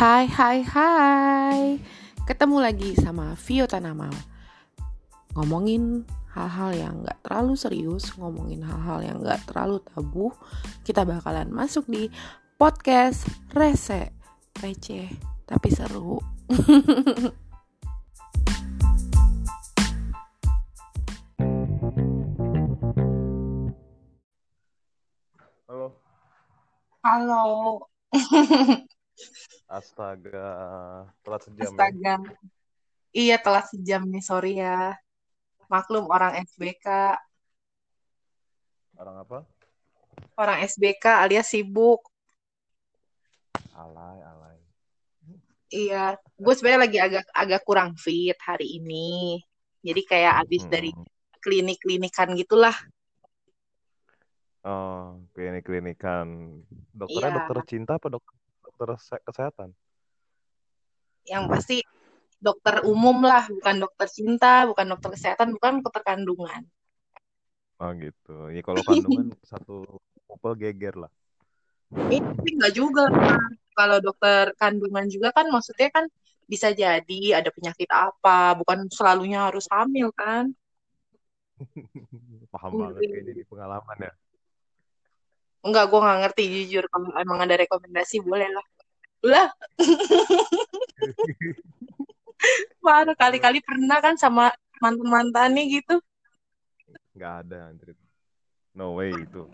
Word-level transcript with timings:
Hai 0.00 0.24
hai 0.32 0.64
hai 0.64 1.76
Ketemu 2.24 2.56
lagi 2.64 2.96
sama 2.96 3.36
Vio 3.36 3.68
Tanamal 3.68 4.08
Ngomongin 5.36 6.08
hal-hal 6.32 6.72
yang 6.72 7.04
gak 7.04 7.20
terlalu 7.20 7.52
serius 7.52 8.08
Ngomongin 8.16 8.64
hal-hal 8.64 9.04
yang 9.04 9.20
gak 9.20 9.44
terlalu 9.44 9.76
tabu 9.84 10.32
Kita 10.88 11.04
bakalan 11.04 11.52
masuk 11.52 11.84
di 11.84 12.08
podcast 12.56 13.28
Rese 13.52 14.16
Receh 14.64 15.12
tapi 15.44 15.68
seru 15.68 16.16
Halo. 25.68 25.92
Halo. 27.04 27.84
Astaga, 29.70 30.50
telat 31.22 31.46
sejam 31.46 31.62
ya. 31.62 31.66
Astaga. 31.70 32.14
Iya 33.14 33.36
telah 33.38 33.62
sejam 33.70 34.02
nih, 34.10 34.18
sorry 34.18 34.58
ya. 34.58 34.98
Maklum 35.70 36.10
orang 36.10 36.42
SBK. 36.42 37.14
Orang 38.98 39.22
apa? 39.22 39.46
Orang 40.34 40.58
SBK 40.66 41.22
alias 41.22 41.54
sibuk. 41.54 42.02
Alay, 43.70 44.18
alay. 44.26 44.58
Iya, 45.70 46.18
gue 46.18 46.54
sebenarnya 46.58 46.80
lagi 46.90 46.98
agak 46.98 47.24
agak 47.30 47.62
kurang 47.62 47.94
fit 47.94 48.34
hari 48.42 48.82
ini. 48.82 49.38
Jadi 49.86 50.02
kayak 50.02 50.42
abis 50.42 50.66
dari 50.66 50.90
Hmm. 50.90 51.06
klinik-klinikan 51.38 52.34
gitulah. 52.34 52.74
Oh, 54.66 55.22
klinik-klinikan. 55.30 56.26
Dokternya 56.90 57.30
Iya, 57.30 57.36
dokter 57.38 57.58
cinta 57.70 58.02
apa 58.02 58.10
dok 58.10 58.39
dokter 58.80 58.96
se- 58.96 59.24
kesehatan? 59.28 59.76
yang 61.28 61.46
pasti 61.46 61.84
dokter 62.40 62.82
umum 62.88 63.20
lah, 63.22 63.44
bukan 63.46 63.76
dokter 63.84 64.08
cinta, 64.08 64.64
bukan 64.66 64.96
dokter 64.96 65.12
kesehatan, 65.14 65.52
bukan 65.54 65.84
dokter 65.84 66.02
kandungan. 66.02 66.64
Oh 67.78 67.92
gitu. 67.94 68.50
Ya 68.50 68.60
kalau 68.64 68.80
kandungan 68.82 69.30
satu 69.52 69.84
couple 70.26 70.56
geger 70.58 70.96
lah. 70.96 71.12
Ini 71.92 72.18
tapi 72.18 72.50
enggak 72.56 72.72
juga. 72.74 73.04
Kalau 73.76 74.02
dokter 74.02 74.50
kandungan 74.58 75.06
juga 75.06 75.30
kan 75.30 75.46
maksudnya 75.52 75.92
kan 75.92 76.04
bisa 76.50 76.74
jadi 76.74 77.38
ada 77.38 77.52
penyakit 77.54 77.86
apa, 77.86 78.58
bukan 78.58 78.90
selalunya 78.90 79.46
harus 79.46 79.70
hamil 79.70 80.10
kan. 80.16 80.50
Paham 82.52 82.72
banget 82.74 83.06
kayaknya 83.06 83.32
di 83.38 83.44
pengalaman 83.46 83.98
ya. 84.02 84.12
Enggak, 85.60 85.84
gue 85.92 86.00
nggak 86.00 86.18
ngerti 86.24 86.42
jujur. 86.48 86.84
Kalau 86.88 87.08
emang 87.20 87.38
ada 87.44 87.54
rekomendasi 87.60 88.24
boleh 88.24 88.48
lah. 88.48 88.66
Lah, 89.20 89.48
baru 92.80 93.12
kali-kali 93.12 93.60
pernah 93.60 94.00
kan 94.00 94.16
sama 94.16 94.48
mantan-mantannya 94.80 95.62
gitu. 95.68 96.00
Nggak 97.12 97.32
ada, 97.44 97.56
anjir. 97.68 97.92
No 98.72 98.96
way 98.96 99.12
itu. 99.12 99.44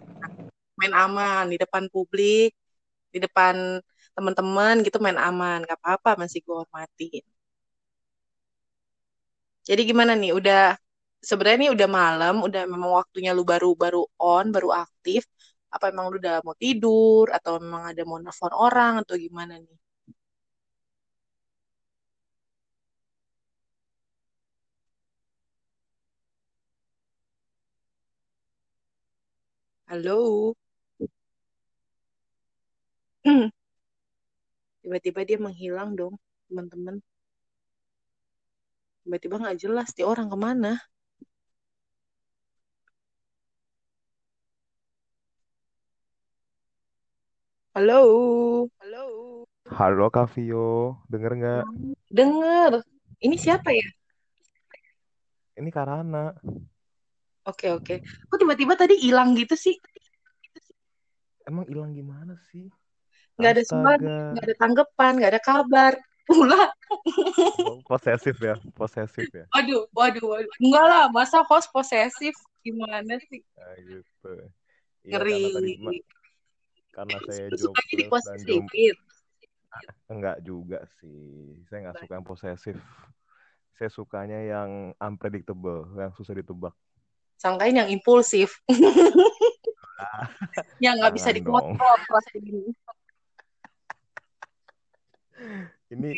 Main 0.78 0.94
aman 0.94 1.50
di 1.50 1.56
depan 1.58 1.90
publik, 1.90 2.54
di 3.10 3.18
depan 3.18 3.82
teman-teman 4.14 4.84
gitu 4.86 5.02
main 5.02 5.18
aman. 5.18 5.66
Gak 5.66 5.78
apa-apa, 5.82 6.10
masih 6.22 6.38
gue 6.46 6.54
hormatin. 6.54 7.24
Jadi 9.66 9.82
gimana 9.82 10.12
nih? 10.14 10.30
Udah 10.38 10.78
sebenarnya 11.28 11.58
nih 11.66 11.72
udah 11.74 11.88
malam, 11.90 12.34
udah 12.46 12.62
memang 12.70 12.90
waktunya 13.02 13.30
lu 13.34 13.42
baru 13.42 13.74
baru 13.74 14.06
on, 14.20 14.54
baru 14.54 14.70
aktif. 14.84 15.26
Apa 15.76 15.86
emang 15.92 16.06
lu 16.12 16.16
udah 16.22 16.36
mau 16.46 16.56
tidur 16.64 17.26
atau 17.36 17.52
memang 17.64 17.82
ada 17.90 18.02
mau 18.08 18.18
nelfon 18.22 18.52
orang 18.66 18.92
atau 19.02 19.14
gimana 19.24 19.54
nih? 19.64 19.76
Halo. 29.88 30.54
Tiba-tiba 34.82 35.20
dia 35.28 35.38
menghilang 35.46 35.90
dong, 36.00 36.14
teman-teman. 36.48 36.96
Tiba-tiba 39.02 39.36
nggak 39.42 39.58
jelas 39.62 39.88
dia 39.96 40.06
orang 40.12 40.28
ke 40.32 40.36
mana. 40.46 40.70
Halo. 47.76 48.00
Halo. 48.80 49.04
Halo 49.68 50.08
Kak 50.08 50.32
Vio, 50.32 50.96
denger 51.12 51.32
nggak? 51.36 51.64
Dengar. 52.08 52.80
Ini 53.20 53.36
siapa 53.36 53.68
ya? 53.68 53.84
Ini 55.60 55.68
Karana. 55.68 56.32
Oke, 57.44 57.68
oke. 57.76 58.00
Kok 58.00 58.38
tiba-tiba 58.40 58.80
tadi 58.80 58.96
hilang 58.96 59.36
gitu 59.36 59.52
sih? 59.60 59.76
Emang 61.44 61.68
hilang 61.68 61.92
gimana 61.92 62.40
sih? 62.48 62.72
Nggak 63.36 63.50
ada 63.52 63.62
suara, 63.68 63.88
Astaga. 64.00 64.16
nggak 64.32 64.44
ada 64.48 64.56
tanggapan, 64.56 65.12
nggak 65.20 65.32
ada 65.36 65.42
kabar. 65.44 65.92
Ulah. 66.32 66.72
Oh, 67.60 67.84
posesif 67.84 68.40
ya, 68.40 68.56
posesif 68.72 69.28
ya. 69.28 69.44
Waduh, 69.52 69.84
waduh, 69.92 70.24
waduh. 70.24 70.52
Enggak 70.64 70.84
lah, 70.88 71.04
masa 71.12 71.44
host 71.44 71.68
posesif? 71.68 72.32
Gimana 72.64 73.20
sih? 73.28 73.44
Nah, 73.52 73.76
gitu. 73.84 74.32
Iya, 75.04 75.20
tadi 75.20 75.44
Ngeri. 75.44 75.76
ma- 75.84 76.15
karena 76.96 77.20
saya 77.28 77.52
Lu 77.52 77.58
sukanya 77.60 77.94
jobless 78.00 78.24
dan 78.24 78.40
jomblo. 78.48 78.96
Enggak 80.08 80.36
juga 80.40 80.78
sih. 80.96 81.60
Saya 81.68 81.78
nggak 81.84 81.96
suka 82.00 82.12
yang 82.16 82.24
posesif. 82.24 82.76
Saya 83.76 83.92
sukanya 83.92 84.40
yang 84.40 84.96
unpredictable, 84.96 85.84
yang 86.00 86.16
susah 86.16 86.32
ditebak. 86.32 86.72
Sangkain 87.36 87.76
yang 87.76 87.92
impulsif. 87.92 88.56
yang 90.84 90.96
nggak 90.96 91.12
bisa 91.12 91.36
dikontrol 91.36 91.96
perasaan 92.08 92.40
ini. 92.40 92.72
Ini 95.92 96.08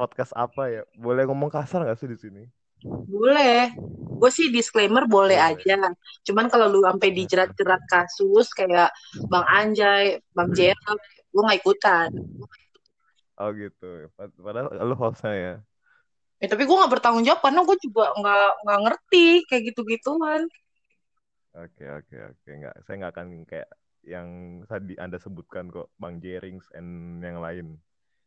podcast 0.00 0.32
apa 0.32 0.72
ya? 0.72 0.82
Boleh 0.96 1.28
ngomong 1.28 1.52
kasar 1.52 1.84
nggak 1.84 2.00
sih 2.00 2.08
di 2.08 2.16
sini? 2.16 2.48
Boleh. 2.86 3.74
Gue 4.22 4.30
sih 4.30 4.50
disclaimer 4.54 5.06
boleh 5.06 5.38
Boleh. 5.38 5.58
aja. 5.58 5.90
Cuman 6.22 6.46
kalau 6.46 6.70
lu 6.70 6.86
sampai 6.86 7.10
dijerat-jerat 7.10 7.82
kasus 7.90 8.50
kayak 8.54 8.94
Bang 9.26 9.46
Anjay, 9.50 10.22
Bang 10.30 10.54
Jerem, 10.54 10.98
gue 11.30 11.42
nggak 11.42 11.60
ikutan. 11.62 12.08
Oh 13.40 13.50
gitu. 13.50 14.06
Pad- 14.14 14.36
Padahal 14.38 14.70
lu 14.86 14.94
hostnya 14.94 15.32
ya. 15.34 15.54
Ya, 16.42 16.46
tapi 16.50 16.66
gue 16.66 16.74
nggak 16.74 16.92
bertanggung 16.98 17.22
jawab 17.22 17.38
karena 17.42 17.62
gue 17.62 17.76
juga 17.78 18.04
nggak 18.18 18.50
nggak 18.66 18.80
ngerti 18.86 19.26
kayak 19.46 19.62
gitu-gituan. 19.70 20.42
Oke 21.54 21.84
oke 21.86 22.16
oke. 22.34 22.48
Nggak, 22.50 22.74
saya 22.86 22.94
nggak 22.98 23.12
akan 23.14 23.26
kayak 23.46 23.68
yang 24.02 24.28
tadi 24.66 24.98
anda 24.98 25.18
sebutkan 25.22 25.70
kok, 25.70 25.90
Bang 25.94 26.18
Jerings 26.18 26.66
and 26.74 27.22
yang 27.22 27.38
lain. 27.38 27.78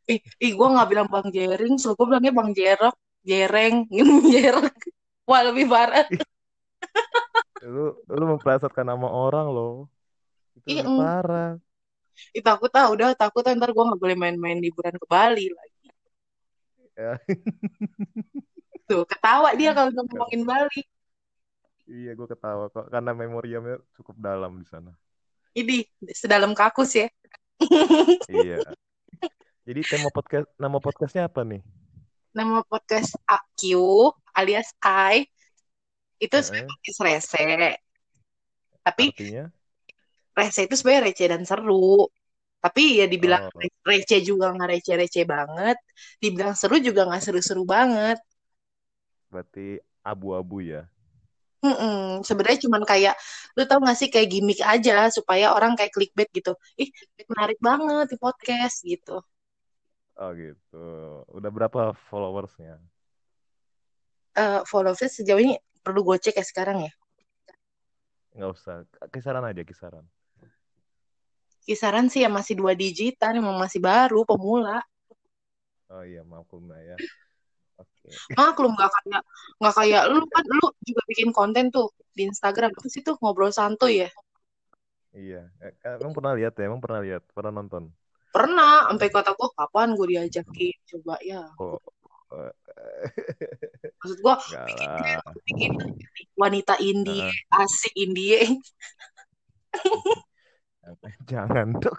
Ih, 0.08 0.22
ih 0.40 0.52
gue 0.54 0.68
nggak 0.70 0.88
bilang 0.88 1.08
Bang 1.12 1.28
Jering, 1.34 1.76
selalu 1.82 1.96
gue 1.98 2.06
bilangnya 2.08 2.34
Bang 2.36 2.52
Jerok, 2.54 2.96
Jereng, 3.26 3.90
Jerek. 4.34 4.78
Wah 5.26 5.42
lebih 5.42 5.66
parah. 5.66 6.06
Lu 7.66 7.98
lu 8.06 8.24
memplesetkan 8.38 8.86
nama 8.86 9.10
orang 9.10 9.50
loh. 9.50 9.90
Itu 10.54 10.70
Ih, 10.70 10.86
lebih 10.86 10.86
eng- 10.86 11.02
parah. 11.02 11.52
ih, 12.32 12.40
takut 12.40 12.72
ah, 12.78 12.88
udah 12.94 13.12
takut 13.12 13.44
ntar 13.44 13.76
gue 13.76 13.84
nggak 13.84 14.00
boleh 14.00 14.16
main-main 14.16 14.56
liburan 14.62 14.96
ke 14.96 15.04
Bali 15.10 15.52
lagi. 15.52 15.88
Ya. 16.96 17.20
Tuh 18.88 19.04
ketawa 19.04 19.52
dia 19.58 19.74
kalau 19.74 19.92
ngomongin 19.92 20.46
Bali. 20.46 20.82
Iya, 21.90 22.14
gue 22.16 22.28
ketawa 22.30 22.70
kok 22.72 22.88
karena 22.88 23.12
memoriamnya 23.12 23.82
cukup 23.98 24.16
dalam 24.22 24.62
di 24.62 24.66
sana. 24.70 24.94
Ini 25.58 25.84
sedalam 26.14 26.54
kakus 26.56 27.04
ya. 27.04 27.08
Iya. 28.30 28.62
Jadi 29.66 29.82
tema 29.90 30.10
podcast 30.14 30.46
nama 30.62 30.78
podcastnya 30.78 31.26
apa 31.26 31.42
nih? 31.42 31.66
Nama 32.36 32.60
podcast 32.68 33.16
AQ 33.24 33.60
alias 34.36 34.76
I 34.84 35.24
itu 36.20 36.36
sebenarnya 36.36 36.68
podcast 36.68 37.00
rese. 37.08 37.44
Tapi 38.84 39.06
Artinya? 39.16 39.46
rese 40.36 40.68
itu 40.68 40.76
sebenarnya 40.76 41.04
receh 41.08 41.28
dan 41.32 41.44
seru. 41.48 42.12
Tapi 42.60 43.00
ya 43.00 43.06
dibilang 43.08 43.40
Oh, 43.48 43.64
receh 43.88 44.20
juga 44.20 44.52
nggak 44.52 44.68
receh-receh 44.68 45.24
banget. 45.24 45.78
Dibilang 46.20 46.60
seru 46.60 46.76
juga 46.84 47.08
nggak 47.08 47.24
seru-seru 47.24 47.64
banget. 47.64 48.20
berarti 49.32 49.80
abu-abu 50.04 50.60
ya. 50.64 50.88
Mm-mm. 51.66 52.22
Sebenarnya 52.28 52.60
cuman 52.68 52.84
kayak 52.86 53.16
lu 53.58 53.64
tau 53.70 53.80
gak 53.82 53.98
sih 53.98 54.10
kayak 54.14 54.28
gimmick 54.32 54.62
aja 54.62 55.10
supaya 55.10 55.46
orang 55.56 55.74
kayak 55.78 55.92
clickbait 55.96 56.30
gitu. 56.38 56.52
Ih, 56.82 56.90
menarik 57.32 57.58
banget 57.68 58.06
di 58.12 58.18
podcast 58.22 58.76
gitu. 58.86 59.24
Oh 60.16 60.32
gitu. 60.32 60.86
Udah 61.32 61.50
berapa 61.52 61.92
followersnya? 62.08 62.80
Eh 64.36 64.60
followersnya 64.64 65.12
sejauh 65.12 65.40
ini 65.44 65.60
perlu 65.84 66.04
gue 66.08 66.18
cek 66.20 66.40
ya 66.40 66.46
sekarang 66.48 66.88
ya. 66.88 66.94
Nggak 68.36 68.52
usah. 68.52 68.76
Kisaran 69.12 69.44
aja, 69.44 69.62
kisaran. 69.64 70.06
Kisaran 71.66 72.08
sih 72.08 72.22
ya 72.22 72.30
masih 72.30 72.56
dua 72.56 72.78
digitan, 72.78 73.36
emang 73.36 73.58
masih 73.58 73.82
baru, 73.82 74.22
pemula. 74.24 74.84
Oh 75.90 76.04
iya, 76.06 76.22
maklum 76.22 76.70
lah 76.70 76.80
ya. 76.80 76.96
Oke. 77.76 78.08
Maklum 78.38 78.72
gak 78.78 78.88
kayak 78.88 79.22
nggak 79.60 79.76
kayak 79.76 80.04
lu 80.08 80.24
kan 80.32 80.46
lu 80.48 80.68
juga 80.80 81.02
bikin 81.12 81.30
konten 81.36 81.68
tuh 81.74 81.92
di 82.16 82.24
Instagram 82.28 82.72
sih 82.88 83.04
tuh 83.04 83.20
ngobrol 83.20 83.52
santuy 83.52 84.08
ya. 84.08 84.10
Iya. 85.16 85.48
Eh, 85.60 85.74
emang 86.00 86.16
pernah 86.16 86.36
lihat 86.36 86.56
ya? 86.56 86.68
Emang 86.68 86.84
pernah 86.84 87.00
lihat? 87.04 87.24
Pernah 87.32 87.52
nonton? 87.56 87.92
Pernah 88.36 88.92
sampai 88.92 89.08
kata 89.08 89.32
gue 89.32 89.50
kapan 89.56 89.96
gue 89.96 90.08
diajakin 90.12 90.76
coba 90.92 91.16
ya. 91.24 91.48
Oh. 91.56 91.80
eh, 92.36 92.52
Maksud 93.96 94.20
gue 94.20 94.36
bikin, 94.68 94.92
bikin 95.48 95.72
wanita 96.36 96.76
indie 96.84 97.32
asik 97.56 97.96
indie. 97.96 98.60
Jangan 101.32 101.80
tuh. 101.80 101.96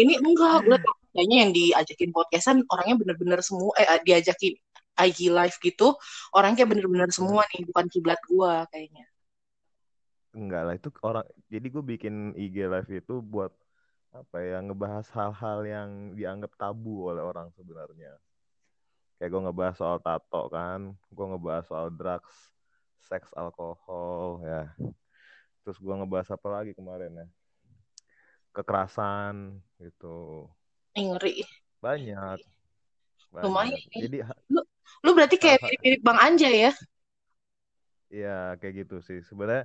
Ini 0.00 0.16
enggak 0.16 0.64
gue 0.64 0.80
kayaknya 1.12 1.36
yang 1.44 1.52
diajakin 1.52 2.10
podcastan 2.16 2.64
orangnya 2.72 2.96
bener-bener 2.96 3.44
semua 3.44 3.76
eh 3.76 4.00
diajakin 4.00 4.56
IG 4.96 5.28
live 5.28 5.56
gitu 5.60 5.92
orangnya 6.32 6.64
kayak 6.64 6.70
bener-bener 6.72 7.08
semua 7.12 7.44
nih 7.52 7.68
bukan 7.68 7.84
kiblat 7.92 8.20
gua 8.24 8.64
kayaknya. 8.72 9.04
Enggak 10.32 10.62
lah 10.64 10.74
itu 10.76 10.88
orang. 11.04 11.28
Jadi 11.52 11.66
gue 11.68 11.84
bikin 11.84 12.14
IG 12.32 12.56
live 12.64 12.88
itu 12.88 13.20
buat 13.20 13.52
apa 14.12 14.36
ya? 14.44 14.60
Ngebahas 14.60 15.08
hal-hal 15.16 15.58
yang 15.64 15.88
dianggap 16.12 16.52
tabu 16.60 17.08
oleh 17.08 17.24
orang 17.24 17.48
sebenarnya. 17.56 18.16
Kayak 19.16 19.30
gue 19.32 19.42
ngebahas 19.48 19.76
soal 19.78 19.98
tato 20.02 20.42
kan, 20.52 20.92
gue 21.10 21.26
ngebahas 21.32 21.64
soal 21.66 21.88
drugs, 21.88 22.52
seks, 23.00 23.32
alkohol 23.34 24.42
ya. 24.44 24.68
Terus 25.62 25.78
gue 25.78 25.94
ngebahas 25.94 26.28
apa 26.34 26.48
lagi 26.50 26.72
kemarin 26.74 27.12
ya? 27.14 27.26
Kekerasan 28.52 29.62
gitu. 29.80 30.50
Ngeri. 30.92 31.46
Banyak. 31.80 32.38
Banyak. 33.32 33.44
Lumayan. 33.48 33.80
Jadi 33.96 34.18
ha- 34.20 34.42
Lu 35.02 35.10
berarti 35.16 35.36
kayak 35.40 35.62
mirip-mirip 35.64 36.00
Bang 36.04 36.18
Anjay 36.20 36.68
ya? 36.68 36.72
ya 38.12 38.54
kayak 38.60 38.86
gitu 38.86 39.00
sih. 39.00 39.24
Sebenarnya 39.24 39.64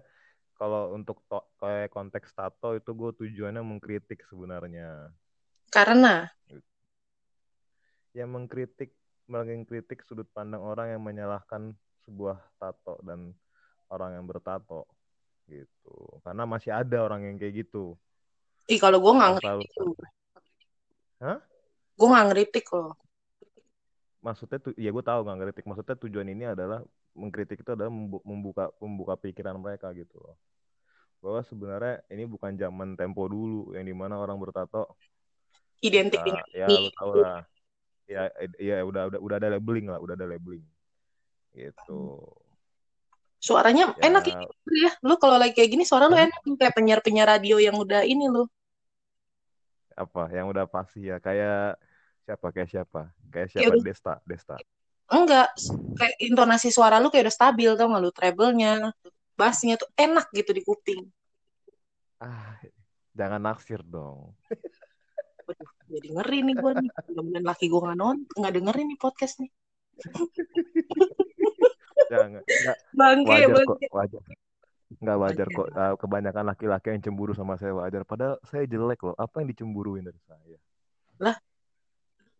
kalau 0.57 0.97
untuk 0.97 1.21
to- 1.29 1.47
kayak 1.61 1.93
konteks 1.93 2.33
tato 2.33 2.73
itu 2.73 2.89
gue 2.91 3.11
tujuannya 3.23 3.61
mengkritik 3.61 4.25
sebenarnya. 4.25 5.13
Karena 5.69 6.25
Ya 8.17 8.25
mengkritik 8.25 8.97
mengkritik 9.29 10.01
sudut 10.01 10.25
pandang 10.33 10.63
orang 10.65 10.97
yang 10.97 11.03
menyalahkan 11.03 11.77
sebuah 12.07 12.41
tato 12.57 12.97
dan 13.05 13.35
orang 13.91 14.17
yang 14.17 14.25
bertato 14.25 14.89
gitu. 15.45 15.95
Karena 16.25 16.43
masih 16.49 16.73
ada 16.73 16.97
orang 17.03 17.27
yang 17.27 17.35
kayak 17.37 17.67
gitu. 17.67 17.93
ih 18.67 18.79
kalau 18.81 18.99
gua 18.99 19.13
nggak 19.15 19.31
ngeritik. 19.39 19.69
Hah? 21.23 21.37
Gua 21.95 22.07
nggak 22.11 22.25
ngeritik 22.31 22.65
loh. 22.73 22.95
Maksudnya 24.19 24.59
tuh 24.59 24.73
ya 24.75 24.91
gue 24.91 25.03
tahu 25.05 25.19
nggak 25.23 25.37
ngeritik. 25.39 25.63
Maksudnya 25.69 25.95
tujuan 25.95 26.27
ini 26.27 26.43
adalah 26.51 26.83
mengkritik 27.17 27.65
itu 27.65 27.71
adalah 27.73 27.89
membu- 27.89 28.21
membuka 28.21 28.69
membuka 28.77 29.17
pikiran 29.17 29.57
mereka 29.57 29.89
gitu 29.97 30.21
loh. 30.21 30.37
Bahwa 31.17 31.41
sebenarnya 31.41 32.05
ini 32.13 32.29
bukan 32.29 32.53
zaman 32.53 32.93
tempo 32.93 33.25
dulu 33.25 33.73
yang 33.73 33.89
di 33.89 33.95
mana 33.97 34.21
orang 34.21 34.37
bertato 34.37 34.85
Identik 35.81 36.21
dengan 36.21 36.45
ya 36.53 36.67
lu 36.69 36.89
tau 36.93 37.11
lah. 37.17 37.41
Ya 38.07 38.31
ya 38.57 38.81
udah 38.87 39.11
udah 39.11 39.19
udah 39.19 39.35
ada 39.35 39.49
labeling 39.57 39.89
lah, 39.91 39.99
udah 39.99 40.13
ada 40.15 40.25
labeling. 40.29 40.63
Gitu. 41.53 42.01
Suaranya 43.37 43.93
Ya, 43.97 44.09
enak 44.09 44.23
ya, 44.25 44.41
ya. 44.87 44.91
Lu 45.05 45.17
kalau 45.21 45.37
lagi 45.37 45.53
kayak 45.57 45.69
gini 45.73 45.83
suara 45.85 46.09
lu 46.09 46.17
enak 46.17 46.41
kayak 46.57 46.73
penyiar-penyiar 46.73 47.29
radio 47.37 47.57
yang 47.61 47.77
udah 47.77 48.05
ini 48.05 48.25
lu. 48.29 48.45
apa 49.97 50.29
yang 50.29 50.45
udah 50.53 50.69
pasti 50.69 51.09
ya 51.09 51.17
kayak 51.17 51.73
siapa 52.21 52.47
kayak 52.53 52.69
siapa 52.69 53.01
kayak 53.33 53.47
Ya 53.49 53.65
siapa 53.65 53.73
udah. 53.73 53.81
Desta 53.81 54.13
Desta 54.29 54.55
Enggak, 55.07 55.55
kayak 55.95 56.15
intonasi 56.19 56.67
suara 56.67 56.99
lu 56.99 57.07
kayak 57.07 57.31
udah 57.31 57.35
stabil 57.35 57.71
tau 57.79 57.87
gak 57.87 58.01
lu? 58.03 58.11
Treble-nya, 58.11 58.91
bassnya 59.39 59.79
tuh 59.79 59.87
enak 59.95 60.27
gitu 60.35 60.51
di 60.51 60.61
kuping. 60.65 61.07
ah 62.17 62.57
jangan 63.13 63.39
naksir 63.39 63.79
dong. 63.85 64.35
Waduh, 65.47 65.69
jadi 65.87 66.07
ngeri 66.11 66.39
nih 66.43 66.55
gue 66.59 66.71
nih. 66.83 66.89
Mudah-mudahan 67.07 67.45
laki 67.45 67.65
gue 67.71 67.79
nggak 67.79 67.97
non, 67.97 68.17
nggak 68.35 68.53
dengerin 68.57 68.87
nih 68.91 68.99
podcast 68.99 69.39
nih. 69.39 69.51
jangan 72.11 72.27
nggak. 72.35 72.45
Bangke, 72.91 73.29
wajar 73.31 73.47
kok 73.47 73.55
bangke. 73.55 73.87
wajar. 73.95 74.23
Nggak 74.97 75.17
wajar 75.23 75.47
kok 75.47 75.67
Ah, 75.77 75.93
kebanyakan 75.95 76.45
laki-laki 76.51 76.87
yang 76.91 77.03
cemburu 77.05 77.31
sama 77.31 77.55
saya 77.55 77.71
wajar. 77.79 78.03
Padahal 78.03 78.35
saya 78.43 78.67
jelek 78.67 78.99
loh. 79.07 79.15
Apa 79.15 79.39
yang 79.39 79.55
dicemburuin 79.55 80.03
dari 80.03 80.19
saya 80.27 80.57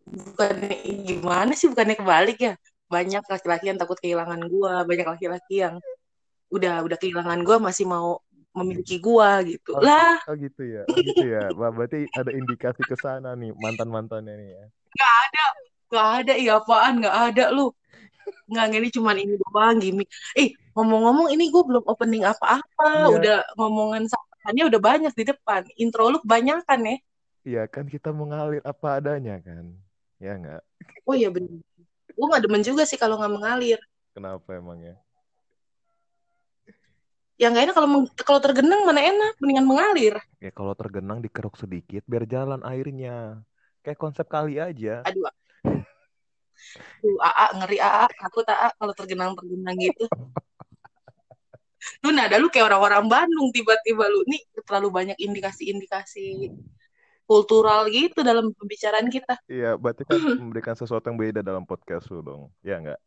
Bukannya 0.08 0.74
gimana 1.04 1.52
sih? 1.54 1.68
Bukannya 1.68 1.96
kebalik 2.00 2.38
ya? 2.40 2.54
Banyak 2.88 3.24
laki-laki 3.28 3.66
yang 3.68 3.80
takut 3.80 4.00
kehilangan 4.00 4.42
gue, 4.48 4.74
banyak 4.88 5.08
laki-laki 5.08 5.64
yang 5.64 5.84
udah 6.48 6.80
udah 6.88 6.96
kehilangan 6.96 7.44
gue 7.44 7.58
masih 7.60 7.84
mau 7.84 8.24
memiliki 8.56 8.98
gue 8.98 9.30
gitu. 9.54 9.76
Oh. 9.76 9.84
Lah, 9.84 10.18
oh 10.26 10.36
gitu 10.40 10.64
ya 10.64 10.82
oh 10.88 10.98
gitu 10.98 11.28
ya 11.28 11.52
berarti 11.54 12.08
ada 12.16 12.32
indikasi 12.32 12.82
ke 12.88 12.96
sana 12.98 13.36
nih 13.38 13.54
mantan 13.60 13.92
mantannya 13.92 14.34
nih 14.34 14.50
ya 14.56 14.66
nggak 15.88 16.10
ada, 16.24 16.34
iya 16.36 16.60
apaan? 16.60 17.00
Nggak 17.00 17.18
ada 17.34 17.46
lu. 17.56 17.72
Nggak, 18.52 18.66
ini 18.76 18.90
cuman 18.92 19.16
ini 19.16 19.34
doang 19.40 19.78
gimmick. 19.80 20.10
Eh, 20.36 20.52
ngomong-ngomong 20.76 21.32
ini 21.32 21.48
gue 21.48 21.64
belum 21.64 21.84
opening 21.88 22.28
apa-apa. 22.28 23.08
Iya. 23.08 23.16
Udah 23.16 23.38
ngomongan 23.56 24.04
samanya 24.12 24.64
udah 24.68 24.80
banyak 24.84 25.14
di 25.16 25.24
depan. 25.28 25.64
Intro 25.80 26.12
lu 26.12 26.20
kebanyakan 26.24 26.80
ya. 26.84 26.98
iya 27.48 27.64
kan 27.64 27.88
kita 27.88 28.12
mengalir 28.12 28.60
apa 28.68 29.00
adanya 29.00 29.40
kan 29.40 29.72
ya 30.18 30.34
nggak 30.38 30.62
Oh 31.08 31.16
iya 31.16 31.32
bener. 31.32 31.64
Gue 32.12 32.26
gak 32.28 32.44
demen 32.44 32.60
juga 32.66 32.84
sih 32.84 33.00
kalau 33.00 33.16
nggak 33.16 33.32
mengalir. 33.32 33.80
kenapa 34.12 34.60
emangnya 34.60 35.00
Yang 37.38 37.52
gak 37.54 37.64
enak 37.70 37.76
kalau 37.78 37.90
meng- 37.90 38.14
kalau 38.26 38.42
tergenang 38.42 38.82
mana 38.82 38.98
enak, 38.98 39.38
mendingan 39.38 39.70
mengalir. 39.70 40.18
Ya 40.42 40.50
kalau 40.50 40.74
tergenang 40.74 41.22
dikeruk 41.22 41.54
sedikit 41.54 42.02
biar 42.10 42.26
jalan 42.26 42.66
airnya. 42.66 43.46
Kayak 43.86 44.02
konsep 44.02 44.26
kali 44.26 44.58
aja. 44.58 45.06
Aduh. 45.06 45.30
AA 47.22 47.46
ngeri 47.62 47.78
AA, 47.78 48.10
takut 48.18 48.42
AA 48.42 48.74
kalau 48.74 48.94
tergenang-tergenang 48.98 49.78
gitu. 49.78 50.10
Lu 52.02 52.10
nada 52.10 52.42
lu 52.42 52.50
kayak 52.50 52.74
orang-orang 52.74 53.06
Bandung 53.06 53.54
tiba-tiba 53.54 54.10
lu 54.10 54.26
nih 54.26 54.42
terlalu 54.66 54.90
banyak 54.90 55.18
indikasi-indikasi 55.22 56.50
kultural 57.28 57.92
gitu 57.92 58.24
dalam 58.24 58.56
pembicaraan 58.56 59.12
kita. 59.12 59.36
Iya, 59.52 59.76
berarti 59.76 60.08
kan 60.08 60.16
memberikan 60.42 60.74
sesuatu 60.74 61.12
yang 61.12 61.20
beda 61.20 61.44
dalam 61.44 61.68
podcast 61.68 62.08
lu 62.08 62.24
dong. 62.24 62.48
Ya 62.64 62.80
enggak? 62.80 63.00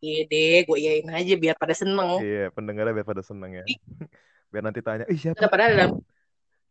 Iya 0.00 0.20
deh, 0.28 0.64
gue 0.64 0.76
iyain 0.80 1.08
aja 1.08 1.34
biar 1.36 1.56
pada 1.56 1.72
seneng. 1.76 2.20
Iya, 2.20 2.52
pendengarnya 2.52 2.92
biar 2.92 3.08
pada 3.08 3.24
seneng 3.24 3.64
ya. 3.64 3.64
Biar 4.50 4.66
nanti 4.66 4.82
tanya, 4.82 5.06
ih 5.06 5.14
siapa? 5.14 5.38
Udah 5.38 5.50
pada 5.50 5.70
dalam 5.70 6.02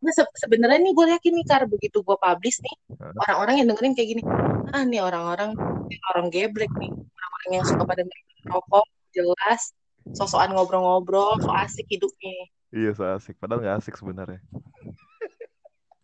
Nah, 0.00 0.12
se- 0.16 0.36
sebenarnya 0.36 0.80
nih 0.80 0.92
gue 0.96 1.06
yakin 1.12 1.32
nih 1.36 1.44
kar 1.44 1.62
begitu 1.68 2.00
gue 2.00 2.16
publish 2.16 2.56
nih 2.64 2.72
orang-orang 3.20 3.54
yang 3.60 3.68
dengerin 3.68 3.92
kayak 3.92 4.08
gini 4.16 4.22
ah 4.72 4.80
nih 4.80 5.04
orang-orang 5.04 5.52
orang 6.16 6.26
geblek 6.32 6.72
nih 6.80 6.88
orang-orang 6.88 7.50
yang 7.52 7.64
suka 7.68 7.84
pada 7.84 8.02
rokok 8.48 8.88
jelas 9.12 9.76
sosokan 10.16 10.56
ngobrol-ngobrol 10.56 11.36
so 11.44 11.52
asik 11.52 11.84
hidupnya 11.92 12.48
Iya, 12.70 12.94
so 12.94 13.02
asik. 13.02 13.34
Padahal 13.36 13.60
nggak 13.66 13.76
asik 13.82 13.98
sebenarnya. 13.98 14.38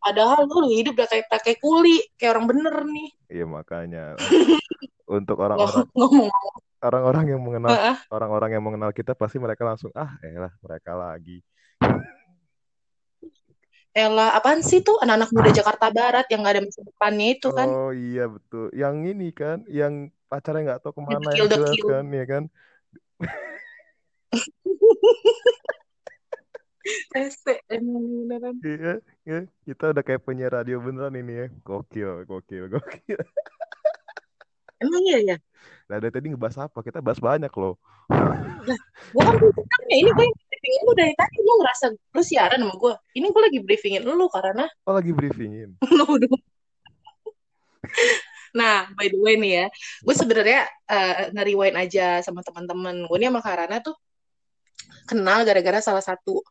Padahal 0.06 0.46
lu 0.46 0.70
hidup 0.70 0.94
udah 0.94 1.08
kayak 1.10 1.26
pakai 1.26 1.58
kuli 1.58 1.98
kayak 2.14 2.38
orang 2.38 2.46
bener 2.46 2.74
nih. 2.86 3.10
Iya, 3.26 3.44
makanya. 3.50 4.14
Untuk 5.06 5.38
orang-orang 5.38 5.86
ngomong. 5.94 6.30
orang-orang 6.82 7.24
yang 7.34 7.42
mengenal 7.42 7.98
orang-orang 8.10 8.50
yang 8.58 8.62
mengenal 8.62 8.90
kita 8.94 9.14
pasti 9.14 9.38
mereka 9.42 9.66
langsung 9.66 9.90
ah 9.94 10.18
elah 10.22 10.50
mereka 10.62 10.94
lagi. 10.94 11.42
Ella 13.96 14.36
apaan 14.36 14.60
sih 14.60 14.84
tuh? 14.84 15.00
Anak-anak 15.00 15.32
muda 15.32 15.50
Jakarta 15.56 15.88
Barat 15.88 16.28
yang 16.28 16.44
gak 16.44 16.54
ada 16.58 16.62
masa 16.68 16.84
depannya 16.84 17.32
itu 17.32 17.48
kan. 17.48 17.64
Oh 17.64 17.96
iya 17.96 18.28
betul. 18.28 18.68
Yang 18.76 18.96
ini 19.16 19.32
kan, 19.32 19.64
yang 19.72 20.12
pacarnya 20.28 20.62
nggak 20.68 20.84
tahu 20.84 21.00
ke 21.00 21.00
mana 21.00 21.32
yang 21.32 21.48
jelas 21.48 21.80
kan, 21.80 22.04
ya 22.12 22.24
kan? 22.28 22.44
Rese 27.16 27.64
emang 27.72 28.04
beneran. 28.04 28.54
Iya, 28.62 29.00
iya. 29.26 29.40
Kita 29.66 29.90
udah 29.90 30.02
kayak 30.06 30.22
penyiar 30.22 30.54
radio 30.54 30.78
beneran 30.78 31.14
ini 31.18 31.32
ya. 31.34 31.46
Gokil, 31.66 32.24
gokil, 32.24 32.70
gokil. 32.70 33.20
emang 34.82 35.02
iya 35.08 35.18
ya 35.34 35.36
Nah, 35.86 36.02
dari 36.02 36.10
tadi 36.10 36.26
ngebahas 36.34 36.66
apa? 36.66 36.78
Kita 36.82 36.98
bahas 36.98 37.22
banyak 37.22 37.50
loh. 37.54 37.78
gue 38.06 39.22
kan 39.22 39.34
tanya 39.38 39.96
ini 39.98 40.10
gue 40.14 40.24
yang 40.26 40.36
briefingin 40.38 40.82
lu 40.86 40.92
dari 40.94 41.14
tadi 41.18 41.36
lu 41.42 41.52
ngerasa 41.58 41.86
lu 41.90 42.22
siaran 42.22 42.58
sama 42.62 42.74
gue 42.78 42.94
ini 43.18 43.26
gue 43.34 43.42
lagi 43.42 43.58
briefingin 43.66 44.02
lu 44.06 44.26
karena 44.30 44.66
Oh, 44.86 44.94
lagi 44.94 45.10
briefingin. 45.10 45.74
lu 45.98 46.06
Nah, 48.56 48.88
by 48.94 49.10
the 49.10 49.18
way 49.20 49.34
nih 49.36 49.52
ya, 49.62 49.66
gue 50.06 50.14
sebenarnya 50.16 50.70
eh, 50.88 51.28
nge-rewind 51.34 51.76
aja 51.76 52.22
sama 52.24 52.40
teman-teman. 52.40 53.04
Gue 53.04 53.18
nih 53.20 53.28
sama 53.28 53.42
Karana 53.42 53.78
tuh 53.84 53.94
kenal 55.06 55.44
gara-gara 55.46 55.78
salah 55.82 56.02
satu 56.02 56.42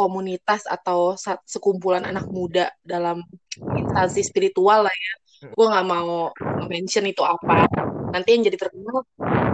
komunitas 0.00 0.64
atau 0.64 1.12
sekumpulan 1.44 2.08
anak 2.08 2.24
muda 2.32 2.72
dalam 2.80 3.20
instansi 3.76 4.24
spiritual 4.24 4.88
lah 4.88 4.96
ya. 4.96 5.14
gue 5.40 5.66
nggak 5.68 5.86
mau 5.88 6.32
mention 6.68 7.04
itu 7.04 7.20
apa. 7.20 7.64
Nanti 8.12 8.28
yang 8.36 8.44
jadi 8.48 8.56
terkenal 8.60 9.04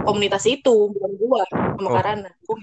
komunitas 0.03 0.43
itu 0.47 0.91
bukan 0.91 1.11
gue 1.15 1.41
sama 1.51 1.87
Oh. 1.87 1.93
Karana. 1.95 2.31
Gua- 2.47 2.59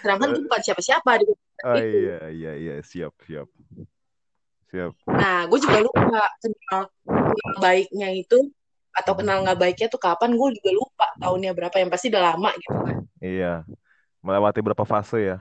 sedangkan 0.00 0.28
gue 0.36 0.42
bukan 0.44 0.60
siapa-siapa 0.62 1.10
di 1.20 1.24
oh 1.28 1.36
itu. 1.76 1.96
iya 2.00 2.18
iya 2.32 2.52
iya. 2.56 2.74
Siap 2.80 3.12
siap. 3.28 3.48
Siap. 4.72 4.92
Nah 5.08 5.44
gue 5.48 5.58
juga 5.60 5.78
lupa 5.84 6.22
kenal 6.40 6.82
kenal 7.04 7.54
baiknya 7.60 8.08
itu 8.12 8.48
atau 8.96 9.12
kenal 9.12 9.44
nggak 9.44 9.58
baiknya 9.60 9.86
tuh 9.92 10.00
kapan. 10.00 10.32
Gue 10.32 10.56
juga 10.56 10.70
lupa 10.72 11.06
tahunnya 11.20 11.52
berapa. 11.52 11.76
Yang 11.76 11.90
pasti 11.92 12.06
udah 12.08 12.22
lama 12.32 12.50
gitu 12.56 12.72
kan. 12.72 12.96
Iya 13.20 13.54
melewati 14.26 14.58
berapa 14.58 14.82
fase 14.82 15.34
ya? 15.34 15.36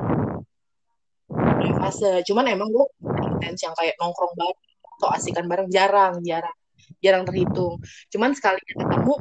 Dari 1.26 1.74
fase 1.74 2.22
cuman 2.30 2.46
emang 2.54 2.70
gue 2.70 2.86
intens 3.26 3.66
yang 3.66 3.74
kayak 3.74 3.98
nongkrong 3.98 4.38
bareng 4.38 4.62
atau 4.96 5.10
asikan 5.12 5.50
bareng 5.50 5.68
jarang 5.74 6.22
jarang 6.22 6.54
jarang 7.02 7.24
terhitung. 7.26 7.82
Cuman 8.14 8.38
sekali 8.38 8.62
ketemu 8.62 9.16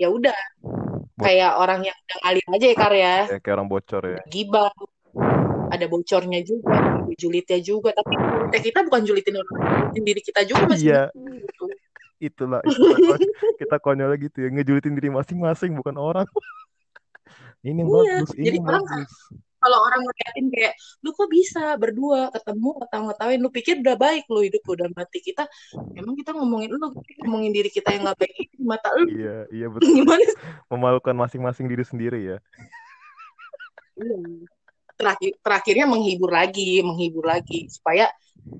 ya 0.00 0.08
udah. 0.08 0.38
Kayak 1.20 1.60
orang 1.60 1.84
yang 1.84 1.92
udah 1.92 2.18
ngalir 2.24 2.46
aja 2.48 2.66
ya 2.66 2.76
Kar 2.80 2.94
ya. 2.96 3.16
Ya 3.28 3.38
kayak 3.44 3.54
orang 3.60 3.68
bocor 3.68 4.02
ya. 4.08 4.20
Gibah. 4.32 4.72
Ada 5.70 5.86
bocornya 5.86 6.40
juga 6.40 6.80
ada 6.80 7.12
julidnya 7.14 7.58
juga. 7.60 7.92
Tapi 7.92 8.16
kita 8.64 8.88
bukan 8.88 9.04
julitin 9.04 9.36
orang 9.36 9.54
julitin 9.92 10.02
diri 10.08 10.20
kita 10.24 10.40
juga 10.48 10.64
masih 10.72 10.88
iya. 10.88 11.02
gitu. 11.12 11.64
Itulah 12.20 12.60
itulah. 12.64 13.16
Kita 13.60 13.76
konyol 13.80 14.16
gitu 14.20 14.44
ya 14.44 14.48
ngejulitin 14.52 14.92
diri 14.92 15.08
masing-masing 15.08 15.72
bukan 15.72 15.96
orang 15.96 16.28
ini 17.64 17.84
yang 17.84 17.88
iya 17.88 18.16
bagus 18.24 18.30
ini 18.36 18.44
jadi 18.48 18.58
orang 18.64 18.84
bagus. 18.88 19.12
kalau 19.60 19.78
orang 19.84 20.00
ngeliatin 20.00 20.46
kayak 20.48 20.74
lu 21.04 21.10
kok 21.12 21.28
bisa 21.28 21.64
berdua 21.76 22.20
ketemu 22.32 22.68
ketawa-ngetawain 22.80 23.40
lu 23.44 23.50
pikir 23.52 23.74
udah 23.84 23.96
baik 24.00 24.24
lu 24.32 24.40
hidup 24.40 24.62
lu 24.64 24.72
udah 24.80 24.88
mati 24.96 25.18
kita 25.20 25.44
emang 25.92 26.16
kita 26.16 26.32
ngomongin 26.32 26.68
lu 26.72 26.78
ngomongin 27.26 27.52
diri 27.52 27.68
kita 27.68 27.92
yang 27.92 28.08
gak 28.08 28.24
baik 28.24 28.48
di 28.56 28.64
mata 28.64 28.88
lu. 28.96 29.04
Iya 29.12 29.36
iya 29.52 29.66
betul. 29.72 29.92
Gimana 29.92 30.24
memalukan 30.72 31.16
masing-masing 31.16 31.68
diri 31.68 31.84
sendiri 31.84 32.20
ya. 32.36 32.38
Iya. 34.00 34.16
terakhir 35.00 35.32
terakhirnya 35.40 35.88
menghibur 35.88 36.28
lagi 36.28 36.84
menghibur 36.84 37.24
lagi 37.24 37.68
supaya 37.72 38.08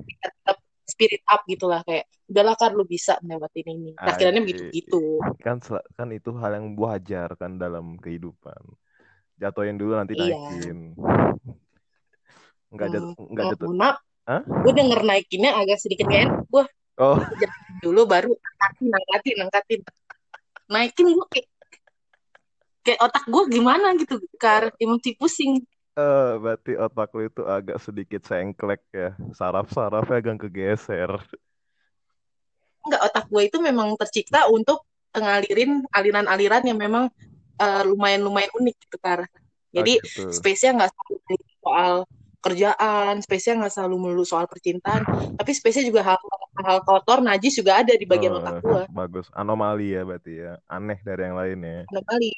kita 0.09 0.33
tetap 0.33 0.57
spirit 0.89 1.21
up 1.29 1.45
gitulah 1.45 1.85
kayak 1.85 2.09
udahlah 2.33 2.57
kan 2.57 2.73
lu 2.73 2.85
bisa 2.85 3.17
melewati 3.25 3.61
ini. 3.65 3.93
Takdirannya 3.97 4.45
begitu 4.45 4.69
gitu 4.73 5.05
kan 5.41 5.61
kan 5.97 6.09
itu 6.13 6.33
hal 6.37 6.61
yang 6.61 6.77
wajar 6.77 7.33
kan 7.41 7.57
dalam 7.57 7.97
kehidupan 8.01 8.57
jatuhin 9.41 9.81
dulu 9.81 9.97
nanti 9.97 10.13
Iya. 10.15 10.37
naikin. 10.37 10.79
Nggak 12.71 12.89
jatuh 12.95 13.11
Hmm, 13.17 13.29
nggak 13.33 13.45
oh, 13.45 13.51
jatuh. 13.57 13.69
maaf. 13.75 13.97
Hah? 14.29 14.43
gue 14.47 14.73
denger 14.77 15.01
naikinnya 15.03 15.51
agak 15.59 15.81
sedikit 15.83 16.07
gak 16.07 16.23
enak 16.29 16.39
gue 16.47 16.65
oh 17.03 17.19
dulu 17.83 18.07
baru 18.07 18.31
angkatin 18.31 18.87
angkatin 18.95 19.37
angkatin 19.43 19.81
naikin 20.71 21.07
gue 21.11 21.27
kayak 21.35 21.49
kayak 22.87 23.01
otak 23.03 23.25
gue 23.27 23.43
gimana 23.51 23.93
gitu 23.99 24.23
kar 24.39 24.71
emosi 24.79 25.19
pusing. 25.19 25.61
Eh 25.99 26.33
berarti 26.39 26.79
otak 26.79 27.11
lu 27.13 27.27
itu 27.27 27.43
agak 27.43 27.83
sedikit 27.83 28.23
sengklek 28.23 28.81
ya. 28.95 29.13
Saraf-sarafnya 29.35 30.23
agak 30.23 30.47
kegeser. 30.47 31.11
Enggak, 32.87 33.01
otak 33.11 33.25
gue 33.29 33.43
itu 33.51 33.59
memang 33.59 33.99
tercipta 33.99 34.47
untuk 34.47 34.87
ngalirin 35.13 35.85
aliran-aliran 35.91 36.63
yang 36.65 36.79
memang 36.79 37.11
eh, 37.63 37.83
lumayan-lumayan 37.91 38.53
unik 38.59 38.75
gitu 38.87 38.97
kar 39.05 39.21
oh 39.77 39.87
jadi 39.87 39.93
gitu 40.05 40.21
space-nya 40.39 40.71
nggak 40.77 40.91
selalu 40.95 41.15
soal 41.65 41.95
kerjaan, 42.41 43.15
space-nya 43.25 43.55
nggak 43.61 43.73
selalu 43.77 43.97
melulu 44.01 44.25
soal 44.25 44.49
percintaan, 44.49 45.05
tapi 45.37 45.51
space-nya 45.53 45.85
juga 45.93 46.01
hal, 46.09 46.19
hal 46.65 46.79
kotor, 46.89 47.21
najis 47.21 47.53
juga 47.61 47.85
ada 47.85 47.93
di 47.93 48.07
bagian 48.09 48.33
Oh, 48.33 48.41
otak 48.41 48.57
gue. 48.65 48.83
bagus 48.99 49.27
anomali 49.39 49.95
ya 49.95 50.01
berarti 50.09 50.31
ya 50.43 50.51
aneh 50.75 50.99
dari 51.07 51.21
yang 51.27 51.37
lain 51.41 51.59
ya 51.63 51.79
Anomali. 51.91 52.31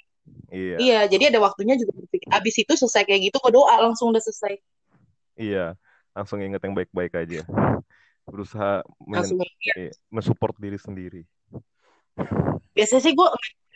iya 0.53 0.79
Iya, 0.83 0.99
jadi 1.13 1.25
ada 1.31 1.41
waktunya 1.47 1.75
juga 1.81 1.93
berpikir. 1.99 2.29
Abis 2.39 2.55
itu 2.63 2.73
selesai 2.81 3.03
kayak 3.09 3.23
gitu, 3.33 3.37
kok 3.45 3.53
doa 3.57 3.75
langsung 3.85 4.09
udah 4.13 4.23
selesai. 4.25 4.55
iya 5.41 5.59
langsung 6.15 6.39
inget 6.45 6.61
yang 6.65 6.77
baik-baik 6.79 7.13
aja 7.21 7.37
berusaha 8.31 8.83
men 9.13 9.25
Langsung 9.25 9.39
ya. 9.65 9.75
eh, 9.79 9.91
mensupport 10.15 10.55
diri 10.65 10.79
sendiri 10.87 11.21
Biasanya 12.73 13.03
sih 13.05 13.13
gue 13.13 13.29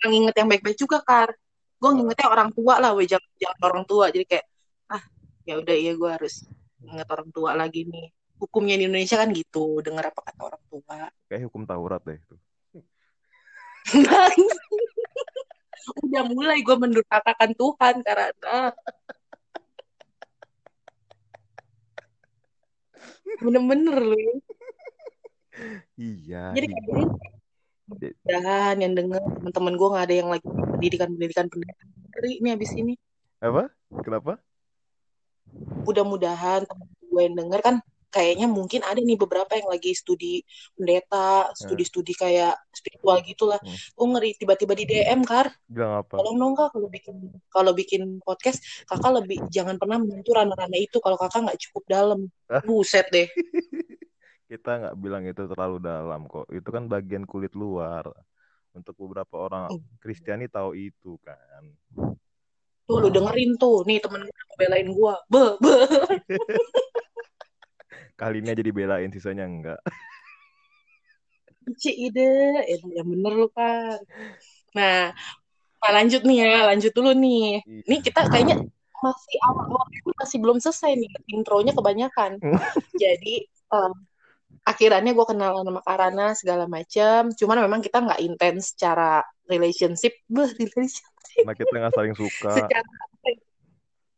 yang 0.05 0.13
inget 0.13 0.35
yang 0.37 0.49
baik-baik 0.49 0.79
juga, 0.79 0.99
Kar. 1.05 1.31
Gue 1.77 1.91
ngingetnya 1.93 2.29
orang 2.33 2.51
tua 2.57 2.81
lah, 2.81 2.97
weh, 2.97 3.05
jangan, 3.05 3.29
jangan 3.37 3.61
orang 3.69 3.85
tua. 3.85 4.09
Jadi 4.09 4.25
kayak, 4.25 4.47
ah, 4.89 5.05
ya 5.45 5.61
udah 5.61 5.77
iya 5.77 5.93
gue 5.93 6.11
harus 6.11 6.49
inget 6.85 7.09
orang 7.13 7.29
tua 7.33 7.51
lagi 7.57 7.85
nih. 7.85 8.09
Hukumnya 8.37 8.77
di 8.77 8.85
Indonesia 8.89 9.17
kan 9.17 9.33
gitu, 9.33 9.81
dengar 9.81 10.13
apa 10.13 10.21
kata 10.21 10.41
orang 10.45 10.65
tua. 10.69 11.09
kayak 11.27 11.49
hukum 11.49 11.65
Taurat 11.65 12.05
deh 12.05 12.21
itu 12.21 12.37
udah 16.07 16.23
mulai 16.27 16.63
gue 16.63 16.77
mendurhakakan 16.77 17.55
Tuhan 17.55 18.03
karena 18.03 18.75
bener-bener 23.43 23.97
lu 24.01 24.17
ya. 24.19 24.35
iya 25.95 26.43
jadi 26.55 26.67
kayak 26.67 27.36
mudahan 27.87 28.77
yang 28.83 28.93
denger 28.99 29.23
teman-teman 29.23 29.75
gue 29.79 29.89
nggak 29.95 30.05
ada 30.07 30.17
yang 30.17 30.29
lagi 30.31 30.47
pendidikan 30.47 31.09
pendidikan 31.15 31.47
pendidikan 31.47 31.87
ini 32.27 32.49
abis 32.53 32.71
ini. 32.75 32.95
Apa? 33.39 33.71
Kenapa? 34.03 34.43
Mudah-mudahan 35.87 36.67
teman 36.67 36.89
gue 37.07 37.23
yang 37.23 37.37
denger 37.39 37.61
kan 37.63 37.77
kayaknya 38.07 38.49
mungkin 38.49 38.81
ada 38.81 38.97
nih 38.97 39.19
beberapa 39.21 39.53
yang 39.61 39.69
lagi 39.69 39.93
studi 39.93 40.41
pendeta 40.73 41.53
studi-studi 41.53 42.17
kayak 42.17 42.57
spiritual 42.73 43.21
gitulah. 43.21 43.61
Hmm. 43.61 43.77
gue 43.77 44.07
ngeri 44.17 44.31
tiba-tiba 44.41 44.73
di 44.73 44.85
DM 44.89 45.21
kar. 45.23 45.53
Bilang 45.69 46.01
apa? 46.01 46.17
Tolong 46.17 46.37
dong 46.41 46.55
kak 46.57 46.73
kalau 46.73 46.89
bikin 46.89 47.17
kalau 47.53 47.73
bikin 47.77 48.03
podcast 48.25 48.65
kakak 48.89 49.23
lebih 49.23 49.45
jangan 49.53 49.77
pernah 49.77 50.01
menyentuh 50.01 50.33
ranah-ranah 50.33 50.81
itu 50.81 50.97
kalau 51.05 51.21
kakak 51.21 51.45
nggak 51.45 51.61
cukup 51.69 51.85
dalam. 51.87 52.21
Buset 52.65 53.07
deh 53.13 53.29
kita 54.47 54.71
nggak 54.79 54.97
bilang 55.03 55.27
itu 55.27 55.43
terlalu 55.51 55.83
dalam 55.83 56.31
kok. 56.31 56.47
Itu 56.55 56.71
kan 56.71 56.87
bagian 56.87 57.27
kulit 57.27 57.53
luar. 57.59 58.07
Untuk 58.77 58.93
beberapa 59.01 59.49
orang 59.49 59.73
Hmm. 59.73 59.81
Kristiani 59.99 60.47
tahu 60.53 60.77
itu 60.77 61.17
kan. 61.25 61.65
Tuh 62.87 62.97
lu 63.03 63.09
dengerin 63.11 63.59
tuh. 63.59 63.83
Nih 63.89 63.99
temen 63.99 64.23
gue 64.23 64.57
belain 64.57 64.87
gue 64.87 65.15
be 65.33 65.45
be. 65.59 65.75
Kali 68.21 68.41
ini 68.41 68.49
aja 68.53 68.63
dibelain 68.65 69.11
sisanya 69.13 69.45
enggak. 69.45 69.81
Ci 71.81 71.91
ide. 71.91 72.63
Eh, 72.69 72.79
yang 72.95 73.09
bener 73.11 73.33
lu 73.35 73.49
kan 73.51 73.99
nah 74.77 75.09
nah, 75.81 75.91
lanjut 75.97 76.23
nih 76.23 76.39
ya. 76.45 76.69
Lanjut 76.71 76.93
dulu 76.95 77.17
nih. 77.17 77.65
Nih 77.65 78.01
kita 78.05 78.29
kayaknya 78.29 78.61
masih 79.01 79.37
awal-awal 79.51 79.89
masih 80.21 80.39
belum 80.39 80.61
selesai 80.61 80.95
nih. 80.95 81.11
Intronya 81.33 81.73
kebanyakan. 81.73 82.39
Jadi 83.03 83.49
em, 83.73 83.93
akhirannya 84.67 85.15
gue 85.15 85.27
kenal 85.31 85.63
sama 85.63 85.81
Karana 85.87 86.35
segala 86.35 86.67
macam 86.67 87.31
cuman 87.31 87.57
memang 87.63 87.81
kita 87.81 88.03
nggak 88.03 88.21
intens 88.21 88.75
secara 88.75 89.23
relationship. 89.47 90.19
Beh 90.27 90.51
relationship. 90.59 91.07
Nah 91.47 91.55
kita 91.55 91.71
nggak 91.71 91.95
saling 91.95 92.15
suka. 92.19 92.51
Secara 92.51 92.91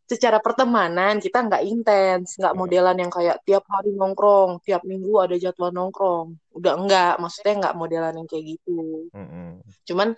secara 0.09 0.39
pertemanan 0.41 1.21
kita 1.21 1.45
nggak 1.45 1.63
intens. 1.69 2.41
Nggak 2.41 2.57
modelan 2.57 2.97
yang 2.97 3.13
kayak 3.13 3.45
tiap 3.45 3.69
hari 3.69 3.93
nongkrong 3.93 4.65
tiap 4.65 4.83
minggu 4.89 5.13
ada 5.21 5.37
jadwal 5.37 5.69
nongkrong. 5.69 6.41
Udah 6.57 6.81
enggak 6.81 7.21
maksudnya 7.21 7.69
nggak 7.69 7.77
modelan 7.77 8.17
yang 8.17 8.29
kayak 8.29 8.57
gitu. 8.57 9.13
Mm-mm. 9.13 9.61
cuman 9.85 10.17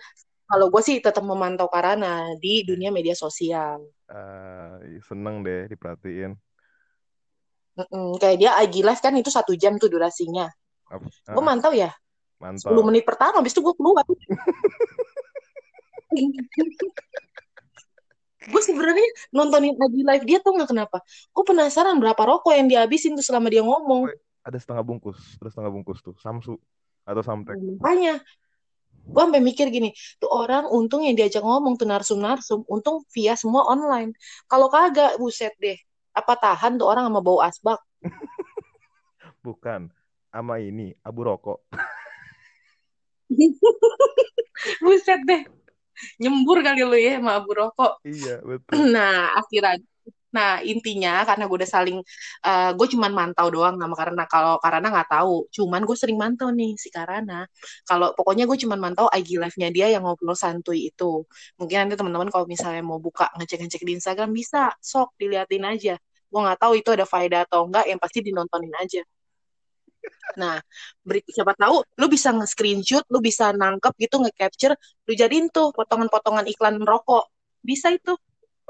kalau 0.51 0.67
gue 0.67 0.83
sih 0.83 0.99
tetap 0.99 1.23
memantau 1.23 1.71
Karana 1.71 2.35
di 2.35 2.67
dunia 2.67 2.91
media 2.91 3.15
sosial. 3.15 3.87
Ah, 4.11 4.75
seneng 4.99 5.47
deh 5.47 5.71
diperhatiin 5.71 6.35
Mm-mm, 7.71 8.19
kayak 8.19 8.37
dia 8.37 8.51
IG 8.67 8.83
live 8.83 8.99
kan 8.99 9.13
itu 9.15 9.31
satu 9.31 9.55
jam 9.55 9.79
tuh 9.79 9.87
durasinya. 9.87 10.51
Apa- 10.91 11.07
gue 11.07 11.41
ah, 11.41 11.45
mantau 11.45 11.71
ya? 11.71 11.91
Mantap 12.41 12.67
10 12.67 12.83
menit 12.83 13.03
pertama 13.07 13.39
habis 13.39 13.55
itu 13.55 13.63
gue 13.63 13.75
keluar. 13.77 14.03
Gue 18.41 18.61
sebenarnya 18.65 19.07
nontonin 19.31 19.77
IG 19.77 19.95
live 20.03 20.25
dia 20.27 20.37
tuh 20.43 20.51
nggak 20.57 20.69
kenapa? 20.73 20.99
Gue 21.31 21.43
penasaran 21.47 21.95
berapa 22.01 22.19
rokok 22.19 22.51
yang 22.57 22.67
dihabisin 22.67 23.15
tuh 23.15 23.23
selama 23.23 23.47
dia 23.47 23.63
ngomong. 23.63 24.11
Ada 24.41 24.57
setengah 24.57 24.83
bungkus 24.83 25.37
ada 25.37 25.49
setengah 25.53 25.71
bungkus 25.71 26.01
tuh 26.01 26.17
samsu 26.19 26.57
atau 27.05 27.21
samtek. 27.23 27.55
Makanya 27.79 28.19
gue 29.11 29.21
sampai 29.27 29.41
mikir 29.43 29.67
gini, 29.73 29.91
tuh 30.21 30.29
orang 30.31 30.71
untung 30.71 31.03
yang 31.03 31.17
diajak 31.17 31.43
ngomong 31.43 31.75
tuh 31.75 31.83
narsum-narsum, 31.83 32.63
untung 32.69 33.03
via 33.11 33.35
semua 33.35 33.67
online. 33.67 34.15
Kalau 34.47 34.71
kagak, 34.71 35.19
buset 35.19 35.51
deh. 35.59 35.75
Apa 36.11 36.33
tahan 36.35 36.75
tuh 36.75 36.87
orang 36.91 37.07
sama 37.07 37.19
bau 37.23 37.39
asbak? 37.39 37.79
bukan 39.45 39.89
sama 40.31 40.59
ini 40.61 40.95
abu 41.03 41.23
rokok 41.27 41.59
buset 44.83 45.23
deh. 45.23 45.41
Nyembur 46.19 46.59
kali 46.59 46.83
lu 46.83 46.97
ya 46.99 47.17
sama 47.19 47.39
abu 47.39 47.55
rokok. 47.55 48.03
iya 48.03 48.43
betul 48.43 48.91
Nah, 48.91 49.31
akhiran 49.39 49.79
Nah, 50.31 50.63
intinya 50.63 51.27
karena 51.27 51.43
gue 51.47 51.57
udah 51.59 51.71
saling, 51.75 51.97
uh, 52.47 52.71
gue 52.77 52.87
cuman 52.95 53.11
mantau 53.11 53.47
doang 53.51 53.75
sama 53.75 53.95
karena 53.99 54.23
kalau 54.31 54.55
karena 54.63 54.87
nggak 54.93 55.09
tahu, 55.11 55.35
cuman 55.51 55.81
gue 55.83 55.97
sering 55.99 56.17
mantau 56.19 56.49
nih 56.55 56.71
si 56.79 56.87
Karana. 56.87 57.47
Kalau 57.83 58.15
pokoknya 58.15 58.47
gue 58.47 58.57
cuman 58.63 58.79
mantau 58.79 59.07
IG 59.11 59.35
live-nya 59.43 59.69
dia 59.75 59.87
yang 59.93 60.03
ngobrol 60.07 60.35
santuy 60.35 60.87
itu. 60.91 61.27
Mungkin 61.59 61.75
nanti 61.87 61.95
teman-teman 61.99 62.29
kalau 62.31 62.45
misalnya 62.47 62.81
mau 62.83 62.99
buka 63.03 63.27
ngecek-ngecek 63.37 63.81
di 63.83 63.91
Instagram 63.99 64.31
bisa, 64.31 64.71
sok 64.79 65.15
diliatin 65.19 65.63
aja. 65.67 65.95
Gue 66.31 66.39
nggak 66.39 66.59
tahu 66.63 66.73
itu 66.79 66.89
ada 66.95 67.03
faedah 67.03 67.43
atau 67.47 67.67
enggak, 67.67 67.85
yang 67.91 67.99
pasti 67.99 68.19
dinontonin 68.23 68.71
aja. 68.79 69.03
Nah, 70.39 70.57
beri, 71.03 71.21
siapa 71.27 71.53
tahu 71.59 71.83
lu 71.99 72.07
bisa 72.07 72.29
nge-screenshot, 72.33 73.03
lu 73.11 73.19
bisa 73.19 73.51
nangkep 73.53 73.93
gitu, 73.99 74.15
nge-capture, 74.23 74.73
lu 75.07 75.13
jadiin 75.13 75.51
tuh 75.51 75.75
potongan-potongan 75.75 76.45
iklan 76.49 76.79
rokok. 76.81 77.27
Bisa 77.61 77.91
itu. 77.93 78.15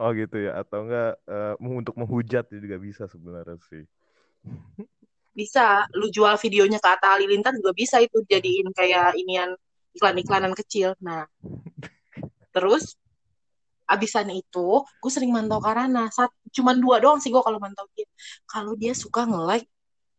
Oh 0.01 0.09
gitu 0.17 0.49
ya, 0.49 0.57
atau 0.65 0.89
enggak 0.89 1.21
uh, 1.29 1.53
untuk 1.61 1.93
menghujat 1.93 2.49
juga 2.49 2.81
bisa 2.81 3.05
sebenarnya 3.05 3.61
sih. 3.69 3.85
Bisa, 5.29 5.85
lu 5.93 6.09
jual 6.09 6.33
videonya 6.41 6.81
ke 6.81 6.89
Atta 6.89 7.13
Halilintar 7.13 7.53
juga 7.53 7.69
bisa 7.77 8.01
itu 8.01 8.25
jadiin 8.25 8.73
kayak 8.73 9.13
inian 9.13 9.53
iklan-iklanan 9.93 10.57
kecil. 10.57 10.97
Nah, 11.05 11.29
terus 12.55 12.97
abisan 13.85 14.33
itu 14.33 14.81
gue 14.81 15.11
sering 15.13 15.29
mantau 15.29 15.61
Karana. 15.61 16.09
Saat, 16.09 16.33
cuman 16.49 16.81
dua 16.81 16.97
doang 16.97 17.21
sih 17.21 17.29
gue 17.29 17.43
kalau 17.45 17.61
mantau 17.61 17.85
dia. 17.93 18.09
Kalau 18.49 18.73
dia 18.73 18.97
suka 18.97 19.29
nge-like 19.29 19.69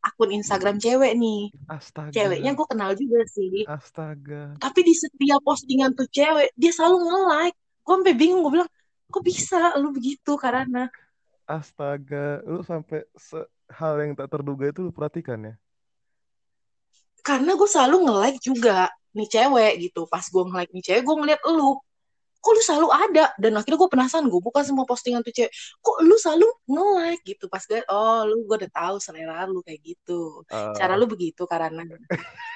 akun 0.03 0.31
Instagram 0.31 0.79
cewek 0.79 1.15
nih. 1.19 1.51
Astaga. 1.71 2.15
Ceweknya 2.15 2.55
gue 2.55 2.67
kenal 2.71 2.91
juga 2.95 3.23
sih. 3.31 3.67
Astaga. 3.67 4.59
Tapi 4.59 4.81
di 4.83 4.95
setiap 4.95 5.43
postingan 5.47 5.95
tuh 5.95 6.07
cewek, 6.11 6.55
dia 6.55 6.71
selalu 6.75 7.03
nge-like. 7.03 7.57
Gue 7.83 7.95
sampai 7.99 8.15
bingung, 8.15 8.47
gue 8.47 8.53
bilang, 8.63 8.71
kok 9.13 9.25
bisa 9.25 9.77
lu 9.77 9.93
begitu 9.93 10.35
karena 10.41 10.89
astaga 11.45 12.41
lu 12.49 12.65
sampai 12.65 13.05
hal 13.69 13.95
yang 14.01 14.13
tak 14.17 14.33
terduga 14.33 14.73
itu 14.73 14.81
lu 14.89 14.93
perhatikan 14.95 15.53
ya? 15.53 15.55
Karena 17.23 17.55
gue 17.55 17.69
selalu 17.69 17.97
nge-like 18.09 18.41
juga 18.43 18.91
nih 19.15 19.29
cewek 19.29 19.73
gitu. 19.89 20.09
Pas 20.09 20.25
gue 20.25 20.43
nge-like 20.43 20.73
nih 20.75 20.85
cewek 20.85 21.03
gue 21.05 21.17
ngeliat 21.21 21.41
lu. 21.47 21.79
Kok 22.43 22.53
lu 22.59 22.63
selalu 22.67 22.89
ada? 22.91 23.25
Dan 23.39 23.55
akhirnya 23.55 23.79
gue 23.79 23.91
penasaran 23.91 24.27
gue 24.27 24.41
buka 24.43 24.67
semua 24.67 24.83
postingan 24.83 25.23
tuh 25.23 25.31
cewek. 25.31 25.53
Kok 25.79 25.97
lu 26.03 26.17
selalu 26.19 26.49
nge-like 26.67 27.23
gitu? 27.27 27.45
Pas 27.47 27.63
gue 27.63 27.81
oh 27.87 28.21
lu 28.27 28.43
gue 28.49 28.57
udah 28.67 28.73
tahu 28.73 28.97
selera 28.99 29.47
lu 29.47 29.63
kayak 29.63 29.81
gitu. 29.83 30.43
Uh... 30.51 30.75
cara 30.75 30.99
lu 30.99 31.07
begitu 31.07 31.47
karena 31.47 31.87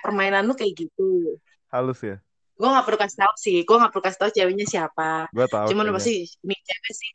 permainan 0.02 0.42
lu 0.46 0.54
kayak 0.58 0.74
gitu. 0.74 1.38
Halus 1.70 2.02
ya 2.02 2.18
gue 2.56 2.68
gak 2.68 2.86
perlu 2.88 2.98
kasih 2.98 3.18
tahu 3.20 3.34
sih. 3.36 3.58
Gue 3.68 3.76
gak 3.76 3.92
perlu 3.92 4.04
kasih 4.04 4.20
tahu 4.24 4.30
ceweknya 4.32 4.66
siapa. 4.66 5.28
Gue 5.30 5.46
tahu 5.46 5.68
cuman 5.70 5.92
pasti 5.92 6.24
nih 6.24 6.60
cewek 6.64 6.92
sih. 6.96 7.12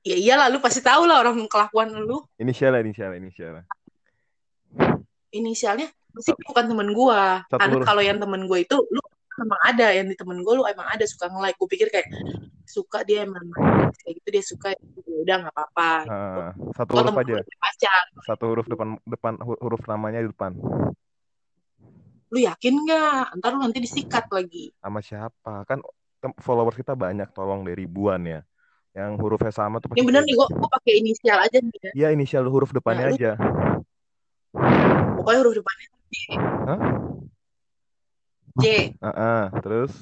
Ya 0.00 0.16
iyalah 0.16 0.46
lu 0.50 0.58
pasti 0.58 0.82
tahu 0.82 1.06
lah 1.06 1.22
orang 1.22 1.46
kelakuan 1.46 1.94
lu. 1.94 2.18
Inisial 2.42 2.74
inisial 2.82 3.14
inisial 3.14 3.62
inisialnya 5.30 5.86
sih 6.18 6.34
bukan 6.42 6.66
temen 6.66 6.90
gue 6.90 7.22
karena 7.46 7.76
kalau 7.86 8.02
yang 8.02 8.18
temen 8.18 8.50
gue 8.50 8.58
itu 8.66 8.74
lu 8.74 9.02
emang 9.38 9.60
ada. 9.62 9.94
Yang 9.94 10.06
di 10.12 10.16
temen 10.18 10.42
gue 10.42 10.54
lu 10.58 10.66
emang 10.66 10.88
ada 10.90 11.04
suka 11.06 11.30
nge-like. 11.30 11.54
Gue 11.54 11.68
pikir 11.70 11.88
kayak 11.94 12.10
suka 12.66 13.06
dia 13.06 13.22
emang 13.22 13.46
kayak 14.02 14.12
gitu 14.18 14.28
dia 14.34 14.44
suka. 14.44 14.68
Ya 14.74 15.18
udah 15.22 15.36
nggak 15.46 15.54
apa-apa. 15.54 15.90
Gitu. 16.02 16.42
satu 16.74 16.90
huruf 16.98 17.14
aja. 17.14 17.94
satu 18.26 18.44
huruf 18.50 18.66
depan 18.66 18.98
depan 19.06 19.34
huruf 19.38 19.82
namanya 19.86 20.26
di 20.26 20.28
depan 20.34 20.58
lu 22.30 22.38
yakin 22.38 22.74
nggak? 22.86 23.24
Ntar 23.42 23.50
lu 23.54 23.60
nanti 23.66 23.78
disikat 23.82 24.30
lagi. 24.30 24.70
Sama 24.78 25.02
siapa? 25.02 25.66
Kan 25.66 25.82
followers 26.38 26.78
kita 26.78 26.94
banyak 26.94 27.28
tolong 27.34 27.66
dari 27.66 27.84
ribuan 27.84 28.22
ya. 28.22 28.40
Yang 28.90 29.22
hurufnya 29.22 29.54
sama 29.54 29.78
tuh 29.78 29.94
yang 29.94 30.02
bener 30.02 30.26
nih 30.26 30.34
gua, 30.34 30.50
gua 30.50 30.66
pakai 30.82 30.98
inisial 30.98 31.38
aja 31.38 31.62
nih 31.62 31.78
ya. 31.78 31.92
Iya 31.94 32.08
inisial 32.10 32.42
huruf 32.50 32.74
depannya 32.74 33.06
nah, 33.06 33.14
aja. 33.14 33.32
Pokoknya 35.14 35.38
huruf 35.46 35.54
depannya 35.62 35.86
C 36.10 36.14
Hah? 36.66 36.80
C 38.58 38.64
uh 38.98 39.06
-uh, 39.06 39.42
terus? 39.62 39.94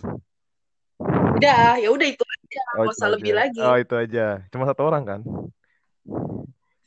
Udah 1.36 1.76
ya 1.76 1.88
udah 1.92 2.06
itu 2.08 2.24
aja. 2.24 2.62
Oh, 2.80 2.88
gak 2.88 2.96
usah 2.96 3.08
lebih 3.12 3.32
lagi. 3.36 3.60
Oh 3.60 3.76
itu 3.76 3.92
aja. 3.92 4.40
Cuma 4.48 4.64
satu 4.64 4.88
orang 4.88 5.04
kan? 5.04 5.20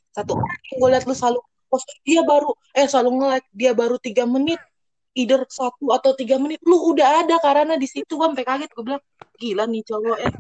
Satu 0.10 0.42
orang 0.42 0.60
yang 0.74 0.78
gue 0.82 0.89
liat 0.89 1.06
lu 1.06 1.13
selalu 1.13 1.39
post 1.70 1.88
dia 2.04 2.26
baru 2.26 2.52
eh 2.74 2.89
selalu 2.89 3.10
nge-like 3.22 3.50
dia 3.56 3.72
baru 3.72 3.96
tiga 4.02 4.28
menit 4.28 4.60
either 5.15 5.43
satu 5.47 5.91
atau 5.91 6.15
tiga 6.15 6.39
menit 6.39 6.63
lu 6.63 6.95
udah 6.95 7.26
ada 7.26 7.36
karena 7.43 7.76
di 7.76 7.88
situ 7.88 8.15
gue 8.15 8.28
sampai 8.32 8.47
kaget 8.47 8.69
gue 8.71 8.84
bilang 8.84 9.04
gila 9.36 9.63
nih 9.67 9.84
cowok 9.84 10.17
eh 10.24 10.34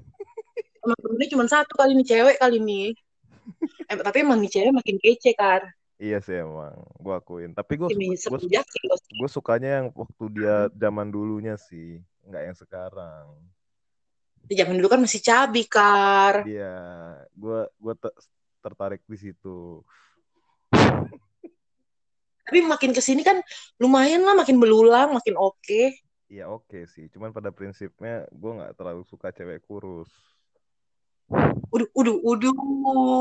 emang 0.81 0.99
temennya 0.99 1.27
cuma 1.35 1.45
satu 1.47 1.73
kali 1.75 1.91
nih 1.99 2.07
cewek 2.07 2.37
kali 2.39 2.57
nih 2.63 2.87
eh, 3.91 3.95
tapi 3.99 4.17
emang 4.23 4.39
nih 4.39 4.51
cewek 4.51 4.71
makin 4.71 4.97
kece 4.99 5.31
kar 5.35 5.63
Iya 6.01 6.17
sih 6.17 6.33
emang, 6.33 6.73
gue 6.97 7.13
akuin. 7.13 7.53
Tapi 7.53 7.77
gue 7.77 7.93
gue 7.93 8.39
gue 8.97 9.29
sukanya 9.29 9.69
yang 9.77 9.87
waktu 9.93 10.33
dia 10.33 10.65
zaman 10.73 11.13
dulunya 11.13 11.53
sih, 11.61 12.01
nggak 12.25 12.41
yang 12.41 12.57
sekarang. 12.57 13.37
Di 14.49 14.57
zaman 14.57 14.81
dulu 14.81 14.89
kan 14.89 15.05
masih 15.05 15.21
cabi 15.21 15.69
kar. 15.69 16.41
Iya, 16.49 16.73
gue 17.37 17.69
gue 17.77 17.93
tertarik 18.65 19.05
di 19.05 19.13
situ 19.13 19.85
tapi 22.45 22.63
makin 22.65 22.91
ke 22.91 23.01
sini 23.03 23.21
kan 23.21 23.39
lumayan 23.77 24.25
lah 24.25 24.33
makin 24.33 24.57
belulang 24.57 25.13
makin 25.13 25.37
oke 25.37 25.57
okay. 25.61 25.95
Iya 26.31 26.47
oke 26.47 26.63
okay 26.71 26.83
sih, 26.87 27.11
cuman 27.11 27.35
pada 27.35 27.51
prinsipnya 27.51 28.23
gue 28.31 28.51
nggak 28.55 28.79
terlalu 28.79 29.03
suka 29.03 29.35
cewek 29.35 29.67
kurus. 29.67 30.07
Udah, 31.67 31.87
udah, 31.91 32.15
udah, 32.23 32.51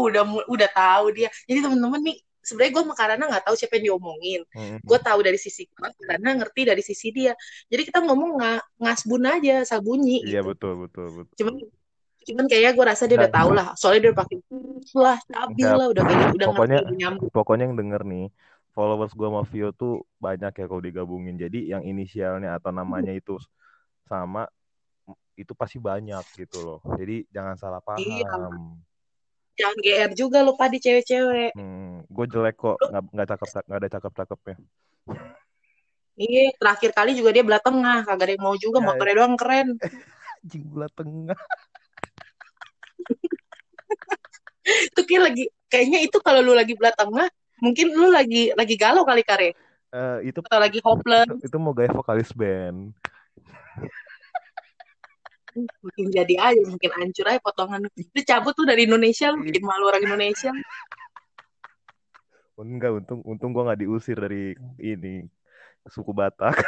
udah, 0.06 0.22
udah 0.46 0.68
tahu 0.70 1.10
dia. 1.10 1.26
Jadi 1.50 1.58
teman-teman 1.58 2.06
nih, 2.06 2.22
sebenarnya 2.38 2.70
gue 2.70 2.82
karena 2.94 3.24
nggak 3.26 3.44
tahu 3.50 3.54
siapa 3.58 3.82
yang 3.82 3.90
diomongin. 3.90 4.46
Hmm. 4.54 4.78
Gue 4.86 4.98
tahu 5.02 5.26
dari 5.26 5.42
sisi 5.42 5.66
gue, 5.66 5.90
karena 6.06 6.38
ngerti 6.38 6.70
dari 6.70 6.82
sisi 6.86 7.10
dia. 7.10 7.34
Jadi 7.66 7.82
kita 7.90 7.98
ngomong 7.98 8.38
nggak 8.38 8.78
ngasbun 8.78 9.26
aja, 9.26 9.66
sabunyi. 9.66 10.22
Iya 10.22 10.46
gitu. 10.46 10.54
betul, 10.54 10.72
betul, 10.86 11.06
betul. 11.10 11.34
Cuman 11.34 11.54
cuman 12.20 12.44
kayaknya 12.46 12.72
gue 12.76 12.84
rasa 12.84 13.02
dia 13.08 13.16
udah 13.16 13.32
tahu 13.32 13.50
lah 13.56 13.66
soalnya 13.80 14.00
dia 14.04 14.10
udah 14.12 14.20
pakai 14.20 14.36
lah 14.92 15.16
stabil 15.24 15.70
lah 15.72 15.86
udah 15.88 16.02
kayak 16.04 16.28
udah 16.36 16.48
pokoknya 16.52 16.78
ngerti, 16.84 17.26
pokoknya 17.32 17.64
yang 17.64 17.76
denger 17.80 18.02
nih 18.04 18.26
followers 18.70 19.12
gue 19.14 19.26
sama 19.26 19.42
Vio 19.46 19.70
tuh 19.74 20.06
banyak 20.22 20.52
ya 20.54 20.66
kalau 20.66 20.82
digabungin. 20.82 21.36
Jadi 21.36 21.70
yang 21.70 21.82
inisialnya 21.82 22.56
atau 22.58 22.70
namanya 22.70 23.10
itu 23.14 23.38
sama 24.06 24.46
itu 25.34 25.52
pasti 25.56 25.80
banyak 25.80 26.22
gitu 26.36 26.58
loh. 26.60 26.80
Jadi 26.98 27.24
jangan 27.32 27.56
salah 27.56 27.80
paham. 27.80 28.02
Iya. 28.02 28.32
Jangan 29.60 29.76
GR 29.82 30.12
juga 30.16 30.38
lupa 30.40 30.72
di 30.72 30.80
cewek-cewek. 30.80 31.52
Hmm, 31.52 32.08
gue 32.08 32.26
jelek 32.32 32.56
kok, 32.56 32.80
nggak 32.80 33.02
nggak 33.12 33.28
cakep 33.28 33.48
nggak 33.68 33.78
ada 33.80 33.88
cakep-cakepnya. 33.92 34.56
Iya, 36.20 36.52
terakhir 36.60 36.90
kali 36.92 37.16
juga 37.16 37.32
dia 37.32 37.44
belah 37.44 37.60
tengah, 37.64 38.04
kagak 38.04 38.24
ada 38.28 38.32
yang 38.36 38.44
mau 38.44 38.56
juga, 38.56 38.78
ya, 38.80 38.84
motornya 38.92 39.16
doang 39.16 39.36
keren. 39.40 39.68
Jing 40.48 40.64
belah 40.68 40.92
tengah. 40.92 41.40
itu 44.92 45.00
kayak 45.08 45.22
lagi, 45.32 45.44
kayaknya 45.72 45.98
itu 46.04 46.18
kalau 46.20 46.40
lu 46.44 46.52
lagi 46.52 46.76
belah 46.76 46.92
tengah, 46.92 47.28
Mungkin 47.60 47.86
lu 47.92 48.08
lagi 48.12 48.50
lagi 48.56 48.74
galau 48.76 49.04
kali 49.04 49.22
kare. 49.24 49.52
Uh, 49.90 50.22
itu 50.22 50.38
atau 50.40 50.60
lagi 50.60 50.78
hopeless. 50.80 51.28
Itu, 51.28 51.36
itu 51.52 51.56
mau 51.60 51.76
gaya 51.76 51.92
vokalis 51.92 52.32
band. 52.32 52.92
mungkin 55.82 56.06
jadi 56.14 56.34
aja, 56.38 56.62
mungkin 56.62 56.90
hancur 56.94 57.26
aja 57.26 57.40
potongan. 57.42 57.90
Itu 57.98 58.22
cabut 58.22 58.54
tuh 58.54 58.64
dari 58.64 58.86
Indonesia 58.86 59.34
lu 59.34 59.42
bikin 59.42 59.66
malu 59.66 59.90
orang 59.90 60.02
Indonesia. 60.04 60.50
Enggak, 62.60 62.92
untung 62.92 63.24
untung 63.24 63.56
gua 63.56 63.72
nggak 63.72 63.80
diusir 63.80 64.20
dari 64.20 64.52
ini 64.76 65.24
suku 65.88 66.12
Batak. 66.12 66.60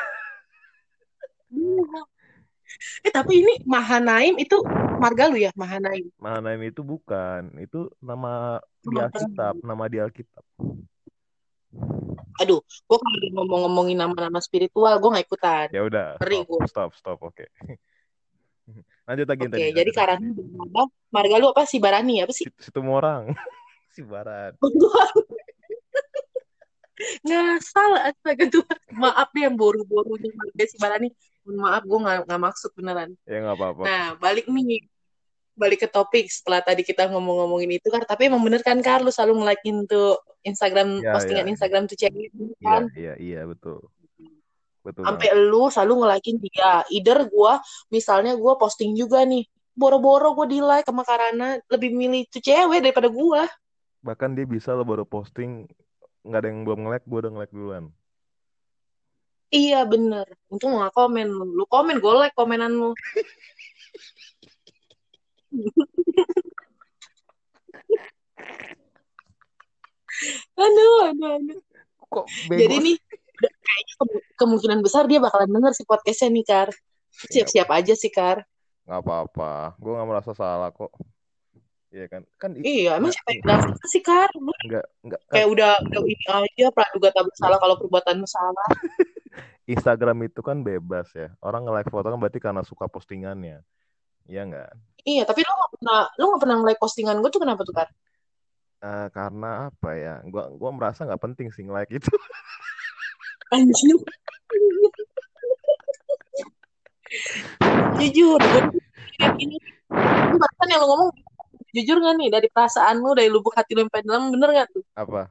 Eh 3.05 3.13
tapi 3.13 3.45
ini 3.45 3.55
Mahanaim 3.67 4.37
itu 4.41 4.61
marga 4.99 5.29
lu 5.29 5.39
ya 5.39 5.51
Mahanaim? 5.59 6.09
Mahanaim 6.19 6.61
itu 6.69 6.81
bukan, 6.81 7.53
itu 7.59 7.91
nama 7.99 8.63
di 8.83 8.97
Alkitab, 8.99 9.55
nama 9.63 9.85
di 9.91 9.99
Alkitab. 9.99 10.45
Aduh, 12.41 12.61
gue 12.65 12.99
kalau 13.01 13.19
ngomong-ngomongin 13.43 13.97
nama-nama 13.97 14.41
spiritual, 14.41 14.97
gue 15.01 15.09
gak 15.15 15.27
ikutan. 15.27 15.67
Ya 15.73 15.85
udah. 15.85 16.21
Stop, 16.21 16.69
stop, 16.69 16.91
stop, 16.97 17.19
oke. 17.21 17.37
Okay. 17.37 17.49
Lanjut 19.03 19.27
lagi 19.27 19.43
Oke, 19.51 19.59
okay, 19.59 19.69
jadi 19.75 19.91
karena 19.91 20.17
apa? 20.23 20.83
Marga 21.11 21.37
lu 21.43 21.51
apa? 21.51 21.67
Si 21.67 21.83
Barani 21.83 22.23
apa 22.23 22.31
sih? 22.31 22.47
Situ 22.47 22.81
orang. 22.87 23.35
si 23.95 24.01
Barat. 24.07 24.55
Ngasal 27.27 27.93
astaga 27.99 28.47
tuh. 28.47 28.63
Maaf 28.95 29.35
deh 29.35 29.43
yang 29.43 29.59
boru-borunya 29.59 30.31
marga 30.39 30.65
si 30.71 30.77
Barani. 30.79 31.09
Maaf, 31.43 31.83
gue 31.83 31.99
gak, 31.99 32.19
gak 32.29 32.41
maksud 32.41 32.71
beneran. 32.79 33.11
Ya 33.27 33.43
gak 33.43 33.57
apa-apa. 33.59 33.83
Nah, 33.83 34.07
balik 34.19 34.47
nih 34.47 34.87
balik 35.53 35.85
ke 35.85 35.89
topik 35.91 36.33
setelah 36.33 36.65
tadi 36.65 36.81
kita 36.81 37.13
ngomong-ngomongin 37.13 37.77
itu 37.77 37.93
kan 37.93 38.01
tapi 38.09 38.33
emang 38.33 38.41
bener 38.41 38.65
kan 38.65 38.81
Kar 38.81 39.05
lu 39.05 39.13
selalu 39.13 39.45
nge-like 39.45 39.61
tuh 39.85 40.17
Instagram 40.49 41.05
ya, 41.05 41.13
postingan 41.13 41.45
ya. 41.45 41.51
Instagram 41.53 41.83
tuh 41.85 41.97
cewek 42.01 42.33
kan 42.65 42.89
iya 42.97 43.13
iya, 43.13 43.15
iya 43.21 43.41
betul 43.45 43.85
betul 44.81 45.05
sampai 45.05 45.29
lu 45.37 45.69
selalu 45.69 45.93
nge-like 46.01 46.41
dia 46.41 46.73
either 46.89 47.29
gua 47.29 47.61
misalnya 47.93 48.33
gua 48.33 48.57
posting 48.57 48.97
juga 48.97 49.29
nih 49.29 49.45
boro-boro 49.77 50.33
gua 50.33 50.49
di 50.49 50.65
like 50.65 50.89
sama 50.89 51.05
Karana 51.05 51.61
lebih 51.69 51.93
milih 51.93 52.33
tuh 52.33 52.41
cewek 52.41 52.81
daripada 52.81 53.13
gua 53.13 53.45
Bahkan 54.03 54.35
dia 54.35 54.47
bisa 54.47 54.75
lo 54.75 54.83
baru 54.83 55.07
posting 55.07 55.71
nggak 56.27 56.41
ada 56.43 56.49
yang 56.51 56.67
belum 56.67 56.79
nge-like, 56.87 57.07
gue 57.07 57.19
udah 57.23 57.33
nge-like 57.35 57.55
duluan. 57.55 57.85
Iya 59.53 59.85
bener. 59.85 60.27
Untung 60.49 60.73
nggak 60.81 60.97
komen 60.97 61.29
lu. 61.29 61.65
Komen, 61.69 62.01
gue 62.01 62.13
like 62.17 62.33
komenan 62.33 62.73
lu. 62.73 62.91
aduh, 70.57 70.97
aduh, 71.11 71.31
aduh. 71.39 71.61
Kok 72.13 72.27
Jadi 72.53 72.77
nih, 72.85 72.97
kayaknya 73.41 73.95
ke- 73.97 74.25
kemungkinan 74.37 74.81
besar 74.85 75.09
dia 75.09 75.17
bakalan 75.21 75.49
denger 75.49 75.73
si 75.73 75.83
podcastnya 75.89 76.29
nih, 76.33 76.45
Kar. 76.45 76.69
Siap-siap 77.33 77.69
aja 77.69 77.95
sih, 77.97 78.13
Kar. 78.13 78.45
nggak 78.83 78.99
apa-apa. 78.99 79.79
Gue 79.79 79.93
nggak 79.95 80.09
merasa 80.11 80.33
salah 80.35 80.69
kok. 80.75 80.91
Iya 81.93 82.09
kan? 82.09 82.23
Kan 82.41 82.57
i- 82.61 82.65
Iya, 82.85 82.97
emang 82.99 83.13
siapa 83.15 83.31
yang 83.33 83.41
bilang 83.45 83.61
sih, 83.89 84.03
Kar? 84.05 84.29
Lu 84.37 84.53
nggak 84.69 84.85
nggak 85.07 85.21
kan 85.29 85.33
kayak 85.33 85.49
udah, 85.49 85.73
udah 85.81 86.01
ini 86.05 86.27
aja, 86.29 86.67
praduga 86.73 87.09
tak 87.13 87.25
bersalah 87.29 87.59
kalau 87.61 87.75
perbuatanmu 87.81 88.27
salah. 88.29 88.67
Instagram 89.67 90.27
itu 90.27 90.41
kan 90.43 90.61
bebas 90.61 91.09
ya. 91.15 91.33
Orang 91.41 91.69
nge-like 91.69 91.91
foto 91.91 92.11
kan 92.11 92.19
berarti 92.19 92.41
karena 92.43 92.63
suka 92.67 92.91
postingannya. 92.91 93.63
Iya 94.27 94.43
nggak? 94.47 94.71
Iya, 95.03 95.23
tapi 95.27 95.43
lu 95.43 95.51
gak 95.51 95.73
pernah, 95.79 96.01
lu 96.15 96.25
gak 96.35 96.43
pernah 96.47 96.57
nge-like 96.63 96.81
postingan 96.83 97.19
gue 97.19 97.31
tuh 97.31 97.43
kenapa 97.43 97.67
tuh, 97.67 97.75
Kar? 97.75 97.91
Eh, 98.83 99.09
karena 99.15 99.71
apa 99.71 99.91
ya? 99.95 100.19
Gua 100.27 100.51
gua 100.59 100.75
merasa 100.75 101.07
nggak 101.07 101.23
penting 101.23 101.55
sih 101.55 101.63
nge-like 101.63 102.03
itu. 102.03 102.11
Anjir. 103.55 103.95
Jujur, 108.03 108.41
gue. 108.43 108.63
Ini 109.39 109.55
barusan 109.87 110.67
yang 110.67 110.83
lu 110.83 110.87
ngomong, 110.91 111.11
jujur 111.71 111.97
gak 112.03 112.15
nih? 112.19 112.29
Dari 112.35 112.49
perasaan 112.51 112.99
lu, 112.99 113.15
dari 113.15 113.31
lubuk 113.31 113.55
hati 113.55 113.79
lu 113.79 113.87
yang 113.87 113.93
paling 113.93 114.07
dalam, 114.11 114.35
bener 114.35 114.51
gak 114.51 114.69
tuh? 114.75 114.83
Apa? 114.99 115.31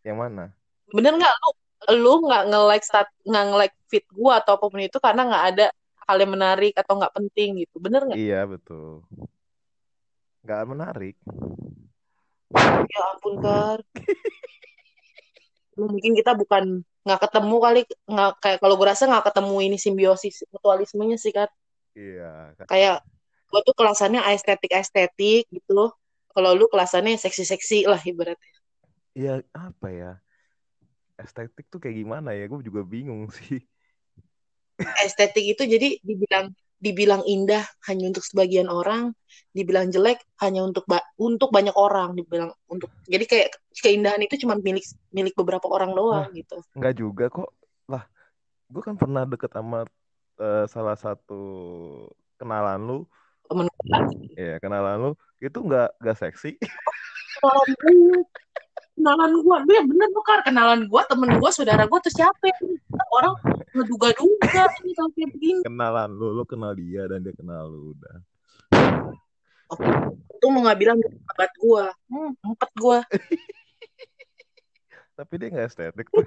Yang 0.00 0.16
mana? 0.16 0.44
Bener 0.88 1.12
gak 1.20 1.34
lu? 1.44 1.50
Lu 1.90 2.22
gak 2.30 2.46
nge-like 2.52 2.84
stat, 2.86 3.08
nggak 3.26 3.44
nge-like 3.50 3.76
feed 3.90 4.06
gue 4.06 4.32
atau 4.32 4.54
apa 4.54 4.66
pun 4.70 4.78
itu 4.78 4.98
karena 5.02 5.26
gak 5.26 5.44
ada 5.54 5.66
hal 6.06 6.16
yang 6.22 6.32
menarik 6.34 6.74
atau 6.78 6.98
gak 7.00 7.14
penting 7.14 7.62
gitu. 7.66 7.76
Bener 7.82 8.06
gak? 8.06 8.18
Iya 8.18 8.46
betul. 8.46 9.02
Nggak 10.46 10.62
menarik. 10.70 11.16
Ya 12.92 13.00
ampun, 13.14 13.34
Kar. 13.40 13.80
Lu 15.78 15.88
mungkin 15.88 16.12
kita 16.12 16.36
bukan 16.36 16.84
nggak 17.02 17.20
ketemu 17.26 17.56
kali 17.58 17.80
nggak 18.06 18.30
kayak 18.38 18.58
kalau 18.62 18.74
gue 18.78 18.86
rasa 18.86 19.10
nggak 19.10 19.26
ketemu 19.26 19.56
ini 19.66 19.74
simbiosis 19.74 20.46
mutualismenya 20.54 21.18
sih 21.18 21.34
kan 21.34 21.50
Iya. 21.98 22.54
kayak 22.70 23.02
gue 23.50 23.60
tuh 23.66 23.74
kelasannya 23.74 24.22
estetik 24.30 24.70
estetik 24.70 25.50
gitu 25.50 25.70
loh 25.74 25.90
kalau 26.30 26.54
lu 26.54 26.70
kelasannya 26.70 27.18
seksi 27.18 27.42
seksi 27.42 27.78
lah 27.90 27.98
ibaratnya 27.98 28.54
Iya 29.18 29.42
apa 29.50 29.88
ya? 29.90 30.12
Estetik 31.24 31.64
tuh 31.72 31.78
kayak 31.82 31.96
gimana 32.00 32.28
ya? 32.38 32.42
Gue 32.50 32.60
juga 32.68 32.82
bingung 32.92 33.22
sih. 33.38 33.58
estetik 35.06 35.44
itu 35.56 35.62
jadi 35.74 35.88
dibilang 36.02 36.46
dibilang 36.82 37.22
indah 37.22 37.62
hanya 37.86 38.10
untuk 38.10 38.24
sebagian 38.26 38.66
orang 38.66 39.14
dibilang 39.54 39.86
jelek 39.94 40.18
hanya 40.42 40.66
untuk 40.66 40.82
ba- 40.90 41.06
untuk 41.14 41.54
banyak 41.54 41.74
orang 41.78 42.18
dibilang 42.18 42.50
untuk 42.66 42.90
jadi 43.06 43.24
kayak 43.30 43.48
keindahan 43.78 44.18
itu 44.26 44.34
cuma 44.42 44.58
milik 44.58 44.82
milik 45.14 45.34
beberapa 45.38 45.66
orang 45.70 45.94
doang 45.94 46.26
gitu 46.34 46.58
Nggak 46.76 46.94
juga 47.00 47.24
kok. 47.30 47.48
Lah, 47.92 48.02
gue 48.72 48.82
kan 48.86 48.96
pernah 49.00 49.22
deket 49.28 49.50
sama 49.56 49.78
eh, 50.42 50.64
salah 50.74 50.96
satu 51.04 51.34
kenalan 52.38 52.80
lu. 52.88 52.98
temen 53.48 53.66
Iya, 54.38 54.52
kenalan 54.62 54.96
lu. 55.02 55.08
Itu 55.44 55.58
nggak 55.66 55.86
nggak 56.00 56.16
seksi. 56.22 56.48
kenalan 57.42 58.24
kenalan 58.98 59.30
gue 59.40 59.56
lu 59.66 59.72
yang 59.72 59.88
bener 59.88 60.08
tuh 60.12 60.24
Kar. 60.24 60.40
kenalan 60.44 60.80
gue 60.86 61.02
temen 61.08 61.30
gue 61.40 61.50
saudara 61.50 61.84
gue 61.88 62.00
tuh 62.04 62.12
siapa 62.12 62.44
ya? 62.44 62.56
orang 63.12 63.34
ngeduga-duga 63.72 64.62
ini 64.84 64.92
kalau 64.92 65.10
kayak 65.16 65.30
begini 65.32 65.60
Kenalan 65.64 66.10
lu, 66.12 66.36
lu 66.36 66.44
kenal 66.44 66.76
dia 66.76 67.08
dan 67.08 67.24
dia 67.24 67.32
kenal 67.32 67.72
lu 67.72 67.96
udah. 67.96 68.16
tuh 70.36 70.48
mau 70.52 70.68
nggak 70.68 70.78
bilang 70.78 70.98
sahabat 71.00 71.50
gue 71.56 71.84
hmm, 72.12 72.30
empat 72.44 72.70
gue 72.76 72.98
Tapi 75.12 75.34
dia 75.38 75.52
nggak 75.52 75.68
estetik 75.68 76.08
tuh. 76.08 76.24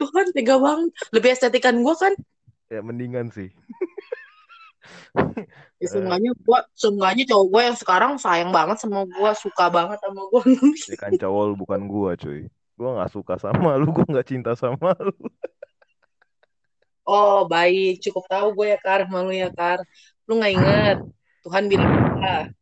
Tuhan 0.00 0.32
tega 0.32 0.56
banget 0.56 0.90
lebih 1.12 1.30
estetikan 1.36 1.84
gue 1.84 1.94
kan 1.94 2.14
Ya 2.72 2.80
mendingan 2.80 3.28
sih. 3.34 3.50
ya 5.82 5.86
seenggaknya 5.88 6.30
gue 6.36 6.58
seenggaknya 6.76 7.24
cowok 7.30 7.46
gue 7.50 7.62
yang 7.66 7.78
sekarang 7.78 8.12
sayang 8.16 8.50
banget 8.54 8.76
sama 8.78 9.02
gue 9.08 9.30
suka 9.34 9.66
banget 9.68 9.98
sama 10.02 10.22
gue 10.30 10.42
Ya 10.90 10.96
kan 11.02 11.12
cowok 11.16 11.42
lu 11.50 11.54
bukan 11.58 11.80
gua 11.90 12.14
cuy. 12.14 12.46
Gua 12.80 12.96
nggak 12.96 13.12
suka 13.12 13.34
sama 13.36 13.76
lu, 13.76 13.92
gua 13.92 14.08
nggak 14.08 14.28
cinta 14.28 14.52
sama 14.56 14.96
lu. 14.96 15.12
oh 17.10 17.44
baik 17.44 17.98
cukup 18.00 18.24
tahu 18.30 18.46
gue 18.54 18.66
ya 18.72 18.78
Kar 18.78 19.04
malu 19.10 19.34
ya 19.34 19.50
Kar 19.50 19.82
lu 20.30 20.38
nggak 20.38 20.52
inget 20.54 20.98
Tuhan 21.42 21.64
bilang 21.66 21.90
apa 21.90 22.54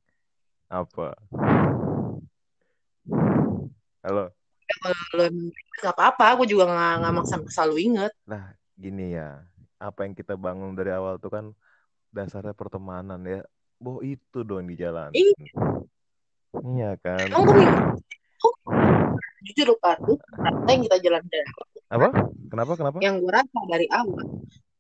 Apa? 0.69 1.09
Halo. 4.05 4.33
kalau 5.13 5.27
nggak 5.81 5.95
apa-apa 5.97 6.27
gue 6.45 6.47
juga 6.57 6.65
nggak 6.69 6.93
nggak 7.03 7.13
maksa 7.17 7.37
selalu 7.49 7.77
inget 7.93 8.13
Nah, 8.25 8.53
gini 8.77 9.17
ya. 9.17 9.43
Apa 9.79 10.05
yang 10.09 10.15
kita 10.17 10.35
bangun 10.35 10.75
dari 10.75 10.91
awal 10.93 11.17
tuh 11.21 11.31
kan 11.31 11.45
dasarnya 12.13 12.55
pertemanan 12.57 13.21
ya. 13.25 13.41
Boh 13.79 14.03
itu 14.03 14.43
dong 14.43 14.67
di 14.67 14.75
jalan. 14.75 15.15
Iya. 15.15 15.35
Iya 16.59 16.91
kan. 17.05 17.29
emang 17.29 17.45
gue 17.45 17.65
oh, 18.43 18.55
jujur 19.45 19.67
loh 19.69 19.79
Kar 19.79 20.01
lu 20.01 20.17
kata 20.17 20.71
yang 20.73 20.83
kita 20.89 20.97
jalan 21.05 21.23
dari 21.29 21.45
Apa? 21.93 22.09
Kenapa? 22.49 22.73
Kenapa? 22.75 22.97
yang 23.05 23.21
gue 23.21 23.31
rasa 23.31 23.59
dari 23.69 23.87
awal 23.93 24.25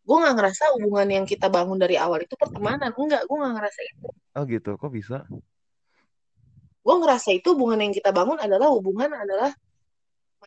gue 0.09 0.17
nggak 0.17 0.35
ngerasa 0.41 0.65
hubungan 0.81 1.09
yang 1.13 1.25
kita 1.29 1.53
bangun 1.53 1.77
dari 1.77 2.01
awal 2.01 2.17
itu 2.25 2.33
pertemanan 2.41 2.89
enggak 2.97 3.23
gue 3.29 3.37
nggak 3.37 3.55
ngerasa 3.61 3.81
itu 3.85 4.09
Oh 4.39 4.43
gitu. 4.49 4.71
Kok 4.81 4.93
bisa? 4.95 5.29
gue 6.89 6.97
ngerasa 7.05 7.37
itu 7.37 7.53
hubungan 7.53 7.85
yang 7.85 7.93
kita 7.93 8.09
bangun 8.17 8.41
adalah 8.41 8.73
hubungan 8.73 9.13
adalah 9.13 9.53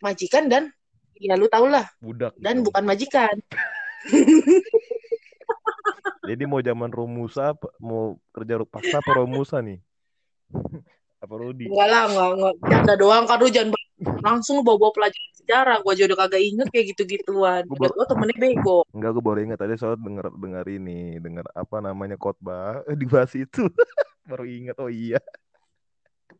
majikan 0.02 0.50
dan 0.50 0.74
ya 1.14 1.38
lu 1.38 1.46
tau 1.46 1.70
lah 1.70 1.86
Budak. 2.02 2.34
dan 2.42 2.58
gitu. 2.58 2.66
bukan 2.66 2.82
majikan 2.82 3.34
Jadi 6.28 6.42
mau 6.50 6.60
zaman 6.68 6.90
Romusa, 6.98 7.44
mau 7.82 8.02
kerja 8.34 8.54
paksa 8.74 8.96
apa 9.02 9.10
Romusa 9.18 9.58
nih? 9.66 9.78
apa 11.22 11.34
Rudi? 11.38 11.66
enggak 11.70 11.86
lah 11.90 12.02
enggak 12.10 12.28
enggak 12.34 12.54
janda 12.70 12.94
doang 12.98 13.24
kan 13.30 13.36
lu 13.42 13.48
jangan 13.50 13.70
langsung 14.22 14.54
lu 14.58 14.62
bawa-bawa 14.66 14.92
pelajaran 14.96 15.32
sejarah 15.38 15.76
gue 15.82 15.92
aja 15.94 16.02
udah 16.10 16.18
kagak 16.26 16.42
inget 16.42 16.66
kayak 16.74 16.86
gitu-gituan 16.94 17.62
udah 17.70 17.78
baru- 17.78 17.96
gue 17.98 18.06
temennya 18.10 18.36
bego 18.38 18.78
Enggak, 18.92 19.10
gue 19.16 19.24
baru 19.24 19.38
ingat 19.40 19.58
tadi 19.64 19.72
soal 19.80 19.96
denger 19.96 20.26
dengar 20.36 20.66
ini, 20.68 21.16
dengar 21.16 21.46
apa 21.56 21.76
namanya 21.80 22.16
khotbah 22.20 22.84
eh, 22.84 22.92
dibahas 22.98 23.32
itu. 23.32 23.64
baru 24.28 24.44
ingat 24.46 24.76
oh 24.78 24.92
iya. 24.92 25.18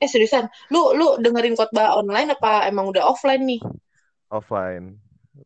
eh 0.04 0.08
seriusan 0.12 0.44
lu 0.72 0.82
lu 0.98 1.06
dengerin 1.24 1.54
khotbah 1.58 1.88
online 2.00 2.28
apa 2.36 2.52
emang 2.70 2.86
udah 2.92 3.02
offline 3.12 3.42
nih 3.50 3.60
Offline. 4.32 4.98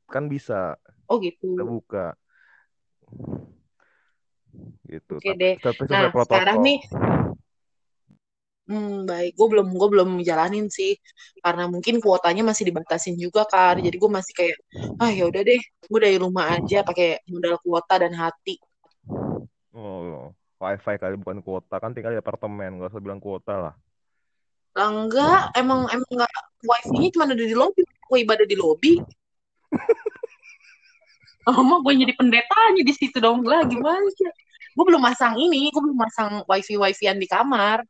Kan 0.08 0.30
bisa, 0.32 0.78
oh 1.10 1.16
gitu 1.22 1.46
kita 1.54 1.62
buka. 1.66 2.06
Gitu. 4.86 5.12
Oke 5.18 5.30
Tapi- 5.34 5.38
deh. 5.40 5.54
Tapi 5.58 5.82
Nah, 5.90 6.10
protokol. 6.10 6.36
sekarang 6.36 6.58
nih 6.64 6.78
Hmm, 8.66 9.06
baik. 9.06 9.38
Gue 9.38 9.46
belum 9.46 9.78
gue 9.78 9.88
belum 9.94 10.10
jalanin 10.26 10.66
sih 10.66 10.98
karena 11.38 11.70
mungkin 11.70 12.02
kuotanya 12.02 12.42
masih 12.42 12.66
dibatasin 12.66 13.14
juga 13.14 13.46
kan. 13.46 13.78
Jadi 13.78 13.94
gue 13.94 14.10
masih 14.10 14.34
kayak 14.34 14.58
ah 14.98 15.06
ya 15.06 15.30
udah 15.30 15.38
deh, 15.46 15.62
gue 15.62 16.00
dari 16.02 16.18
rumah 16.18 16.50
aja 16.50 16.82
pakai 16.82 17.22
modal 17.30 17.62
kuota 17.62 17.94
dan 18.02 18.10
hati. 18.18 18.58
Oh, 19.70 20.34
wifi 20.58 20.98
kali 20.98 21.14
bukan 21.14 21.46
kuota 21.46 21.78
kan 21.78 21.94
tinggal 21.94 22.10
di 22.10 22.18
apartemen, 22.18 22.82
gak 22.82 22.90
usah 22.90 22.98
bilang 22.98 23.22
kuota 23.22 23.54
lah. 23.70 23.74
Lah 24.74 24.88
enggak, 24.90 25.54
emang 25.54 25.86
emang 25.86 26.10
enggak 26.10 26.32
wifi-nya 26.66 27.08
cuma 27.14 27.30
ada 27.30 27.38
di 27.38 27.54
lobby. 27.54 27.86
Gue 27.86 28.18
ibadah 28.26 28.46
di 28.50 28.56
lobby. 28.58 28.98
Oh, 31.46 31.62
mau 31.62 31.78
gue 31.86 31.94
jadi 32.02 32.10
pendetanya 32.18 32.82
di 32.82 32.90
situ 32.90 33.22
dong 33.22 33.46
lah 33.46 33.62
gimana 33.62 34.02
sih? 34.18 34.26
Gue 34.76 34.84
belum 34.84 35.00
masang 35.00 35.40
ini, 35.40 35.72
gue 35.72 35.80
belum 35.80 35.96
masang 35.96 36.44
wifi 36.44 36.76
wifian 36.76 37.16
di 37.16 37.24
kamar. 37.24 37.80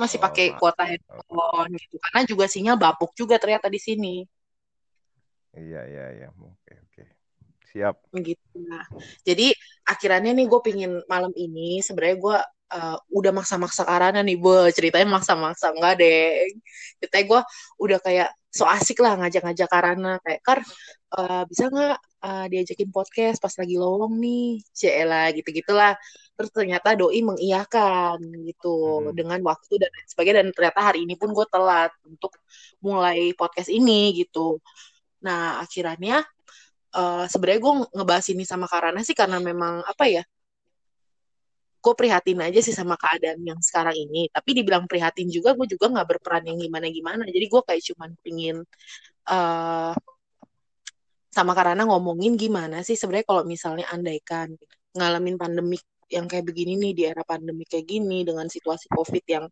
Masih 0.00 0.16
Oh, 0.16 0.24
pakai 0.24 0.56
Pak. 0.56 0.58
kuota 0.58 0.84
handphone 0.88 1.76
gitu. 1.76 2.00
Karena 2.00 2.20
juga 2.24 2.44
sinyal 2.48 2.80
bapuk 2.80 3.12
juga 3.12 3.36
ternyata 3.36 3.68
di 3.68 3.76
sini. 3.76 4.24
Iya, 5.52 5.80
iya, 5.84 6.04
iya. 6.16 6.28
Oke, 6.40 6.72
oke. 6.72 7.04
Siap. 7.70 7.94
gitu 8.10 8.58
nah 8.66 8.82
jadi 9.22 9.54
akhirannya 9.86 10.34
nih 10.34 10.46
gue 10.50 10.60
pingin 10.66 10.92
malam 11.06 11.30
ini 11.38 11.78
sebenarnya 11.78 12.18
gue 12.18 12.36
uh, 12.74 12.98
udah 13.14 13.30
maksa-maksa 13.30 13.86
karena 13.86 14.26
nih 14.26 14.42
gue 14.42 14.58
ceritanya 14.74 15.06
maksa-maksa 15.06 15.70
enggak 15.70 16.02
deh 16.02 16.50
ceritanya 16.98 17.24
gue 17.30 17.40
udah 17.78 17.98
kayak 18.02 18.30
so 18.50 18.66
asik 18.66 18.98
lah 19.00 19.14
ngajak-ngajak 19.18 19.68
Karana. 19.70 20.18
Kayak 20.22 20.40
Kar 20.42 20.60
uh, 21.16 21.42
bisa 21.46 21.70
nggak 21.70 21.98
uh, 22.26 22.46
diajakin 22.50 22.90
podcast 22.90 23.38
pas 23.38 23.54
lagi 23.54 23.74
lowong 23.78 24.14
nih? 24.18 24.60
Cela 24.74 25.30
gitu 25.32 25.48
gitulah 25.54 25.94
terus 26.34 26.50
ternyata 26.56 26.98
doi 26.98 27.20
mengiyakan 27.22 28.18
gitu. 28.44 29.06
Hmm. 29.06 29.14
dengan 29.14 29.40
waktu 29.46 29.86
dan 29.86 29.90
sebagainya 30.10 30.36
dan 30.44 30.48
ternyata 30.52 30.80
hari 30.82 31.06
ini 31.06 31.14
pun 31.14 31.30
gue 31.30 31.46
telat 31.48 31.92
untuk 32.04 32.34
mulai 32.82 33.32
podcast 33.38 33.70
ini 33.70 34.12
gitu. 34.18 34.58
Nah 35.24 35.62
akhirnya 35.62 36.26
uh, 36.94 37.24
sebenarnya 37.30 37.60
gue 37.62 37.74
ngebahas 37.96 38.26
ini 38.34 38.44
sama 38.48 38.66
Karana 38.66 39.00
sih 39.06 39.14
karena 39.14 39.38
memang 39.38 39.86
apa 39.86 40.04
ya 40.10 40.22
gue 41.80 41.94
prihatin 41.96 42.38
aja 42.44 42.60
sih 42.60 42.76
sama 42.76 42.94
keadaan 43.00 43.40
yang 43.40 43.60
sekarang 43.64 43.96
ini. 43.96 44.28
Tapi 44.28 44.50
dibilang 44.52 44.84
prihatin 44.84 45.32
juga 45.32 45.56
gue 45.56 45.66
juga 45.66 45.88
nggak 45.88 46.06
berperan 46.16 46.44
yang 46.46 46.58
gimana 46.60 46.86
gimana 46.92 47.22
jadi 47.26 47.46
gue 47.48 47.62
kayak 47.64 47.82
cuman 47.92 48.10
pingin 48.20 48.56
uh, 49.32 49.92
sama 51.30 51.52
karena 51.54 51.86
ngomongin 51.86 52.34
gimana 52.34 52.82
sih 52.82 52.98
sebenarnya 52.98 53.26
kalau 53.30 53.42
misalnya 53.46 53.86
andaikan 53.94 54.58
ngalamin 54.98 55.38
pandemik 55.38 55.82
yang 56.10 56.26
kayak 56.26 56.42
begini 56.42 56.74
nih 56.74 56.92
di 56.92 57.02
era 57.06 57.22
pandemi 57.22 57.62
kayak 57.62 57.86
gini 57.86 58.26
dengan 58.26 58.50
situasi 58.50 58.90
covid 58.90 59.22
yang 59.30 59.46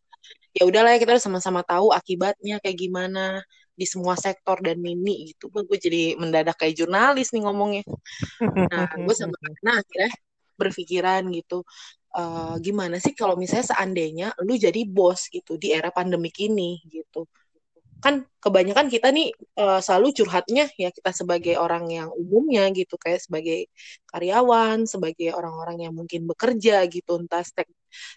ya 0.50 0.66
udahlah 0.66 0.90
ya 0.94 0.98
kita 0.98 1.22
sama-sama 1.22 1.62
tahu 1.62 1.94
akibatnya 1.94 2.58
kayak 2.58 2.76
gimana 2.82 3.46
di 3.78 3.86
semua 3.86 4.18
sektor 4.18 4.58
dan 4.58 4.82
mini 4.82 5.30
gitu. 5.30 5.54
Gue 5.54 5.78
jadi 5.78 6.18
mendadak 6.18 6.58
kayak 6.58 6.74
jurnalis 6.82 7.30
nih 7.30 7.46
ngomongnya. 7.46 7.86
Nah 8.42 8.90
gue 8.90 9.14
sama 9.14 9.38
karena 9.38 9.78
akhirnya 9.78 10.10
berpikiran 10.58 11.22
gitu 11.30 11.62
uh, 12.14 12.54
gimana 12.62 12.96
sih 13.02 13.12
kalau 13.12 13.34
misalnya 13.36 13.74
seandainya 13.74 14.26
lu 14.44 14.54
jadi 14.56 14.84
bos 14.88 15.28
gitu 15.28 15.60
di 15.60 15.74
era 15.74 15.90
pandemik 15.92 16.36
ini 16.40 16.80
gitu 16.88 17.28
kan 17.98 18.22
kebanyakan 18.38 18.86
kita 18.86 19.10
nih 19.10 19.34
uh, 19.58 19.82
selalu 19.82 20.14
curhatnya 20.14 20.70
ya 20.78 20.94
kita 20.94 21.10
sebagai 21.10 21.58
orang 21.58 21.90
yang 21.90 22.08
umumnya 22.14 22.70
gitu 22.70 22.94
kayak 22.94 23.18
sebagai 23.18 23.66
karyawan 24.06 24.86
sebagai 24.86 25.34
orang-orang 25.34 25.90
yang 25.90 25.94
mungkin 25.98 26.30
bekerja 26.30 26.86
gitu 26.86 27.18
entah 27.18 27.42
sek 27.42 27.66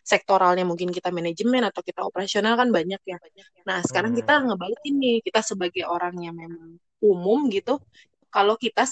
sektoralnya 0.06 0.70
mungkin 0.70 0.94
kita 0.94 1.10
manajemen 1.10 1.66
atau 1.66 1.82
kita 1.82 2.06
operasional 2.06 2.54
kan 2.62 2.70
banyak 2.70 3.02
ya 3.10 3.18
nah 3.66 3.82
sekarang 3.82 4.14
kita 4.14 4.38
hmm. 4.38 4.54
ngebalikin 4.54 4.96
nih 5.02 5.18
kita 5.26 5.42
sebagai 5.42 5.90
orang 5.90 6.14
yang 6.22 6.38
memang 6.38 6.78
umum 7.02 7.50
gitu 7.50 7.82
kalau 8.30 8.54
kita 8.62 8.86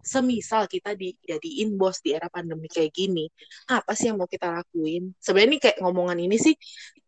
semisal 0.00 0.64
kita 0.66 0.96
dijadiin 0.96 1.76
bos 1.76 2.00
di 2.00 2.16
era 2.16 2.26
pandemi 2.32 2.66
kayak 2.66 2.92
gini, 2.92 3.28
apa 3.68 3.92
sih 3.92 4.08
yang 4.12 4.18
mau 4.20 4.28
kita 4.28 4.48
lakuin? 4.50 5.12
Sebenarnya 5.20 5.48
ini 5.50 5.58
kayak 5.60 5.76
ngomongan 5.84 6.18
ini 6.20 6.36
sih, 6.40 6.54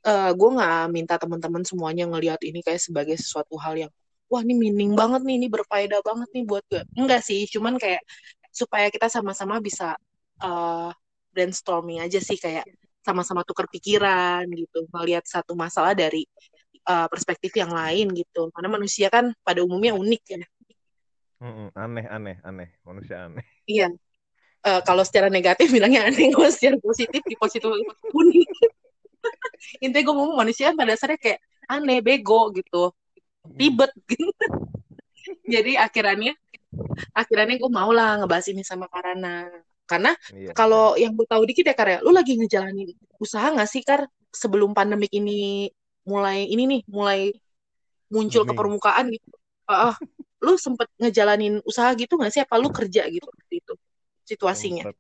uh, 0.07 0.31
eh, 0.31 0.33
gue 0.37 0.50
nggak 0.57 0.83
minta 0.92 1.14
teman-teman 1.16 1.62
semuanya 1.64 2.05
ngelihat 2.09 2.40
ini 2.44 2.61
kayak 2.61 2.81
sebagai 2.81 3.16
sesuatu 3.16 3.57
hal 3.61 3.74
yang, 3.88 3.92
wah 4.28 4.40
ini 4.44 4.55
meaning 4.57 4.92
banget 4.92 5.24
nih, 5.24 5.37
ini 5.40 5.48
berfaedah 5.48 6.00
banget 6.05 6.28
nih 6.37 6.44
buat 6.44 6.64
gue. 6.68 6.83
Enggak 6.96 7.20
sih, 7.24 7.44
cuman 7.48 7.81
kayak 7.81 8.05
supaya 8.52 8.92
kita 8.92 9.09
sama-sama 9.09 9.59
bisa 9.64 9.96
uh, 10.44 10.92
brainstorming 11.33 12.05
aja 12.05 12.20
sih 12.20 12.37
kayak 12.37 12.68
sama-sama 13.02 13.42
tukar 13.42 13.66
pikiran 13.72 14.44
gitu, 14.52 14.87
melihat 14.94 15.24
satu 15.26 15.57
masalah 15.59 15.96
dari 15.96 16.22
uh, 16.87 17.09
perspektif 17.11 17.50
yang 17.57 17.72
lain 17.72 18.12
gitu. 18.14 18.52
Karena 18.55 18.68
manusia 18.70 19.09
kan 19.11 19.33
pada 19.42 19.64
umumnya 19.64 19.96
unik 19.96 20.22
ya 20.28 20.38
Mm-mm, 21.42 21.68
aneh, 21.74 22.07
aneh, 22.07 22.37
aneh. 22.46 22.68
Manusia 22.87 23.26
aneh. 23.26 23.42
Iya. 23.66 23.90
Uh, 24.62 24.78
kalau 24.87 25.02
secara 25.02 25.26
negatif 25.26 25.66
bilangnya 25.74 26.07
aneh, 26.07 26.31
kalau 26.31 26.46
secara 26.55 26.78
positif 26.78 27.18
di 27.26 27.35
positif 27.35 27.66
unik. 28.14 28.50
Intinya 29.85 30.02
gue 30.07 30.14
ngomong 30.14 30.38
manusia 30.38 30.70
pada 30.70 30.94
dasarnya 30.94 31.18
kayak 31.18 31.42
aneh, 31.66 31.98
bego 31.98 32.55
gitu. 32.55 32.94
Ribet 33.59 33.90
gitu. 34.07 34.31
Jadi 35.55 35.74
akhirannya 35.74 36.38
akhirnya 37.12 37.59
gue 37.59 37.70
mau 37.70 37.90
lah 37.90 38.22
ngebahas 38.22 38.46
ini 38.55 38.62
sama 38.62 38.87
Karana. 38.87 39.50
Karena 39.83 40.14
iya. 40.31 40.55
kalau 40.55 40.94
yang 40.94 41.12
gue 41.18 41.26
tahu 41.26 41.42
dikit 41.42 41.66
ya 41.66 41.74
Kar 41.74 41.90
ya, 41.90 41.98
lu 42.00 42.14
lagi 42.14 42.38
ngejalanin 42.38 42.94
usaha 43.18 43.50
gak 43.50 43.66
sih 43.66 43.83
Kar 43.83 44.07
sebelum 44.31 44.72
pandemik 44.72 45.11
ini 45.11 45.68
mulai 46.07 46.46
ini 46.48 46.64
nih 46.70 46.83
mulai 46.87 47.35
muncul 48.09 48.46
ke 48.46 48.55
permukaan 48.55 49.11
gitu. 49.11 49.26
Uh, 49.66 49.94
lu 50.42 50.59
sempet 50.59 50.90
ngejalanin 50.98 51.62
usaha 51.62 51.94
gitu 51.94 52.18
nggak 52.18 52.33
sih? 52.35 52.42
Apa 52.42 52.59
lu 52.59 52.68
kerja 52.74 53.07
gitu 53.07 53.24
waktu 53.24 53.55
itu 53.62 53.74
situasinya? 54.26 54.90
Sempet, 54.90 54.98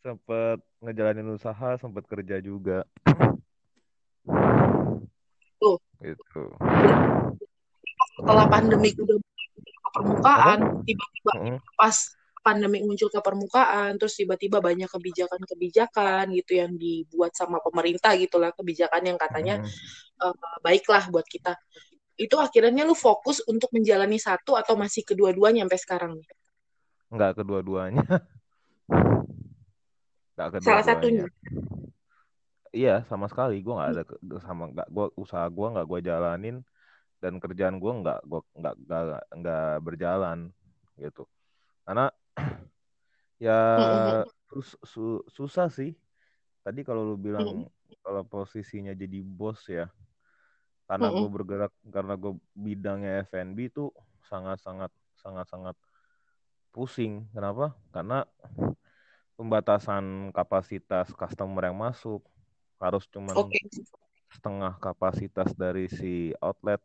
sempet 0.00 0.58
ngejalanin 0.80 1.28
usaha 1.34 1.68
sempet 1.76 2.06
kerja 2.06 2.38
juga. 2.38 2.86
Tuh. 5.60 5.76
Itu 6.00 6.56
setelah 8.20 8.46
pandemi 8.52 8.92
udah 8.92 9.16
ke 9.16 9.88
permukaan 9.96 10.58
tiba-tiba 10.84 11.32
uh 11.40 11.58
pas 11.80 11.96
pandemi 12.40 12.80
muncul 12.80 13.12
ke 13.12 13.20
permukaan 13.20 14.00
terus 14.00 14.16
tiba-tiba 14.16 14.64
banyak 14.64 14.88
kebijakan-kebijakan 14.88 16.32
gitu 16.32 16.56
yang 16.56 16.72
dibuat 16.72 17.36
sama 17.36 17.60
pemerintah 17.60 18.16
gitulah 18.16 18.48
kebijakan 18.56 19.12
yang 19.12 19.18
katanya 19.20 19.60
uh 20.20 20.32
uh, 20.32 20.56
baiklah 20.64 21.04
buat 21.12 21.24
kita 21.28 21.56
itu 22.20 22.36
akhirnya 22.36 22.84
lu 22.84 22.92
fokus 22.92 23.40
untuk 23.48 23.72
menjalani 23.72 24.20
satu 24.20 24.52
atau 24.60 24.76
masih 24.76 25.00
kedua-duanya 25.08 25.64
sampai 25.64 25.80
sekarang 25.80 26.10
nih? 26.20 26.28
Enggak 27.08 27.40
kedua-duanya. 27.40 28.04
Enggak 30.36 30.48
kedua-duanya. 30.52 30.68
Salah 30.68 30.84
satunya. 30.84 31.24
Iya, 32.70 33.02
sama 33.10 33.26
sekali 33.26 33.64
gue 33.64 33.74
nggak 33.74 33.90
ada 33.90 34.02
sama 34.46 34.70
nggak 34.70 34.88
gue 34.92 35.06
usaha 35.18 35.42
gue 35.50 35.66
nggak 35.74 35.86
gue 35.90 36.00
jalanin 36.06 36.56
dan 37.18 37.42
kerjaan 37.42 37.82
gue 37.82 37.92
nggak 38.04 38.20
gue 38.22 38.40
nggak 38.62 38.74
nggak 38.86 39.22
nggak 39.42 39.72
berjalan 39.82 40.38
gitu. 40.94 41.26
Karena 41.82 42.06
ya 43.46 43.60
sus, 44.46 44.78
su, 44.86 45.18
susah 45.26 45.66
sih. 45.66 45.98
Tadi 46.62 46.86
kalau 46.86 47.02
lu 47.02 47.16
bilang 47.18 47.66
kalau 48.04 48.22
posisinya 48.22 48.94
jadi 48.94 49.18
bos 49.24 49.66
ya, 49.66 49.90
karena 50.90 51.06
mm 51.06 51.14
-hmm. 51.14 51.22
gue 51.22 51.30
bergerak 51.30 51.72
karena 51.94 52.14
gue 52.18 52.32
bidangnya 52.58 53.12
F&B 53.30 53.70
itu 53.70 53.94
sangat 54.26 54.58
sangat 54.58 54.90
sangat 55.22 55.46
sangat 55.46 55.76
pusing 56.74 57.30
kenapa 57.30 57.78
karena 57.94 58.26
pembatasan 59.38 60.34
kapasitas 60.34 61.14
customer 61.14 61.70
yang 61.70 61.78
masuk 61.78 62.26
harus 62.82 63.06
cuma 63.06 63.30
okay. 63.38 63.62
setengah 64.34 64.74
kapasitas 64.82 65.54
dari 65.54 65.86
si 65.86 66.34
outlet 66.42 66.82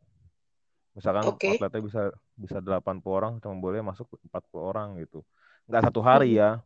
misalkan 0.93 1.25
okay. 1.25 1.57
outletnya 1.57 1.81
bisa 1.81 2.01
bisa 2.37 2.57
80 2.61 3.01
orang 3.09 3.33
cuma 3.41 3.57
boleh 3.57 3.81
masuk 3.81 4.05
40 4.29 4.53
orang 4.61 4.87
gitu 5.01 5.25
nggak 5.65 5.89
satu 5.89 6.05
hari 6.05 6.37
ya 6.37 6.61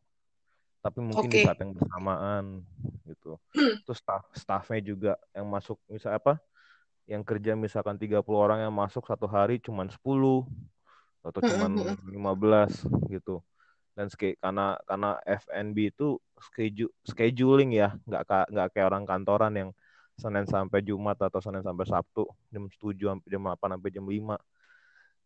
tapi 0.83 0.99
mungkin 0.99 1.31
okay. 1.31 1.39
di 1.39 1.47
saat 1.47 1.59
yang 1.63 1.71
bersamaan 1.71 2.67
gitu 3.07 3.39
terus 3.87 3.99
staff 4.03 4.27
staffnya 4.35 4.79
juga 4.83 5.13
yang 5.31 5.47
masuk 5.47 5.79
misal 5.87 6.19
apa 6.19 6.39
yang 7.09 7.25
kerja 7.25 7.57
misalkan 7.57 7.97
30 7.97 8.21
orang 8.37 8.61
yang 8.61 8.69
masuk 8.69 9.01
satu 9.09 9.25
hari 9.25 9.57
cuma 9.57 9.81
10 9.81 9.97
atau 11.25 11.39
cuma 11.41 11.65
15 12.05 12.85
gitu. 13.09 13.41
Dan 13.97 14.07
karena 14.13 14.77
karena 14.85 15.17
FNB 15.25 15.89
itu 15.89 16.21
schedule, 16.37 16.93
scheduling 17.01 17.73
ya, 17.73 17.97
nggak 18.05 18.53
nggak 18.53 18.67
kayak 18.71 18.87
orang 18.93 19.03
kantoran 19.09 19.53
yang 19.57 19.69
Senin 20.15 20.45
sampai 20.45 20.85
Jumat 20.85 21.17
atau 21.17 21.41
Senin 21.41 21.65
sampai 21.65 21.89
Sabtu 21.89 22.29
jam 22.53 22.69
7 22.69 22.93
sampai 22.93 23.27
jam 23.27 23.41
8 23.41 23.57
sampai 23.57 23.89
jam 23.89 24.05
5. 24.05 24.37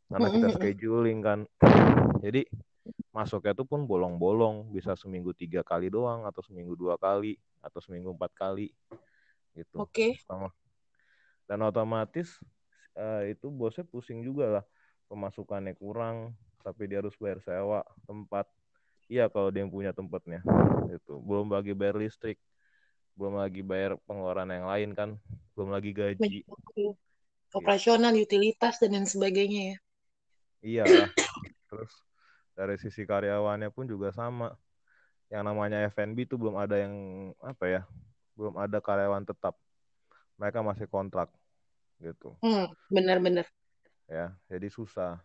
Karena 0.07 0.27
kita 0.31 0.47
scheduling 0.55 1.19
kan. 1.19 1.39
Jadi 2.23 2.47
masuknya 3.11 3.51
itu 3.51 3.67
pun 3.67 3.83
bolong-bolong, 3.83 4.71
bisa 4.71 4.95
seminggu 4.95 5.35
tiga 5.35 5.61
kali 5.67 5.91
doang 5.91 6.23
atau 6.23 6.39
seminggu 6.39 6.79
dua 6.79 6.95
kali 6.95 7.35
atau 7.59 7.83
seminggu 7.83 8.15
empat 8.15 8.31
kali 8.31 8.71
gitu. 9.53 9.83
Oke. 9.83 10.15
Okay 10.23 10.57
dan 11.53 11.69
otomatis 11.69 12.41
uh, 12.97 13.21
itu 13.29 13.53
bosnya 13.53 13.85
pusing 13.85 14.25
juga 14.25 14.49
lah. 14.49 14.65
Pemasukannya 15.05 15.77
kurang 15.77 16.33
tapi 16.65 16.89
dia 16.89 16.97
harus 16.97 17.13
bayar 17.21 17.45
sewa 17.45 17.85
tempat. 18.09 18.49
Iya 19.05 19.29
kalau 19.29 19.53
dia 19.53 19.61
yang 19.61 19.69
punya 19.69 19.93
tempatnya. 19.93 20.41
Itu 20.89 21.21
belum 21.21 21.53
lagi 21.53 21.77
bayar 21.77 22.01
listrik. 22.01 22.41
Belum 23.13 23.37
lagi 23.37 23.61
bayar 23.61 24.01
pengeluaran 24.09 24.49
yang 24.49 24.65
lain 24.65 24.97
kan. 24.97 25.09
Belum 25.53 25.69
lagi 25.69 25.93
gaji. 25.93 26.41
Operasional 27.53 28.17
utilitas 28.17 28.81
dan 28.81 28.97
yang 28.97 29.05
sebagainya 29.05 29.61
ya. 29.61 29.77
Iya 30.65 30.83
terus 31.69 31.93
dari 32.57 32.81
sisi 32.81 33.05
karyawannya 33.05 33.69
pun 33.69 33.85
juga 33.85 34.09
sama. 34.09 34.57
Yang 35.29 35.53
namanya 35.53 35.85
FNB 35.93 36.17
itu 36.25 36.33
belum 36.33 36.57
ada 36.57 36.81
yang 36.81 36.93
apa 37.45 37.65
ya 37.69 37.81
belum 38.33 38.57
ada 38.57 38.81
karyawan 38.81 39.21
tetap. 39.21 39.53
Mereka 40.41 40.65
masih 40.65 40.89
kontrak 40.89 41.29
gitu. 42.03 42.35
Hmm, 42.43 42.67
benar-benar. 42.91 43.47
Ya, 44.11 44.35
jadi 44.51 44.67
susah. 44.67 45.23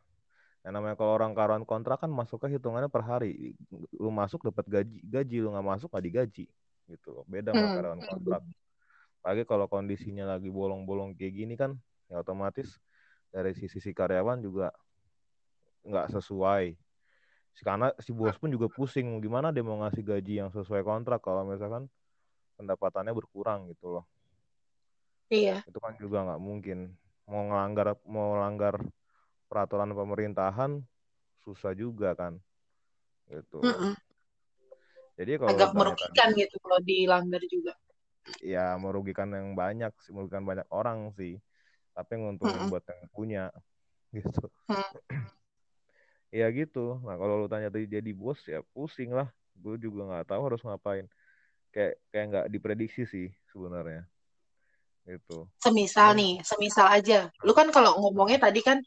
Yang 0.63 0.73
namanya 0.79 0.97
kalau 0.99 1.13
orang 1.19 1.35
karyawan 1.35 1.67
kontrak 1.67 1.99
kan 2.03 2.11
masuknya 2.11 2.59
hitungannya 2.59 2.87
per 2.87 3.03
hari. 3.03 3.59
Lu 3.99 4.15
masuk 4.15 4.47
dapat 4.47 4.65
gaji, 4.71 4.99
gaji 5.03 5.37
lu 5.43 5.51
nggak 5.51 5.67
masuk 5.67 5.89
nggak 5.91 6.07
digaji 6.07 6.47
gitu. 6.87 7.27
Beda 7.27 7.53
sama 7.53 7.67
hmm. 7.67 7.75
karyawan 7.75 8.03
kontrak. 8.07 8.43
Lagi 9.27 9.43
kalau 9.45 9.67
kondisinya 9.67 10.25
lagi 10.25 10.49
bolong-bolong 10.49 11.19
kayak 11.19 11.35
gini 11.35 11.55
kan, 11.59 11.75
ya 12.07 12.23
otomatis 12.23 12.79
dari 13.35 13.53
sisi 13.53 13.83
si 13.83 13.91
karyawan 13.91 14.41
juga 14.41 14.73
nggak 15.85 16.07
sesuai 16.17 16.77
karena 17.59 17.91
si 17.99 18.15
bos 18.15 18.39
pun 18.39 18.55
juga 18.55 18.71
pusing 18.71 19.19
gimana 19.19 19.51
dia 19.51 19.67
mau 19.67 19.83
ngasih 19.83 20.05
gaji 20.07 20.39
yang 20.39 20.51
sesuai 20.55 20.87
kontrak 20.87 21.19
kalau 21.19 21.43
misalkan 21.43 21.91
pendapatannya 22.55 23.11
berkurang 23.11 23.67
gitu 23.75 23.99
loh 23.99 24.05
Iya. 25.29 25.61
itu 25.69 25.79
kan 25.79 25.93
juga 26.01 26.25
nggak 26.25 26.41
mungkin 26.41 26.79
mau 27.29 27.45
ngelanggar 27.45 27.87
mau 28.09 28.41
langgar 28.41 28.81
peraturan 29.53 29.93
pemerintahan 29.93 30.81
susah 31.45 31.73
juga 31.77 32.17
kan 32.17 32.41
gitu 33.29 33.61
Mm-mm. 33.61 33.93
jadi 35.21 35.37
kalau 35.37 35.53
Agak 35.53 35.71
merugikan 35.77 36.29
gitu 36.33 36.57
kalau 36.65 36.79
dilanggar 36.81 37.43
juga. 37.49 37.73
tadi, 38.29 38.57
ya 38.57 38.77
merugikan 38.81 39.29
yang 39.33 39.53
banyak 39.53 39.93
sih 40.05 40.13
merugikan 40.17 40.45
banyak 40.45 40.65
orang 40.73 41.13
sih 41.17 41.37
tapi 41.93 42.13
nguntungin 42.17 42.69
Mm-mm. 42.69 42.73
buat 42.73 42.85
yang 42.89 43.09
punya 43.13 43.45
gitu 44.17 44.49
Mm. 44.69 44.85
ya 46.39 46.49
gitu 46.53 47.01
nah 47.05 47.17
kalau 47.17 47.45
lu 47.45 47.49
tanya 47.49 47.73
tadi 47.73 47.89
jadi 47.89 48.11
bos 48.13 48.41
ya 48.45 48.61
pusing 48.77 49.13
lah 49.17 49.29
gue 49.59 49.75
juga 49.81 50.05
nggak 50.09 50.27
tahu 50.29 50.43
harus 50.45 50.61
ngapain 50.61 51.09
kayak 51.73 51.97
kayak 52.13 52.25
nggak 52.33 52.47
diprediksi 52.53 53.05
sih 53.09 53.29
sebenarnya 53.53 54.05
gitu 55.09 55.49
Semisal 55.59 56.15
nih, 56.15 56.33
semisal 56.47 56.87
aja. 56.87 57.27
Lu 57.43 57.51
kan 57.51 57.67
kalau 57.75 57.99
ngomongnya 57.99 58.39
tadi 58.47 58.61
kan 58.63 58.79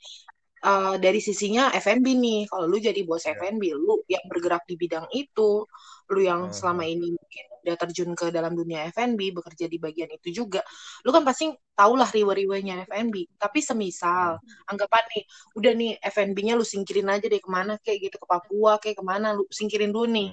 eh, 0.69 0.95
dari 1.03 1.19
sisinya 1.19 1.63
F&B 1.75 2.07
nih. 2.15 2.39
Kalau 2.51 2.65
lu 2.71 2.77
jadi 2.79 3.01
bos 3.07 3.23
Iya. 3.25 3.33
F&B, 3.35 3.63
lu 3.75 4.03
yang 4.07 4.23
bergerak 4.31 4.63
di 4.69 4.75
bidang 4.79 5.05
itu, 5.15 5.65
lu 6.13 6.19
yang 6.23 6.47
Mhm. 6.47 6.55
selama 6.55 6.83
ini 6.87 7.07
mungkin 7.17 7.45
udah 7.61 7.75
terjun 7.81 8.11
ke 8.17 8.25
dalam 8.33 8.53
dunia 8.57 8.87
F&B, 8.89 9.21
bekerja 9.37 9.65
di 9.69 9.77
bagian 9.77 10.09
itu 10.15 10.29
juga, 10.45 10.61
lu 11.05 11.09
kan 11.15 11.23
pasti 11.27 11.51
tahulah 11.77 12.09
riwe-riwenya 12.09 12.87
F&B. 12.89 13.15
Tapi 13.37 13.59
semisal, 13.61 14.39
anggapan 14.71 15.03
nih, 15.13 15.23
udah 15.59 15.71
nih 15.77 15.91
F&B-nya 16.01 16.53
lu 16.59 16.65
singkirin 16.65 17.09
aja 17.11 17.27
deh 17.29 17.41
ke 17.41 17.49
mana, 17.51 17.77
kayak 17.83 17.99
gitu 18.11 18.15
ke 18.21 18.27
Papua, 18.29 18.79
kayak 18.81 18.97
ke 19.01 19.05
mana, 19.05 19.33
lu 19.37 19.43
singkirin 19.51 19.91
dulu 19.93 20.07
nih. 20.09 20.29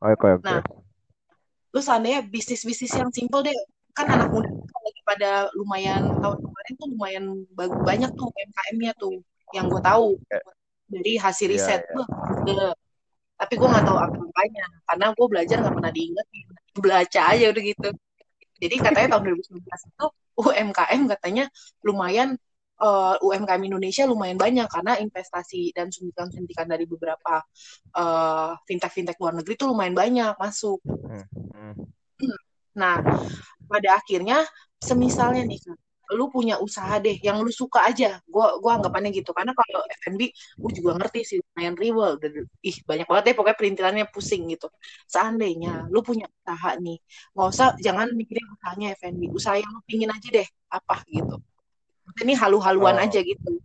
oke 0.00 0.28
oke 0.36 0.54
Nah, 0.54 0.62
lu 1.74 1.80
seandainya 1.86 2.20
bisnis-bisnis 2.34 2.92
yang 3.00 3.10
simple 3.12 3.40
deh 3.46 3.56
kan 3.96 4.06
anak 4.14 4.28
muda 4.32 4.48
pada 5.08 5.48
lumayan 5.56 6.12
tahun 6.20 6.38
kemarin 6.44 6.72
tuh 6.76 6.88
lumayan 6.92 7.24
banyak 7.88 8.10
tuh 8.12 8.28
UMKM-nya 8.28 8.92
tuh 9.00 9.16
yang 9.56 9.72
gue 9.72 9.80
tahu 9.80 10.20
Eh, 10.28 10.44
dari 10.88 11.12
hasil 11.16 11.48
iya, 11.48 11.54
riset 11.56 11.80
iya. 11.84 11.96
Wah, 11.96 12.08
gede. 12.44 12.68
tapi 13.38 13.54
gue 13.56 13.68
nggak 13.68 13.84
tahu 13.86 13.98
apa-apanya 14.00 14.66
karena 14.88 15.06
gue 15.16 15.26
belajar 15.30 15.56
nggak 15.64 15.74
pernah 15.80 15.92
diingetin 15.92 16.46
belajar 16.76 17.22
aja 17.32 17.44
udah 17.52 17.62
gitu 17.64 17.90
jadi 18.58 18.74
katanya 18.82 19.08
tahun 19.16 19.22
2019 19.40 19.64
itu 19.64 20.06
UMKM 20.38 21.00
katanya 21.16 21.44
lumayan 21.84 22.28
eh, 22.80 23.14
UMKM 23.24 23.62
Indonesia 23.64 24.04
lumayan 24.04 24.36
banyak 24.36 24.68
karena 24.68 24.92
investasi 25.00 25.72
dan 25.72 25.88
suntikan-suntikan 25.88 26.68
dari 26.68 26.84
beberapa 26.84 27.40
eh, 27.96 28.52
fintech-fintech 28.68 29.16
luar 29.16 29.40
negeri 29.40 29.54
tuh 29.56 29.72
lumayan 29.72 29.96
banyak 29.96 30.34
masuk 30.36 30.80
Hmm, 30.84 31.24
hmm. 31.56 31.74
Nah, 32.78 33.02
pada 33.66 33.98
akhirnya 33.98 34.46
semisalnya 34.78 35.42
nih 35.44 35.58
Kak, 35.60 35.78
lu 36.16 36.32
punya 36.32 36.56
usaha 36.56 36.96
deh 36.96 37.20
yang 37.20 37.44
lu 37.44 37.52
suka 37.52 37.84
aja. 37.84 38.16
Gua 38.24 38.56
gua 38.62 38.80
anggapannya 38.80 39.12
gitu. 39.12 39.36
Karena 39.36 39.52
kalau 39.52 39.84
F&B 40.08 40.32
gue 40.32 40.72
juga 40.72 40.96
ngerti 40.96 41.20
sih 41.20 41.36
lumayan 41.44 41.76
riwel 41.76 42.16
udah 42.16 42.30
ih 42.64 42.76
banyak 42.88 43.04
banget 43.04 43.24
deh 43.28 43.34
pokoknya 43.36 43.56
perintilannya 43.60 44.04
pusing 44.08 44.48
gitu. 44.48 44.72
Seandainya 45.04 45.84
lu 45.92 46.00
punya 46.00 46.24
usaha 46.24 46.80
nih, 46.80 46.96
nggak 47.36 47.48
usah 47.52 47.76
jangan 47.84 48.08
mikirin 48.16 48.46
usahanya 48.56 48.96
F&B. 48.96 49.28
Usaha 49.36 49.60
yang 49.60 49.68
lu 49.68 49.80
pingin 49.84 50.08
aja 50.08 50.28
deh 50.32 50.48
apa 50.72 51.04
gitu. 51.12 51.36
Ini 52.24 52.32
halu-haluan 52.40 52.96
Oh. 52.96 53.04
aja 53.04 53.20
gitu. 53.20 53.60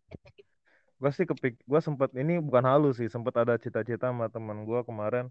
gue 1.03 1.11
sih 1.11 1.27
kepik 1.27 1.59
gue 1.67 1.81
sempet 1.83 2.15
ini 2.15 2.39
bukan 2.39 2.63
halus 2.63 2.95
sih 2.95 3.11
sempet 3.11 3.35
ada 3.35 3.59
cita-cita 3.59 4.07
sama 4.07 4.31
teman 4.31 4.63
gue 4.63 4.79
kemarin 4.87 5.27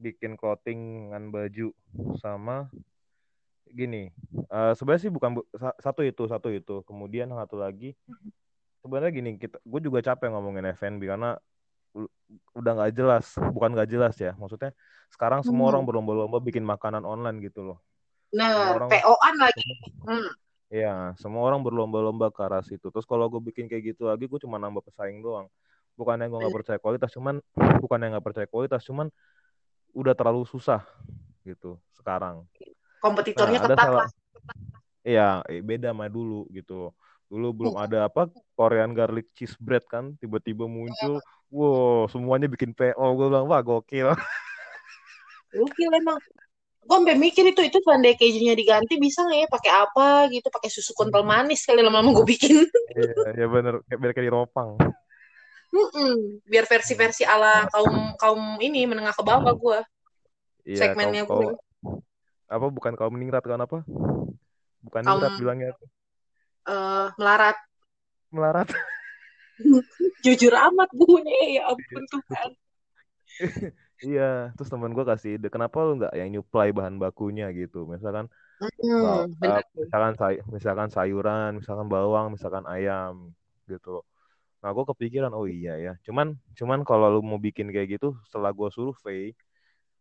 bikin 0.00 0.32
clothingan 0.32 1.28
baju 1.28 1.76
sama 2.24 2.72
gini 3.70 4.12
eh 4.50 4.72
sebenarnya 4.76 5.02
sih 5.08 5.12
bukan 5.12 5.40
bu- 5.40 5.48
sa- 5.56 5.78
satu 5.80 6.04
itu 6.04 6.28
satu 6.28 6.48
itu 6.52 6.84
kemudian 6.84 7.30
yang 7.30 7.40
satu 7.40 7.56
lagi 7.56 7.96
sebenarnya 8.84 9.10
gini 9.14 9.30
kita 9.40 9.56
gue 9.64 9.80
juga 9.80 10.04
capek 10.04 10.28
ngomongin 10.30 10.68
F&B 10.76 11.08
karena 11.08 11.38
udah 12.54 12.72
nggak 12.74 12.92
jelas 12.92 13.38
bukan 13.54 13.70
nggak 13.72 13.90
jelas 13.90 14.14
ya 14.18 14.34
maksudnya 14.36 14.74
sekarang 15.14 15.46
semua 15.46 15.70
Hmm. 15.70 15.72
orang 15.78 15.82
berlomba-lomba 15.86 16.38
bikin 16.42 16.66
makanan 16.66 17.06
online 17.06 17.38
gitu 17.40 17.62
loh 17.62 17.78
Nah, 18.34 18.74
orang 18.74 18.90
PO-an 18.90 19.34
lagi. 19.38 19.62
Hmm. 20.02 20.26
Ya, 20.66 21.14
semua 21.22 21.46
orang 21.46 21.62
berlomba-lomba 21.62 22.34
ke 22.34 22.42
arah 22.42 22.66
situ. 22.66 22.90
Terus 22.90 23.06
kalau 23.06 23.30
gue 23.30 23.38
bikin 23.38 23.70
kayak 23.70 23.94
gitu 23.94 24.10
lagi, 24.10 24.26
gue 24.26 24.40
cuma 24.42 24.58
nambah 24.58 24.82
pesaing 24.90 25.22
doang. 25.22 25.46
Bukannya 25.94 26.26
gue 26.26 26.34
nggak 26.34 26.50
percaya 26.50 26.78
kualitas, 26.82 27.14
cuman 27.14 27.38
bukannya 27.78 28.18
nggak 28.18 28.26
percaya 28.26 28.46
kualitas, 28.50 28.82
cuman 28.82 29.06
udah 29.94 30.18
terlalu 30.18 30.42
susah 30.50 30.82
gitu 31.46 31.78
sekarang. 31.94 32.42
Kompetitornya 33.04 33.60
Nah, 33.60 33.64
ketat 33.68 33.84
salah, 33.84 34.08
lah. 34.08 34.10
iya 35.04 35.28
beda 35.60 35.92
sama 35.92 36.08
dulu 36.08 36.48
gitu. 36.48 36.88
Dulu 37.28 37.48
belum 37.52 37.76
ada 37.76 38.08
apa 38.08 38.32
Korean 38.56 38.96
garlic 38.96 39.28
cheese 39.36 39.52
bread 39.60 39.84
kan, 39.84 40.16
tiba-tiba 40.16 40.64
muncul, 40.64 41.20
wow 41.52 42.08
semuanya 42.08 42.48
bikin 42.48 42.72
PO. 42.72 43.04
Gue 43.12 43.28
bilang 43.28 43.44
wah 43.44 43.60
gokil. 43.60 44.16
Gokil 45.52 45.90
emang. 46.00 46.16
Gue 46.84 46.96
sampai 47.00 47.16
mikir 47.16 47.48
itu 47.48 47.60
itu 47.64 47.80
seandainya 47.80 48.16
kejunya 48.16 48.54
diganti 48.56 48.96
bisa 49.00 49.24
nggak 49.24 49.40
ya 49.44 49.48
pakai 49.48 49.72
apa 49.72 50.08
gitu, 50.32 50.48
pakai 50.48 50.68
susu 50.72 50.92
kental 50.96 51.24
manis 51.24 51.64
kali 51.64 51.80
lama-lama 51.84 52.12
gue 52.12 52.26
bikin. 52.28 52.64
Iya, 52.92 53.44
ya 53.44 53.46
bener, 53.48 53.74
kayak 53.88 53.98
biar 54.00 54.12
kayak 54.16 54.26
di 54.28 54.32
ropang. 54.32 54.76
Mm-mm. 55.74 56.44
Biar 56.44 56.64
versi-versi 56.68 57.24
ala 57.24 57.66
kaum 57.72 58.14
kaum 58.20 58.42
ini 58.60 58.84
menengah 58.84 59.16
ke 59.16 59.24
bawah 59.24 59.52
gue. 59.56 59.78
Iya, 60.64 60.92
Segmennya 60.92 61.24
gue. 61.28 61.52
Apa 62.56 62.66
bukan 62.76 62.94
kaum 62.98 63.14
ningrat 63.20 63.44
kan 63.44 63.60
apa? 63.66 63.78
Bukan 64.84 65.02
Kaum 65.02 65.18
ningrat 65.18 65.32
bilangnya 65.40 65.68
apa? 65.74 65.84
eh, 66.72 67.06
melarat. 67.18 67.56
melarat. 68.34 68.68
Jujur 70.24 70.54
amat 70.56 70.90
gue 70.96 71.20
ya 71.56 71.62
ampun 71.70 72.04
Tuhan. 72.12 72.50
Iya, 74.04 74.52
terus 74.54 74.68
temen 74.68 74.92
gue 74.92 75.04
kasih 75.06 75.30
ide, 75.40 75.48
kenapa 75.48 75.80
lu 75.86 75.96
nggak 75.98 76.12
yang 76.18 76.28
nyuplai 76.34 76.70
bahan 76.76 76.96
bakunya 77.00 77.48
gitu, 77.56 77.88
misalkan, 77.88 78.26
Hmm, 78.60 79.26
uh, 79.42 79.60
misalkan 79.76 80.12
say 80.20 80.34
misalkan 80.48 80.88
sayuran, 80.92 81.50
misalkan 81.60 81.88
bawang, 81.90 82.26
misalkan 82.34 82.64
ayam, 82.68 83.32
gitu. 83.70 84.04
Nah, 84.62 84.70
gue 84.76 84.84
kepikiran, 84.92 85.32
oh 85.36 85.46
iya 85.48 85.76
ya. 85.76 85.92
Cuman, 86.06 86.36
cuman 86.58 86.80
kalau 86.88 87.06
lu 87.14 87.20
mau 87.24 87.40
bikin 87.40 87.68
kayak 87.74 87.98
gitu, 88.00 88.16
setelah 88.28 88.50
gue 88.52 88.68
survei, 88.72 89.32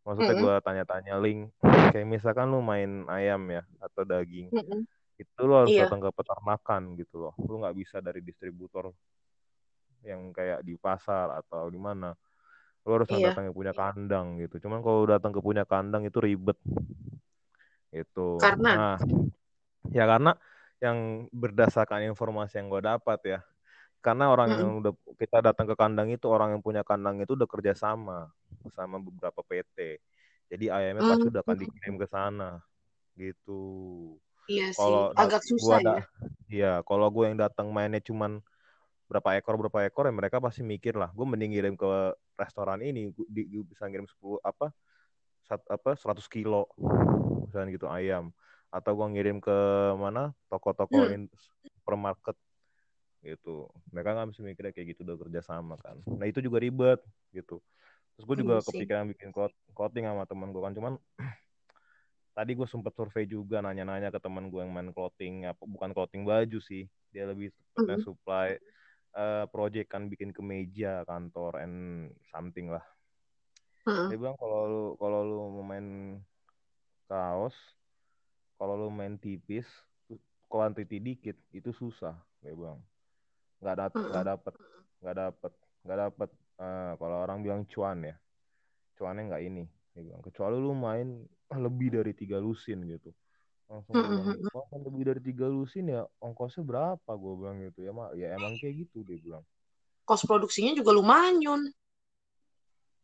maksudnya 0.03 0.35
Mm-mm, 0.35 0.43
gue 0.43 0.55
tanya-tanya 0.63 1.15
link, 1.19 1.51
kayak 1.95 2.07
misalkan 2.07 2.51
lu 2.51 2.59
main 2.59 3.07
ayam 3.07 3.41
ya 3.47 3.63
atau 3.79 4.03
daging, 4.03 4.51
mm-mm. 4.51 4.83
itu 5.19 5.39
lu 5.47 5.53
harus 5.55 5.71
Iya, 5.71 5.87
datang 5.87 6.03
ke 6.03 6.09
peternakan 6.11 6.81
gitu 6.99 7.15
loh. 7.23 7.33
Lu 7.39 7.63
nggak 7.63 7.75
bisa 7.75 7.97
dari 8.03 8.19
distributor 8.19 8.91
yang 10.03 10.35
kayak 10.35 10.61
di 10.67 10.75
pasar 10.75 11.39
atau 11.39 11.71
di 11.71 11.79
mana. 11.79 12.11
Lu 12.83 12.99
harus 12.99 13.07
iya. 13.15 13.31
datang 13.31 13.47
yang 13.47 13.55
punya 13.55 13.71
kandang 13.71 14.27
gitu. 14.43 14.59
Cuman 14.67 14.83
kalau 14.83 15.07
datang 15.07 15.31
ke 15.31 15.39
punya 15.39 15.63
kandang 15.63 16.03
itu 16.03 16.19
ribet 16.19 16.59
itu. 17.95 18.27
Karena 18.41 18.71
Nah, 18.75 18.97
ya 19.95 20.03
karena 20.03 20.35
yang 20.83 21.29
berdasarkan 21.31 22.03
informasi 22.11 22.59
yang 22.59 22.67
gue 22.67 22.81
dapat 22.83 23.19
ya, 23.23 23.39
karena 24.05 24.23
orang 24.33 24.49
yang 24.59 24.69
mm-mm, 24.69 24.75
udah 24.81 24.93
kita 25.21 25.37
datang 25.47 25.65
ke 25.71 25.75
kandang 25.81 26.07
itu 26.15 26.25
orang 26.35 26.49
yang 26.57 26.63
punya 26.67 26.81
kandang 26.89 27.15
itu 27.23 27.31
udah 27.39 27.49
kerja 27.53 27.73
sama 27.83 28.13
sama 28.77 28.97
beberapa 29.07 29.41
PT. 29.49 29.77
Jadi 30.51 30.65
ayamnya 30.75 31.05
pasti 31.07 31.25
udah 31.31 31.41
akan 31.45 31.57
dikirim 31.63 31.95
ke 32.01 32.07
sana 32.15 32.59
gitu. 33.21 33.51
iya 34.53 34.67
sih, 34.81 34.97
Kalau 34.97 35.13
da- 35.17 35.23
agak 35.23 35.41
susah 35.49 35.79
ya. 35.91 35.97
ya 36.51 36.81
kalau 36.87 37.07
gue 37.13 37.23
yang 37.29 37.37
datang 37.39 37.69
mainnya 37.75 38.01
cuman 38.03 38.41
berapa 39.09 39.29
ekor 39.39 39.55
berapa 39.61 39.79
ekor 39.89 40.05
ya 40.09 40.13
mereka 40.15 40.37
pasti 40.43 40.61
mikir 40.65 40.95
lah 40.97 41.09
gue 41.13 41.25
mending 41.27 41.51
ngirim 41.53 41.75
ke 41.79 41.87
restoran 42.39 42.79
ini 42.81 43.11
gua, 43.13 43.27
di, 43.29 43.41
gua 43.51 43.63
bisa 43.67 43.83
ngirim 43.89 44.07
10 44.09 44.39
apa 44.45 44.71
sat, 45.47 45.61
apa 45.69 45.95
100 45.99 46.27
kilo 46.31 46.67
misalnya 47.47 47.69
gitu 47.77 47.87
ayam 47.91 48.31
atau 48.73 48.91
gue 48.97 49.07
ngirim 49.17 49.37
ke 49.43 49.53
mana 49.99 50.33
toko-toko 50.51 51.09
Hmm, 51.09 51.13
supermarket 51.77 52.35
gitu. 53.25 53.71
Mereka 53.93 54.09
nggak 54.15 54.29
bisa 54.35 54.41
mikirnya 54.45 54.73
kayak 54.75 54.87
gitu 54.95 55.01
udah 55.07 55.17
kerja 55.23 55.41
sama 55.43 55.75
kan. 55.81 55.97
Nah 56.19 56.25
itu 56.29 56.39
juga 56.43 56.59
ribet 56.63 56.99
gitu. 57.35 57.59
Terus 58.15 58.25
gue 58.29 58.37
juga 58.45 58.55
iya 58.63 58.63
kepikiran 58.67 59.05
bikin 59.15 59.31
coating 59.75 60.05
sama 60.09 60.23
teman 60.29 60.49
gue 60.53 60.61
kan. 60.63 60.73
Cuman 60.77 60.93
tadi 62.37 62.51
gue 62.57 62.67
sempet 62.69 62.93
survei 62.97 63.25
juga 63.29 63.61
nanya-nanya 63.61 64.09
ke 64.13 64.19
teman 64.21 64.49
gue 64.51 64.61
yang 64.65 64.73
main 64.73 64.89
clothing 64.95 65.45
apa 65.49 65.63
bukan 65.65 65.91
clothing 65.95 66.23
baju 66.25 66.59
sih. 66.63 66.83
Dia 67.13 67.29
lebih 67.29 67.53
tepatnya 67.53 67.97
Mm-mm, 67.97 68.05
supply 68.05 68.47
eh, 69.17 69.45
project 69.53 69.87
kan 69.93 70.09
bikin 70.11 70.31
kemeja 70.35 71.05
kantor 71.09 71.53
and 71.63 71.75
something 72.33 72.69
lah. 72.73 72.83
Mm-mm. 73.87 74.09
dia 74.09 74.15
bilang 74.19 74.35
kalau 74.41 74.59
lu 74.71 74.83
kalau 75.01 75.19
lu 75.27 75.35
mau 75.55 75.63
main 75.71 75.85
kaos 77.09 77.55
kalau 78.57 78.73
lu 78.81 78.87
main 78.99 79.15
tipis 79.23 79.67
quantity 80.51 80.97
dikit 81.07 81.37
itu 81.59 81.69
susah 81.81 82.15
dia 82.41 82.53
bilang 82.59 82.79
nggak 83.63 83.77
dapet 83.79 84.03
nggak 84.11 84.25
dapet 84.27 84.53
nggak 84.99 85.15
dapet 85.15 85.51
nggak 85.83 85.99
dapet. 85.99 86.29
Uh, 86.53 86.93
kalau 87.01 87.17
orang 87.25 87.41
bilang 87.41 87.61
cuan 87.65 88.03
ya 88.05 88.15
cuannya 88.93 89.25
nggak 89.25 89.43
ini 89.43 89.65
dia 89.93 90.01
bilang 90.05 90.21
kecuali 90.21 90.55
lu 90.57 90.73
main 90.77 91.25
lebih 91.53 91.93
dari 91.93 92.13
tiga 92.17 92.41
lusin 92.41 92.81
gitu. 92.89 93.13
Langsung 93.69 93.93
bilang 93.93 94.37
kan 94.69 94.81
lebih 94.81 95.03
dari 95.05 95.21
tiga 95.21 95.45
lusin 95.45 95.89
ya 95.89 96.01
ongkosnya 96.17 96.65
berapa? 96.65 97.11
Gue 97.13 97.33
bilang 97.37 97.57
gitu. 97.61 97.85
Ya 97.85 97.91
mak 97.93 98.09
ya 98.17 98.33
emang 98.33 98.57
kayak 98.57 98.85
gitu 98.89 99.05
dia 99.05 99.17
bilang. 99.21 99.43
Kos 100.03 100.25
produksinya 100.27 100.73
juga 100.75 100.91
lumayan 100.91 101.39
Yun. 101.39 101.61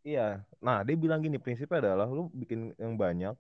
iya. 0.03 0.41
Nah 0.59 0.81
dia 0.81 0.97
bilang 0.97 1.21
gini 1.21 1.37
prinsipnya 1.37 1.93
adalah 1.93 2.09
lu 2.09 2.27
bikin 2.33 2.73
yang 2.75 2.97
banyak 2.97 3.37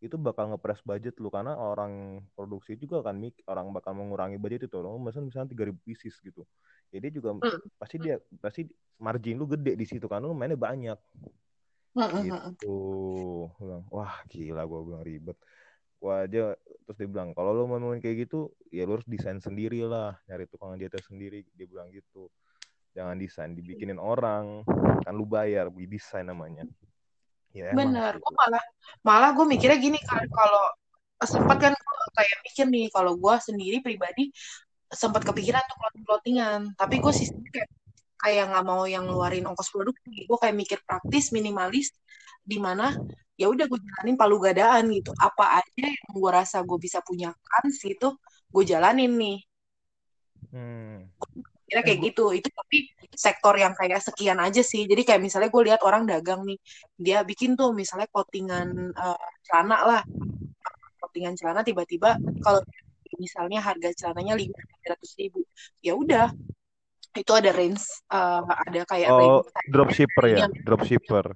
itu 0.00 0.16
bakal 0.16 0.48
ngepres 0.48 0.80
budget 0.80 1.20
lu 1.20 1.28
karena 1.28 1.52
orang 1.60 2.24
produksi 2.32 2.72
juga 2.80 3.04
akan 3.04 3.20
mik 3.20 3.44
orang 3.44 3.68
bakal 3.76 3.92
mengurangi 3.92 4.40
budget 4.40 4.64
itu 4.64 4.80
lo 4.80 4.96
misalnya 4.96 5.28
misalnya 5.28 5.48
tiga 5.52 5.64
ribu 5.68 5.80
pieces 5.84 6.16
gitu. 6.24 6.48
Jadi 6.88 7.20
juga 7.20 7.36
mm. 7.36 7.76
pasti 7.76 7.96
dia 8.00 8.16
pasti 8.40 8.64
margin 8.96 9.36
lu 9.36 9.44
gede 9.44 9.76
di 9.76 9.84
situ 9.84 10.08
kan 10.08 10.24
lu 10.24 10.32
mainnya 10.32 10.56
banyak. 10.56 10.96
Mm 11.92 12.16
gitu. 12.24 12.76
Bilang 13.60 13.84
wah 13.92 14.24
gila 14.32 14.64
gue 14.64 14.80
bilang 14.88 15.04
ribet. 15.04 15.36
Gua 16.00 16.24
aja 16.24 16.56
terus 16.88 16.96
dia 16.96 17.08
bilang 17.12 17.36
kalau 17.36 17.52
lo 17.52 17.68
mau 17.68 17.76
main 17.76 18.00
kayak 18.00 18.24
gitu 18.24 18.56
ya 18.72 18.88
lo 18.88 18.96
harus 18.96 19.04
desain 19.04 19.36
sendiri 19.36 19.84
lah 19.84 20.16
nyari 20.32 20.48
tukang 20.48 20.80
jahit 20.80 20.96
sendiri. 21.04 21.44
Dia 21.52 21.68
bilang 21.68 21.92
gitu. 21.92 22.32
Jangan 22.96 23.20
desain 23.20 23.52
dibikinin 23.52 24.00
orang. 24.00 24.64
Kan 25.04 25.12
lu 25.12 25.28
bayar 25.28 25.68
beli 25.68 25.92
desain 25.92 26.24
namanya 26.24 26.64
Ya, 27.50 27.74
Bener, 27.74 28.18
gue 28.22 28.32
malah 28.34 28.64
malah 29.02 29.30
gue 29.34 29.46
mikirnya 29.46 29.78
gini 29.78 29.98
kan 30.06 30.22
kalau 30.30 30.64
sempat 31.26 31.56
kan 31.58 31.72
kayak 32.16 32.36
mikir 32.46 32.66
nih 32.70 32.86
kalau 32.94 33.18
gue 33.18 33.34
sendiri 33.42 33.82
pribadi 33.84 34.30
sempat 34.90 35.22
kepikiran 35.22 35.60
untuk 35.60 35.78
clothing 35.78 36.04
clothingan 36.06 36.60
tapi 36.74 36.98
gue 37.02 37.12
sih 37.12 37.26
kayak 37.30 37.68
kayak 38.20 38.44
nggak 38.50 38.64
mau 38.64 38.84
yang 38.86 39.04
ngeluarin 39.08 39.46
ongkos 39.48 39.70
produksi 39.72 40.28
gue 40.28 40.38
kayak 40.38 40.56
mikir 40.56 40.78
praktis 40.86 41.32
minimalis 41.34 41.90
di 42.40 42.58
mana 42.62 42.94
ya 43.34 43.48
udah 43.48 43.64
gue 43.66 43.78
jalanin 43.80 44.16
palu 44.20 44.36
gadaan 44.36 44.92
gitu. 44.92 45.10
Apa 45.16 45.64
aja 45.64 45.84
yang 45.88 46.10
gue 46.12 46.30
rasa 46.30 46.60
gue 46.60 46.78
bisa 46.78 47.00
punya 47.00 47.32
kans 47.32 47.80
gitu 47.80 48.16
gue 48.50 48.64
jalanin 48.66 49.12
nih. 49.16 49.38
Hmm 50.50 51.10
kira 51.70 51.86
kayak 51.86 52.00
gitu. 52.10 52.34
Itu 52.34 52.50
tapi 52.50 52.90
sektor 53.14 53.54
yang 53.54 53.78
kayak 53.78 54.02
sekian 54.02 54.42
aja 54.42 54.60
sih. 54.66 54.90
Jadi 54.90 55.06
kayak 55.06 55.22
misalnya 55.22 55.48
gue 55.54 55.62
lihat 55.70 55.80
orang 55.86 56.02
dagang 56.02 56.42
nih 56.42 56.58
dia 56.98 57.22
bikin 57.22 57.54
tuh 57.54 57.70
misalnya 57.70 58.10
coatingan 58.10 58.90
uh, 58.98 59.26
celana 59.46 59.78
lah. 59.86 60.02
Coatingan 60.98 61.38
celana 61.38 61.62
tiba-tiba 61.62 62.18
kalau 62.42 62.60
misalnya 63.18 63.62
harga 63.62 63.94
celananya 63.94 64.34
lima 64.34 64.58
ratus 64.82 65.14
ribu 65.14 65.46
ya 65.78 65.94
udah. 65.94 66.34
Itu 67.10 67.34
ada 67.34 67.50
range 67.50 67.82
uh, 68.10 68.46
ada 68.46 68.86
kayak 68.86 69.10
oh 69.10 69.42
dropshipper 69.66 70.24
ya? 70.30 70.46
dropshipper. 70.66 71.34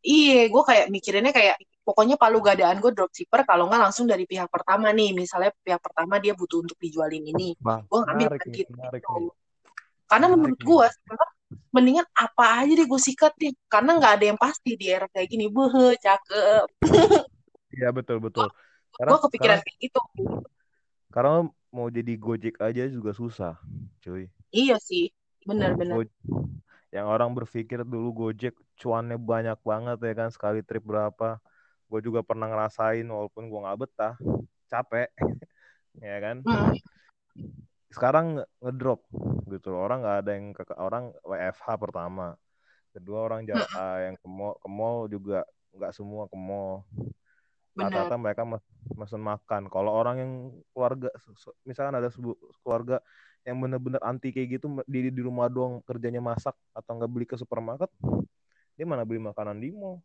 Iya 0.00 0.46
gue 0.48 0.62
kayak 0.62 0.86
mikirinnya 0.88 1.34
kayak 1.34 1.58
pokoknya 1.82 2.14
palu 2.14 2.38
gadaan 2.38 2.78
gue 2.78 2.94
dropshipper 2.94 3.42
kalau 3.42 3.66
nggak 3.66 3.90
langsung 3.90 4.06
dari 4.06 4.22
pihak 4.22 4.46
pertama 4.46 4.94
nih. 4.94 5.10
Misalnya 5.10 5.50
pihak 5.50 5.82
pertama 5.82 6.22
dia 6.22 6.38
butuh 6.38 6.62
untuk 6.62 6.78
dijualin 6.78 7.26
ini. 7.26 7.58
Gue 7.58 8.00
ngambil 8.06 8.38
gitu 8.54 8.70
karena 10.10 10.26
menurut 10.26 10.58
gue 10.58 10.86
mendingan 11.70 12.06
apa 12.18 12.66
aja 12.66 12.72
deh 12.74 12.86
gue 12.86 13.00
sikat 13.00 13.30
deh 13.38 13.54
karena 13.70 13.94
nggak 13.94 14.12
ada 14.18 14.24
yang 14.34 14.38
pasti 14.38 14.74
di 14.74 14.90
era 14.90 15.06
kayak 15.06 15.30
gini. 15.30 15.46
Buh 15.46 15.94
cakep. 15.94 16.66
Iya 17.70 17.94
betul 17.94 18.18
betul. 18.18 18.50
Gue 18.98 19.18
kepikiran 19.30 19.62
kayak 19.62 19.78
gitu. 19.78 20.00
Karena 21.14 21.46
mau 21.70 21.86
jadi 21.86 22.18
gojek 22.18 22.58
aja 22.58 22.90
juga 22.90 23.14
susah 23.14 23.54
cuy. 24.02 24.26
Iya 24.50 24.82
sih. 24.82 25.14
Benar-benar 25.46 26.02
yang 26.90 27.06
orang 27.06 27.30
berpikir 27.30 27.86
dulu 27.86 28.26
gojek 28.26 28.58
cuannya 28.74 29.14
banyak 29.14 29.62
banget 29.62 29.98
ya 30.02 30.14
kan 30.26 30.28
sekali 30.34 30.66
trip 30.66 30.82
berapa. 30.82 31.38
Gue 31.86 32.02
juga 32.02 32.26
pernah 32.26 32.50
ngerasain 32.50 33.06
walaupun 33.06 33.46
gue 33.46 33.60
nggak 33.62 33.78
betah 33.78 34.14
capek 34.66 35.06
ya 36.02 36.18
kan. 36.18 36.42
Hmm 36.42 36.74
sekarang 37.90 38.38
ngedrop 38.62 39.02
gitu 39.50 39.74
loh. 39.74 39.82
orang 39.82 39.98
nggak 40.06 40.18
ada 40.22 40.30
yang 40.30 40.46
ke 40.54 40.62
orang 40.78 41.10
WFH 41.26 41.68
pertama. 41.74 42.38
Kedua 42.90 43.18
orang 43.26 43.46
jalan 43.46 43.66
uh, 43.74 43.98
yang 44.10 44.16
ke 44.18 44.26
mall, 44.26 44.54
ke 44.58 44.68
mall 44.70 44.98
juga 45.10 45.42
nggak 45.74 45.92
semua 45.94 46.30
ke 46.30 46.38
mall. 46.38 46.86
Rata-rata 47.74 48.18
mereka 48.18 48.42
mesen 48.94 49.22
makan. 49.22 49.70
Kalau 49.70 49.90
orang 49.94 50.16
yang 50.18 50.32
keluarga 50.74 51.10
misalkan 51.66 51.94
ada 51.98 52.10
sebuah 52.10 52.38
keluarga 52.62 52.96
yang 53.42 53.56
bener-bener 53.58 54.02
anti 54.04 54.30
kayak 54.30 54.60
gitu 54.60 54.66
di 54.84 55.10
di 55.10 55.22
rumah 55.22 55.48
doang 55.48 55.80
kerjanya 55.82 56.20
masak 56.20 56.52
atau 56.76 56.92
nggak 56.92 57.08
beli 57.08 57.24
ke 57.24 57.40
supermarket 57.40 57.88
dia 58.76 58.84
mana 58.84 59.04
beli 59.04 59.20
makanan 59.20 59.60
di 59.60 59.72
mall. 59.72 60.00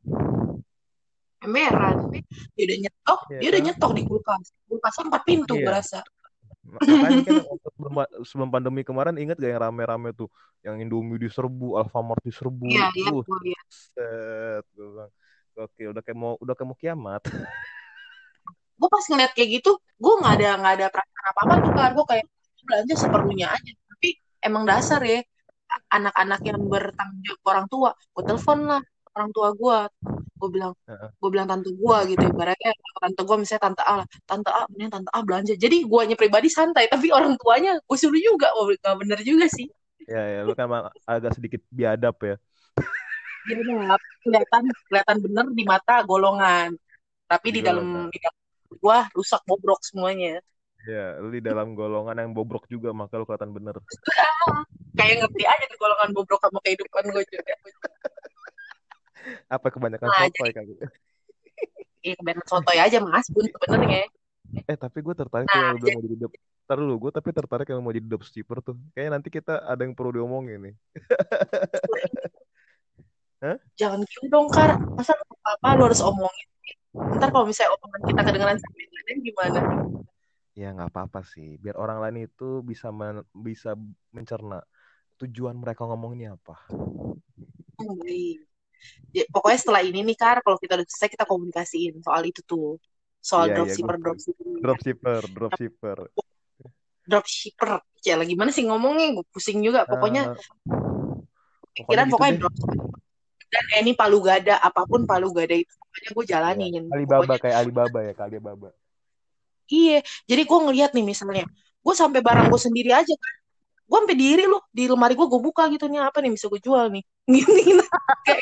Emeran 1.43 2.09
dia 2.57 2.63
udah 2.65 2.77
nyetok 2.81 3.21
ya, 3.29 3.39
dia 3.39 3.45
kan? 3.45 3.53
udah 3.53 3.61
nyetok 3.69 3.91
di 3.93 4.03
kulkas. 4.09 4.45
Kulkas 4.65 4.95
empat 5.05 5.21
pintu 5.27 5.53
iya. 5.59 5.65
berasa 5.69 5.99
Makanya 6.65 7.21
kan 7.21 7.35
sebelum, 7.61 7.93
sebelum 8.25 8.49
pandemi 8.49 8.81
kemarin 8.81 9.15
ingat 9.21 9.37
gak 9.37 9.51
yang 9.53 9.61
rame-rame 9.61 10.09
tuh 10.17 10.29
yang 10.65 10.81
Indomie 10.81 11.21
diserbu, 11.21 11.77
Alfamart 11.77 12.21
diserbu. 12.25 12.65
Iya, 12.65 12.89
iya, 12.97 13.11
uh, 13.13 13.21
iya. 13.45 13.61
Set, 13.69 14.65
gue 14.73 14.85
bilang, 14.89 15.11
oke 15.53 15.81
udah 15.93 16.01
kayak 16.01 16.17
mau 16.17 16.33
udah 16.41 16.53
kayak 16.57 16.69
mau 16.73 16.77
kiamat. 16.77 17.21
gue 18.79 18.89
pas 18.91 19.05
ngeliat 19.07 19.31
kayak 19.37 19.49
gitu, 19.61 19.71
gue 19.77 20.13
nggak 20.19 20.33
ada 20.41 20.49
nggak 20.59 20.73
ada 20.81 20.87
perasaan 20.91 21.25
apa 21.31 21.39
apa 21.45 21.53
tuh 21.61 21.73
kan, 21.77 21.89
gue 21.93 22.05
kayak 22.09 22.25
belanja 22.65 22.93
seperlunya 22.97 23.47
aja. 23.53 23.71
Tapi 23.95 24.09
emang 24.41 24.63
dasar 24.65 24.99
ya 25.05 25.21
anak-anak 25.93 26.41
yang 26.43 26.59
bertanggung 26.65 27.21
jawab 27.23 27.43
orang 27.45 27.65
tua, 27.69 27.89
gue 27.93 28.23
telepon 28.25 28.59
lah 28.65 28.81
orang 29.15 29.31
tua 29.31 29.49
gue 29.55 29.77
gue 30.35 30.49
bilang 30.51 30.73
gue 30.91 31.29
bilang 31.31 31.47
tante 31.47 31.71
gue 31.71 31.97
gitu 32.11 32.23
ibaratnya. 32.27 32.71
Tante 32.99 33.21
gue 33.23 33.37
misalnya 33.39 33.63
tante 33.71 33.83
A 33.87 33.93
lah. 34.03 34.07
Tante 34.27 34.49
A 34.51 34.61
bener 34.67 34.89
tante 34.91 35.09
A 35.09 35.19
belanja. 35.23 35.53
Jadi 35.55 35.87
guanya 35.87 36.15
pribadi 36.19 36.51
santai 36.51 36.91
tapi 36.91 37.09
orang 37.09 37.39
tuanya 37.39 37.79
gue 37.79 37.97
suruh 37.97 38.19
juga. 38.19 38.51
Oh 38.59 38.67
gak 38.67 38.95
bener 38.99 39.19
juga 39.23 39.47
sih. 39.47 39.71
Ya 40.05 40.21
ya 40.21 40.39
lu 40.43 40.53
kan 40.53 40.69
agak 41.07 41.33
sedikit 41.33 41.63
biadab 41.71 42.15
ya. 42.21 42.35
Biadab. 43.47 43.99
Kelihatan 44.21 44.63
kelihatan 44.91 45.17
bener 45.23 45.45
di 45.55 45.63
mata 45.63 46.03
golongan. 46.03 46.75
Tapi 47.25 47.47
di, 47.49 47.63
di 47.63 47.65
dalam 47.65 48.11
di 48.11 48.19
dalam 48.21 48.39
gue 48.69 48.97
rusak 49.17 49.41
bobrok 49.47 49.81
semuanya. 49.81 50.43
Ya, 50.85 51.17
lu 51.17 51.33
di 51.33 51.41
dalam 51.41 51.73
golongan 51.73 52.13
yang 52.13 52.29
bobrok 52.29 52.69
juga, 52.69 52.93
maka 52.93 53.17
lu 53.17 53.25
kelihatan 53.25 53.49
bener. 53.49 53.73
Kayak 54.97 55.25
ngerti 55.25 55.43
aja 55.49 55.65
tuh 55.65 55.79
golongan 55.81 56.13
bobrok 56.13 56.37
sama 56.45 56.61
kehidupan 56.61 57.09
gue 57.09 57.23
juga. 57.25 57.53
Apa 59.49 59.67
kebanyakan 59.73 60.07
nah, 60.09 60.19
sotoy 60.27 60.51
kali? 60.53 60.73
Iya 62.05 62.13
kebanyakan 62.21 62.47
sotoy 62.47 62.77
aja 62.77 62.97
mas 63.01 63.27
bun 63.33 63.45
sebenarnya. 63.49 64.05
Eh 64.69 64.77
tapi 64.77 65.01
gue 65.01 65.15
tertarik 65.17 65.49
nah, 65.49 65.53
kalau 65.53 65.77
udah 65.81 65.89
mau 65.97 66.03
jadi 66.05 66.15
Ntar 66.65 66.81
dulu, 66.81 66.95
gue 66.97 67.11
tapi 67.13 67.29
tertarik 67.29 67.69
kalau 67.69 67.85
mau 67.85 67.93
jadi 67.93 68.09
dropshipper 68.09 68.57
tuh. 68.65 68.73
Kayaknya 68.97 69.11
nanti 69.21 69.29
kita 69.29 69.61
ada 69.69 69.85
yang 69.85 69.93
perlu 69.93 70.17
diomongin 70.17 70.59
nih. 70.65 70.75
Hah? 73.45 73.57
Jangan 73.77 74.01
gitu 74.09 74.25
dong, 74.33 74.49
Kar. 74.49 74.73
Masa 74.97 75.13
apa-apa 75.13 75.77
lu 75.77 75.83
harus 75.85 76.01
omongin. 76.01 76.47
Ntar 77.21 77.29
kalau 77.29 77.45
misalnya 77.45 77.77
omongan 77.77 78.01
kita 78.09 78.21
kedengeran 78.25 78.57
sampai 78.57 78.85
lain 78.89 79.17
gimana? 79.21 79.59
Ya 80.57 80.73
nggak 80.73 80.89
apa-apa 80.89 81.21
sih. 81.21 81.61
Biar 81.61 81.77
orang 81.77 82.01
lain 82.01 82.25
itu 82.25 82.65
bisa 82.65 82.89
men 82.89 83.21
bisa 83.29 83.77
mencerna 84.09 84.65
tujuan 85.21 85.61
mereka 85.61 85.85
ngomongnya 85.85 86.33
apa. 86.33 86.65
Oh, 87.77 87.93
baik 88.01 88.41
ya, 89.15 89.23
pokoknya 89.31 89.59
setelah 89.59 89.81
ini 89.81 90.03
nih 90.03 90.17
Kar 90.17 90.43
kalau 90.43 90.57
kita 90.59 90.79
udah 90.79 90.87
selesai 90.87 91.09
kita 91.13 91.25
komunikasiin 91.25 92.03
soal 92.03 92.23
itu 92.27 92.41
tuh. 92.43 92.77
Soal 93.23 93.49
yeah, 93.49 93.55
dropshipper 93.57 93.95
yeah, 93.97 94.03
dropshipper. 94.05 94.45
Dropshipper 94.61 95.21
dropshipper. 95.33 95.97
Dropshipper. 97.05 97.69
Ya 98.05 98.15
lagi 98.21 98.37
mana 98.37 98.53
sih 98.53 98.63
ngomongnya? 98.69 99.17
Gue 99.17 99.25
pusing 99.33 99.65
juga. 99.65 99.89
Pokoknya 99.89 100.37
uh, 100.37 101.17
pikiran 101.73 102.05
pokoknya, 102.13 102.33
gitu 102.37 102.41
dropshipper. 102.45 102.77
Dan 103.45 103.65
eh, 103.71 103.79
ini 103.81 103.91
palu 103.95 104.19
gada 104.19 104.59
apa 104.61 104.83
pun 104.85 105.09
palu 105.09 105.33
gada 105.33 105.55
itu 105.57 105.73
pokoknya 105.73 106.09
gue 106.13 106.25
jalanin. 106.29 106.71
Yeah. 106.85 106.93
Alibaba 106.93 107.21
pokoknya, 107.25 107.41
kayak 107.41 107.57
Alibaba 107.57 107.99
ya 108.05 108.13
kayak 108.13 108.29
Alibaba. 108.29 108.69
Iya 109.65 109.99
jadi 110.29 110.41
gue 110.45 110.59
ngeliat 110.61 110.91
nih 110.93 111.05
misalnya 111.05 111.45
gue 111.85 111.93
sampai 111.97 112.21
barang 112.21 112.53
gue 112.53 112.61
sendiri 112.61 112.93
aja 112.93 113.13
kan 113.13 113.35
gue 113.85 113.97
sampai 114.01 114.17
diri 114.17 114.45
loh 114.49 114.65
di 114.73 114.89
lemari 114.89 115.13
gue 115.13 115.27
gue 115.29 115.41
buka 115.41 115.69
gitu 115.69 115.85
nih 115.85 116.01
apa 116.01 116.17
nih 116.21 116.33
bisa 116.33 116.49
gue 116.49 116.61
jual 116.61 116.89
nih? 116.89 117.03
Gini 117.29 117.85
kayak 118.25 118.41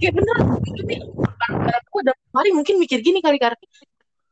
kayak 0.00 0.12
bener 0.20 0.36
gitu 0.68 0.82
nih 0.84 1.00
barang 1.40 1.84
gue 1.88 2.00
ada 2.04 2.12
lemari 2.12 2.50
mungkin 2.52 2.74
mikir 2.76 2.98
gini 3.00 3.24
kali 3.24 3.38
kali 3.40 3.56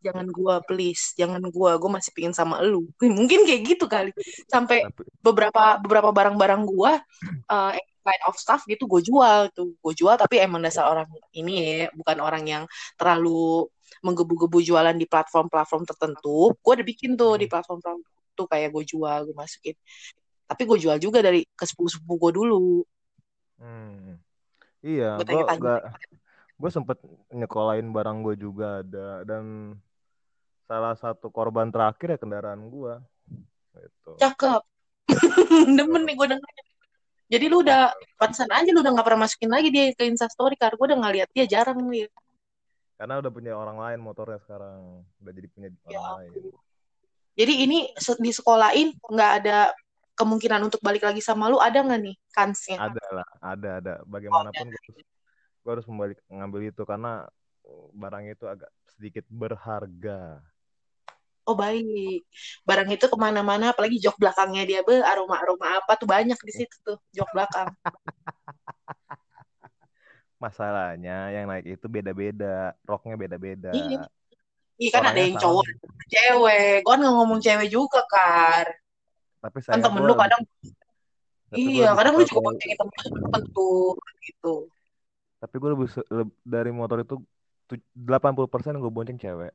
jangan 0.03 0.27
gue 0.29 0.55
please 0.67 1.15
jangan 1.15 1.41
gue 1.47 1.71
gue 1.79 1.91
masih 1.91 2.11
pingin 2.13 2.35
sama 2.35 2.59
lu. 2.61 2.91
Mungkin 2.99 3.47
kayak 3.47 3.63
gitu 3.63 3.87
kali. 3.87 4.11
Sampai 4.51 4.83
beberapa 5.23 5.79
beberapa 5.79 6.11
barang-barang 6.11 6.63
gue 6.67 6.93
uh, 7.49 7.73
kind 8.03 8.23
of 8.27 8.35
stuff 8.35 8.67
gitu 8.67 8.91
gue 8.91 9.01
jual 9.07 9.49
tuh. 9.55 9.79
Gue 9.79 9.95
jual 9.95 10.19
tapi 10.19 10.43
emang 10.43 10.61
dasar 10.61 10.91
orang 10.91 11.07
ini 11.33 11.87
ya 11.87 11.89
bukan 11.95 12.19
orang 12.19 12.45
yang 12.45 12.65
terlalu 12.99 13.71
menggebu-gebu 14.03 14.59
jualan 14.59 14.97
di 14.99 15.07
platform-platform 15.07 15.87
tertentu. 15.87 16.51
Gue 16.59 16.73
udah 16.75 16.87
bikin 16.87 17.15
tuh 17.15 17.39
di 17.39 17.47
hmm. 17.47 17.53
platform-platform 17.55 18.03
tuh 18.33 18.47
kayak 18.49 18.73
gue 18.73 18.85
jual 18.85 19.19
gue 19.29 19.37
masukin. 19.37 19.77
Tapi 20.47 20.63
gue 20.69 20.79
jual 20.79 20.97
juga 21.01 21.19
dari 21.25 21.45
ke 21.49 21.65
sepupu-sepupu 21.65 22.29
gue 22.29 22.33
dulu. 22.37 22.85
Hmm. 23.63 24.19
Iya, 24.83 25.23
gue 25.23 25.47
gak, 25.47 25.83
gue 26.59 26.71
sempet 26.71 26.99
nyekolahin 27.31 27.95
barang 27.95 28.19
gue 28.27 28.35
juga 28.35 28.83
ada 28.83 29.23
dan 29.23 29.77
salah 30.67 30.99
satu 30.99 31.31
korban 31.31 31.71
terakhir 31.71 32.17
ya 32.17 32.19
kendaraan 32.19 32.67
gue. 32.67 32.95
Gitu. 33.73 34.13
cakep. 34.21 34.63
Demen 35.79 36.03
nih 36.05 36.15
gue 36.19 36.29
dengerin 36.37 36.67
jadi 37.33 37.49
lu 37.49 37.65
udah 37.65 37.89
pantesan 38.21 38.53
aja 38.53 38.69
lu 38.77 38.85
udah 38.85 38.93
gak 38.93 39.07
pernah 39.09 39.25
masukin 39.25 39.49
lagi 39.49 39.73
dia 39.73 39.89
ke 39.97 40.05
instastory 40.05 40.53
karena 40.53 40.77
gue 40.77 40.87
udah 40.93 40.99
gak 41.01 41.15
lihat 41.17 41.29
dia 41.33 41.45
jarang 41.49 41.81
nih. 41.89 42.05
Karena 43.01 43.25
udah 43.25 43.33
punya 43.33 43.57
orang 43.57 43.81
lain 43.81 44.05
motornya 44.05 44.37
sekarang, 44.45 45.01
udah 45.01 45.33
jadi 45.33 45.49
punya 45.49 45.69
ya 45.89 45.97
orang 45.97 46.13
lain. 46.21 46.33
Jadi 47.33 47.53
ini 47.65 47.79
di 47.97 48.31
sekolahin 48.33 48.93
nggak 48.99 49.33
ada 49.45 49.73
kemungkinan 50.13 50.69
untuk 50.69 50.79
balik 50.85 51.03
lagi 51.09 51.25
sama 51.25 51.49
lu 51.49 51.57
ada 51.57 51.81
nggak 51.81 52.01
nih 52.05 52.17
kansnya 52.37 52.77
Ada 52.79 53.05
lah, 53.11 53.29
ada 53.41 53.71
ada. 53.81 53.93
oh. 54.05 54.09
Bagaimanapun 54.13 54.67
gue 54.69 54.77
harus, 54.77 55.07
gue 55.65 55.71
harus 55.73 55.87
membalik 55.89 56.19
ngambil 56.29 56.61
itu 56.69 56.83
karena 56.85 57.25
barang 57.97 58.25
itu 58.29 58.45
agak 58.45 58.69
sedikit 58.93 59.25
berharga. 59.33 60.43
oh 61.49 61.57
baik 61.59 62.23
barang 62.63 62.89
itu 62.95 63.07
ke 63.11 63.17
mana-mana 63.19 63.75
apalagi 63.75 63.99
jok 63.99 64.15
belakangnya 64.15 64.63
dia 64.63 64.81
be 64.87 65.03
aroma 65.03 65.43
aroma 65.43 65.81
apa 65.83 65.99
tuh 65.99 66.07
banyak 66.07 66.39
di 66.39 66.53
situ 66.55 66.77
tuh 66.87 66.99
jok 67.11 67.27
belakang 67.35 67.67
Masalahnya 70.43 71.31
yang 71.31 71.47
naik 71.47 71.79
itu 71.79 71.87
beda-beda, 71.87 72.75
roknya 72.83 73.15
beda-beda. 73.15 73.71
iya 73.71 74.03
iya 74.83 74.91
kan 74.91 75.03
ada 75.07 75.21
yang 75.23 75.39
sama, 75.39 75.43
cowok 75.47 75.65
cewek. 76.11 76.77
Gue 76.83 76.91
kan 76.91 76.99
nggak 76.99 77.15
ngomong 77.15 77.39
cewek 77.39 77.69
juga 77.71 78.01
kar. 78.11 78.67
Tapi 79.39 79.59
kan 79.63 79.79
saya 79.79 79.83
temen 79.87 80.03
gue 80.03 80.07
lu 80.07 80.15
lebih, 80.15 80.23
kadang 80.27 80.43
tapi 81.53 81.61
iya 81.63 81.89
lebih 81.93 81.99
kadang 82.03 82.15
lu 82.19 82.23
juga 82.27 82.43
boncengin 82.43 82.77
temen 82.83 83.43
tuh 83.55 83.95
gitu. 84.27 84.55
Tapi 85.39 85.55
gue 85.59 85.71
lebih 85.71 85.89
su- 85.91 86.09
leb- 86.11 86.39
dari 86.43 86.71
motor 86.75 86.99
itu 87.03 87.15
tu- 87.71 87.87
80% 87.95 88.83
gue 88.83 88.91
bonceng 88.91 89.19
cewek. 89.23 89.55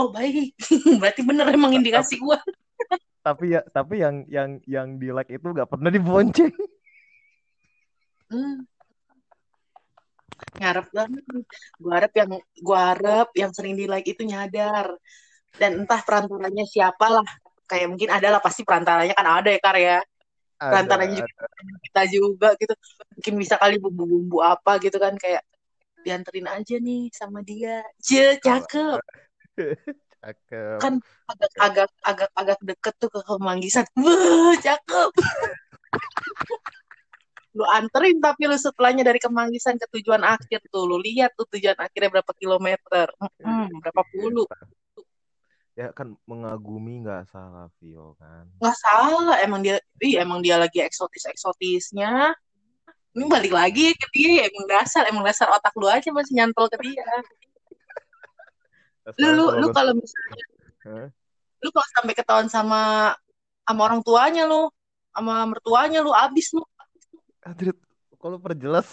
oh 0.00 0.08
baik. 0.08 0.56
Berarti 1.00 1.20
bener 1.20 1.52
emang 1.52 1.76
indikasi 1.76 2.16
gue 2.16 2.38
tapi 3.18 3.52
ya 3.52 3.60
tapi 3.68 4.00
yang 4.00 4.24
yang 4.30 4.56
yang 4.64 4.96
di 4.96 5.12
like 5.12 5.28
itu 5.28 5.52
gak 5.52 5.68
pernah 5.68 5.92
dibonceng. 5.92 6.48
hmm, 8.32 8.64
ngarep 10.58 10.86
banget 10.90 11.24
gue 11.78 11.92
harap 11.92 12.12
yang 12.14 12.28
gue 12.38 12.78
harap 12.78 13.28
yang 13.34 13.50
sering 13.54 13.74
di 13.78 13.86
like 13.86 14.06
itu 14.06 14.22
nyadar. 14.26 14.94
Dan 15.58 15.84
entah 15.84 16.00
perantaranya 16.04 16.64
siapa 16.68 17.06
lah 17.08 17.26
kayak 17.68 17.86
mungkin 17.90 18.08
ada 18.12 18.28
lah 18.36 18.40
pasti 18.42 18.62
perantaranya 18.62 19.14
kan 19.16 19.26
ada 19.26 19.48
ya 19.50 19.60
kar 19.60 19.76
ya. 19.78 19.98
Perantaranya 20.58 21.22
juga 21.22 21.44
ada 21.46 21.74
kita 21.86 22.02
juga 22.10 22.48
gitu. 22.58 22.74
Mungkin 23.18 23.34
bisa 23.38 23.54
kali 23.58 23.76
bumbu-bumbu 23.78 24.38
apa 24.42 24.78
gitu 24.82 24.98
kan 24.98 25.14
kayak 25.14 25.42
dianterin 26.02 26.48
aja 26.50 26.76
nih 26.78 27.10
sama 27.14 27.42
dia. 27.42 27.82
Je 28.02 28.38
cakep. 28.42 28.98
cakep. 30.22 30.78
kan 30.82 30.98
agak 31.30 31.50
agak 31.58 31.90
agak 32.02 32.30
agak 32.34 32.58
deket 32.62 32.94
tuh 32.98 33.10
ke 33.10 33.20
Kemanggisan. 33.22 33.86
Wah, 33.98 34.54
cakep 34.58 35.10
lu 37.58 37.66
anterin 37.66 38.22
tapi 38.22 38.46
lu 38.46 38.54
setelahnya 38.54 39.02
dari 39.02 39.18
Kemanggisan 39.18 39.74
ke 39.82 39.90
tujuan 39.98 40.22
akhir 40.22 40.62
tuh. 40.70 40.86
Lu 40.86 41.02
lihat 41.02 41.34
tuh 41.34 41.50
tujuan 41.50 41.74
akhirnya 41.74 42.22
berapa 42.22 42.32
kilometer. 42.38 43.10
Mm-mm, 43.18 43.82
berapa 43.82 44.02
puluh. 44.14 44.46
Ya 45.74 45.90
kan 45.90 46.14
mengagumi 46.26 47.02
nggak 47.02 47.30
salah 47.30 47.66
Vio 47.78 48.14
kan. 48.18 48.46
nggak 48.58 48.76
salah 48.78 49.38
emang 49.42 49.62
dia 49.62 49.78
ih 50.02 50.18
emang 50.18 50.42
dia 50.42 50.58
lagi 50.58 50.82
eksotis 50.82 51.26
eksotisnya 51.30 52.34
ini 53.14 53.24
balik 53.26 53.54
lagi 53.54 53.94
ke 53.98 54.06
dia 54.14 54.30
ya, 54.42 54.42
emang 54.46 54.66
dasar 54.70 55.02
emang 55.10 55.24
dasar 55.26 55.50
otak 55.50 55.74
lu 55.74 55.90
aja 55.90 56.10
masih 56.14 56.38
nyantol 56.38 56.70
ke 56.70 56.78
dia. 56.82 57.06
Lu 59.18 59.34
lu 59.34 59.44
kalau 59.50 59.58
lu? 59.58 59.68
kalau 59.74 59.92
misalnya 59.98 60.44
Hah? 60.86 61.08
lu 61.58 61.68
kalau 61.74 61.88
sampai 61.98 62.14
ketahuan 62.14 62.46
sama 62.46 63.14
sama 63.66 63.80
orang 63.82 64.04
tuanya 64.06 64.46
lu 64.46 64.70
sama 65.10 65.46
mertuanya 65.50 65.98
lu 66.04 66.14
abis 66.14 66.54
lu 66.54 66.62
Adrit, 67.48 67.78
kalau 68.20 68.36
perjelas 68.36 68.92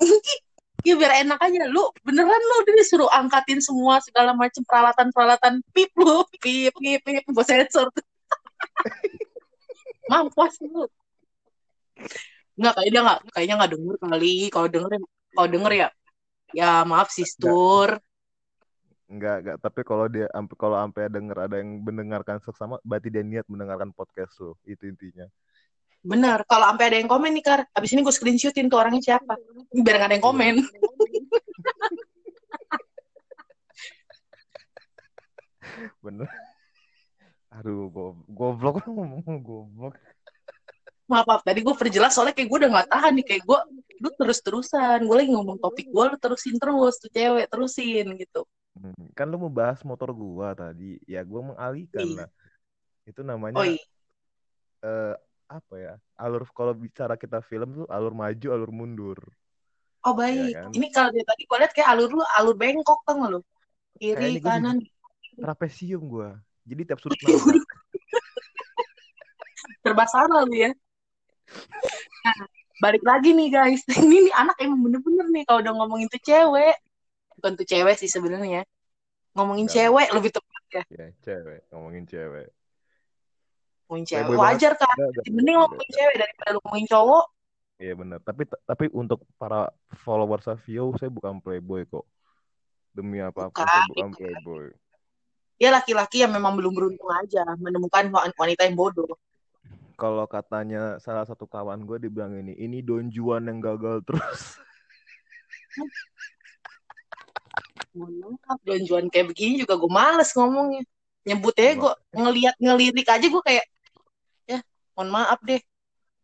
ya 0.86 0.94
biar 0.96 1.24
enak 1.24 1.40
aja. 1.40 1.64
Lu 1.68 1.88
beneran 2.04 2.28
lu 2.40 2.56
dia 2.68 2.84
suruh 2.84 3.08
angkatin 3.08 3.60
semua 3.64 4.00
segala 4.04 4.36
macam 4.36 4.60
peralatan 4.64 5.08
peralatan 5.12 5.54
pip 5.72 5.92
lu. 5.96 6.24
Pip 6.44 6.72
pip 6.76 7.00
pip 7.04 7.24
buat 7.32 7.48
sensor. 7.48 7.88
Mampus 10.12 10.60
lu. 10.64 10.84
Nggak 12.60 12.72
kayaknya 12.76 12.92
dia 12.92 13.00
nggak 13.04 13.18
kayaknya 13.32 13.54
nggak 13.56 13.72
denger 13.76 13.94
kali. 13.96 14.36
Kalau 14.52 14.68
denger 14.68 14.90
ya- 14.96 15.08
kalau 15.36 15.48
denger 15.48 15.72
ya 15.72 15.88
ya 16.50 16.82
maaf 16.82 17.08
sistur 17.14 17.96
nggak, 19.10 19.36
nggak. 19.42 19.56
Tapi 19.58 19.80
kalau 19.82 20.06
dia 20.06 20.30
ampe 20.30 20.54
kalau 20.54 20.78
sampai 20.78 21.10
denger 21.10 21.36
ada 21.36 21.56
yang 21.58 21.82
mendengarkan 21.82 22.38
seksama, 22.38 22.78
berarti 22.80 23.08
dia 23.10 23.22
niat 23.22 23.46
mendengarkan 23.46 23.90
podcast 23.90 24.32
lo. 24.38 24.54
Itu 24.64 24.86
intinya. 24.86 25.26
bener 26.00 26.48
kalau 26.48 26.64
sampai 26.64 26.88
ada 26.88 26.96
yang 26.96 27.12
komen 27.12 27.28
nih 27.28 27.44
kar 27.44 27.60
abis 27.76 27.92
ini 27.92 28.00
gue 28.00 28.08
screenshotin 28.08 28.72
tuh 28.72 28.80
orangnya 28.80 29.04
siapa 29.04 29.36
biar 29.68 30.00
nggak 30.00 30.08
ada 30.08 30.14
yang 30.16 30.24
Iya. 30.24 30.30
komen 30.32 30.54
Bener. 36.00 36.28
Aduh, 37.50 37.90
go 37.90 38.04
goblok 38.30 38.84
ngomong 38.86 39.24
goblok. 39.42 39.94
maaf 41.10 41.26
maaf 41.26 41.42
tadi 41.42 41.58
gue 41.58 41.74
perjelas 41.74 42.14
soalnya 42.14 42.30
kayak 42.30 42.46
gue 42.46 42.58
udah 42.62 42.70
nggak 42.70 42.88
tahan 42.88 43.12
nih 43.18 43.26
kayak 43.26 43.42
gue 43.42 43.58
lu 43.98 44.08
terus 44.14 44.38
terusan 44.46 45.02
gue 45.02 45.16
lagi 45.18 45.34
ngomong 45.34 45.58
topik 45.58 45.90
gue 45.90 46.04
lu 46.06 46.16
terusin 46.16 46.54
terus 46.54 47.02
tuh 47.02 47.10
cewek 47.10 47.50
terusin 47.50 48.06
gitu 48.14 48.46
Hmm, 48.78 49.06
Kan 49.18 49.26
lu 49.30 49.36
mau 49.40 49.52
bahas 49.52 49.82
motor 49.82 50.14
gua 50.14 50.54
tadi. 50.54 51.00
Ya 51.08 51.24
gua 51.26 51.54
mengalihkan 51.54 52.06
iya 52.06 52.16
lah. 52.24 52.28
Itu 53.08 53.26
namanya 53.26 53.66
iya 53.66 53.82
eh 54.80 55.14
apa 55.50 55.74
ya? 55.76 55.94
Alur 56.14 56.46
kalau 56.54 56.72
bicara 56.72 57.18
kita 57.18 57.42
film 57.42 57.84
tuh 57.84 57.86
alur 57.90 58.14
maju, 58.14 58.46
alur 58.54 58.70
mundur. 58.70 59.18
Oh 60.00 60.16
Ya 60.16 60.16
baik, 60.16 60.56
kan? 60.56 60.72
ini 60.72 60.88
kalau 60.96 61.12
dari 61.12 61.28
tadi 61.28 61.44
gue 61.44 61.58
lihat 61.60 61.76
kayak 61.76 61.92
alur 61.92 62.08
lu 62.08 62.24
alur 62.40 62.56
bengkok 62.56 63.04
gak 63.04 63.20
lu? 63.20 63.44
Kayaknya 64.00 64.16
Kiri, 64.16 64.40
gue 64.40 64.48
kanan. 64.48 64.80
trapesium 65.36 66.08
gua. 66.08 66.40
Jadi 66.64 66.88
tiap 66.88 67.04
sudut 67.04 67.20
salah 70.08 70.40
lu 70.48 70.56
ya. 70.56 70.72
Nah, 72.24 72.36
balik 72.80 73.04
lagi 73.04 73.36
nih 73.36 73.52
guys. 73.52 73.84
Ini 73.92 74.16
nih 74.30 74.34
anak 74.40 74.56
emang 74.62 74.80
bener-bener 74.88 75.26
nih 75.28 75.44
kalau 75.44 75.60
udah 75.60 75.74
ngomongin 75.76 76.08
tuh 76.08 76.22
cewek. 76.24 76.80
Bukan 77.40 77.56
tuh 77.56 77.64
cewek 77.64 77.96
sih 77.96 78.12
sebenarnya. 78.12 78.68
Ngomongin 79.32 79.64
Enggak, 79.64 79.88
cewek 79.88 80.08
lebih 80.12 80.30
tepat 80.36 80.62
ya. 80.68 80.82
ya 80.92 81.06
cewek, 81.24 81.60
ngomongin 81.72 82.04
cewek. 82.04 82.48
Ngomongin 83.88 84.04
cewek. 84.04 84.26
Playboy. 84.28 84.36
Wajar 84.44 84.72
kan? 84.76 84.96
Mending 85.32 85.56
ngomongin 85.56 85.90
cewek 85.96 86.16
daripada 86.20 86.50
ngomongin 86.60 86.86
cowok. 86.92 87.24
Iya 87.80 87.92
benar. 87.96 88.18
Tapi 88.20 88.42
tapi 88.68 88.84
untuk 88.92 89.24
para 89.40 89.72
followers 90.04 90.44
Savio 90.44 90.92
saya 91.00 91.08
bukan 91.08 91.40
playboy 91.40 91.88
kok. 91.88 92.04
Demi 92.92 93.24
apa 93.24 93.48
pun 93.48 93.56
Bukan. 93.56 93.64
saya 93.64 93.82
bukan 93.88 94.10
playboy. 94.12 94.66
Dia 95.56 95.70
laki-laki 95.72 96.20
yang 96.20 96.32
memang 96.36 96.56
belum 96.60 96.72
beruntung 96.76 97.08
aja 97.08 97.44
menemukan 97.56 98.12
wanita 98.36 98.68
yang 98.68 98.76
bodoh. 98.76 99.16
Kalau 99.96 100.24
katanya 100.24 100.96
salah 100.96 101.28
satu 101.28 101.44
kawan 101.44 101.84
gue 101.84 102.08
dibilang 102.08 102.32
ini, 102.32 102.56
ini 102.56 102.80
Don 102.80 103.12
Juan 103.12 103.44
yang 103.44 103.60
gagal 103.60 104.00
terus. 104.08 104.56
Mohon 107.96 108.36
maaf, 108.40 108.58
juan 108.86 109.06
kayak 109.08 109.26
begini 109.32 109.62
juga 109.62 109.74
gue 109.76 109.90
males 109.90 110.30
ngomongnya. 110.36 110.82
Nyebutnya 111.20 111.76
Enggak. 111.76 111.80
gue 111.80 111.92
ngeliat 112.16 112.56
ngelirik 112.56 113.08
aja 113.08 113.26
gue 113.28 113.42
kayak, 113.44 113.66
ya 114.48 114.58
mohon 114.96 115.10
maaf 115.12 115.40
deh. 115.44 115.60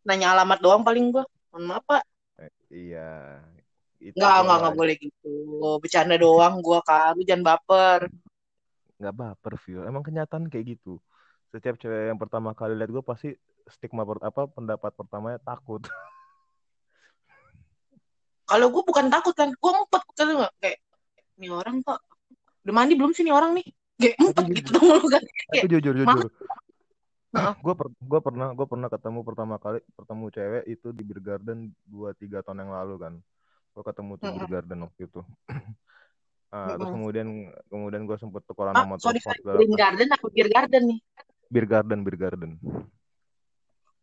Nanya 0.06 0.32
alamat 0.38 0.58
doang 0.62 0.82
paling 0.86 1.12
gue. 1.12 1.24
Mohon 1.52 1.64
maaf 1.68 1.84
pak. 1.84 2.02
Eh, 2.40 2.52
iya. 2.72 3.40
Nggak, 4.00 4.36
nggak, 4.46 4.56
nggak 4.62 4.74
boleh 4.76 4.94
gitu. 4.96 5.34
Bercanda 5.82 6.16
doang 6.16 6.62
gue 6.62 6.78
kak. 6.84 7.16
Lu 7.16 7.22
jangan 7.26 7.44
baper. 7.44 8.00
nggak 8.96 9.12
baper 9.12 9.54
Vio. 9.60 9.84
Emang 9.84 10.00
kenyataan 10.00 10.48
kayak 10.48 10.78
gitu. 10.78 10.96
Setiap 11.52 11.76
cewek 11.76 12.08
yang 12.08 12.16
pertama 12.16 12.56
kali 12.56 12.72
lihat 12.72 12.88
gue 12.88 13.04
pasti 13.04 13.36
stigma 13.68 14.08
per- 14.08 14.24
apa 14.24 14.48
pendapat 14.48 14.92
pertamanya 14.96 15.36
takut. 15.44 15.84
Kalau 18.48 18.70
gue 18.70 18.82
bukan 18.86 19.10
takut 19.12 19.34
kan. 19.36 19.52
Gue 19.52 19.70
ngumpet. 19.74 20.00
Nggak? 20.16 20.52
Kayak, 20.62 20.78
ini 21.36 21.48
orang 21.52 21.80
kok. 21.84 22.00
Udah 22.66 22.74
mandi 22.74 22.94
belum 22.98 23.12
sih 23.14 23.22
nih 23.22 23.34
orang 23.34 23.52
nih? 23.56 23.66
Kayak 23.96 24.16
Tapi 24.36 24.52
gitu 24.58 24.70
dong 24.76 24.86
lu 24.90 25.06
kan. 25.08 25.22
tapi 25.52 25.66
jujur 25.72 25.94
maaf. 26.02 26.16
jujur. 26.16 26.30
gue 27.36 27.74
per, 27.76 27.88
gua 28.00 28.20
pernah 28.24 28.48
gue 28.56 28.64
pernah 28.64 28.88
ketemu 28.88 29.20
pertama 29.20 29.54
kali 29.60 29.78
ketemu 29.92 30.24
cewek 30.32 30.64
itu 30.72 30.88
di 30.88 31.02
Beer 31.04 31.20
Garden 31.20 31.68
2 31.84 32.16
3 32.16 32.40
tahun 32.40 32.64
yang 32.64 32.72
lalu 32.72 32.94
kan 32.96 33.14
gue 33.76 33.82
ketemu 33.84 34.12
tuh 34.16 34.26
di 34.32 34.40
Beer. 34.40 34.50
Garden 34.56 34.78
waktu 34.88 35.00
itu 35.04 35.20
Ah, 36.54 36.78
terus 36.78 36.88
kemudian 36.96 37.28
kemudian 37.68 38.02
gue 38.08 38.16
sempet 38.16 38.40
tukeran 38.48 38.72
Ah, 38.72 38.88
nomor 38.88 38.96
sorry, 39.02 39.20
telepon 39.20 39.68
Green. 39.68 39.72
Garden 39.76 40.08
apa 40.08 40.26
Beer 40.32 40.48
Garden 40.48 40.82
nih? 40.88 40.98
Beer 41.52 41.66
Garden, 41.68 41.98
Beer 42.06 42.16
Garden. 42.18 42.52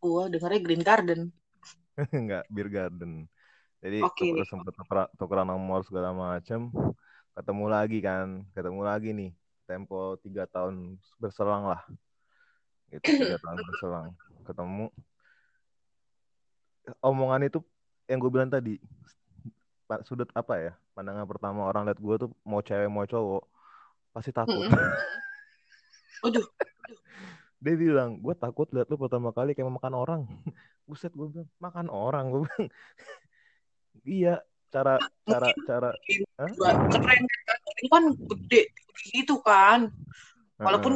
Gua 0.04 0.28
dengarnya 0.28 0.60
Green 0.60 0.84
Garden. 0.84 1.20
Enggak, 2.20 2.44
Beer 2.52 2.70
Garden. 2.70 3.26
Jadi 3.84 4.00
Oke. 4.04 4.28
tuker, 4.32 4.46
sempet 4.48 4.74
tukeran, 4.76 5.08
tukeran 5.16 5.48
nomor 5.48 5.82
segala 5.88 6.12
macam. 6.12 6.72
Ketemu 7.34 7.66
lagi 7.66 8.00
kan, 8.00 8.46
ketemu 8.54 8.82
lagi 8.86 9.10
nih. 9.14 9.32
Tempo 9.66 10.20
tiga 10.22 10.46
tahun 10.46 11.02
berselang 11.18 11.66
lah. 11.66 11.82
Gitu, 12.94 13.04
tiga 13.04 13.42
tahun 13.42 13.60
berselang. 13.66 14.08
Ketemu. 14.46 14.88
Omongan 17.00 17.48
itu 17.48 17.60
yang 18.12 18.20
gue 18.20 18.32
bilang 18.32 18.52
tadi, 18.52 18.78
sudut 20.04 20.28
apa 20.36 20.60
ya? 20.60 20.72
Pandangan 20.94 21.26
pertama 21.26 21.66
orang 21.66 21.90
lihat 21.90 21.98
gue 21.98 22.16
tuh 22.28 22.30
mau 22.44 22.60
cewek 22.60 22.92
mau 22.92 23.08
cowok 23.08 23.44
pasti 24.14 24.30
takut. 24.30 24.70
Aduh, 26.24 26.46
Dia 27.64 27.76
bilang, 27.80 28.20
gue 28.20 28.36
takut 28.36 28.68
lihat 28.76 28.92
lu 28.92 29.00
pertama 29.00 29.32
kali 29.32 29.56
kayak 29.56 29.72
makan 29.72 29.94
orang. 29.96 30.22
Buset, 30.88 31.16
gue 31.16 31.32
bilang, 31.32 31.50
makan 31.64 31.88
orang. 31.88 32.26
Gue 32.28 32.42
bilang, 32.44 32.68
iya, 34.04 34.44
cara, 34.74 34.94
cara, 35.30 35.48
mungkin 35.54 35.66
cara, 35.70 35.90
juga 36.50 36.72
keren 36.90 37.22
kan. 37.30 37.60
Ini 37.78 37.88
kan 37.94 38.04
gede 38.18 38.62
gitu 39.14 39.36
kan. 39.46 39.94
Walaupun 40.58 40.94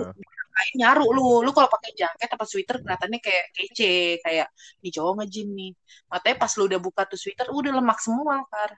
kain 0.57 0.73
nyaru 0.81 1.05
lu, 1.13 1.45
lu 1.45 1.51
kalau 1.53 1.69
pakai 1.69 1.93
jaket 1.93 2.29
apa 2.33 2.45
sweater 2.49 2.81
kelihatannya 2.81 3.21
kayak 3.21 3.45
kece, 3.53 4.17
kayak 4.25 4.49
nih 4.81 4.89
cowok 4.89 5.21
nge-gym 5.21 5.53
nih. 5.53 5.71
Matanya 6.09 6.37
pas 6.41 6.51
lu 6.57 6.65
udah 6.65 6.79
buka 6.81 7.05
tuh 7.05 7.19
sweater 7.19 7.53
udah 7.53 7.77
lemak 7.77 8.01
semua 8.01 8.41
kan. 8.49 8.71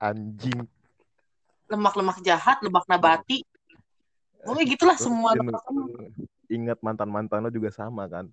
anjing. 0.00 0.64
Lemak-lemak 1.68 2.24
jahat, 2.24 2.60
lemak 2.64 2.88
nabati. 2.88 3.44
Pokoknya 4.44 4.64
gitulah 4.68 4.96
Terus 4.96 5.08
semua 5.12 5.30
lemak-lemak. 5.36 5.88
ingat 6.48 6.78
mantan-mantan 6.84 7.44
lo 7.44 7.50
juga 7.52 7.72
sama 7.72 8.04
kan? 8.08 8.28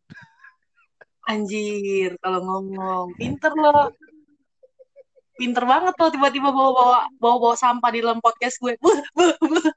Anjir, 1.27 2.19
kalau 2.19 2.39
ngomong 2.43 3.15
pinter 3.15 3.51
lo. 3.55 3.91
Pinter 5.31 5.63
banget 5.63 5.95
lo 5.95 6.11
tiba-tiba 6.11 6.51
bawa-bawa 6.51 7.07
bawa-bawa 7.17 7.55
sampah 7.55 7.89
di 7.89 8.03
dalam 8.03 8.19
podcast 8.19 8.59
gue. 8.59 8.75
Buh, 8.77 8.99
buh, 9.15 9.35
buh. 9.39 9.65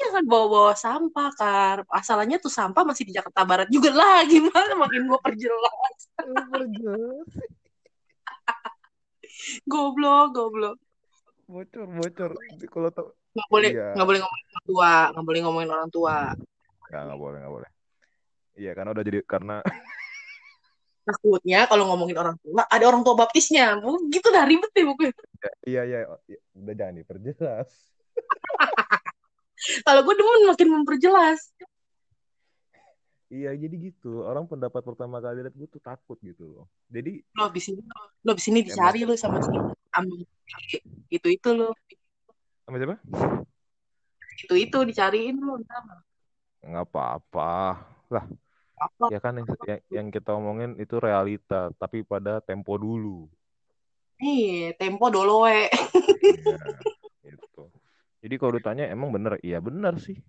Jangan 0.00 0.24
bawa-bawa 0.24 0.72
sampah, 0.72 1.28
Kar. 1.36 1.84
Asalnya 1.92 2.40
tuh 2.40 2.48
sampah 2.48 2.88
masih 2.88 3.04
di 3.04 3.12
Jakarta 3.12 3.44
Barat 3.44 3.68
juga 3.68 3.92
lah. 3.92 4.24
Gimana 4.24 4.72
makin 4.80 5.04
gue 5.04 5.20
perjelas. 5.20 5.98
Goblok, 9.68 10.32
goblok. 10.32 10.76
bocor, 11.44 11.84
bocor. 11.90 12.30
Kalau 12.70 12.90
tau, 12.94 13.12
Nggak 13.30 13.48
boleh, 13.50 13.70
Iya. 13.70 13.86
nggak 13.94 14.06
boleh 14.08 14.20
ngomongin 14.22 14.46
orang 14.50 14.64
tua. 14.66 14.90
Nggak 15.12 15.24
boleh 15.26 15.40
ngomongin 15.44 15.70
orang 15.70 15.90
tua. 15.90 16.16
nggak, 16.90 17.02
nggak 17.06 17.20
boleh, 17.20 17.38
nggak 17.38 17.54
boleh. 17.54 17.70
Iya, 18.58 18.70
karena 18.74 18.90
udah 18.90 19.04
jadi 19.06 19.18
karena 19.24 19.56
Takutnya 21.10 21.66
kalau 21.66 21.90
ngomongin 21.90 22.16
orang 22.22 22.36
tua, 22.38 22.62
ada 22.70 22.84
orang 22.86 23.02
tua 23.02 23.18
baptisnya. 23.18 23.82
Gitu 24.06 24.26
dah 24.30 24.46
ribet 24.46 24.70
deh 24.70 24.86
pokoknya. 24.86 25.14
iya, 25.66 25.82
iya, 25.88 25.98
iya, 26.30 26.38
udah 26.54 26.74
jangan 26.78 26.94
diperjelas. 27.02 27.68
Kalau 29.86 30.00
gue 30.06 30.14
demen 30.16 30.48
makin 30.48 30.68
memperjelas. 30.72 31.40
Iya, 33.30 33.54
jadi 33.54 33.94
gitu. 33.94 34.26
Orang 34.26 34.50
pendapat 34.50 34.82
pertama 34.82 35.22
kali 35.22 35.46
lihat 35.46 35.54
gue 35.54 35.68
tuh 35.70 35.78
takut 35.78 36.18
gitu 36.18 36.50
loh. 36.50 36.66
Jadi 36.90 37.22
Lo 37.38 37.46
abis 37.46 37.70
ini, 37.70 37.82
lo 38.26 38.30
abis 38.34 38.46
ini 38.50 38.60
dicari 38.66 39.06
lo 39.06 39.14
sama 39.14 39.38
si 39.38 39.54
Ambil 39.94 40.26
itu 41.10 41.28
itu 41.30 41.48
lo. 41.54 41.70
sama 42.66 42.76
siapa? 42.78 42.96
Itu 44.34 44.54
itu 44.58 44.78
dicariin 44.82 45.38
lo. 45.38 45.62
Nggak 46.66 46.84
apa-apa. 46.90 47.78
Lah? 48.10 48.26
Ya 49.12 49.18
kan 49.20 49.36
yang, 49.36 49.48
yang, 49.68 49.80
yang 49.88 50.06
kita 50.08 50.32
omongin 50.32 50.76
itu 50.80 50.96
realita, 50.96 51.68
tapi 51.76 52.00
pada 52.04 52.40
tempo 52.40 52.80
dulu. 52.80 53.28
Iya, 54.20 54.76
tempo 54.76 55.08
dolo 55.08 55.48
we. 55.48 55.68
Iya, 57.24 57.36
gitu. 57.36 57.62
Jadi 58.20 58.34
kalau 58.36 58.52
ditanya 58.60 58.84
emang 58.92 59.08
bener, 59.12 59.40
iya 59.40 59.60
bener 59.60 59.96
sih. 60.00 60.20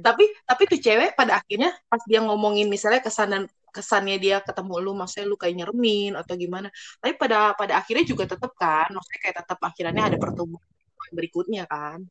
tapi 0.00 0.24
tapi 0.48 0.62
tuh 0.64 0.80
cewek 0.80 1.12
pada 1.12 1.44
akhirnya 1.44 1.76
pas 1.86 2.00
dia 2.08 2.24
ngomongin 2.24 2.66
misalnya 2.72 3.04
kesan 3.04 3.46
kesannya 3.70 4.16
dia 4.16 4.40
ketemu 4.40 4.80
lu 4.80 4.92
maksudnya 4.96 5.28
lu 5.28 5.36
kayak 5.36 5.60
nyeremin 5.60 6.16
atau 6.16 6.34
gimana 6.34 6.72
tapi 6.98 7.14
pada 7.20 7.52
pada 7.54 7.78
akhirnya 7.78 8.08
juga 8.08 8.24
tetap 8.26 8.50
kan 8.56 8.88
maksudnya 8.90 9.20
kayak 9.20 9.36
tetap 9.44 9.58
akhirnya 9.60 10.02
ada 10.10 10.16
pertemuan 10.16 10.64
berikutnya 11.12 11.68
kan 11.68 12.02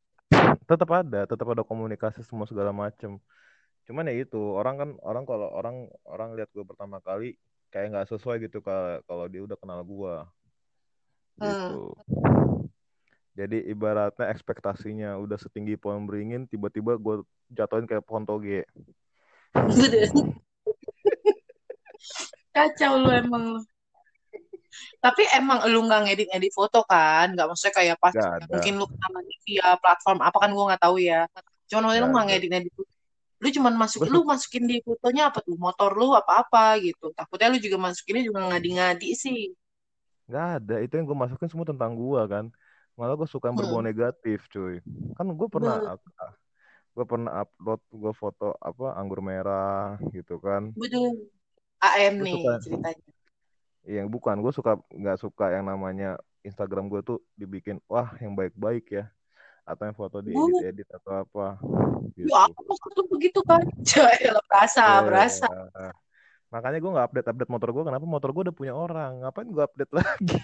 Tetap 0.70 0.90
ada, 0.94 1.26
tetap 1.26 1.48
ada 1.50 1.64
komunikasi 1.66 2.22
semua 2.26 2.46
segala 2.46 2.70
macem. 2.70 3.18
Cuman 3.90 4.06
ya 4.06 4.22
itu 4.22 4.38
orang 4.38 4.76
kan 4.78 4.90
orang 5.02 5.26
kalau 5.26 5.50
orang 5.50 5.76
orang 6.06 6.38
lihat 6.38 6.50
gue 6.54 6.62
pertama 6.62 7.02
kali 7.02 7.34
kayak 7.74 7.90
nggak 7.94 8.10
sesuai 8.14 8.46
gitu 8.46 8.62
kalau 8.62 9.02
kalau 9.10 9.26
dia 9.26 9.42
udah 9.42 9.58
kenal 9.58 9.82
gue. 9.82 10.16
Gitu. 11.42 11.82
Jadi 13.40 13.58
ibaratnya 13.72 14.28
ekspektasinya 14.30 15.16
udah 15.16 15.40
setinggi 15.40 15.80
pohon 15.80 16.04
beringin, 16.04 16.44
tiba-tiba 16.46 17.00
gue 17.00 17.24
jatuhin 17.56 17.88
kayak 17.88 18.04
pohon 18.04 18.28
toge. 18.28 18.68
kacau 22.60 23.00
lu 23.00 23.10
emang 23.14 23.44
lu 23.56 23.62
tapi 25.04 25.22
emang 25.38 25.58
lu 25.72 25.80
nggak 25.88 26.00
ngedit 26.06 26.28
edit 26.36 26.52
foto 26.58 26.78
kan 26.92 27.26
nggak 27.34 27.46
maksudnya 27.50 27.76
kayak 27.80 27.98
pas 28.04 28.16
Gak 28.16 28.26
mungkin 28.52 28.74
lu 28.80 28.86
kenalannya 28.92 29.38
via 29.48 29.68
platform 29.82 30.18
apa 30.28 30.38
kan 30.44 30.50
gua 30.56 30.64
nggak 30.74 30.82
tahu 30.86 30.96
ya 31.10 31.20
cuman 31.70 31.84
lu 32.02 32.06
Nggak 32.06 32.10
nggak 32.14 32.26
ada. 32.26 32.30
ngedit 32.30 32.52
edit 32.58 32.74
lu 33.44 33.48
cuman 33.58 33.74
masuk 33.82 34.02
lu 34.14 34.20
masukin 34.28 34.64
di 34.72 34.76
fotonya 34.86 35.22
apa 35.32 35.40
tuh 35.48 35.56
motor 35.66 35.92
lu 36.00 36.06
apa 36.20 36.32
apa 36.44 36.60
gitu 36.86 37.06
takutnya 37.18 37.48
lu 37.54 37.58
juga 37.66 37.78
masukinnya 37.88 38.24
juga 38.30 38.40
ngadi-ngadi 38.52 39.10
sih 39.24 39.38
Nggak 40.30 40.46
ada. 40.62 40.76
Itu 40.84 40.94
yang 40.98 41.06
gue 41.10 41.18
masukin 41.24 41.50
semua 41.52 41.68
tentang 41.68 41.92
gue 41.98 42.22
kan. 42.34 42.46
Malah 42.98 43.16
gue 43.20 43.28
suka 43.34 43.50
yang 43.50 43.58
berbau 43.60 43.82
Hmm. 43.82 43.90
negatif, 43.90 44.38
cuy. 44.54 44.76
Kan 45.18 45.26
gue 45.40 45.48
pernah 45.50 45.76
gue 46.96 47.06
pernah 47.12 47.32
upload 47.46 47.80
gue 48.02 48.14
foto 48.22 48.48
apa 48.60 48.86
anggur 49.00 49.20
merah 49.24 49.96
gitu 50.16 50.36
kan. 50.46 50.64
betul 50.80 51.08
AM 51.82 52.16
nih 52.26 52.40
suka. 52.44 52.52
ceritanya 52.64 53.09
Yang 53.90 54.08
bukan, 54.14 54.38
gue 54.38 54.54
suka 54.54 54.78
nggak 54.94 55.18
suka 55.18 55.50
yang 55.50 55.66
namanya 55.66 56.22
Instagram 56.46 56.94
gue 56.94 57.02
tuh 57.02 57.18
dibikin 57.34 57.82
wah 57.90 58.14
yang 58.22 58.38
baik-baik 58.38 58.86
ya. 58.94 59.10
Atau 59.66 59.90
yang 59.90 59.98
foto 59.98 60.22
diedit-edit 60.22 60.90
atau 60.94 61.26
apa 61.26 61.58
gitu. 62.18 62.26
ya 62.26 62.50
maksud 62.50 62.92
lu 62.98 63.04
begitu 63.06 63.40
kan 63.46 63.62
Caya 63.90 64.34
berasa 64.50 64.82
Eh, 64.82 65.02
berasa 65.06 65.48
Makanya 66.50 66.82
gue 66.82 66.92
nggak 66.92 67.08
update-update 67.14 67.52
motor 67.54 67.70
gue. 67.70 67.84
Kenapa 67.86 68.06
motor 68.10 68.30
gue 68.34 68.44
udah 68.50 68.56
punya 68.56 68.74
orang? 68.74 69.22
Ngapain 69.22 69.50
gue 69.50 69.64
update 69.64 69.92
lagi? 69.98 70.38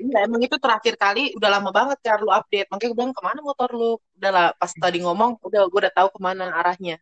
Iya, 0.00 0.24
emang 0.24 0.40
itu 0.40 0.56
terakhir 0.56 0.94
kali 0.96 1.36
udah 1.36 1.50
lama 1.60 1.70
banget 1.74 1.98
kan 2.00 2.22
lu 2.22 2.30
update. 2.30 2.70
Makanya 2.70 2.88
gue 2.88 2.98
bilang 2.98 3.12
ke 3.12 3.22
mana 3.22 3.40
motor 3.42 3.68
lu? 3.74 3.98
Udah 4.16 4.30
lah, 4.30 4.46
pas 4.56 4.70
tadi 4.70 5.02
ngomong, 5.02 5.42
udah 5.42 5.60
gue 5.66 5.80
udah 5.82 5.92
tahu 5.92 6.08
ke 6.14 6.20
mana 6.22 6.48
arahnya. 6.54 6.96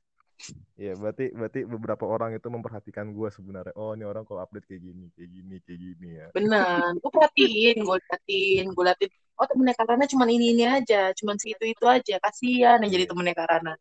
Ya 0.78 0.95
berarti 0.95 1.34
berarti 1.34 1.66
beberapa 1.66 2.07
orang 2.07 2.39
itu 2.39 2.47
memperhatikan 2.47 3.11
gue 3.11 3.28
sebenarnya. 3.34 3.74
Oh 3.74 3.93
ini 3.99 4.07
orang 4.07 4.22
kalau 4.22 4.47
update 4.47 4.70
kayak 4.70 4.82
gini, 4.86 5.11
kayak 5.18 5.30
gini, 5.34 5.57
kayak 5.66 5.78
gini 5.82 6.09
ya. 6.14 6.26
Bener, 6.30 6.95
gue 6.95 7.11
perhatiin, 7.11 7.76
gue 7.82 7.97
liatin, 7.99 8.64
gue 8.70 8.84
liatin. 8.86 9.11
Oh 9.39 9.47
temennya 9.51 9.74
Karana 9.74 10.05
cuma 10.07 10.24
ini 10.30 10.55
ini 10.55 10.64
aja, 10.66 11.11
cuma 11.18 11.34
si 11.39 11.51
itu 11.55 11.64
itu 11.66 11.84
aja. 11.86 12.22
Kasian 12.22 12.78
yang 12.86 12.91
jadi 12.91 13.05
temennya 13.11 13.34
Karana. 13.34 13.74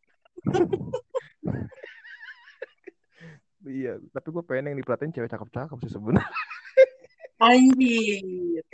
Iya, 3.68 4.00
tapi 4.14 4.28
gue 4.32 4.42
pengen 4.42 4.72
yang 4.72 4.78
diperhatiin 4.80 5.12
cewek 5.12 5.30
cakep-cakep 5.30 5.78
sih 5.86 5.92
sebenarnya. 5.92 6.26
Anjir. 7.38 8.64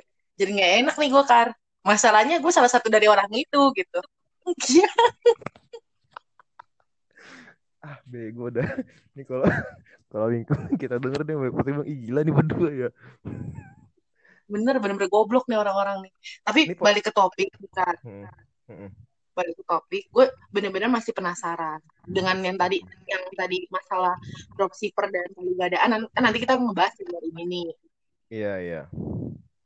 Jadi 0.40 0.50
nggak 0.56 0.72
enak 0.84 0.94
nih 0.96 1.10
gue 1.12 1.24
Kar. 1.28 1.48
Masalahnya 1.84 2.40
gue 2.40 2.52
salah 2.54 2.72
satu 2.72 2.88
dari 2.88 3.04
orang 3.10 3.28
itu 3.36 3.60
gitu. 3.76 4.00
Ah, 7.84 8.00
bego 8.08 8.48
dah. 8.48 8.64
Ini 9.12 9.22
kalau 9.28 9.44
kalau 10.08 10.26
lingkungan 10.32 10.72
kita 10.80 10.96
denger 10.96 11.20
deh, 11.28 11.36
pasti 11.52 11.70
bilang 11.76 11.88
Ih, 11.88 11.98
gila 12.08 12.20
nih 12.24 12.34
berdua 12.34 12.70
ya. 12.72 12.88
Bener, 14.48 14.80
bener-bener 14.80 15.12
goblok 15.12 15.44
nih 15.52 15.60
orang-orang 15.60 16.08
nih. 16.08 16.12
Tapi 16.40 16.60
Ini 16.72 16.80
balik 16.80 17.04
ke 17.08 17.12
topik, 17.12 17.48
Kar. 17.76 17.96
Hmm, 18.00 18.24
hmm, 18.72 18.88
balik 19.34 19.54
ke 19.60 19.64
topik, 19.66 20.04
gue 20.14 20.26
bener-bener 20.54 20.88
masih 20.88 21.10
penasaran 21.10 21.82
dengan 22.06 22.38
yang 22.40 22.56
tadi 22.56 22.78
yang 23.10 23.20
tadi 23.34 23.66
masalah 23.68 24.14
dropshipper 24.56 25.10
dan 25.10 25.28
gadaan. 25.58 26.08
Kan 26.08 26.22
nanti 26.22 26.38
kita 26.40 26.56
ngebahas 26.56 26.94
luar 27.04 27.22
ini 27.34 27.42
nih. 27.44 27.68
Iya 28.32 28.52
iya. 28.62 28.82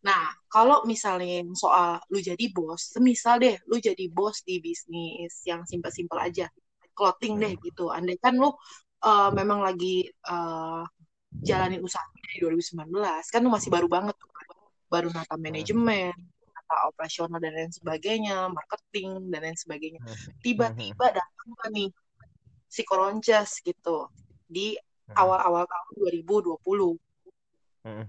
Nah, 0.02 0.32
kalau 0.48 0.88
misalnya 0.88 1.44
soal 1.52 2.00
lu 2.08 2.18
jadi 2.18 2.48
bos, 2.50 2.96
semisal 2.96 3.38
deh 3.38 3.60
lu 3.68 3.76
jadi 3.76 4.08
bos 4.08 4.40
di 4.40 4.56
bisnis 4.58 5.44
yang 5.44 5.68
simpel-simpel 5.68 6.16
aja, 6.16 6.48
clothing 6.99 7.38
deh 7.38 7.55
gitu. 7.62 7.94
Andai 7.94 8.18
kan 8.18 8.34
lu 8.34 8.51
uh, 8.51 9.30
memang 9.30 9.62
lagi 9.62 10.11
uh, 10.26 10.82
jalanin 11.38 11.78
usaha 11.78 12.03
dari 12.18 12.42
2019 12.42 12.90
kan 13.30 13.40
lu 13.44 13.51
masih 13.55 13.70
baru 13.70 13.86
banget 13.86 14.16
tuh 14.18 14.30
kan. 14.34 14.46
baru 14.88 15.09
nata 15.12 15.36
manajemen 15.36 16.16
nata 16.49 16.76
operasional 16.88 17.38
dan 17.38 17.53
lain 17.53 17.70
sebagainya 17.70 18.51
marketing 18.51 19.30
dan 19.30 19.46
lain 19.46 19.59
sebagainya. 19.59 20.01
Tiba-tiba 20.42 21.14
datang 21.14 21.49
kan 21.62 21.70
nih 21.70 21.92
si 22.68 22.82
Koronces 22.84 23.62
gitu 23.62 24.11
di 24.49 24.74
awal-awal 25.16 25.64
tahun 25.64 25.92
2020 26.26 26.61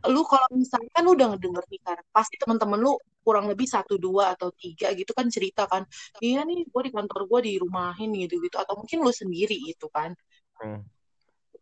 Lu 0.09 0.21
kalau 0.25 0.47
misalkan 0.55 1.01
lu 1.05 1.13
udah 1.15 1.27
ngedenger 1.35 1.63
nih 1.69 1.81
kan 1.85 1.99
pasti 2.09 2.35
teman-teman 2.41 2.79
lu 2.81 2.93
kurang 3.21 3.45
lebih 3.51 3.69
satu 3.69 4.01
dua 4.01 4.33
atau 4.33 4.49
tiga 4.55 4.91
gitu 4.95 5.11
kan 5.13 5.29
cerita 5.29 5.69
kan. 5.69 5.85
Iya 6.19 6.43
nih 6.47 6.65
gue 6.67 6.81
di 6.87 6.91
kantor 6.91 7.21
gue 7.29 7.39
dirumahin 7.53 8.09
gitu 8.17 8.41
gitu 8.41 8.57
atau 8.57 8.79
mungkin 8.79 9.05
lu 9.05 9.11
sendiri 9.13 9.55
gitu 9.65 9.87
kan. 9.91 10.13
Hmm. 10.59 10.83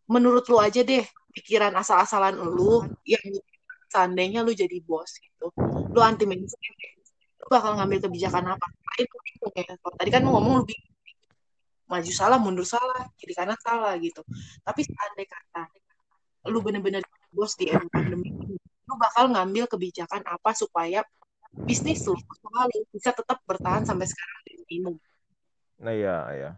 menurut 0.08 0.42
lu 0.50 0.58
aja 0.58 0.82
deh 0.82 1.04
pikiran 1.36 1.70
asal-asalan 1.78 2.34
lu 2.34 2.82
yang 3.06 3.22
seandainya 3.92 4.40
lu 4.42 4.50
jadi 4.56 4.80
bos 4.82 5.20
gitu 5.20 5.52
lu 5.92 6.00
anti 6.02 6.24
mainstream 6.26 6.74
lu 7.38 7.46
bakal 7.46 7.78
ngambil 7.78 7.98
kebijakan 8.10 8.44
apa? 8.58 8.66
Lu 8.98 9.18
bingung 9.22 9.54
ya. 9.54 9.64
Kalau 9.78 9.94
tadi 9.94 10.10
kan 10.10 10.20
lu 10.26 10.30
ngomong 10.34 10.62
lu 10.62 10.64
bingung. 10.66 10.94
Maju 11.88 12.12
salah 12.12 12.36
mundur 12.36 12.66
salah 12.68 13.08
kiri 13.16 13.32
kanan 13.32 13.56
salah 13.62 13.96
gitu. 13.96 14.20
Tapi 14.60 14.80
seandainya 14.84 15.32
kata 15.32 15.62
lu 16.52 16.58
bener-bener 16.60 17.00
bos 17.32 17.54
di 17.54 17.68
era 17.68 17.84
pandemi 17.88 18.32
ini, 18.32 18.56
lu 18.58 18.94
bakal 18.96 19.28
ngambil 19.32 19.68
kebijakan 19.68 20.24
apa 20.24 20.56
supaya 20.56 21.04
bisnis 21.52 22.04
lu 22.08 22.16
usaha 22.16 22.62
lu 22.68 22.84
bisa 22.92 23.10
tetap 23.12 23.40
bertahan 23.48 23.84
sampai 23.84 24.06
sekarang 24.08 24.40
dan 24.44 24.60
bingung 24.68 24.98
Nah 25.78 25.94
iya, 25.94 26.16
iya. 26.34 26.50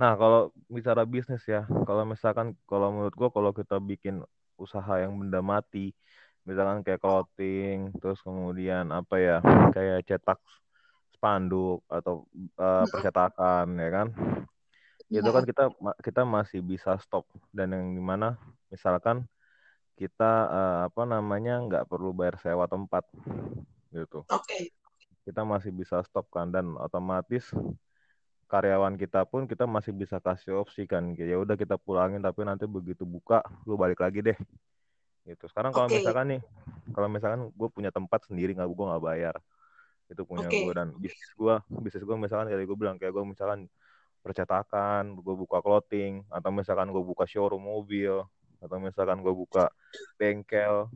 Nah 0.00 0.16
kalau 0.16 0.54
bicara 0.72 1.04
bisnis 1.04 1.44
ya, 1.44 1.68
kalau 1.84 2.08
misalkan 2.08 2.56
kalau 2.64 2.88
menurut 2.94 3.14
gua 3.14 3.28
kalau 3.28 3.52
kita 3.52 3.76
bikin 3.76 4.24
usaha 4.56 4.96
yang 4.98 5.12
benda 5.20 5.44
mati, 5.44 5.92
misalkan 6.48 6.80
kayak 6.80 7.02
clothing, 7.02 7.92
terus 8.00 8.18
kemudian 8.24 8.88
apa 8.88 9.14
ya, 9.20 9.36
kayak 9.74 10.08
cetak 10.08 10.40
spanduk 11.12 11.84
atau 11.92 12.24
eh, 12.40 12.84
percetakan 12.88 13.66
ya 13.76 13.88
kan, 13.92 14.08
itu 15.12 15.28
kan 15.28 15.44
kita 15.44 15.64
kita 16.00 16.22
masih 16.24 16.60
bisa 16.64 16.96
stop. 17.04 17.28
Dan 17.52 17.76
yang 17.76 17.86
di 17.92 18.00
mana 18.00 18.40
misalkan 18.72 19.28
kita 19.98 20.32
eh, 20.46 20.78
apa 20.86 21.02
namanya 21.02 21.58
nggak 21.66 21.84
perlu 21.90 22.14
bayar 22.14 22.38
sewa 22.38 22.70
tempat 22.70 23.02
gitu 23.90 24.22
oke 24.22 24.58
kita 25.26 25.44
masih 25.44 25.74
bisa 25.74 26.00
stop 26.06 26.30
kan 26.32 26.48
dan 26.48 26.72
otomatis 26.78 27.52
karyawan 28.48 28.96
kita 28.96 29.28
pun 29.28 29.44
kita 29.44 29.68
masih 29.68 29.92
bisa 29.92 30.16
kasih 30.24 30.56
opsi 30.56 30.88
kan 30.88 31.12
ya 31.18 31.36
udah 31.36 31.52
kita 31.58 31.76
pulangin 31.76 32.24
tapi 32.24 32.48
nanti 32.48 32.64
begitu 32.64 33.04
buka 33.04 33.44
lu 33.68 33.76
balik 33.76 34.00
lagi 34.00 34.24
deh 34.24 34.38
gitu 35.28 35.44
sekarang 35.52 35.76
kalau 35.76 35.92
Oke. 35.92 36.00
misalkan 36.00 36.26
nih 36.32 36.42
kalau 36.96 37.08
misalkan 37.12 37.40
gue 37.52 37.68
punya 37.68 37.92
tempat 37.92 38.24
sendiri 38.24 38.56
nggak 38.56 38.64
gue 38.72 38.86
nggak 38.88 39.04
bayar 39.04 39.36
itu 40.08 40.24
punya 40.24 40.48
Oke. 40.48 40.64
gue 40.64 40.72
dan 40.72 40.88
bisnis 40.96 41.30
gue 41.36 41.54
bisnis 41.84 42.04
gue 42.08 42.16
misalkan 42.16 42.48
kayak 42.48 42.64
gue 42.64 42.78
bilang 42.80 42.96
kayak 42.96 43.12
gue 43.12 43.24
misalkan 43.28 43.68
percetakan 44.24 45.20
gue 45.20 45.34
buka 45.36 45.60
clothing 45.60 46.24
atau 46.32 46.48
misalkan 46.48 46.88
gue 46.88 47.04
buka 47.04 47.28
showroom 47.28 47.68
mobil 47.68 48.24
atau 48.58 48.76
misalkan 48.82 49.22
gue 49.22 49.34
buka 49.34 49.70
bengkel. 50.18 50.90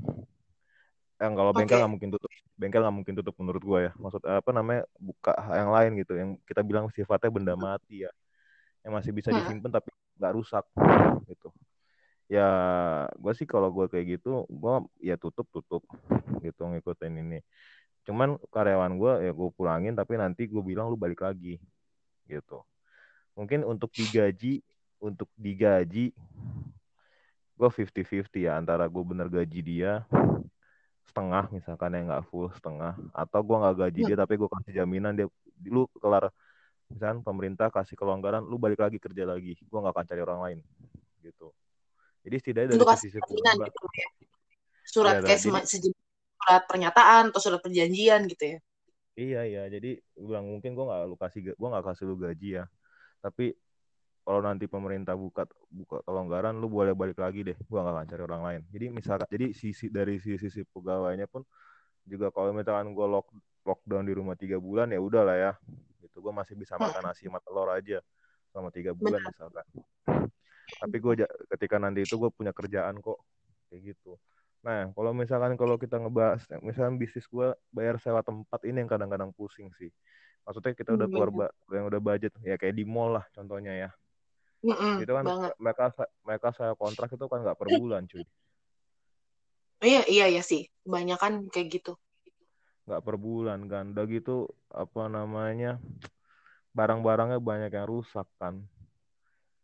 Yang 1.23 1.33
kalau 1.39 1.53
bengkel 1.55 1.79
nggak 1.79 1.93
mungkin 1.93 2.11
tutup. 2.11 2.31
Bengkel 2.59 2.83
nggak 2.83 2.97
mungkin 2.97 3.15
tutup 3.15 3.35
menurut 3.39 3.63
gue 3.63 3.79
ya. 3.91 3.93
Maksud 3.95 4.23
apa 4.27 4.51
namanya 4.51 4.83
buka 4.99 5.33
yang 5.55 5.71
lain 5.71 5.91
gitu. 6.03 6.13
Yang 6.19 6.31
kita 6.47 6.61
bilang 6.67 6.91
sifatnya 6.91 7.31
benda 7.31 7.55
mati 7.55 8.03
ya. 8.03 8.11
Yang 8.83 8.93
masih 8.99 9.13
bisa 9.15 9.29
Hmm. 9.31 9.39
disimpan 9.39 9.71
tapi 9.71 9.95
nggak 10.19 10.33
rusak 10.35 10.65
gitu. 11.31 11.49
Ya 12.27 12.49
gue 13.15 13.33
sih 13.39 13.47
kalau 13.47 13.71
gue 13.71 13.87
kayak 13.87 14.19
gitu 14.19 14.49
gue 14.51 14.75
ya 15.05 15.15
tutup 15.15 15.47
tutup 15.55 15.87
gitu 16.43 16.63
ngikutin 16.67 17.23
ini. 17.23 17.39
Cuman 18.03 18.35
karyawan 18.51 18.99
gue 18.99 19.13
ya 19.31 19.33
gue 19.33 19.49
pulangin 19.55 19.95
tapi 19.95 20.19
nanti 20.19 20.51
gue 20.51 20.63
bilang 20.65 20.91
lu 20.91 20.99
balik 20.99 21.23
lagi 21.23 21.63
gitu. 22.27 22.67
Mungkin 23.39 23.63
untuk 23.63 23.95
digaji 23.95 24.59
untuk 24.99 25.31
digaji 25.39 26.11
gue 27.53 27.69
50-50 27.69 28.49
ya 28.49 28.59
antara 28.59 28.89
gue 28.89 29.03
bener 29.05 29.29
gaji 29.29 29.61
dia 29.63 30.03
setengah 31.07 31.45
misalkan 31.53 31.93
yang 31.93 32.09
nggak 32.09 32.25
full 32.33 32.49
setengah. 32.53 32.97
Atau 33.13 33.45
gue 33.45 33.57
nggak 33.57 33.77
gaji 33.77 34.01
dia 34.09 34.17
tapi 34.17 34.35
gue 34.41 34.49
kasih 34.49 34.73
jaminan 34.83 35.13
dia 35.13 35.27
lu 35.69 35.85
kelar 36.01 36.33
misalkan 36.89 37.21
pemerintah 37.25 37.69
kasih 37.69 37.97
kelonggaran 37.97 38.45
lu 38.45 38.57
balik 38.57 38.81
lagi 38.81 38.97
kerja 38.97 39.29
lagi. 39.29 39.55
Gue 39.61 39.79
nggak 39.79 39.93
akan 39.93 40.07
cari 40.09 40.21
orang 40.25 40.41
lain 40.41 40.59
gitu. 41.21 41.53
Jadi 42.23 42.37
setidaknya 42.39 42.69
dari 42.73 42.79
Untuk 42.81 42.97
sisi 42.99 43.19
keluarga 43.19 43.67
gitu 43.69 43.89
ya. 43.99 44.09
Surat 44.83 45.15
Iya, 45.19 45.27
kayak 45.27 45.41
jadi- 45.41 45.95
surat 46.43 46.63
pernyataan 46.67 47.31
atau 47.31 47.39
surat 47.39 47.61
perjanjian 47.63 48.27
gitu 48.27 48.45
ya. 48.57 48.59
Iya 49.13 49.41
iya, 49.45 49.63
jadi 49.69 50.01
gue 50.01 50.25
bilang 50.25 50.49
mungkin 50.49 50.73
gue 50.73 50.85
nggak 50.89 51.01
lu 51.05 51.17
kasih 51.21 51.41
gue 51.53 51.69
nggak 51.69 51.85
kasih 51.85 52.05
lu 52.09 52.17
gaji 52.17 52.49
ya, 52.57 52.65
tapi 53.21 53.53
kalau 54.23 54.41
nanti 54.47 54.65
pemerintah 54.71 55.15
buka 55.19 55.43
buka 55.71 55.99
kelonggaran, 56.07 56.55
lu 56.63 56.67
boleh 56.71 56.95
balik 56.95 57.19
lagi 57.19 57.43
deh, 57.49 57.57
gue 57.59 57.79
nggak 57.83 57.95
akan 57.95 58.07
cari 58.11 58.23
orang 58.29 58.43
lain. 58.47 58.61
Jadi 58.75 58.87
misalkan, 58.95 59.27
jadi 59.35 59.47
sisi 59.55 59.87
dari 59.91 60.17
sisi, 60.23 60.47
sisi 60.51 60.63
pegawainya 60.69 61.27
pun 61.27 61.43
juga 62.07 62.29
kalau 62.35 62.51
misalkan 62.57 62.93
gue 62.97 63.07
lock, 63.07 63.27
lockdown 63.69 64.05
di 64.09 64.15
rumah 64.17 64.37
tiga 64.39 64.59
bulan 64.63 64.91
ya 64.95 65.01
udah 65.03 65.23
lah 65.29 65.37
ya, 65.39 65.53
gitu 66.03 66.19
gue 66.25 66.33
masih 66.35 66.55
bisa 66.59 66.77
makan 66.81 67.03
nasi 67.13 67.27
sama 67.29 67.41
telur 67.45 67.69
aja 67.73 67.99
selama 68.53 68.71
tiga 68.75 68.93
bulan 68.97 69.21
Benar. 69.21 69.33
misalkan. 69.33 69.67
Tapi 70.81 70.97
gue 70.99 71.13
ketika 71.57 71.77
nanti 71.79 72.05
itu 72.07 72.15
gue 72.19 72.31
punya 72.35 72.51
kerjaan 72.55 72.99
kok 72.99 73.19
kayak 73.71 73.95
gitu. 73.95 74.19
Nah, 74.67 74.91
kalau 74.95 75.11
misalkan 75.15 75.55
kalau 75.59 75.77
kita 75.79 75.99
ngebahas, 75.99 76.43
misalkan 76.63 76.97
bisnis 76.99 77.27
gue 77.27 77.55
bayar 77.75 77.99
sewa 78.03 78.23
tempat 78.23 78.61
ini 78.67 78.83
yang 78.87 78.91
kadang-kadang 78.91 79.31
pusing 79.35 79.71
sih. 79.79 79.91
Maksudnya 80.47 80.75
kita 80.79 80.91
udah 80.99 81.07
Hmm, 81.07 81.13
keluar 81.13 81.31
yang 81.75 81.87
udah 81.91 82.03
budget, 82.03 82.33
ya 82.47 82.55
kayak 82.61 82.75
di 82.79 82.85
mall 82.87 83.15
lah 83.19 83.25
contohnya 83.35 83.73
ya. 83.75 83.91
Mm-mm, 84.63 85.03
Itu 85.03 85.13
kan 85.19 85.25
banget. 85.27 85.53
mereka 85.59 85.85
mereka 86.23 86.49
saya 86.55 86.73
kontrak 86.79 87.11
itu 87.11 87.27
kan 87.27 87.39
nggak 87.43 87.59
per 87.59 87.69
bulan 87.75 88.03
cuy, 88.07 88.23
Iya, 89.83 90.01
iya 90.07 90.25
ya 90.31 90.43
sih. 90.51 90.63
Banyak 90.87 91.19
kan 91.19 91.33
kayak 91.51 91.69
gitu. 91.83 91.93
nggak 92.87 93.03
per 93.03 93.17
bulan 93.19 93.61
kan. 93.67 93.85
Udah 93.95 94.05
gitu 94.07 94.47
apa 94.71 95.03
namanya 95.11 95.79
barang-barangnya 96.73 97.39
banyak 97.43 97.71
yang 97.75 97.87
rusak 97.91 98.27
kan. 98.41 98.63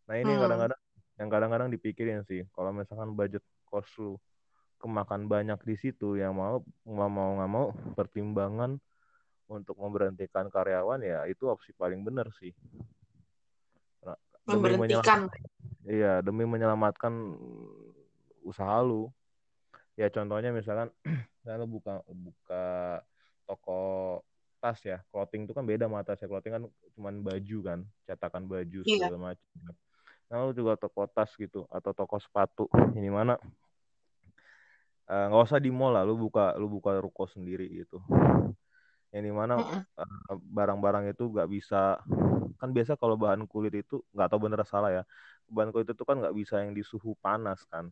Nah 0.07 0.15
ini 0.19 0.35
Hmm. 0.35 0.43
kadang-kadang 0.43 0.81
yang 1.19 1.29
kadang-kadang 1.31 1.69
dipikirin 1.75 2.23
sih. 2.27 2.43
Kalau 2.55 2.71
misalkan 2.75 3.15
budget 3.15 3.43
cost 3.71 3.91
lu 3.99 4.19
kemakan 4.79 5.27
banyak 5.27 5.59
di 5.67 5.75
situ, 5.75 6.15
yang 6.19 6.35
mau 6.39 6.63
nggak 6.87 7.11
mau 7.11 7.31
nggak 7.39 7.51
mau 7.51 7.67
pertimbangan 7.99 8.79
untuk 9.49 9.75
memberhentikan 9.81 10.47
karyawan 10.53 11.01
ya 11.03 11.25
itu 11.27 11.49
opsi 11.49 11.73
paling 11.75 12.05
benar 12.07 12.29
sih. 12.39 12.53
Demi 14.49 14.65
Memberhentikan. 14.65 15.29
Iya, 15.85 16.25
demi 16.25 16.49
menyelamatkan 16.49 17.13
usaha 18.41 18.81
lu. 18.81 19.13
Ya 19.93 20.09
contohnya 20.09 20.49
misalkan 20.57 20.89
misalnya 21.45 21.59
lu 21.65 21.69
buka 21.69 22.01
buka 22.09 22.65
toko 23.45 23.81
tas 24.59 24.81
ya, 24.83 25.05
clothing 25.13 25.47
itu 25.47 25.53
kan 25.53 25.69
beda 25.69 25.85
sama 25.87 26.01
tas 26.01 26.19
ya. 26.19 26.29
Clothing 26.29 26.53
kan 26.57 26.63
cuman 26.97 27.15
baju 27.21 27.59
kan, 27.61 27.79
cetakan 28.09 28.49
baju 28.49 28.81
Iya. 28.89 29.13
segala 29.13 29.33
macam. 29.33 29.49
Nah, 30.29 30.45
lu 30.49 30.53
juga 30.57 30.77
toko 30.81 31.05
tas 31.09 31.33
gitu 31.37 31.69
atau 31.69 31.93
toko 31.93 32.17
sepatu. 32.21 32.65
Ini 32.97 33.09
mana 33.13 33.37
eh, 35.09 35.25
nggak 35.29 35.45
usah 35.45 35.61
di 35.61 35.73
mall 35.73 35.93
lah, 35.93 36.05
lu 36.05 36.17
buka 36.17 36.57
lu 36.57 36.69
buka 36.69 36.97
ruko 37.01 37.29
sendiri 37.29 37.69
gitu. 37.69 38.01
Yang 39.15 39.25
di 39.25 39.33
mana 39.33 39.55
eh, 39.97 40.37
barang-barang 40.37 41.11
itu 41.13 41.25
nggak 41.33 41.49
bisa 41.49 41.97
kan 42.59 42.71
biasa 42.75 42.99
kalau 42.99 43.15
bahan 43.15 43.47
kulit 43.47 43.73
itu 43.79 44.03
nggak 44.13 44.29
tahu 44.29 44.51
bener 44.51 44.61
salah 44.67 44.91
ya 44.91 45.03
bahan 45.49 45.71
kulit 45.71 45.89
itu 45.89 46.03
kan 46.05 46.19
nggak 46.19 46.35
bisa 46.35 46.61
yang 46.61 46.75
di 46.75 46.83
suhu 46.83 47.15
panas 47.23 47.63
kan 47.71 47.89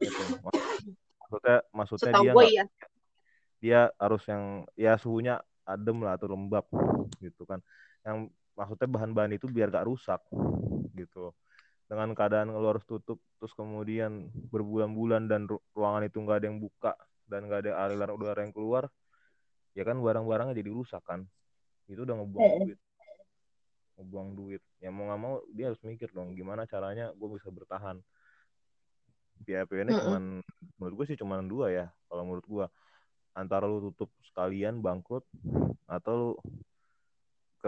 gitu. 0.00 0.22
maksudnya 1.26 1.56
maksudnya 1.74 2.12
Setahu 2.14 2.24
dia 2.24 2.32
nggak 2.32 2.52
ya. 2.54 2.64
dia 3.58 3.80
harus 3.98 4.22
yang 4.30 4.44
ya 4.78 4.94
suhunya 4.94 5.42
adem 5.66 5.98
lah 6.06 6.14
atau 6.14 6.30
lembab 6.30 6.64
gitu 7.18 7.42
kan 7.42 7.58
yang 8.06 8.30
maksudnya 8.54 8.86
bahan-bahan 8.86 9.34
itu 9.34 9.50
biar 9.50 9.68
gak 9.74 9.90
rusak 9.90 10.22
gitu 10.94 11.34
dengan 11.86 12.14
keadaan 12.14 12.50
lu 12.54 12.66
harus 12.66 12.86
tutup 12.86 13.18
terus 13.38 13.54
kemudian 13.54 14.30
berbulan-bulan 14.50 15.26
dan 15.26 15.46
ru- 15.50 15.62
ruangan 15.74 16.06
itu 16.06 16.18
nggak 16.18 16.38
ada 16.42 16.46
yang 16.50 16.58
buka 16.58 16.92
dan 17.26 17.46
nggak 17.46 17.66
ada 17.66 17.72
aliran 17.86 18.10
udara 18.14 18.40
yang 18.42 18.54
keluar 18.54 18.86
ya 19.76 19.84
kan 19.84 20.00
barang-barangnya 20.00 20.56
jadi 20.56 20.70
rusak 20.72 21.04
kan. 21.04 21.28
Itu 21.86 22.08
udah 22.08 22.16
ngebuang 22.16 22.50
duit. 22.64 22.78
Ngebuang 24.00 24.28
duit. 24.32 24.62
Ya 24.80 24.88
mau 24.88 25.12
nggak 25.12 25.20
mau 25.20 25.34
dia 25.52 25.68
harus 25.68 25.80
mikir 25.84 26.08
dong 26.16 26.32
gimana 26.32 26.64
caranya 26.64 27.12
gue 27.12 27.28
bisa 27.36 27.52
bertahan. 27.52 28.00
PIP 29.44 29.68
ini 29.76 29.92
Mm-mm. 29.92 30.00
cuman 30.00 30.24
menurut 30.80 30.94
gue 30.96 31.06
sih 31.12 31.18
cuman 31.20 31.44
dua 31.44 31.68
ya 31.68 31.86
kalau 32.08 32.24
menurut 32.24 32.46
gue 32.48 32.66
antara 33.36 33.68
lu 33.68 33.92
tutup 33.92 34.08
sekalian 34.32 34.80
bangkrut 34.80 35.28
atau 35.84 36.40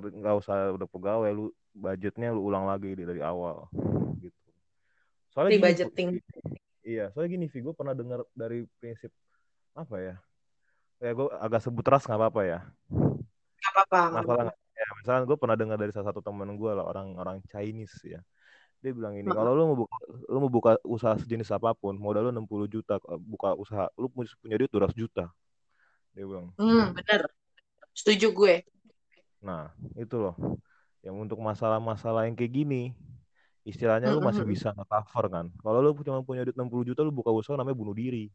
lu 0.00 0.08
nggak 0.08 0.36
usah 0.40 0.72
udah 0.72 0.88
pegawai 0.88 1.28
lu 1.28 1.52
budgetnya 1.76 2.32
lu 2.32 2.48
ulang 2.48 2.64
lagi 2.64 2.96
dari, 2.96 3.04
dari 3.04 3.22
awal 3.22 3.68
gitu. 4.24 4.48
Soalnya 5.34 5.50
gini, 5.52 5.60
Rebudgeting. 5.60 6.08
iya 6.88 7.12
soalnya 7.12 7.36
gini 7.36 7.46
Vi 7.52 7.60
gue 7.60 7.74
pernah 7.76 7.92
dengar 7.92 8.24
dari 8.32 8.64
prinsip 8.80 9.12
apa 9.76 9.96
ya 10.00 10.16
ya 10.98 11.10
gue 11.12 11.26
agak 11.32 11.60
sebut 11.62 11.84
ras 11.84 12.04
nggak 12.04 12.18
apa-apa 12.18 12.42
ya 12.42 12.58
Gak 13.58 13.70
apa-apa. 13.74 14.00
nggak 14.08 14.24
masalah 14.24 14.44
apa-apa. 14.50 14.74
ya 14.74 14.86
misalnya 14.94 15.22
gue 15.24 15.38
pernah 15.38 15.56
dengar 15.56 15.76
dari 15.76 15.92
salah 15.92 16.08
satu 16.08 16.20
teman 16.20 16.50
gue 16.52 16.70
lah 16.70 16.84
orang 16.84 17.14
orang 17.14 17.36
Chinese 17.46 17.94
ya 18.02 18.20
dia 18.78 18.94
bilang 18.94 19.10
ini 19.12 19.26
kalau 19.26 19.52
lu 19.52 19.62
mau 19.66 19.78
buka 19.82 19.96
lu 20.30 20.38
mau 20.38 20.50
buka 20.50 20.70
usaha 20.86 21.18
sejenis 21.18 21.50
apa 21.50 21.74
pun 21.74 21.98
modal 21.98 22.30
lu 22.30 22.46
60 22.46 22.70
juta 22.70 22.94
buka 23.18 23.50
usaha 23.54 23.90
lu 23.98 24.06
punya 24.10 24.54
duit 24.54 24.70
200 24.70 24.94
juta 24.94 25.24
dia 26.14 26.24
bilang 26.24 26.54
Hmm, 26.54 26.94
bener. 26.94 27.26
Setuju 27.90 28.30
gue. 28.30 28.54
nah 29.38 29.70
itu 29.94 30.14
loh 30.14 30.34
yang 31.02 31.14
untuk 31.14 31.38
masalah-masalah 31.38 32.26
yang 32.26 32.34
kayak 32.34 32.54
gini 32.54 32.90
istilahnya 33.62 34.10
lu 34.10 34.18
masih 34.18 34.42
bisa 34.42 34.70
nge-cover 34.70 35.26
kan 35.26 35.46
kalau 35.58 35.78
lu 35.78 35.94
cuma 36.02 36.22
punya 36.22 36.42
duit 36.42 36.54
60 36.54 36.86
juta 36.86 37.02
lu 37.02 37.10
buka 37.10 37.30
usaha 37.30 37.54
namanya 37.54 37.74
bunuh 37.74 37.94
diri 37.94 38.30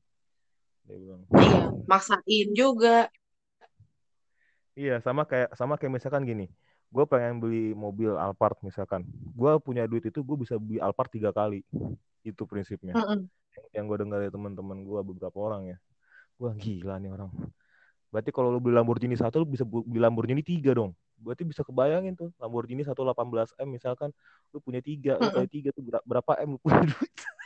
dia 0.87 0.97
bilang 0.99 1.21
Iya, 1.31 1.61
maksain 1.87 2.47
juga. 2.55 3.07
Iya, 4.73 4.97
sama 5.05 5.21
kayak 5.29 5.53
sama 5.53 5.77
kayak 5.77 6.01
misalkan 6.01 6.25
gini, 6.25 6.49
gue 6.89 7.05
pengen 7.05 7.37
beli 7.37 7.77
mobil 7.77 8.09
Alphard 8.17 8.57
misalkan, 8.65 9.05
gue 9.37 9.51
punya 9.61 9.85
duit 9.85 10.01
itu 10.01 10.25
gue 10.25 10.37
bisa 10.37 10.57
beli 10.57 10.81
Alphard 10.81 11.13
tiga 11.13 11.29
kali, 11.29 11.61
itu 12.25 12.41
prinsipnya. 12.49 12.97
Mm-mm. 12.97 13.29
Yang 13.69 13.85
gue 13.85 13.97
dengar 14.01 14.17
dari 14.25 14.33
teman-teman 14.33 14.81
gue 14.81 14.99
beberapa 15.05 15.37
orang 15.37 15.73
ya, 15.73 15.77
gue 16.41 16.49
gila 16.57 16.97
nih 16.97 17.13
orang. 17.13 17.29
Berarti 18.09 18.29
kalau 18.33 18.49
lu 18.49 18.57
beli 18.57 18.73
Lamborghini 18.73 19.13
satu, 19.13 19.45
lu 19.45 19.47
bisa 19.49 19.61
beli 19.65 20.01
Lamborghini 20.01 20.41
tiga 20.41 20.73
dong. 20.73 20.97
Berarti 21.21 21.45
bisa 21.45 21.61
kebayangin 21.61 22.17
tuh, 22.17 22.29
Lamborghini 22.41 22.81
118 22.81 23.53
M 23.61 23.69
misalkan, 23.77 24.09
lu 24.49 24.57
punya 24.57 24.81
tiga, 24.81 25.21
lu 25.21 25.29
Mm-mm. 25.29 25.33
kali 25.33 25.47
tiga 25.49 25.69
tuh 25.69 25.85
ber- 25.85 26.05
berapa 26.05 26.33
M 26.41 26.57
lu 26.57 26.59
punya 26.61 26.81
duit? 26.81 27.13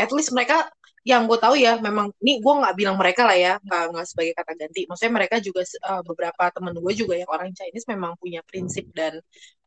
At 0.00 0.10
least 0.16 0.32
mereka 0.32 0.68
yang 1.00 1.24
gue 1.24 1.38
tahu 1.40 1.56
ya 1.56 1.80
memang 1.80 2.12
ini 2.20 2.44
gue 2.44 2.54
nggak 2.60 2.74
bilang 2.76 2.96
mereka 3.00 3.24
lah 3.24 3.32
ya 3.32 3.56
nggak 3.64 3.82
nggak 3.96 4.06
sebagai 4.08 4.32
kata 4.36 4.52
ganti. 4.56 4.80
Maksudnya 4.84 5.12
mereka 5.16 5.36
juga 5.40 5.62
uh, 5.64 6.02
beberapa 6.04 6.42
temen 6.52 6.72
gue 6.76 6.92
juga 6.92 7.14
yang 7.16 7.30
orang 7.32 7.50
Chinese 7.56 7.88
memang 7.88 8.16
punya 8.20 8.44
prinsip 8.44 8.84
dan 8.92 9.16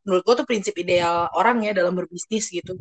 menurut 0.06 0.22
gue 0.26 0.36
tuh 0.44 0.48
prinsip 0.48 0.74
ideal 0.78 1.30
orang 1.34 1.66
ya 1.66 1.74
dalam 1.74 1.98
berbisnis 1.98 2.54
gitu. 2.54 2.78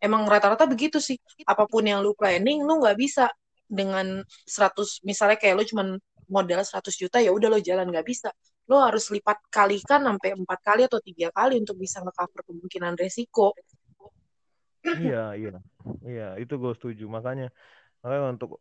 Emang 0.00 0.24
rata-rata 0.24 0.64
begitu 0.64 0.98
sih. 0.98 1.20
Apa 1.44 1.68
pun 1.68 1.84
yang 1.84 2.00
lu 2.00 2.16
planning 2.16 2.64
lu 2.64 2.80
nggak 2.80 2.96
bisa 2.96 3.28
dengan 3.68 4.24
100 4.48 5.04
misalnya 5.04 5.36
kayak 5.36 5.54
lu 5.60 5.64
cuman 5.68 5.88
modal 6.32 6.64
100 6.64 6.96
juta 6.96 7.20
ya 7.20 7.28
udah 7.28 7.48
lo 7.52 7.58
jalan 7.60 7.92
nggak 7.92 8.06
bisa. 8.08 8.32
Lo 8.72 8.80
harus 8.80 9.12
lipat 9.12 9.52
kalikan 9.52 10.00
sampai 10.00 10.32
empat 10.32 10.58
kali 10.64 10.82
atau 10.88 10.96
tiga 11.04 11.28
kali 11.28 11.60
untuk 11.60 11.76
bisa 11.76 12.00
nge-cover 12.00 12.40
kemungkinan 12.48 12.96
resiko 12.96 13.52
iya, 14.98 15.34
iya, 15.40 15.52
iya, 16.02 16.26
itu 16.42 16.54
gue 16.58 16.72
setuju. 16.78 17.04
Makanya, 17.06 17.48
makanya 18.02 18.34
untuk 18.34 18.58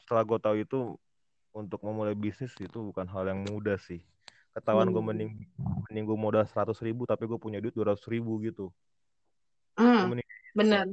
setelah 0.00 0.22
gue 0.24 0.38
tahu 0.40 0.56
itu 0.60 0.78
untuk 1.54 1.80
memulai 1.86 2.16
bisnis 2.16 2.52
itu 2.58 2.78
bukan 2.90 3.06
hal 3.08 3.24
yang 3.30 3.40
mudah 3.46 3.78
sih. 3.78 4.02
Ketahuan 4.54 4.90
gue 4.90 5.02
Hmm. 5.02 5.08
mending 5.10 5.30
mending 5.88 6.04
gue 6.08 6.18
modal 6.18 6.44
seratus 6.48 6.80
ribu 6.82 7.04
tapi 7.04 7.28
gue 7.28 7.38
punya 7.38 7.60
duit 7.62 7.74
dua 7.76 7.94
ratus 7.94 8.06
ribu 8.10 8.40
gitu. 8.42 8.70
Hmm, 9.78 9.98
Gue 9.98 10.08
mending 10.18 10.28
bener 10.54 10.86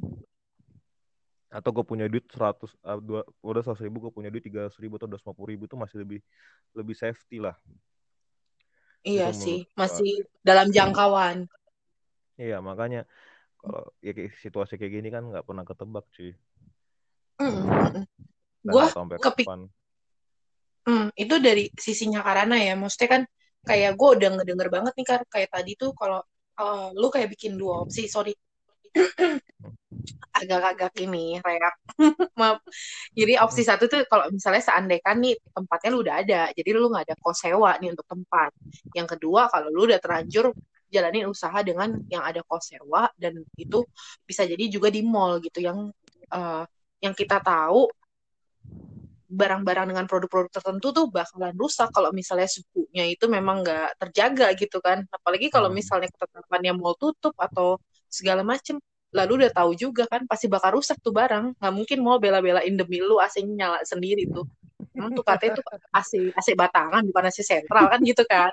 atau 1.52 1.68
gue 1.76 1.84
punya 1.84 2.08
duit 2.08 2.24
seratus 2.32 2.72
uh, 2.88 2.96
dua 3.04 3.28
modal 3.44 3.60
seratus 3.60 3.84
ribu 3.84 4.00
gue 4.08 4.12
punya 4.16 4.32
duit 4.32 4.40
tiga 4.40 4.66
ratus 4.66 4.80
ribu 4.80 4.96
atau 4.96 5.04
dua 5.12 5.20
ratus 5.20 5.36
ribu 5.44 5.68
itu 5.68 5.76
masih 5.76 5.98
lebih 6.00 6.20
lebih 6.72 6.96
safety 6.96 7.44
lah. 7.44 7.60
Iya 9.04 9.34
Itu 9.34 9.40
sih, 9.44 9.60
menurut 9.60 9.68
gue. 9.68 9.76
masih 9.76 10.12
dalam 10.48 10.72
jangkauan. 10.72 11.50
Iya 12.40 12.64
makanya 12.64 13.04
kalau 13.62 13.94
ya 14.02 14.12
situasi 14.42 14.74
kayak 14.82 14.94
gini 14.98 15.10
kan 15.14 15.24
nggak 15.30 15.46
pernah 15.46 15.62
ketebak 15.62 16.06
cuy. 16.10 16.34
Mm, 17.38 17.54
mm, 17.54 18.06
mm. 18.66 18.90
Sampai 18.90 19.18
kepik, 19.22 19.48
mm, 20.90 21.08
itu 21.14 21.36
dari 21.38 21.70
sisinya 21.78 22.26
Karana 22.26 22.58
ya. 22.58 22.74
Maksudnya 22.74 23.10
kan 23.10 23.22
kayak 23.62 23.94
gue 23.94 24.10
udah 24.18 24.30
ngedenger 24.42 24.68
banget 24.74 24.94
nih 24.98 25.08
kan 25.08 25.22
kayak 25.30 25.50
tadi 25.54 25.78
tuh 25.78 25.94
kalau 25.94 26.26
eh, 26.58 26.90
lu 26.98 27.08
kayak 27.14 27.30
bikin 27.30 27.54
dua 27.58 27.86
opsi, 27.86 28.10
sorry, 28.10 28.34
agak-agak 30.32 30.94
ini 31.04 31.38
reak. 31.38 31.76
Maaf. 32.40 32.66
Jadi 33.14 33.34
opsi 33.38 33.62
satu 33.62 33.86
tuh 33.86 34.02
kalau 34.10 34.28
misalnya 34.34 34.64
seandainya 34.64 35.14
nih 35.14 35.36
tempatnya 35.54 35.90
lu 35.94 36.00
udah 36.02 36.16
ada, 36.24 36.42
jadi 36.56 36.70
lu 36.74 36.90
nggak 36.90 37.06
ada 37.12 37.16
kos 37.20 37.46
sewa 37.46 37.78
nih 37.78 37.94
untuk 37.94 38.08
tempat. 38.08 38.50
Yang 38.98 39.08
kedua 39.18 39.52
kalau 39.52 39.70
lu 39.70 39.86
udah 39.86 40.00
terlanjur 40.02 40.56
jalanin 40.94 41.26
usaha 41.32 41.60
dengan 41.64 41.90
yang 42.14 42.24
ada 42.28 42.42
kos 42.46 42.76
sewa 42.76 43.08
dan 43.18 43.34
itu 43.58 43.84
bisa 44.28 44.44
jadi 44.46 44.64
juga 44.70 44.88
di 44.94 45.02
mall 45.06 45.40
gitu 45.44 45.60
yang 45.64 45.90
eh, 46.32 46.64
yang 47.04 47.14
kita 47.18 47.42
tahu 47.42 47.88
barang-barang 49.32 49.88
dengan 49.96 50.06
produk-produk 50.12 50.52
tertentu 50.52 50.92
tuh 50.92 51.06
bakalan 51.08 51.56
rusak 51.56 51.88
kalau 51.96 52.12
misalnya 52.12 52.52
sukunya 52.52 53.08
itu 53.08 53.32
memang 53.32 53.64
nggak 53.64 53.96
terjaga 54.02 54.52
gitu 54.60 54.84
kan. 54.84 55.08
Apalagi 55.08 55.48
kalau 55.48 55.72
Hmm. 55.72 55.80
misalnya 55.80 56.12
ketetapannya 56.12 56.76
mall 56.76 56.96
tutup 57.00 57.32
atau 57.40 57.80
segala 58.12 58.44
macem. 58.44 58.76
Lalu 59.16 59.44
udah 59.44 59.52
tahu 59.56 59.72
juga 59.76 60.04
kan 60.12 60.24
pasti 60.28 60.48
bakal 60.52 60.76
rusak 60.80 61.00
tuh 61.00 61.16
barang. 61.16 61.56
Nggak 61.60 61.74
mungkin 61.76 61.98
mau 62.04 62.20
bela-belain 62.20 62.76
demi 62.76 63.00
lu 63.00 63.20
AC-nya 63.24 63.56
nyala 63.56 63.80
sendiri 63.88 64.28
tuh. 64.36 64.44
Emang 65.00 65.12
tuh 65.16 65.24
katanya 65.24 65.60
tuh 65.64 65.66
AC 65.96 66.12
AC 66.36 66.48
batangan 66.60 67.04
bukan 67.08 67.24
AC 67.32 67.40
sentral 67.44 67.88
kan 67.92 68.00
gitu 68.04 68.24
kan. 68.28 68.52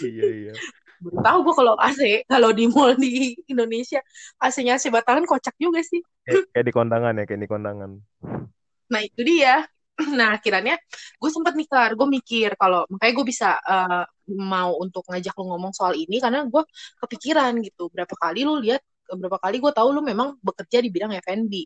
Iya 0.00 0.26
iya. 0.36 0.54
Baru 1.02 1.18
tahu 1.20 1.38
gue 1.44 1.54
kalau 1.54 1.74
AC 1.76 2.00
kalau 2.24 2.50
di 2.56 2.64
mall 2.68 2.96
di 2.96 3.36
Indonesia 3.52 4.00
AC-nya 4.40 4.80
AC 4.80 4.88
batangan 4.88 5.24
kocak 5.28 5.54
juga 5.60 5.80
sih. 5.84 6.00
Kayak, 6.24 6.48
kayak 6.52 6.66
di 6.66 6.72
kondangan 6.72 7.12
ya 7.20 7.24
kayak 7.28 7.40
di 7.44 7.48
kondangan. 7.50 7.90
Nah 8.92 9.00
itu 9.02 9.20
dia. 9.22 9.64
Nah 10.18 10.36
akhirnya 10.36 10.76
gue 11.16 11.30
sempet 11.32 11.56
nih 11.56 11.68
Kar, 11.72 11.96
gue 11.96 12.04
mikir 12.04 12.52
kalau 12.60 12.84
makanya 12.92 13.12
gue 13.16 13.26
bisa 13.26 13.48
eh, 13.56 14.04
mau 14.36 14.76
untuk 14.76 15.08
ngajak 15.08 15.32
lu 15.40 15.44
ngomong 15.56 15.72
soal 15.72 15.96
ini 15.96 16.20
karena 16.20 16.44
gue 16.44 16.62
kepikiran 17.00 17.56
gitu. 17.64 17.88
Berapa 17.88 18.12
kali 18.12 18.44
lu 18.44 18.60
lihat, 18.60 18.84
berapa 19.08 19.40
kali 19.40 19.56
gue 19.56 19.72
tahu 19.72 19.88
lu 19.96 20.04
memang 20.04 20.36
bekerja 20.44 20.84
di 20.84 20.92
bidang 20.92 21.16
F&B. 21.16 21.64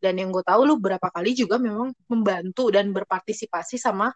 Dan 0.00 0.16
yang 0.20 0.32
gue 0.32 0.44
tahu 0.44 0.64
lu 0.64 0.80
berapa 0.80 1.08
kali 1.12 1.36
juga 1.36 1.60
memang 1.60 1.92
membantu 2.08 2.72
dan 2.72 2.92
berpartisipasi 2.96 3.76
sama 3.76 4.12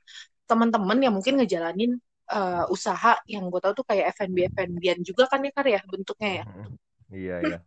teman-teman 0.48 0.98
yang 0.98 1.12
mungkin 1.12 1.40
ngejalanin 1.40 2.00
eh, 2.30 2.64
usaha 2.70 3.12
yang 3.26 3.44
gue 3.50 3.60
tahu 3.60 3.72
tuh 3.82 3.86
kayak 3.90 4.14
F&B 4.16 4.38
F&B-an 4.46 5.00
juga 5.02 5.26
kan 5.30 5.42
ya 5.42 5.52
Kar 5.52 5.66
ya 5.66 5.80
bentuknya 5.86 6.30
ya. 6.42 6.44
Iya 7.10 7.36
iya. 7.42 7.58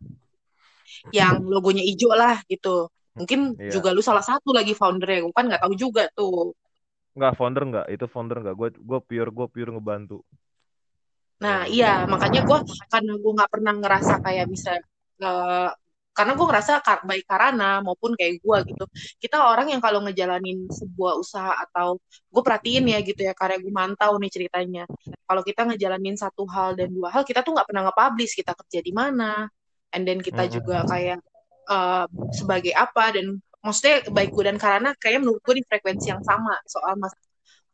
Yang 1.12 1.34
logonya 1.52 1.84
hijau 1.84 2.12
lah 2.16 2.40
gitu. 2.48 2.88
Mungkin 3.14 3.54
Iya. 3.60 3.78
juga 3.78 3.94
lu 3.94 4.02
salah 4.02 4.24
satu 4.26 4.50
lagi 4.50 4.74
foundernya, 4.74 5.22
gue 5.22 5.34
kan 5.34 5.46
nggak 5.46 5.62
tahu 5.62 5.74
juga 5.78 6.10
tuh. 6.18 6.50
Nggak 7.14 7.34
founder 7.38 7.62
nggak? 7.70 7.86
Itu 7.94 8.04
founder 8.10 8.36
nggak? 8.42 8.56
Gue 8.58 8.68
gue 8.74 9.00
pure 9.06 9.30
gue 9.30 9.46
pure 9.46 9.70
ngebantu. 9.70 10.18
Nah, 11.44 11.68
iya, 11.68 12.08
makanya 12.08 12.40
gue 12.48 12.58
karena 12.90 13.12
gue 13.20 13.32
nggak 13.36 13.50
pernah 13.52 13.72
ngerasa 13.76 14.14
kayak 14.24 14.46
bisa 14.50 14.72
eh, 15.22 15.68
karena 16.16 16.32
gue 16.38 16.46
ngerasa 16.46 16.72
kar- 16.86 17.02
baik 17.02 17.26
Karana 17.26 17.82
maupun 17.82 18.14
kayak 18.14 18.38
gue 18.40 18.58
gitu. 18.70 18.84
Kita 19.18 19.50
orang 19.50 19.74
yang 19.74 19.82
kalau 19.82 19.98
ngejalanin 20.06 20.70
sebuah 20.70 21.18
usaha 21.18 21.52
atau 21.68 21.98
gue 22.30 22.42
perhatiin 22.46 22.86
ya 22.88 22.98
gitu 23.02 23.20
ya, 23.26 23.34
karena 23.34 23.58
gue 23.58 23.72
mantau 23.74 24.14
nih 24.22 24.30
ceritanya. 24.30 24.84
Kalau 25.26 25.42
kita 25.42 25.66
ngejalanin 25.68 26.14
satu 26.14 26.46
hal 26.48 26.78
dan 26.78 26.88
dua 26.94 27.10
hal, 27.10 27.22
kita 27.26 27.42
tuh 27.42 27.52
nggak 27.58 27.66
pernah 27.68 27.82
nge-publish 27.90 28.32
kita 28.40 28.52
kerja 28.54 28.78
di 28.80 28.92
mana, 28.94 29.50
and 29.92 30.06
then 30.06 30.22
kita 30.22 30.46
juga 30.48 30.86
kayak 30.86 31.18
eh, 31.70 32.06
sebagai 32.32 32.72
apa 32.76 33.04
dan 33.18 33.40
maksudnya 33.64 34.04
baik 34.12 34.30
gue 34.36 34.44
dan 34.44 34.56
Karana 34.60 34.92
kayak 35.00 35.24
menurut 35.24 35.40
gue 35.40 35.54
di 35.60 35.64
frekuensi 35.64 36.12
yang 36.12 36.20
sama 36.20 36.52
soal 36.68 37.00
mas 37.00 37.16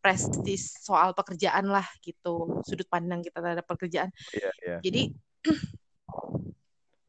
prestis 0.00 0.78
soal 0.80 1.12
pekerjaan 1.12 1.66
lah 1.68 1.84
gitu 2.00 2.62
sudut 2.64 2.86
pandang 2.88 3.20
kita 3.20 3.42
terhadap 3.42 3.66
pekerjaan 3.68 4.08
Iya 4.32 4.50
iya. 4.64 4.76
jadi 4.80 5.02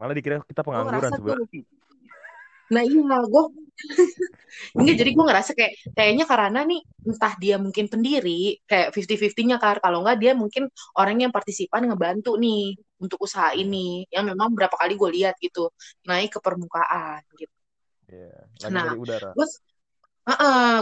Malah 0.02 0.14
dikira 0.18 0.42
kita 0.42 0.62
gue 0.66 0.68
pengangguran 0.74 1.12
sebenarnya. 1.14 1.62
nah 2.74 2.82
iya 2.88 3.18
gue 3.28 3.44
enggak 4.80 4.96
jadi 5.04 5.12
gue 5.12 5.26
ngerasa 5.28 5.52
kayak 5.52 5.74
kayaknya 5.92 6.26
karena 6.26 6.64
nih 6.64 6.82
entah 7.04 7.34
dia 7.36 7.56
mungkin 7.60 7.86
pendiri 7.92 8.64
kayak 8.64 8.96
50-50 8.96 9.46
nya 9.46 9.58
kar 9.60 9.84
kalau 9.84 10.02
enggak 10.02 10.18
dia 10.24 10.32
mungkin 10.32 10.72
orang 10.96 11.20
yang 11.20 11.32
partisipan 11.36 11.84
ngebantu 11.92 12.40
nih 12.40 12.80
untuk 13.04 13.20
usaha 13.28 13.52
ini 13.54 14.08
yang 14.08 14.24
memang 14.24 14.56
berapa 14.56 14.72
kali 14.72 14.96
gue 14.96 15.10
lihat 15.20 15.36
gitu 15.44 15.68
naik 16.08 16.32
ke 16.32 16.40
permukaan 16.40 17.22
gitu 17.36 17.52
Iya. 18.12 18.36
Lagi 18.60 18.74
nah 18.76 18.88
dari 18.92 19.00
udara. 19.00 19.30
gue 19.32 19.48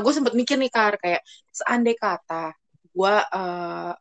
gue 0.01 0.13
sempet 0.13 0.33
mikir 0.33 0.57
nih 0.57 0.71
kar 0.73 0.93
kayak 0.97 1.21
seandai 1.53 1.95
kata 1.95 2.53
gue 2.89 3.15
eh, 3.15 3.93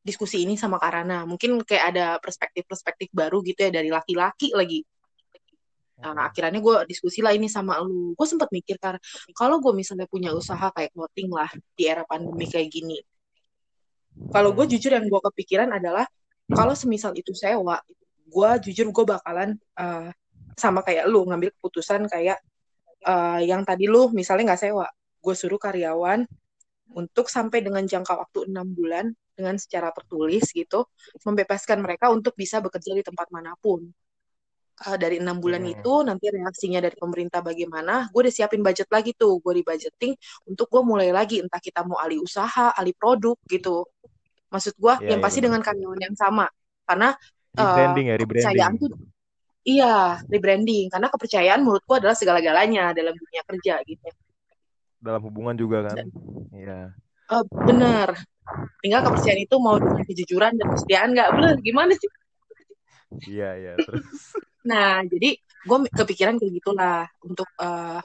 diskusi 0.00 0.44
ini 0.48 0.56
sama 0.56 0.80
Karana 0.80 1.28
mungkin 1.28 1.60
kayak 1.60 1.84
ada 1.94 2.06
perspektif-perspektif 2.18 3.12
baru 3.12 3.44
gitu 3.44 3.68
ya 3.68 3.70
dari 3.72 3.92
laki-laki 3.92 4.52
lagi 4.56 4.80
Nah, 6.00 6.32
akhirnya 6.32 6.64
gue 6.64 6.76
diskusi 6.88 7.20
lah 7.20 7.36
ini 7.36 7.44
sama 7.44 7.76
lu. 7.84 8.16
Gue 8.16 8.24
sempat 8.24 8.48
mikir 8.48 8.80
karena 8.80 8.96
kalau 9.36 9.60
gue 9.60 9.72
misalnya 9.76 10.08
punya 10.08 10.32
usaha 10.32 10.72
kayak 10.72 10.96
clothing 10.96 11.28
lah 11.28 11.52
di 11.76 11.84
era 11.84 12.08
pandemi 12.08 12.48
kayak 12.48 12.72
gini. 12.72 12.96
Kalau 14.32 14.56
gue 14.56 14.64
jujur 14.64 14.96
yang 14.96 15.04
gue 15.04 15.20
kepikiran 15.20 15.68
adalah 15.76 16.08
kalau 16.48 16.72
semisal 16.72 17.12
itu 17.12 17.36
sewa, 17.36 17.78
gue 18.24 18.50
jujur 18.64 18.88
gue 18.88 19.04
bakalan 19.04 19.60
eh, 19.76 20.08
sama 20.56 20.80
kayak 20.80 21.04
lu 21.04 21.28
ngambil 21.28 21.52
keputusan 21.56 22.08
kayak 22.08 22.40
uh, 23.08 23.40
yang 23.40 23.64
tadi 23.64 23.88
lu 23.88 24.12
misalnya 24.12 24.52
nggak 24.52 24.60
sewa, 24.60 24.86
gue 25.20 25.34
suruh 25.36 25.56
karyawan 25.56 26.24
untuk 26.96 27.30
sampai 27.30 27.62
dengan 27.62 27.86
jangka 27.86 28.14
waktu 28.16 28.50
enam 28.50 28.66
bulan 28.70 29.10
dengan 29.34 29.56
secara 29.56 29.88
tertulis 29.94 30.50
gitu, 30.52 30.84
membebaskan 31.24 31.80
mereka 31.80 32.12
untuk 32.12 32.36
bisa 32.36 32.60
bekerja 32.60 32.92
di 32.92 33.04
tempat 33.04 33.30
mana 33.32 33.56
pun. 33.56 33.88
Uh, 34.80 34.96
dari 34.96 35.20
enam 35.20 35.36
bulan 35.36 35.60
hmm. 35.60 35.76
itu 35.76 35.92
nanti 36.08 36.32
reaksinya 36.32 36.80
dari 36.80 36.96
pemerintah 36.96 37.44
bagaimana, 37.44 38.08
gue 38.08 38.20
udah 38.24 38.32
siapin 38.32 38.64
budget 38.64 38.88
lagi 38.88 39.12
tuh, 39.12 39.36
gue 39.44 39.60
di 39.60 39.64
budgeting 39.64 40.16
untuk 40.48 40.72
gue 40.72 40.80
mulai 40.80 41.12
lagi 41.12 41.44
entah 41.44 41.60
kita 41.60 41.84
mau 41.84 42.00
alih 42.00 42.24
usaha, 42.24 42.72
alih 42.72 42.96
produk 42.96 43.36
gitu. 43.44 43.84
Maksud 44.48 44.80
gue 44.80 44.94
yeah, 45.04 45.14
yang 45.14 45.20
yeah, 45.20 45.24
pasti 45.24 45.38
bener. 45.44 45.46
dengan 45.52 45.60
karyawan 45.68 46.00
yang 46.00 46.16
sama, 46.16 46.48
karena 46.88 47.12
rebranding 47.52 48.06
uh, 48.08 48.10
ya, 48.10 48.14
rebranding. 48.16 48.40
kepercayaan 48.40 48.74
tuh 48.80 48.90
Iya, 49.60 50.24
rebranding. 50.24 50.88
Karena 50.88 51.08
kepercayaan 51.12 51.60
menurutku 51.60 51.92
adalah 52.00 52.16
segala-galanya 52.16 52.96
dalam 52.96 53.12
dunia 53.12 53.42
kerja 53.44 53.74
gitu. 53.84 54.08
Dalam 55.00 55.20
hubungan 55.24 55.56
juga 55.56 55.88
kan? 55.88 56.06
Iya. 56.52 56.92
Uh, 57.32 57.44
benar. 57.64 58.14
Tinggal 58.84 59.00
kepercayaan 59.06 59.40
itu 59.42 59.56
mau 59.56 59.80
dengan 59.80 60.04
kejujuran 60.04 60.52
dan 60.60 60.66
kesetiaan 60.76 61.08
nggak? 61.16 61.28
Bener, 61.36 61.54
gimana 61.64 61.92
sih? 61.96 62.10
Iya, 63.26 63.50
iya. 63.56 63.72
Terus. 63.80 64.04
nah, 64.70 65.00
jadi 65.02 65.40
gue 65.40 65.78
kepikiran 65.90 66.36
kayak 66.36 66.52
gitulah 66.60 67.06
untuk 67.24 67.48
uh, 67.58 68.00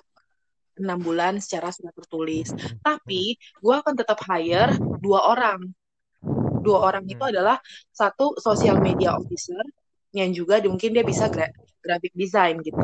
enam 0.80 1.00
bulan 1.00 1.40
secara 1.40 1.72
sudah 1.72 1.92
tertulis. 1.96 2.52
Tapi 2.84 3.36
gue 3.36 3.76
akan 3.76 3.96
tetap 3.96 4.20
hire 4.28 4.76
dua 5.00 5.32
orang. 5.32 5.60
Dua 6.66 6.90
orang 6.90 7.06
itu 7.06 7.22
hmm. 7.22 7.32
adalah 7.32 7.58
satu 7.94 8.36
social 8.42 8.82
media 8.82 9.16
officer 9.16 9.62
yang 10.16 10.32
juga 10.32 10.64
mungkin 10.64 10.96
dia 10.96 11.04
bisa 11.04 11.28
gra 11.28 11.52
graphic 11.84 12.16
design 12.16 12.64
gitu. 12.64 12.82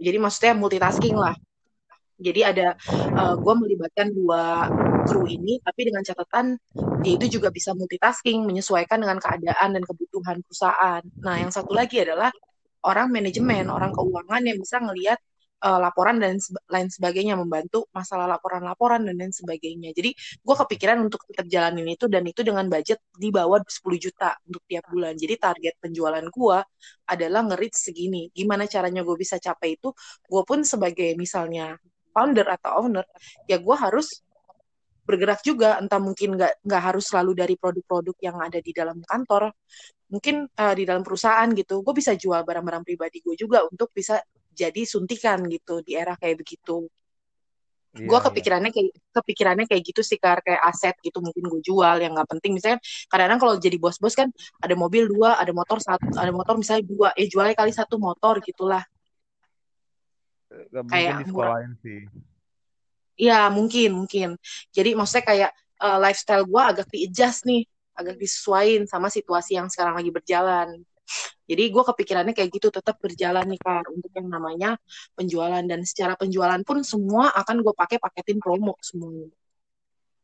Jadi 0.00 0.16
maksudnya 0.18 0.54
multitasking 0.56 1.16
lah. 1.18 1.36
Jadi 2.18 2.40
ada 2.46 2.78
uh, 2.90 3.32
eh, 3.32 3.34
gue 3.38 3.54
melibatkan 3.58 4.08
dua 4.14 4.70
kru 5.04 5.26
ini, 5.28 5.60
tapi 5.60 5.90
dengan 5.90 6.02
catatan 6.06 6.56
dia 7.04 7.12
itu 7.18 7.38
juga 7.38 7.52
bisa 7.52 7.76
multitasking, 7.76 8.46
menyesuaikan 8.46 9.02
dengan 9.02 9.18
keadaan 9.20 9.76
dan 9.76 9.82
kebutuhan 9.84 10.40
perusahaan. 10.46 11.02
Nah, 11.20 11.34
yang 11.42 11.52
satu 11.52 11.74
lagi 11.76 12.00
adalah 12.00 12.32
orang 12.86 13.10
manajemen, 13.12 13.68
orang 13.68 13.92
keuangan 13.92 14.42
yang 14.44 14.58
bisa 14.60 14.80
ngelihat 14.80 15.18
uh, 15.64 15.78
laporan 15.80 16.20
dan 16.20 16.36
seba 16.36 16.60
lain 16.68 16.88
sebagainya 16.92 17.34
membantu 17.40 17.88
masalah 17.96 18.28
laporan-laporan 18.28 19.08
dan 19.08 19.16
lain 19.16 19.32
sebagainya. 19.32 19.96
Jadi 19.96 20.12
gue 20.14 20.54
kepikiran 20.54 21.00
untuk 21.00 21.24
tetap 21.28 21.48
jalanin 21.48 21.88
itu 21.88 22.04
dan 22.06 22.22
itu 22.28 22.44
dengan 22.44 22.68
budget 22.68 23.00
di 23.16 23.32
bawah 23.32 23.64
10 23.64 23.96
juta 23.96 24.36
untuk 24.44 24.62
tiap 24.68 24.84
bulan. 24.92 25.16
Jadi 25.16 25.34
target 25.40 25.74
penjualan 25.80 26.24
gue 26.28 26.58
adalah 27.08 27.40
ngerit 27.48 27.74
segini. 27.74 28.28
Gimana 28.36 28.68
caranya 28.68 29.00
gue 29.00 29.16
bisa 29.16 29.40
capai 29.40 29.80
itu? 29.80 29.88
Gue 30.28 30.42
pun 30.44 30.60
sebagai 30.62 31.16
misalnya 31.16 31.80
founder 32.14 32.46
atau 32.46 32.86
owner 32.86 33.02
ya 33.50 33.58
gue 33.58 33.76
harus 33.76 34.22
bergerak 35.04 35.44
juga. 35.44 35.76
Entah 35.78 36.00
mungkin 36.00 36.34
nggak 36.34 36.64
nggak 36.64 36.82
harus 36.82 37.04
selalu 37.12 37.32
dari 37.36 37.54
produk-produk 37.60 38.16
yang 38.24 38.36
ada 38.40 38.58
di 38.58 38.72
dalam 38.72 38.98
kantor 39.04 39.52
mungkin 40.08 40.48
uh, 40.48 40.74
di 40.74 40.84
dalam 40.88 41.04
perusahaan 41.04 41.46
gitu. 41.52 41.84
Gue 41.84 41.94
bisa 41.94 42.16
jual 42.16 42.40
barang-barang 42.42 42.82
pribadi 42.82 43.20
gue 43.20 43.36
juga 43.36 43.62
untuk 43.68 43.92
bisa 43.92 44.18
jadi 44.50 44.82
suntikan 44.88 45.44
gitu 45.46 45.84
di 45.84 45.94
era 45.94 46.16
kayak 46.16 46.40
begitu. 46.40 46.88
Yeah, 47.94 48.10
gue 48.10 48.18
iya. 48.18 48.26
kepikirannya 48.26 48.70
kayak 48.74 48.90
kepikirannya 49.14 49.66
kayak 49.70 49.82
gitu 49.86 50.02
sih 50.02 50.18
kar. 50.18 50.40
Kayak 50.42 50.62
aset 50.66 50.96
gitu 51.04 51.20
mungkin 51.20 51.44
gue 51.46 51.60
jual 51.62 51.96
yang 52.00 52.16
nggak 52.16 52.28
penting. 52.38 52.56
Misalnya 52.56 52.80
kadang-kadang 53.06 53.40
kalau 53.42 53.54
jadi 53.60 53.76
bos-bos 53.78 54.14
kan 54.16 54.32
ada 54.58 54.74
mobil 54.74 55.06
dua 55.06 55.38
ada 55.38 55.52
motor 55.52 55.78
satu 55.78 56.16
ada 56.16 56.32
motor 56.32 56.58
misalnya 56.58 56.84
dua 56.88 57.08
eh 57.14 57.28
jualnya 57.28 57.54
kali 57.54 57.70
satu 57.70 58.00
motor 58.00 58.40
gitulah 58.42 58.82
gak 60.50 60.84
kayak 60.90 61.14
di 61.24 61.32
sih. 61.82 62.00
Iya 63.14 63.46
mungkin 63.50 63.90
mungkin. 64.04 64.28
Jadi 64.74 64.98
maksudnya 64.98 65.24
kayak 65.24 65.50
uh, 65.82 65.98
lifestyle 66.02 66.44
gue 66.46 66.62
agak 66.62 66.86
di 66.90 67.06
adjust 67.06 67.46
nih 67.46 67.62
agak 67.94 68.18
disesuaikan 68.18 68.90
sama 68.90 69.06
situasi 69.06 69.54
yang 69.54 69.70
sekarang 69.70 69.94
lagi 69.94 70.10
berjalan. 70.10 70.82
Jadi 71.44 71.64
gue 71.68 71.82
kepikirannya 71.84 72.34
kayak 72.34 72.50
gitu 72.50 72.72
tetap 72.72 72.96
berjalan 72.98 73.44
nih 73.44 73.60
kak 73.60 73.86
untuk 73.92 74.10
yang 74.16 74.28
namanya 74.32 74.70
penjualan. 75.14 75.62
Dan 75.62 75.86
secara 75.86 76.18
penjualan 76.18 76.58
pun 76.66 76.82
semua 76.82 77.30
akan 77.36 77.62
gue 77.62 77.74
pakai 77.76 78.02
paketin 78.02 78.42
promo 78.42 78.74
semuanya. 78.82 79.30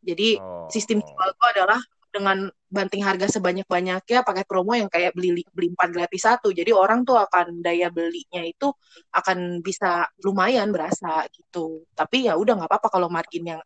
Jadi 0.01 0.41
oh. 0.41 0.67
sistem 0.73 1.05
jual 1.05 1.31
gue 1.37 1.49
adalah 1.55 1.81
dengan 2.11 2.51
banting 2.67 3.07
harga 3.07 3.31
sebanyak-banyaknya 3.31 4.27
pakai 4.27 4.45
promo 4.47 4.75
yang 4.75 4.91
kayak 4.91 5.15
beli 5.15 5.47
beli 5.55 5.69
empat 5.71 5.89
gratis 5.95 6.23
satu. 6.27 6.51
Jadi 6.51 6.75
orang 6.75 7.07
tuh 7.07 7.19
akan 7.19 7.63
daya 7.63 7.91
belinya 7.91 8.43
itu 8.43 8.71
akan 9.15 9.63
bisa 9.63 10.11
lumayan 10.27 10.75
berasa 10.75 11.27
gitu. 11.31 11.87
Tapi 11.95 12.27
ya 12.27 12.35
udah 12.35 12.59
nggak 12.59 12.71
apa-apa 12.71 12.89
kalau 12.91 13.07
margin 13.07 13.57
yang 13.57 13.63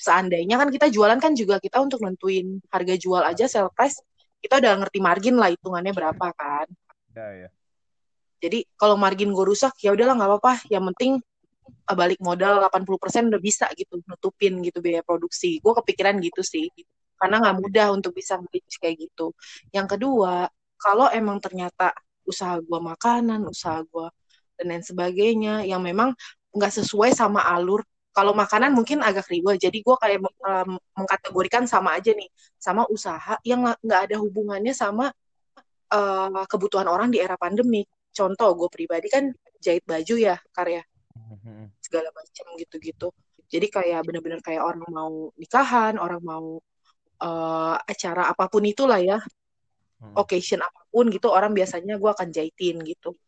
seandainya 0.00 0.56
kan 0.56 0.70
kita 0.72 0.88
jualan 0.88 1.18
kan 1.20 1.36
juga 1.36 1.60
kita 1.60 1.82
untuk 1.82 2.00
nentuin 2.00 2.62
harga 2.72 2.94
jual 2.96 3.20
aja 3.20 3.44
sell 3.44 3.68
price 3.68 4.00
kita 4.40 4.56
udah 4.56 4.72
ngerti 4.80 4.98
margin 5.04 5.36
lah 5.36 5.52
hitungannya 5.52 5.92
berapa 5.92 6.26
kan. 6.32 6.66
Ya, 7.12 7.28
ya. 7.46 7.48
Jadi 8.40 8.64
kalau 8.72 8.96
margin 8.96 9.36
gue 9.36 9.44
rusak 9.44 9.76
ya 9.84 9.92
udahlah 9.92 10.16
nggak 10.16 10.30
apa-apa. 10.32 10.54
Yang 10.72 10.84
penting 10.94 11.12
eh, 11.68 11.96
balik 11.96 12.20
modal 12.24 12.64
80% 12.72 13.28
udah 13.28 13.40
bisa 13.42 13.68
gitu 13.76 14.00
nutupin 14.08 14.64
gitu 14.64 14.80
biaya 14.80 15.04
produksi. 15.04 15.60
Gue 15.60 15.76
kepikiran 15.76 16.16
gitu 16.24 16.40
sih. 16.40 16.72
Karena 17.20 17.36
nggak 17.44 17.56
mudah 17.60 17.86
untuk 17.92 18.16
bisa 18.16 18.40
nge 18.40 18.80
kayak 18.80 18.96
gitu. 18.96 19.36
Yang 19.76 19.96
kedua, 19.98 20.48
kalau 20.80 21.12
emang 21.12 21.36
ternyata 21.44 21.92
usaha 22.24 22.56
gue 22.56 22.80
makanan, 22.80 23.44
usaha 23.44 23.84
gue 23.84 24.08
dan 24.60 24.76
lain 24.76 24.84
sebagainya 24.84 25.64
yang 25.64 25.80
memang 25.80 26.12
nggak 26.52 26.72
sesuai 26.84 27.16
sama 27.16 27.40
alur 27.48 27.80
kalau 28.10 28.34
makanan 28.34 28.74
mungkin 28.74 29.00
agak 29.00 29.30
ribet 29.32 29.56
jadi 29.56 29.78
gue 29.80 29.96
kayak 29.96 30.20
um, 30.20 30.76
mengkategorikan 30.98 31.64
sama 31.64 31.96
aja 31.96 32.12
nih 32.12 32.28
sama 32.58 32.84
usaha 32.90 33.38
yang 33.46 33.64
nggak 33.64 34.00
ada 34.10 34.16
hubungannya 34.20 34.74
sama 34.74 35.08
uh, 35.94 36.44
kebutuhan 36.50 36.90
orang 36.90 37.08
di 37.08 37.22
era 37.22 37.38
pandemi 37.40 37.86
contoh 38.10 38.52
gue 38.58 38.68
pribadi 38.68 39.08
kan 39.08 39.30
jahit 39.62 39.86
baju 39.86 40.14
ya 40.18 40.36
karya 40.52 40.82
mm-hmm. 41.16 41.80
segala 41.80 42.10
macam 42.12 42.46
gitu-gitu 42.58 43.08
jadi 43.50 43.66
kayak 43.70 44.00
bener-bener 44.04 44.42
kayak 44.42 44.62
orang 44.62 44.84
mau 44.90 45.30
nikahan 45.38 45.96
orang 45.96 46.20
mau 46.20 46.58
uh, 47.22 47.76
acara 47.84 48.32
apa 48.32 48.44
pun 48.50 48.64
itulah 48.64 49.00
ya. 49.00 49.20
Hmm. 50.00 50.16
occasion 50.16 50.64
apa 50.64 50.80
pun 50.88 51.12
gitu 51.12 51.28
orang 51.28 51.52
biasanya 51.52 52.00
gue 52.00 52.10
akan 52.10 52.32
jahitin 52.32 52.80
gitu. 52.88 53.20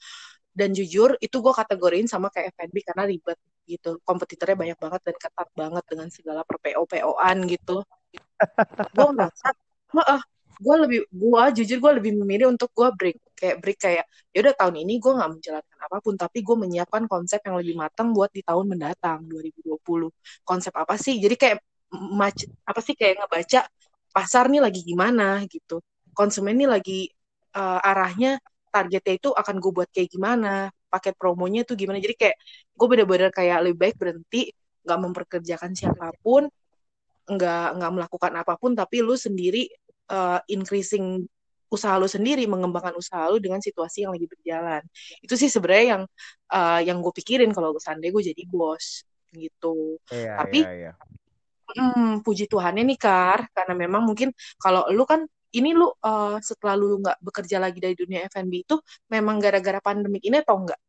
Dan 0.52 0.72
jujur 0.72 1.20
itu 1.20 1.36
gue 1.40 1.52
kategoriin 1.52 2.08
sama 2.08 2.32
kayak 2.32 2.56
F&B 2.56 2.80
karena 2.80 3.04
ribet 3.04 3.36
gitu. 3.68 4.00
Kompetitornya 4.04 4.56
banyak 4.56 4.78
banget 4.80 5.00
dan 5.04 5.16
ketat 5.20 5.48
banget 5.52 5.84
dengan 5.84 6.08
segala 6.08 6.40
per 6.48 6.56
PO 6.64 6.82
PO-an 6.88 7.38
gitu. 7.48 7.84
Gue 8.96 9.08
merasa 9.16 9.52
uh, 9.96 10.22
gue 10.62 10.76
lebih 10.86 11.00
gue 11.10 11.42
jujur 11.58 11.78
gue 11.82 11.92
lebih 11.98 12.12
memilih 12.22 12.46
untuk 12.54 12.70
gue 12.70 12.88
break 12.94 13.18
kayak 13.34 13.56
break 13.58 13.78
kayak 13.82 14.04
ya 14.30 14.38
udah 14.46 14.54
tahun 14.54 14.76
ini 14.86 15.02
gue 15.02 15.12
nggak 15.18 15.30
menjalankan 15.34 15.78
apa 15.82 15.96
pun 15.98 16.14
tapi 16.14 16.38
gue 16.46 16.54
menyiapkan 16.54 17.10
konsep 17.10 17.42
yang 17.42 17.58
lebih 17.58 17.74
matang 17.74 18.14
buat 18.14 18.30
di 18.30 18.46
tahun 18.46 18.70
mendatang 18.70 19.26
2020 19.26 20.12
konsep 20.46 20.72
apa 20.76 20.94
sih? 21.00 21.18
Jadi 21.18 21.34
kayak 21.34 21.58
apa 22.64 22.80
sih 22.80 22.94
kayak 22.96 23.24
ngebaca 23.24 23.60
pasar 24.12 24.48
nih 24.48 24.62
lagi 24.64 24.80
gimana 24.84 25.44
gitu. 25.48 25.80
Konsumen 26.12 26.56
nih 26.60 26.68
lagi 26.68 27.00
uh, 27.56 27.80
arahnya 27.80 28.40
targetnya 28.72 29.14
itu 29.20 29.28
akan 29.32 29.56
gue 29.60 29.72
buat 29.72 29.88
kayak 29.92 30.08
gimana 30.12 30.72
paket 30.88 31.14
promonya 31.16 31.64
tuh 31.64 31.76
gimana. 31.76 32.00
Jadi 32.00 32.14
kayak 32.16 32.36
gue 32.76 32.86
bener-bener 32.88 33.30
kayak 33.32 33.58
lebih 33.64 33.78
baik 33.88 33.96
berhenti 34.00 34.52
nggak 34.82 34.98
memperkerjakan 34.98 35.72
siapa 35.78 36.10
pun 36.20 36.48
nggak 37.22 37.66
nggak 37.78 37.92
melakukan 37.94 38.32
apa 38.34 38.58
pun 38.58 38.74
tapi 38.74 38.98
lu 38.98 39.14
sendiri 39.14 39.70
uh, 40.10 40.42
increasing 40.50 41.22
usaha 41.72 41.96
lu 41.96 42.04
sendiri 42.04 42.44
mengembangkan 42.44 42.92
usaha 42.92 43.32
lu 43.32 43.40
dengan 43.40 43.64
situasi 43.64 44.04
yang 44.04 44.12
lagi 44.12 44.28
berjalan. 44.28 44.82
Itu 45.24 45.40
sih 45.40 45.48
sebenarnya 45.48 45.86
yang 45.96 46.02
uh, 46.52 46.80
yang 46.84 47.00
gue 47.00 47.12
pikirin 47.16 47.48
kalau 47.56 47.72
gue 47.72 47.80
sandai 47.80 48.12
gue 48.12 48.20
jadi 48.20 48.42
bos 48.44 49.08
gitu. 49.32 49.96
Iya, 50.12 50.36
tapi 50.44 50.60
iya, 50.60 50.72
iya. 50.76 50.92
Hmm, 51.76 52.20
puji 52.24 52.44
Tuhannya 52.52 52.82
nih 52.88 52.98
Kar 53.00 53.40
karena 53.56 53.74
memang 53.82 54.02
mungkin 54.08 54.28
kalau 54.62 54.82
lu 54.96 55.04
kan 55.08 55.20
ini 55.52 55.70
lu 55.76 55.88
uh, 55.88 56.36
setelah 56.40 56.74
lu 56.80 57.00
nggak 57.02 57.18
bekerja 57.26 57.56
lagi 57.64 57.78
dari 57.84 57.94
dunia 57.96 58.24
F&B 58.32 58.52
itu 58.64 58.76
memang 59.12 59.36
gara-gara 59.44 59.80
pandemik 59.84 60.22
ini 60.24 60.40
atau 60.40 60.56
enggak? 60.64 60.80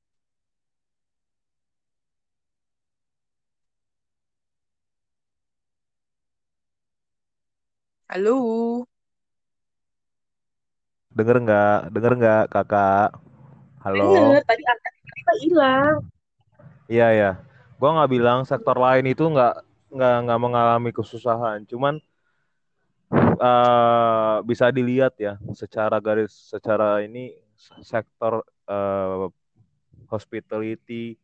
Halo. 8.12 8.86
Dengar 11.14 11.38
nggak? 11.44 11.78
Dengar 11.94 12.12
nggak, 12.20 12.44
kakak? 12.54 13.10
Halo. 13.84 14.12
Dengar. 14.16 14.42
Tadi 14.48 14.64
angkat 14.64 14.94
kita 15.02 15.34
hilang. 15.44 15.96
Iya 16.88 17.08
ya. 17.20 17.32
Gua 17.80 17.90
nggak 18.00 18.12
bilang 18.16 18.40
sektor 18.48 18.78
lain 18.80 19.06
itu 19.10 19.24
nggak 19.28 19.73
nggak 19.94 20.16
nggak 20.28 20.42
mengalami 20.42 20.90
kesusahan. 20.90 21.64
Cuman 21.70 22.02
uh, 23.14 24.42
bisa 24.44 24.74
dilihat 24.74 25.14
ya 25.22 25.38
secara 25.54 26.02
garis 26.02 26.34
secara 26.34 27.06
ini 27.06 27.38
sektor 27.82 28.42
uh, 28.68 29.30
hospitality 30.10 31.16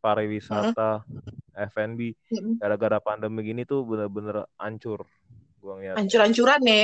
pariwisata, 0.00 1.04
F&B 1.52 2.16
Mm-mm. 2.32 2.56
gara-gara 2.56 2.98
pandemi 3.04 3.44
gini 3.44 3.62
tuh 3.68 3.84
bener-bener 3.84 4.48
hancur. 4.56 5.04
Gua 5.60 5.76
ngeliat 5.76 6.00
Hancur-hancuran 6.00 6.60
ya. 6.64 6.80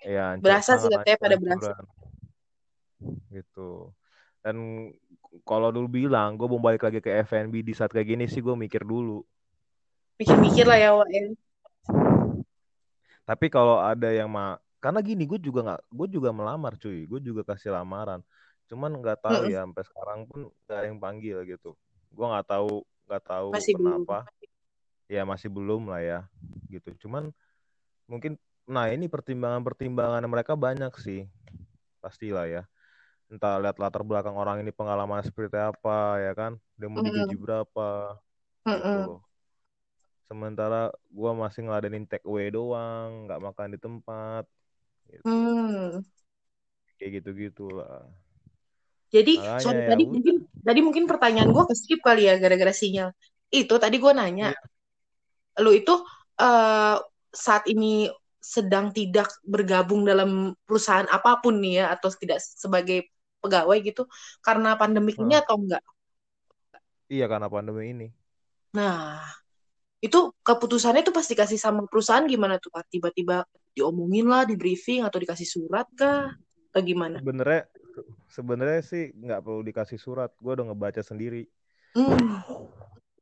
ya 0.00 0.22
hancur, 0.32 0.44
Berasa 0.48 0.80
sih 0.80 0.88
katanya 0.88 1.18
pada 1.20 1.36
berasa. 1.36 1.72
Gitu. 3.28 3.92
Dan 4.40 4.56
kalau 5.44 5.68
dulu 5.68 5.88
bilang 5.92 6.40
gue 6.40 6.48
mau 6.48 6.56
balik 6.56 6.88
lagi 6.88 7.04
ke 7.04 7.20
F&B 7.28 7.60
di 7.60 7.76
saat 7.76 7.92
kayak 7.92 8.16
gini 8.16 8.24
sih 8.24 8.40
gue 8.40 8.56
mikir 8.56 8.80
dulu. 8.88 9.20
Mikir-mikir 10.18 10.64
lah 10.70 10.78
ya, 10.78 10.90
Wak. 10.98 11.08
ya. 11.14 11.22
Tapi 13.28 13.46
kalau 13.52 13.76
ada 13.78 14.08
yang 14.10 14.28
ma 14.30 14.56
karena 14.78 15.00
gini 15.02 15.26
gue 15.26 15.38
juga 15.42 15.60
nggak 15.66 15.80
gue 15.90 16.06
juga 16.16 16.30
melamar 16.30 16.78
cuy 16.78 17.02
gue 17.10 17.18
juga 17.18 17.42
kasih 17.42 17.74
lamaran 17.74 18.22
cuman 18.70 18.94
nggak 19.02 19.18
tahu 19.26 19.42
Mm-mm. 19.42 19.50
ya 19.50 19.66
sampai 19.66 19.82
sekarang 19.90 20.20
pun 20.30 20.40
nggak 20.64 20.76
ada 20.78 20.86
yang 20.86 21.00
panggil 21.02 21.36
gitu 21.50 21.74
gue 22.14 22.26
nggak 22.30 22.46
tahu 22.46 22.86
nggak 23.10 23.22
tahu 23.26 23.50
Masih 23.52 23.74
belum. 23.74 24.02
kenapa 24.06 24.30
ya 25.10 25.22
masih 25.26 25.50
belum 25.50 25.90
lah 25.90 26.00
ya 26.04 26.18
gitu 26.70 26.94
cuman 27.06 27.34
mungkin 28.10 28.38
nah 28.68 28.86
ini 28.94 29.06
pertimbangan 29.10 29.62
pertimbangan 29.66 30.22
mereka 30.30 30.54
banyak 30.54 30.92
sih 31.02 31.26
pastilah 32.02 32.46
ya 32.48 32.62
entah 33.32 33.58
lihat 33.62 33.76
latar 33.82 34.02
belakang 34.06 34.36
orang 34.38 34.62
ini 34.62 34.72
pengalaman 34.74 35.22
seperti 35.26 35.58
apa 35.60 36.22
ya 36.24 36.32
kan 36.38 36.56
dia 36.78 36.88
mau 36.90 36.98
Mm-mm. 36.98 37.04
digaji 37.04 37.36
berapa 37.38 38.18
gitu 38.80 38.96
Mm-mm. 38.96 39.04
loh 39.04 39.20
sementara 40.28 40.76
gue 41.18 41.30
masih 41.42 41.60
ngeladenin 41.64 42.04
take 42.10 42.26
away 42.28 42.46
doang 42.56 43.08
nggak 43.24 43.40
makan 43.46 43.68
di 43.74 43.78
tempat 43.84 44.44
gitu 45.12 45.24
Hmm. 45.24 46.00
kayak 46.98 47.10
gitu 47.22 47.30
gitulah 47.42 48.06
Jadi, 49.14 49.32
makanya 49.34 49.60
sorry, 49.62 49.80
ya 49.90 49.90
tadi 49.90 50.04
mungkin 50.12 50.36
tadi 50.66 50.80
mungkin 50.84 51.04
pertanyaan 51.08 51.48
gue 51.54 51.64
ke 51.70 51.74
skip 51.80 52.00
kali 52.04 52.28
ya 52.28 52.36
gara-gara 52.42 52.72
sinyal. 52.76 53.08
Itu 53.48 53.74
tadi 53.80 53.96
gue 53.96 54.12
nanya, 54.12 54.52
Iya. 54.52 54.68
lu 55.64 55.70
itu 55.74 55.92
eh, 56.42 56.96
saat 57.34 57.64
ini 57.72 58.08
sedang 58.38 58.94
tidak 58.94 59.28
bergabung 59.44 60.06
dalam 60.06 60.54
perusahaan 60.64 61.08
apa 61.10 61.42
pun 61.42 61.58
nih 61.62 61.82
ya 61.82 61.84
atau 61.98 62.08
tidak 62.14 62.38
sebagai 62.40 63.10
pegawai 63.42 63.76
gitu 63.82 64.02
karena 64.46 64.68
pandemik 64.80 65.16
ini 65.22 65.34
atau 65.38 65.58
enggak? 65.60 65.82
iya 67.14 67.24
karena 67.32 67.48
pandemi 67.54 67.82
ini 67.92 68.04
Nah, 68.76 69.24
itu 69.98 70.30
keputusannya 70.46 71.02
tuh 71.02 71.14
pasti 71.14 71.34
kasih 71.34 71.58
sama 71.58 71.82
perusahaan 71.90 72.22
gimana 72.26 72.62
tuh 72.62 72.70
Pak? 72.70 72.86
Tiba-tiba 72.86 73.42
diomongin 73.74 74.30
lah, 74.30 74.46
di 74.46 74.54
briefing 74.54 75.02
atau 75.02 75.18
dikasih 75.18 75.46
surat 75.46 75.86
kah? 75.98 76.30
Atau 76.70 76.80
gimana? 76.84 77.18
sebenarnya 77.18 77.62
sebenarnya 78.30 78.82
sih 78.84 79.10
nggak 79.10 79.42
perlu 79.42 79.64
dikasih 79.66 79.98
surat 79.98 80.30
gue 80.38 80.52
udah 80.54 80.70
ngebaca 80.70 81.02
sendiri 81.02 81.48
Hmm. 81.96 82.44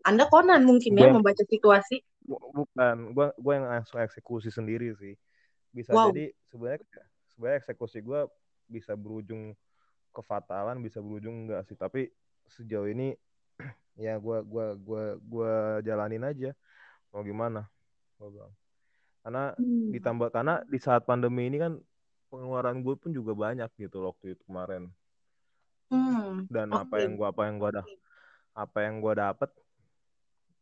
Anda 0.02 0.26
konan 0.28 0.66
mungkin 0.66 0.98
ya 0.98 1.06
yang 1.08 1.16
membaca 1.16 1.40
situasi. 1.46 2.02
bu- 2.26 2.42
bukan 2.52 3.14
gue 3.14 3.26
gue 3.38 3.52
yang 3.54 3.70
langsung 3.70 4.02
eksekusi 4.02 4.50
sendiri 4.50 4.90
sih 4.98 5.14
bisa 5.70 5.94
Wow. 5.94 6.10
jadi 6.10 6.34
sebenarnya 6.50 6.82
sebenarnya 7.30 7.58
eksekusi 7.62 7.98
gue 8.02 8.20
bisa 8.66 8.98
berujung 8.98 9.54
kefatalan 10.10 10.82
bisa 10.82 10.98
berujung 10.98 11.46
enggak 11.46 11.62
sih 11.70 11.78
tapi 11.78 12.10
sejauh 12.50 12.90
ini 12.90 13.14
ya 14.04 14.18
gue 14.18 14.38
gua 14.44 14.74
gua 14.76 15.04
gua 15.22 15.52
jalanin 15.86 16.26
aja 16.26 16.50
mau 17.16 17.24
gimana 17.24 17.64
gua 18.20 18.28
bilang 18.28 18.52
karena 19.24 19.42
Hmm. 19.56 19.88
ditambah 19.90 20.28
karena 20.28 20.54
di 20.68 20.76
saat 20.76 21.02
pandemi 21.02 21.48
ini 21.48 21.56
kan 21.56 21.72
pengeluaran 22.28 22.84
gue 22.84 22.94
pun 22.94 23.10
juga 23.10 23.32
banyak 23.32 23.72
gitu 23.80 24.04
waktu 24.04 24.36
itu 24.36 24.42
kemarin 24.44 24.92
Hmm. 25.88 26.44
dan 26.52 26.68
apa 26.76 26.92
Oke. 26.92 27.02
yang 27.08 27.12
gua 27.16 27.32
apa 27.32 27.42
yang 27.48 27.56
gua 27.56 27.70
dah 27.80 27.86
apa 28.52 28.78
yang 28.84 29.00
gua 29.00 29.14
dapet 29.16 29.48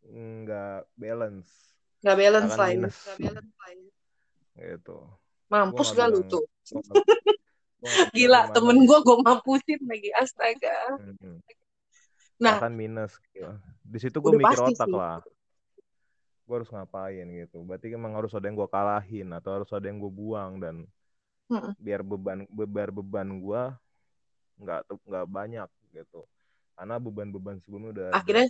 nggak 0.04 0.84
balance 0.94 1.50
Nggak 2.04 2.16
balance 2.20 2.52
lah 2.54 2.68
ya. 2.68 2.76
minus 2.76 2.96
gitu 4.54 4.98
gua 5.02 5.10
Mampus 5.50 5.88
nggak 5.90 6.08
gak 6.08 6.14
lu 6.14 6.20
tuh? 6.30 6.44
nggak 6.44 7.04
nggak 7.84 8.12
Gila, 8.16 8.40
temen 8.52 8.76
gitu 8.80 8.88
gue 8.88 8.98
gue 9.04 9.16
mampusin 9.20 9.80
lagi. 9.84 10.08
Astaga. 10.16 10.76
Mm-mm. 11.04 11.36
Nah, 12.40 12.56
bahkan 12.56 12.72
minus 12.72 13.12
gitu 13.28 13.44
di 13.84 13.98
situ 14.00 14.16
gue 14.18 14.32
mikir 14.34 14.56
otak 14.56 14.88
sih. 14.88 14.96
lah 14.96 15.20
gue 16.44 16.54
harus 16.54 16.70
ngapain 16.70 17.24
gitu. 17.24 17.64
Berarti 17.64 17.92
emang 17.96 18.12
harus 18.16 18.32
ada 18.36 18.44
yang 18.44 18.56
gue 18.60 18.68
kalahin 18.68 19.28
atau 19.32 19.50
harus 19.60 19.70
ada 19.72 19.88
yang 19.88 19.98
gue 20.00 20.12
buang 20.12 20.60
dan 20.60 20.84
Mm-mm. 21.48 21.72
biar 21.80 22.00
beban 22.04 22.44
beban 22.52 22.88
beban 22.92 23.28
gue 23.40 23.62
nggak 24.60 24.80
nggak 24.86 25.26
banyak 25.28 25.68
gitu. 25.92 26.24
Karena 26.76 26.96
beban-beban 27.00 27.56
sebelumnya 27.64 27.90
udah 27.94 28.04
ada 28.12 28.16
Akhirnya, 28.20 28.48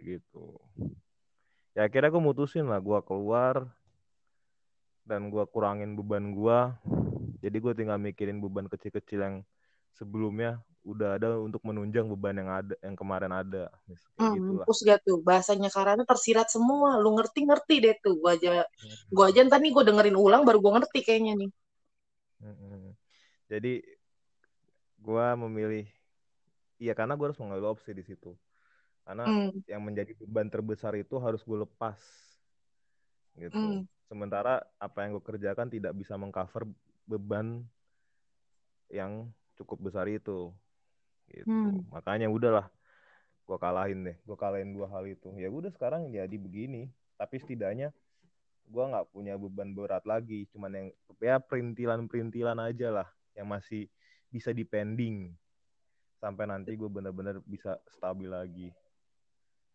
gitu. 0.00 0.60
Ya 1.76 1.88
akhirnya 1.88 2.12
gue 2.12 2.22
mutusin 2.22 2.68
lah 2.68 2.80
gue 2.80 2.98
keluar 3.04 3.68
dan 5.06 5.30
gue 5.30 5.44
kurangin 5.54 5.94
beban 5.94 6.34
gue 6.34 6.58
jadi 7.38 7.56
gue 7.62 7.72
tinggal 7.78 7.98
mikirin 8.00 8.42
beban 8.42 8.66
kecil-kecil 8.66 9.20
yang 9.22 9.36
sebelumnya 9.94 10.58
udah 10.92 11.08
ada 11.18 11.28
untuk 11.46 11.62
menunjang 11.68 12.06
beban 12.12 12.36
yang 12.40 12.50
ada 12.58 12.74
yang 12.86 12.96
kemarin 13.00 13.32
ada 13.42 13.62
kayak 14.30 14.42
hmm, 14.42 14.46
mampus 14.48 14.78
gak 14.88 14.98
tuh? 15.06 15.18
Bahasanya 15.28 15.68
karena 15.76 16.02
tersirat 16.10 16.48
semua. 16.54 16.88
Lu 17.02 17.08
ngerti-ngerti 17.16 17.74
deh 17.84 17.94
tuh. 18.04 18.14
Gue 18.22 18.30
aja, 18.36 18.50
gue 19.14 19.24
aja 19.28 19.40
ntar 19.46 19.58
nih 19.62 19.72
gue 19.76 19.84
dengerin 19.88 20.16
ulang 20.24 20.42
baru 20.46 20.58
gue 20.64 20.72
ngerti 20.76 20.98
kayaknya 21.06 21.32
nih. 21.40 21.50
Mm-mm. 22.42 22.92
jadi 23.48 23.80
gue 25.00 25.26
memilih 25.42 25.84
iya 26.82 26.92
karena 26.98 27.14
gue 27.16 27.26
harus 27.28 27.40
mengambil 27.40 27.72
opsi 27.76 27.90
di 27.96 28.04
situ 28.04 28.30
karena 29.06 29.26
Hmm. 29.26 29.50
yang 29.70 29.82
menjadi 29.86 30.12
beban 30.20 30.48
terbesar 30.52 30.94
itu 30.98 31.16
harus 31.24 31.42
gue 31.48 31.58
lepas 31.64 32.00
gitu 33.36 33.68
Hmm. 33.68 33.86
sementara 34.08 34.62
apa 34.80 34.98
yang 35.04 35.18
gue 35.18 35.24
kerjakan 35.24 35.68
tidak 35.68 35.92
bisa 36.00 36.14
mengcover 36.16 36.62
beban 37.06 37.66
yang 38.90 39.30
cukup 39.58 39.78
besar 39.90 40.06
itu 40.10 40.50
gitu 41.30 41.46
Hmm. 41.48 41.82
makanya 41.90 42.30
udahlah 42.30 42.66
gue 43.46 43.58
kalahin 43.62 44.02
deh 44.02 44.16
gue 44.18 44.36
kalahin 44.36 44.74
dua 44.74 44.90
hal 44.90 45.06
itu 45.06 45.30
ya 45.38 45.46
udah 45.46 45.70
sekarang 45.70 46.10
jadi 46.10 46.36
begini 46.36 46.90
tapi 47.14 47.38
setidaknya 47.38 47.94
gue 48.66 48.84
nggak 48.84 49.06
punya 49.14 49.38
beban 49.38 49.70
berat 49.70 50.02
lagi 50.02 50.50
cuman 50.50 50.70
yang 50.74 50.86
ya 51.22 51.38
perintilan-perintilan 51.38 52.58
aja 52.58 52.90
lah 52.90 53.08
yang 53.38 53.46
masih 53.46 53.86
bisa 54.26 54.50
dipending 54.50 55.30
sampai 56.18 56.50
nanti 56.50 56.74
gue 56.74 56.90
bener-bener 56.90 57.38
bisa 57.46 57.78
stabil 57.86 58.26
lagi 58.26 58.74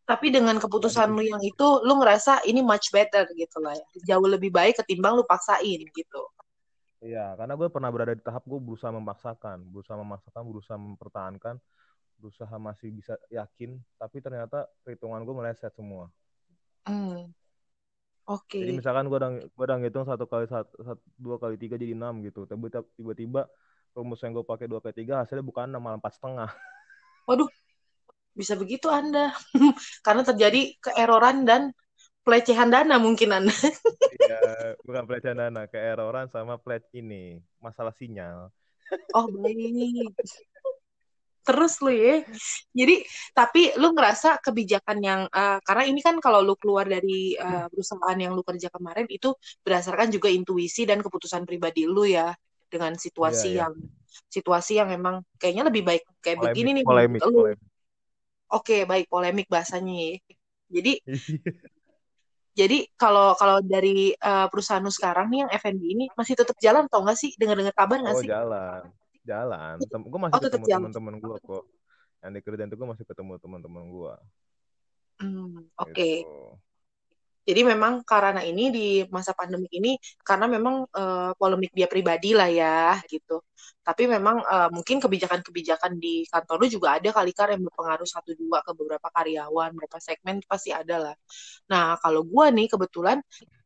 Tapi 0.01 0.27
dengan 0.27 0.59
keputusan 0.59 1.07
lu 1.15 1.23
yang 1.23 1.39
itu, 1.39 1.67
lu 1.87 1.95
ngerasa 2.03 2.43
ini 2.43 2.59
much 2.59 2.91
better 2.91 3.23
gitu 3.31 3.63
lah 3.63 3.71
ya. 3.71 3.85
Jauh 4.11 4.27
lebih 4.27 4.51
baik 4.51 4.83
ketimbang 4.83 5.15
lu 5.15 5.23
paksain 5.23 5.79
gitu. 5.87 6.21
Iya, 7.01 7.33
karena 7.33 7.53
gue 7.57 7.67
pernah 7.73 7.89
berada 7.89 8.13
di 8.13 8.21
tahap 8.21 8.45
gue 8.45 8.61
berusaha 8.61 8.93
memaksakan, 8.93 9.65
berusaha 9.73 9.97
memaksakan, 9.97 10.41
berusaha 10.45 10.77
mempertahankan, 10.77 11.55
berusaha 12.21 12.55
masih 12.61 12.93
bisa 12.93 13.17
yakin, 13.33 13.81
tapi 13.97 14.21
ternyata 14.21 14.69
perhitungan 14.85 15.25
gue 15.25 15.33
meleset 15.33 15.73
semua. 15.73 16.13
Hmm. 16.85 17.33
Oke. 18.29 18.61
Jadi 18.61 18.71
misalkan 18.77 19.09
gue 19.09 19.17
udah 19.17 19.31
gue 19.33 19.65
udah 19.65 19.77
ngitung 19.81 20.05
satu 20.05 20.29
kali 20.29 20.45
satu, 20.45 20.77
satu 20.85 21.01
dua 21.17 21.41
kali 21.41 21.57
tiga 21.57 21.73
jadi 21.73 21.97
enam 21.97 22.21
gitu, 22.21 22.45
tapi 22.45 22.69
tiba-tiba 22.93 23.49
rumus 23.97 24.21
yang 24.21 24.37
gue 24.37 24.45
pakai 24.45 24.69
dua 24.69 24.77
kali 24.77 24.93
tiga 24.93 25.25
hasilnya 25.25 25.41
bukan 25.41 25.73
enam 25.73 25.81
malah 25.81 25.97
empat 25.97 26.21
setengah. 26.21 26.53
Waduh, 27.25 27.49
bisa 28.37 28.53
begitu 28.53 28.93
Anda. 28.93 29.33
Karena 30.05 30.21
terjadi 30.21 30.77
keeroran 30.77 31.49
dan 31.49 31.73
pelecehan 32.21 32.69
dana 32.69 32.95
mungkin 33.01 33.29
Anda. 33.33 33.55
Iya, 34.11 34.77
bukan 34.85 35.03
pelecehan 35.09 35.37
dana, 35.37 35.65
keeroran 35.65 36.29
sama 36.29 36.57
plate 36.61 36.87
ini 36.93 37.41
masalah 37.57 37.93
sinyal. 37.95 38.53
Oh, 39.15 39.25
baik. 39.31 40.13
Terus 41.41 41.73
lu 41.81 41.89
ya. 41.89 42.21
Jadi, 42.69 43.01
tapi 43.33 43.73
lu 43.81 43.97
ngerasa 43.97 44.37
kebijakan 44.45 44.97
yang 45.01 45.21
eh, 45.25 45.57
karena 45.65 45.83
ini 45.89 45.99
kan 46.05 46.21
kalau 46.21 46.45
lu 46.45 46.53
keluar 46.53 46.85
dari 46.85 47.33
eh, 47.33 47.65
perusahaan 47.73 48.17
yang 48.19 48.37
lu 48.37 48.45
kerja 48.45 48.69
kemarin 48.69 49.09
itu 49.09 49.33
berdasarkan 49.65 50.13
juga 50.13 50.29
intuisi 50.29 50.85
dan 50.85 51.01
keputusan 51.01 51.49
pribadi 51.49 51.89
lu 51.89 52.05
ya 52.05 52.29
dengan 52.69 52.93
Iya, 52.93 53.01
situasi 53.01 53.49
iya. 53.57 53.59
yang 53.65 53.73
situasi 54.31 54.79
yang 54.79 54.89
emang 54.93 55.25
kayaknya 55.41 55.67
lebih 55.67 55.83
baik 55.83 56.03
kayak 56.23 56.37
Polemik, 56.39 56.51
begini 56.53 56.69
nih 56.77 56.83
polemik, 56.85 57.21
lu. 57.25 57.31
polemik. 57.41 57.59
Oke, 58.51 58.77
baik 58.83 59.05
polemik 59.09 59.47
bahasanya 59.49 59.95
ya. 59.97 60.11
Jadi 60.71 60.93
Jadi 62.61 62.77
kalau 62.93 63.33
kalau 63.41 63.57
dari 63.65 64.13
eh, 64.13 64.47
perusahaan 64.51 64.85
sekarang 64.93 65.25
nih 65.33 65.39
yang 65.47 65.51
F&B 65.57 65.81
ini 65.81 66.05
masih 66.13 66.37
tetap 66.37 66.57
jalan 66.61 66.85
atau 66.85 67.01
enggak 67.01 67.17
sih? 67.17 67.31
Dengar-dengar 67.39 67.73
kabar 67.73 67.97
nggak 68.05 68.17
Oh 68.17 68.21
sih? 68.21 68.29
jalan, 68.29 68.83
jalan. 69.25 69.75
Tem 69.89 70.01
gue 70.05 70.19
masih 70.21 70.37
Oh 70.37 70.41
ketemu 70.45 70.65
teman-teman 70.69 71.15
gue 71.17 71.35
kok. 71.41 71.63
Yang 72.21 72.31
di 72.37 72.39
kerjaan 72.45 72.69
itu 72.69 72.77
gue 72.77 72.89
masih 72.93 73.05
ketemu 73.09 73.33
teman-teman 73.41 73.83
gue. 73.89 74.13
Hmm, 75.21 75.69
oke. 75.77 75.89
Gitu. 75.93 76.29
Jadi 77.41 77.61
memang 77.65 78.05
karena 78.05 78.45
ini 78.45 78.69
di 78.69 78.87
masa 79.09 79.33
pandemi 79.33 79.65
ini 79.73 79.97
karena 80.21 80.45
memang 80.45 80.85
uh, 80.93 81.33
polemik 81.35 81.73
dia 81.73 81.89
pribadi 81.89 82.37
lah 82.37 82.49
ya 82.49 83.01
gitu. 83.09 83.41
Tapi 83.81 84.05
memang 84.05 84.45
uh, 84.45 84.69
mungkin 84.69 85.01
kebijakan-kebijakan 85.01 85.97
di 85.97 86.29
kantor 86.29 86.55
lu 86.61 86.67
juga 86.69 87.01
ada 87.01 87.09
kali 87.09 87.33
kan 87.33 87.49
yang 87.49 87.65
berpengaruh 87.65 88.05
satu 88.05 88.37
dua 88.37 88.61
ke 88.61 88.71
beberapa 88.77 89.07
karyawan, 89.09 89.73
beberapa 89.73 89.97
segmen 89.97 90.37
pasti 90.45 90.69
ada 90.69 91.11
lah. 91.11 91.15
Nah 91.73 91.97
kalau 91.97 92.21
gua 92.21 92.53
nih 92.53 92.69
kebetulan 92.69 93.17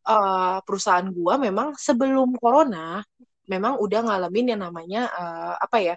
uh, 0.08 0.64
perusahaan 0.64 1.08
gua 1.12 1.36
memang 1.36 1.76
sebelum 1.76 2.32
corona 2.40 3.04
memang 3.46 3.78
udah 3.84 4.00
ngalamin 4.08 4.56
yang 4.56 4.62
namanya 4.64 5.12
uh, 5.12 5.54
apa 5.60 5.78
ya? 5.84 5.96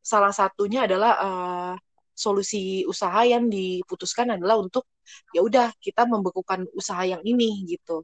Salah 0.00 0.32
satunya 0.32 0.88
adalah 0.88 1.12
uh, 1.20 1.74
solusi 2.16 2.88
usaha 2.88 3.20
yang 3.28 3.52
diputuskan 3.52 4.32
adalah 4.40 4.56
untuk 4.56 4.88
ya 5.36 5.44
udah 5.44 5.68
kita 5.76 6.08
membekukan 6.08 6.64
usaha 6.72 7.04
yang 7.04 7.20
ini 7.20 7.68
gitu 7.68 8.02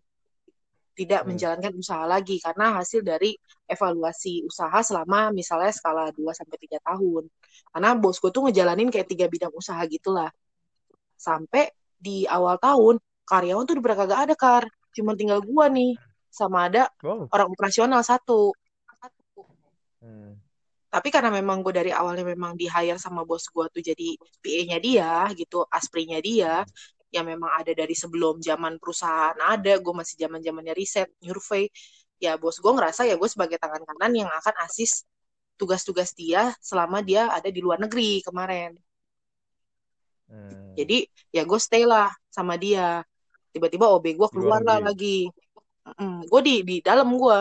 tidak 0.93 1.25
hmm. 1.25 1.29
menjalankan 1.33 1.73
usaha 1.73 2.05
lagi 2.05 2.37
karena 2.37 2.77
hasil 2.77 3.01
dari 3.01 3.33
evaluasi 3.65 4.45
usaha 4.45 4.85
selama 4.85 5.33
misalnya 5.33 5.73
skala 5.73 6.13
2 6.13 6.21
sampai 6.37 6.57
3 6.69 6.77
tahun. 6.85 7.25
Karena 7.73 7.91
bosku 7.97 8.29
tuh 8.29 8.49
ngejalanin 8.49 8.93
kayak 8.93 9.09
tiga 9.09 9.25
bidang 9.25 9.53
usaha 9.57 9.81
gitulah. 9.89 10.29
Sampai 11.17 11.73
di 11.97 12.29
awal 12.29 12.61
tahun 12.61 13.01
karyawan 13.25 13.65
tuh 13.65 13.81
udah 13.81 13.97
kagak 13.97 14.21
ada 14.29 14.35
kar, 14.37 14.65
cuma 14.93 15.17
tinggal 15.17 15.41
gua 15.41 15.73
nih 15.73 15.97
sama 16.29 16.69
ada 16.69 16.93
oh. 17.09 17.25
orang 17.33 17.49
operasional 17.49 18.05
satu. 18.05 18.53
Hmm 20.05 20.42
tapi 20.93 21.09
karena 21.09 21.33
memang 21.33 21.65
gue 21.65 21.73
dari 21.73 21.89
awalnya 21.89 22.21
memang 22.21 22.53
di 22.53 22.69
hire 22.69 23.01
sama 23.01 23.25
bos 23.25 23.49
gue 23.49 23.65
tuh 23.73 23.81
jadi 23.81 24.09
PA-nya 24.45 24.77
dia 24.77 25.25
gitu 25.33 25.65
asprinya 25.73 26.21
dia 26.21 26.69
yang 27.09 27.25
memang 27.25 27.49
ada 27.65 27.73
dari 27.73 27.97
sebelum 27.97 28.45
zaman 28.45 28.77
perusahaan 28.77 29.33
ada 29.41 29.81
gue 29.81 29.95
masih 29.97 30.21
zaman 30.21 30.45
zamannya 30.45 30.77
riset 30.77 31.09
survei 31.25 31.73
ya 32.21 32.37
bos 32.37 32.61
gue 32.61 32.73
ngerasa 32.77 33.09
ya 33.09 33.17
gue 33.17 33.29
sebagai 33.29 33.57
tangan 33.57 33.81
kanan 33.89 34.13
yang 34.13 34.29
akan 34.29 34.55
asis 34.69 35.09
tugas-tugas 35.57 36.13
dia 36.13 36.53
selama 36.61 37.01
dia 37.01 37.29
ada 37.33 37.49
di 37.49 37.61
luar 37.63 37.79
negeri 37.81 38.21
kemarin. 38.27 38.75
Hmm. 40.33 40.73
jadi 40.73 41.05
ya 41.29 41.45
gue 41.45 41.61
stay 41.61 41.85
lah 41.85 42.09
sama 42.33 42.57
dia. 42.57 43.05
Tiba-tiba 43.53 43.85
OB 43.85 44.17
gue 44.17 44.29
keluar 44.33 44.65
lah 44.65 44.81
lagi. 44.81 45.29
Mm, 46.01 46.25
gue 46.25 46.41
di 46.41 46.55
di 46.65 46.77
dalam 46.81 47.13
gue 47.21 47.39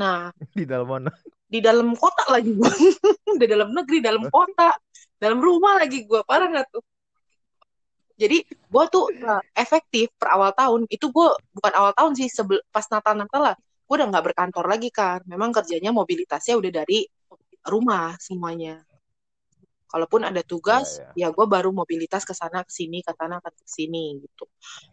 Nah, 0.00 0.32
di 0.58 0.64
dalam 0.64 0.88
mana? 0.88 1.12
Di 1.44 1.60
dalam 1.60 1.92
kota 1.92 2.24
lagi 2.32 2.56
gue. 2.56 2.72
di 3.40 3.46
dalam 3.46 3.76
negeri, 3.76 4.00
dalam 4.00 4.24
kota, 4.32 4.72
dalam 5.20 5.38
rumah 5.44 5.76
lagi 5.84 6.08
gue. 6.08 6.20
Parah 6.24 6.48
gak 6.48 6.72
tuh? 6.72 6.84
Jadi 8.20 8.44
gue 8.44 8.84
tuh 8.92 9.08
uh, 9.24 9.40
efektif 9.56 10.12
per 10.20 10.36
awal 10.36 10.52
tahun 10.52 10.84
itu 10.92 11.08
gue 11.08 11.28
bukan 11.56 11.72
awal 11.72 11.92
tahun 11.96 12.12
sih 12.20 12.28
sebel, 12.28 12.60
pas 12.68 12.84
Natal 12.92 13.16
Natal 13.16 13.40
lah 13.52 13.56
gue 13.56 13.96
udah 13.96 14.06
nggak 14.12 14.24
berkantor 14.30 14.68
lagi 14.68 14.92
kan. 14.92 15.24
Memang 15.24 15.50
kerjanya 15.56 15.90
mobilitasnya 15.90 16.54
udah 16.60 16.70
dari 16.70 17.08
rumah 17.64 18.14
semuanya. 18.20 18.84
Kalaupun 19.90 20.22
ada 20.22 20.38
tugas, 20.46 21.02
ya, 21.02 21.10
ya. 21.18 21.26
ya 21.26 21.34
gue 21.34 21.46
baru 21.50 21.74
mobilitas 21.74 22.22
ke 22.22 22.30
sana 22.30 22.62
ke 22.62 22.70
sini 22.70 23.02
ke 23.02 23.10
sana 23.10 23.42
ke 23.42 23.50
sini 23.66 24.22
gitu. 24.22 24.46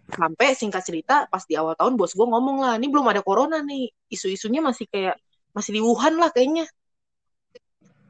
Sampai 0.09 0.57
singkat 0.57 0.81
cerita 0.81 1.29
pas 1.29 1.45
di 1.45 1.53
awal 1.53 1.77
tahun 1.77 1.93
bos 1.93 2.17
gue 2.17 2.25
ngomong 2.25 2.65
lah, 2.65 2.73
ini 2.81 2.89
belum 2.89 3.05
ada 3.05 3.21
corona 3.21 3.61
nih, 3.61 3.93
isu-isunya 4.09 4.57
masih 4.65 4.89
kayak 4.89 5.21
masih 5.53 5.77
di 5.77 5.81
Wuhan 5.85 6.17
lah 6.17 6.33
kayaknya. 6.33 6.65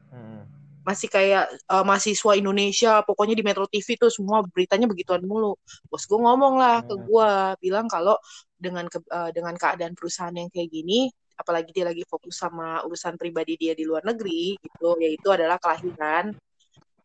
Hmm. 0.08 0.48
Masih 0.80 1.12
kayak 1.12 1.52
uh, 1.68 1.84
mahasiswa 1.84 2.32
Indonesia, 2.40 3.04
pokoknya 3.04 3.36
di 3.36 3.44
Metro 3.44 3.68
TV 3.68 4.00
tuh 4.00 4.08
semua 4.08 4.40
beritanya 4.48 4.88
begituan 4.88 5.20
mulu. 5.28 5.60
Bos 5.92 6.08
gue 6.08 6.16
ngomong 6.16 6.56
lah 6.56 6.80
hmm. 6.80 6.88
ke 6.88 6.94
gue, 7.04 7.30
bilang 7.68 7.84
kalau 7.92 8.16
dengan 8.56 8.88
ke, 8.88 8.96
uh, 9.12 9.28
dengan 9.28 9.52
keadaan 9.60 9.92
perusahaan 9.92 10.32
yang 10.32 10.48
kayak 10.48 10.72
gini, 10.72 11.12
apalagi 11.36 11.70
dia 11.70 11.84
lagi 11.84 12.02
fokus 12.08 12.40
sama 12.40 12.80
urusan 12.88 13.20
pribadi 13.20 13.60
dia 13.60 13.76
di 13.76 13.84
luar 13.84 14.08
negeri 14.08 14.56
gitu, 14.56 14.96
yaitu 14.98 15.28
adalah 15.28 15.60
kelahiran 15.60 16.32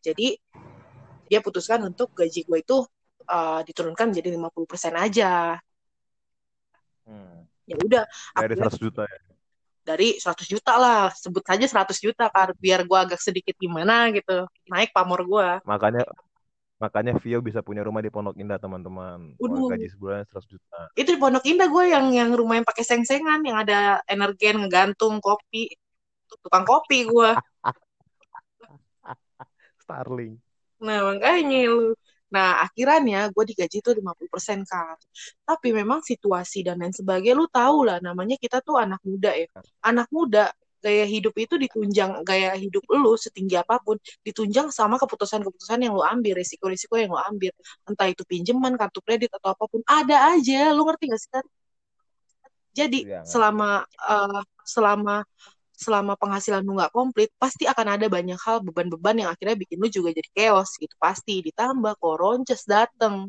jadi 0.04 0.36
dia 1.24 1.40
putuskan 1.40 1.80
untuk 1.88 2.12
gaji 2.12 2.44
gue 2.44 2.58
itu 2.60 2.84
uh, 3.28 3.60
diturunkan 3.64 4.12
menjadi 4.12 4.36
50% 4.36 4.92
aja. 4.92 5.56
Hmm. 7.08 7.48
Ya 7.64 7.76
udah. 7.80 8.04
Dari 8.36 8.54
100 8.60 8.76
juta 8.76 9.02
ya? 9.08 9.20
Dari 9.84 10.08
100 10.20 10.44
juta 10.44 10.72
lah. 10.76 11.08
Sebut 11.16 11.40
saja 11.40 11.64
100 11.64 11.96
juta 11.96 12.28
kan. 12.28 12.52
Biar 12.60 12.84
gue 12.84 12.98
agak 12.98 13.20
sedikit 13.24 13.56
gimana 13.56 14.12
gitu. 14.12 14.44
Naik 14.68 14.92
pamor 14.92 15.24
gue. 15.24 15.48
Makanya 15.64 16.04
Makanya 16.74 17.16
Vio 17.22 17.40
bisa 17.40 17.64
punya 17.64 17.80
rumah 17.80 18.04
di 18.04 18.12
Pondok 18.12 18.36
Indah, 18.36 18.60
teman-teman. 18.60 19.38
Gaji 19.40 19.88
sebulan 19.94 20.28
100 20.28 20.52
juta. 20.52 20.78
Itu 20.98 21.16
di 21.16 21.20
Pondok 21.22 21.46
Indah 21.48 21.70
gue 21.70 21.84
yang 21.88 22.12
yang 22.12 22.30
rumah 22.36 22.60
yang 22.60 22.66
pakai 22.66 22.84
seng-sengan, 22.84 23.40
yang 23.46 23.56
ada 23.62 24.04
energen, 24.04 24.60
ngegantung, 24.60 25.22
kopi. 25.22 25.72
Tukang 26.44 26.66
kopi 26.68 27.08
gue. 27.08 27.30
Starling. 29.84 30.34
Nah, 30.80 30.98
makanya 31.12 31.60
lu. 31.68 31.92
Nah, 32.34 32.66
akhirnya 32.66 33.30
gue 33.30 33.44
digaji 33.54 33.78
tuh 33.78 33.94
50% 33.94 34.66
kan. 34.66 34.98
Tapi 35.46 35.68
memang 35.70 36.02
situasi 36.02 36.66
dan 36.66 36.82
lain 36.82 36.90
sebagainya, 36.90 37.38
lu 37.38 37.46
tau 37.46 37.86
lah 37.86 38.02
namanya 38.02 38.34
kita 38.40 38.58
tuh 38.64 38.80
anak 38.80 38.98
muda 39.06 39.30
ya. 39.30 39.46
Anak 39.86 40.10
muda, 40.10 40.50
gaya 40.82 41.06
hidup 41.06 41.32
itu 41.38 41.54
ditunjang, 41.54 42.26
gaya 42.26 42.52
hidup 42.58 42.82
lu 42.90 43.14
setinggi 43.14 43.54
apa 43.56 43.78
pun, 43.80 43.96
ditunjang 44.26 44.68
sama 44.74 44.98
keputusan-keputusan 44.98 45.78
yang 45.86 45.94
lu 45.94 46.02
ambil, 46.02 46.34
resiko-resiko 46.42 46.98
yang 46.98 47.14
lu 47.14 47.20
ambil. 47.22 47.52
Entah 47.86 48.10
itu 48.10 48.26
pinjaman, 48.26 48.74
kartu 48.74 48.98
kredit, 49.06 49.30
atau 49.38 49.54
apa 49.54 49.64
pun. 49.70 49.80
Ada 49.86 50.34
aja, 50.34 50.74
lu 50.74 50.82
ngerti 50.84 51.04
gak 51.14 51.20
sih 51.22 51.30
kan? 51.30 51.44
Jadi, 52.74 52.98
ya, 53.06 53.22
selama 53.22 53.86
uh, 54.02 54.42
selama 54.66 55.22
selama 55.74 56.14
penghasilan 56.14 56.62
lu 56.62 56.78
nggak 56.78 56.94
komplit, 56.94 57.30
pasti 57.36 57.66
akan 57.66 57.98
ada 57.98 58.06
banyak 58.06 58.38
hal 58.38 58.62
beban-beban 58.62 59.26
yang 59.26 59.30
akhirnya 59.34 59.58
bikin 59.58 59.78
lu 59.82 59.90
juga 59.90 60.14
jadi 60.14 60.30
chaos 60.32 60.70
gitu. 60.78 60.94
Pasti 60.96 61.42
ditambah 61.42 61.98
koronces 61.98 62.62
dateng. 62.64 63.28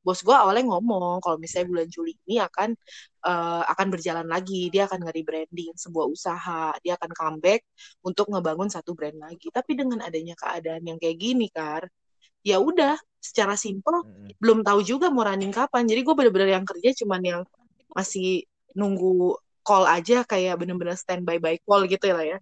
Bos 0.00 0.24
gue 0.24 0.32
awalnya 0.32 0.64
ngomong 0.64 1.20
kalau 1.20 1.36
misalnya 1.36 1.68
bulan 1.76 1.88
Juli 1.92 2.16
ini 2.24 2.40
akan 2.40 2.72
uh, 3.28 3.68
akan 3.68 3.86
berjalan 3.92 4.24
lagi, 4.24 4.72
dia 4.72 4.88
akan 4.88 5.04
nge-rebranding 5.04 5.76
sebuah 5.76 6.06
usaha, 6.08 6.72
dia 6.80 6.96
akan 6.96 7.10
comeback 7.12 7.60
untuk 8.00 8.32
ngebangun 8.32 8.72
satu 8.72 8.96
brand 8.96 9.20
lagi. 9.20 9.52
Tapi 9.52 9.76
dengan 9.76 10.00
adanya 10.00 10.32
keadaan 10.40 10.88
yang 10.88 10.96
kayak 10.96 11.20
gini, 11.20 11.52
Kar, 11.52 11.84
ya 12.40 12.56
udah 12.60 12.96
secara 13.20 13.52
simpel 13.60 14.00
mm-hmm. 14.00 14.40
belum 14.40 14.64
tahu 14.64 14.80
juga 14.80 15.12
mau 15.12 15.24
running 15.28 15.52
kapan. 15.52 15.84
Jadi 15.84 16.00
gue 16.00 16.14
bener-bener 16.16 16.56
yang 16.56 16.64
kerja 16.64 16.96
cuman 17.04 17.20
yang 17.20 17.40
masih 17.92 18.48
nunggu 18.72 19.36
call 19.70 19.86
aja 19.86 20.26
kayak 20.26 20.58
bener-bener 20.58 20.98
standby 20.98 21.38
by 21.38 21.54
call 21.62 21.86
gitu 21.86 22.10
lah 22.10 22.26
ya. 22.26 22.38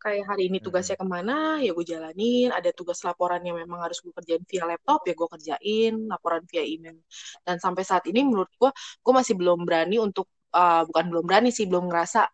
Kayak 0.00 0.24
hari 0.32 0.48
ini 0.48 0.58
tugasnya 0.64 0.96
ke 0.96 1.04
mana 1.04 1.60
ya 1.60 1.76
gue 1.76 1.84
jalanin. 1.84 2.48
Ada 2.48 2.72
tugas 2.72 3.04
laporan 3.04 3.44
yang 3.44 3.60
memang 3.60 3.84
harus 3.84 4.00
gue 4.00 4.16
kerjain 4.16 4.40
via 4.48 4.64
laptop 4.64 5.04
ya 5.04 5.12
gue 5.12 5.28
kerjain 5.28 5.92
laporan 6.08 6.42
via 6.48 6.64
email. 6.64 6.96
Dan 7.44 7.60
sampai 7.60 7.84
saat 7.84 8.08
ini 8.08 8.24
menurut 8.24 8.48
gue 8.56 8.72
gue 9.04 9.12
masih 9.12 9.36
belum 9.36 9.68
berani 9.68 10.00
untuk 10.00 10.24
uh, 10.56 10.88
bukan 10.88 11.04
belum 11.12 11.24
berani 11.28 11.52
sih 11.52 11.68
belum 11.68 11.92
ngerasa 11.92 12.24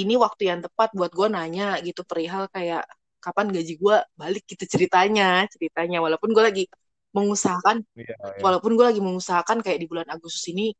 ini 0.00 0.16
waktu 0.16 0.48
yang 0.48 0.64
tepat 0.64 0.96
buat 0.96 1.12
gue 1.12 1.28
nanya 1.28 1.76
gitu 1.84 2.00
perihal 2.08 2.48
kayak 2.48 2.88
kapan 3.20 3.52
gaji 3.52 3.76
gue 3.76 3.96
balik 4.16 4.48
gitu 4.48 4.64
ceritanya 4.64 5.44
ceritanya. 5.52 6.00
Walaupun 6.00 6.32
gue 6.32 6.44
lagi 6.48 6.64
mengusahakan 7.12 7.84
yeah, 7.92 8.08
yeah. 8.16 8.40
walaupun 8.40 8.72
gue 8.72 8.86
lagi 8.88 9.04
mengusahakan 9.04 9.60
kayak 9.60 9.84
di 9.84 9.86
bulan 9.86 10.08
Agustus 10.08 10.48
ini 10.48 10.72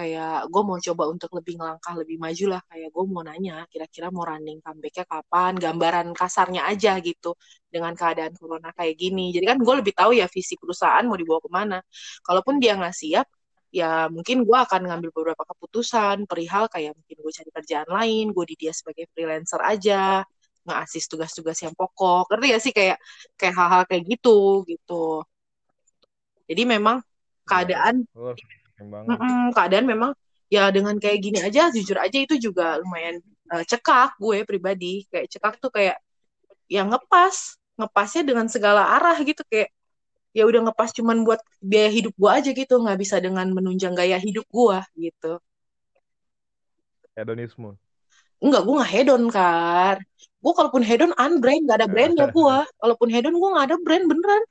kayak 0.00 0.48
gue 0.48 0.62
mau 0.64 0.78
coba 0.80 1.02
untuk 1.12 1.30
lebih 1.36 1.60
ngelangkah 1.60 1.94
lebih 2.00 2.16
maju 2.16 2.44
lah 2.56 2.62
kayak 2.72 2.88
gue 2.88 3.04
mau 3.04 3.20
nanya 3.20 3.68
kira-kira 3.68 4.08
mau 4.08 4.24
running 4.24 4.64
comebacknya 4.64 5.04
kapan 5.04 5.52
gambaran 5.60 6.06
kasarnya 6.16 6.62
aja 6.72 6.96
gitu 7.04 7.36
dengan 7.68 7.92
keadaan 7.92 8.32
corona 8.40 8.72
kayak 8.72 8.96
gini. 8.96 9.28
Jadi 9.36 9.44
kan 9.44 9.58
gue 9.60 9.74
lebih 9.84 9.92
tahu 9.92 10.16
ya 10.16 10.24
visi 10.32 10.56
perusahaan 10.56 11.04
mau 11.04 11.20
dibawa 11.20 11.40
ke 11.44 11.50
mana. 11.52 11.78
Kalaupun 12.24 12.56
dia 12.56 12.80
nggak 12.80 12.96
siap 12.96 13.26
ya 13.70 14.08
mungkin 14.08 14.42
gue 14.48 14.58
akan 14.58 14.80
ngambil 14.88 15.10
beberapa 15.14 15.44
keputusan 15.46 16.24
perihal 16.26 16.66
kayak 16.72 16.96
mungkin 16.96 17.16
gue 17.20 17.32
cari 17.36 17.50
kerjaan 17.54 17.88
lain 17.92 18.24
gue 18.34 18.44
di 18.50 18.56
dia 18.56 18.72
sebagai 18.74 19.06
freelancer 19.12 19.60
aja 19.62 20.24
nggak 20.64 20.78
asis 20.88 21.04
tugas-tugas 21.12 21.60
yang 21.60 21.76
pokok. 21.76 22.32
Ngerti 22.32 22.46
gak 22.56 22.62
sih? 22.64 22.72
Kayak 22.72 22.98
kayak 23.36 23.54
hal-hal 23.56 23.82
kayak 23.84 24.04
gitu 24.08 24.64
gitu. 24.64 25.24
Jadi 26.48 26.62
memang 26.64 27.04
keadaan 27.44 28.08
banget. 28.88 29.12
Mm 29.12 29.18
-mm, 29.20 29.44
keadaan 29.52 29.86
memang 29.86 30.10
ya 30.48 30.72
dengan 30.72 30.96
kayak 30.96 31.18
gini 31.20 31.38
aja 31.44 31.68
jujur 31.68 32.00
aja 32.00 32.18
itu 32.18 32.40
juga 32.40 32.80
lumayan 32.80 33.20
uh, 33.52 33.64
cekak 33.66 34.16
gue 34.16 34.46
pribadi. 34.48 35.04
Kayak 35.12 35.26
cekak 35.36 35.54
tuh 35.60 35.68
kayak 35.68 36.00
yang 36.70 36.88
ngepas 36.88 37.60
ngepasnya 37.76 38.22
dengan 38.24 38.46
segala 38.48 38.96
arah 38.96 39.18
gitu. 39.20 39.44
Kayak 39.50 39.68
ya 40.30 40.46
udah 40.46 40.70
ngepas 40.70 40.94
cuman 40.94 41.26
buat 41.26 41.42
biaya 41.58 41.90
hidup 41.90 42.14
gue 42.14 42.30
aja 42.30 42.50
gitu 42.54 42.74
nggak 42.78 42.98
bisa 43.02 43.18
dengan 43.18 43.50
menunjang 43.50 43.92
gaya 43.92 44.16
hidup 44.16 44.46
gue 44.48 44.78
gitu. 45.10 45.32
Hedonisme. 47.12 47.76
Enggak 48.40 48.62
gue 48.64 48.74
nggak 48.80 48.92
hedon 48.96 49.28
kan 49.28 50.00
gue 50.40 50.52
kalaupun 50.56 50.80
hedon 50.80 51.12
unbrand 51.20 51.62
nggak 51.68 51.78
ada 51.84 51.88
brand 51.88 52.14
ya 52.20 52.26
gue 52.32 52.56
kalaupun 52.80 53.08
hedon 53.12 53.36
gue 53.36 53.50
nggak 53.52 53.66
ada 53.68 53.76
brand 53.84 54.04
beneran 54.08 54.42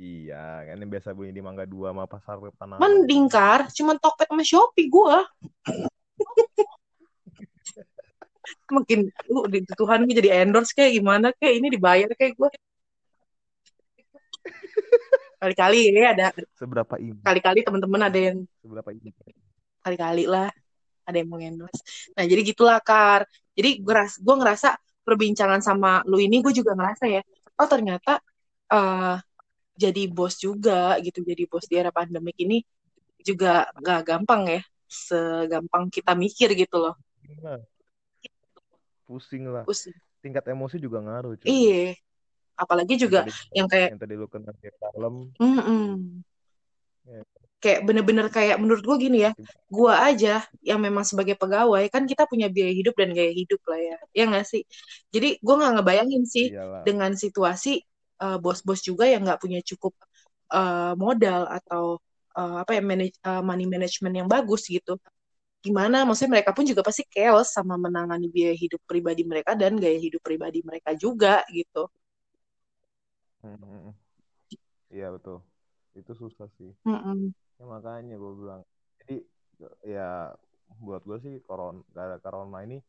Iya, 0.00 0.64
kan 0.64 0.80
yang 0.80 0.88
biasa 0.88 1.12
beli 1.12 1.28
di 1.28 1.44
Mangga 1.44 1.68
2 1.68 1.92
sama 1.92 2.08
Pasar 2.08 2.40
Tanah. 2.56 2.80
Mending 2.80 3.28
kar, 3.28 3.68
cuman 3.68 4.00
Tokped 4.00 4.32
sama 4.32 4.40
Shopee 4.40 4.88
gua. 4.88 5.28
Makin 8.72 9.12
lu 9.28 9.44
di 9.52 9.60
Tuhan 9.66 10.06
gue 10.08 10.16
jadi 10.16 10.40
endorse 10.40 10.72
kayak 10.72 10.96
gimana 10.96 11.36
kayak 11.36 11.60
ini 11.60 11.68
dibayar 11.68 12.08
kayak 12.16 12.32
gua. 12.32 12.48
Kali-kali 15.40 15.92
ya 15.92 16.16
ada 16.16 16.32
Seberapa 16.56 16.96
ini? 16.96 17.20
kali-kali 17.20 17.60
teman-teman 17.60 18.08
ada 18.08 18.16
yang 18.16 18.40
Seberapa 18.64 18.88
ini? 18.96 19.12
kali-kali 19.80 20.28
lah 20.28 20.48
ada 21.04 21.16
yang 21.16 21.28
mau 21.28 21.40
endorse. 21.40 21.80
Nah, 22.16 22.24
jadi 22.24 22.40
gitulah 22.40 22.80
Kar. 22.80 23.28
Jadi 23.52 23.84
gue 23.84 23.92
ras 23.92 24.16
gue 24.16 24.36
ngerasa 24.36 24.80
perbincangan 25.04 25.60
sama 25.60 26.00
lu 26.08 26.16
ini 26.20 26.40
gue 26.40 26.52
juga 26.56 26.72
ngerasa 26.72 27.04
ya, 27.04 27.20
oh 27.60 27.68
ternyata 27.68 28.16
eh 28.70 29.16
jadi 29.80 30.02
bos 30.12 30.36
juga 30.36 31.00
gitu, 31.00 31.24
jadi 31.24 31.48
bos 31.48 31.64
di 31.64 31.80
era 31.80 31.88
pandemik 31.88 32.36
ini 32.36 32.60
juga 33.24 33.64
gak 33.80 34.00
gampang 34.04 34.60
ya, 34.60 34.62
segampang 34.84 35.88
kita 35.88 36.12
mikir 36.12 36.52
gitu 36.52 36.76
loh. 36.76 36.94
Nah, 37.40 37.60
pusing 39.08 39.48
lah. 39.48 39.64
Pusing. 39.64 39.96
Tingkat 40.20 40.44
emosi 40.52 40.76
juga 40.76 41.00
ngaruh. 41.00 41.40
cuy. 41.40 41.48
Iya. 41.48 41.96
Apalagi 42.60 43.00
juga 43.00 43.24
Yang 43.24 43.32
tadi- 43.32 43.56
yang 43.56 43.68
kayak 43.72 43.88
yang 43.96 44.00
tadi 44.04 44.14
lu 44.20 44.28
kena 44.28 44.52
di 44.60 44.68
dalam. 44.68 45.14
Ya. 47.08 47.24
kayak 47.60 47.84
bener-bener 47.84 48.32
kayak 48.32 48.56
menurut 48.56 48.80
gue 48.80 48.96
gini 48.96 49.20
ya, 49.28 49.36
gua 49.68 50.08
aja 50.08 50.40
yang 50.64 50.80
memang 50.80 51.04
sebagai 51.04 51.36
pegawai 51.36 51.84
kan 51.92 52.08
kita 52.08 52.24
punya 52.24 52.48
biaya 52.48 52.72
hidup 52.72 52.96
dan 52.96 53.12
gaya 53.12 53.28
hidup 53.36 53.60
lah 53.68 53.76
ya, 53.76 53.96
ya 54.16 54.24
nggak 54.32 54.46
sih? 54.48 54.64
Jadi 55.12 55.36
gua 55.44 55.60
nggak 55.60 55.72
ngebayangin 55.76 56.24
sih 56.24 56.48
iyalah. 56.56 56.80
dengan 56.88 57.12
situasi 57.12 57.84
eh, 58.24 58.38
bos-bos 58.42 58.80
juga 58.88 59.04
yang 59.12 59.22
nggak 59.26 59.40
punya 59.42 59.60
cukup 59.70 59.92
eh, 60.54 60.92
modal 61.04 61.42
atau 61.58 61.84
eh, 62.38 62.56
apa 62.62 62.70
ya 62.76 62.82
manage, 62.84 63.16
eh, 63.28 63.42
money 63.48 63.66
management 63.68 64.14
yang 64.20 64.28
bagus 64.30 64.62
gitu. 64.68 64.96
Gimana? 65.60 66.08
Maksudnya 66.08 66.32
mereka 66.40 66.50
pun 66.56 66.64
juga 66.64 66.80
pasti 66.80 67.04
chaos 67.08 67.52
sama 67.52 67.76
menangani 67.76 68.26
biaya 68.32 68.56
hidup 68.56 68.80
pribadi 68.88 69.22
mereka 69.28 69.52
dan 69.52 69.76
gaya 69.76 69.98
hidup 70.00 70.22
pribadi 70.24 70.64
mereka 70.64 70.96
juga 70.96 71.44
gitu. 71.52 71.84
Mm, 73.44 73.56
mm, 73.56 73.80
mm. 73.88 73.94
Iya 74.90 75.06
betul. 75.14 75.38
Itu 75.96 76.12
susah 76.16 76.48
sih. 76.58 76.72
Mm-mm. 76.86 77.32
Ya, 77.58 77.64
makanya 77.68 78.14
gue 78.16 78.32
bilang. 78.40 78.62
Jadi 79.00 79.16
ya 79.84 80.32
buat 80.80 81.02
gue 81.04 81.18
sih 81.24 81.34
corona, 81.44 81.82
gara 81.92 82.16
corona 82.22 82.64
ini 82.64 82.80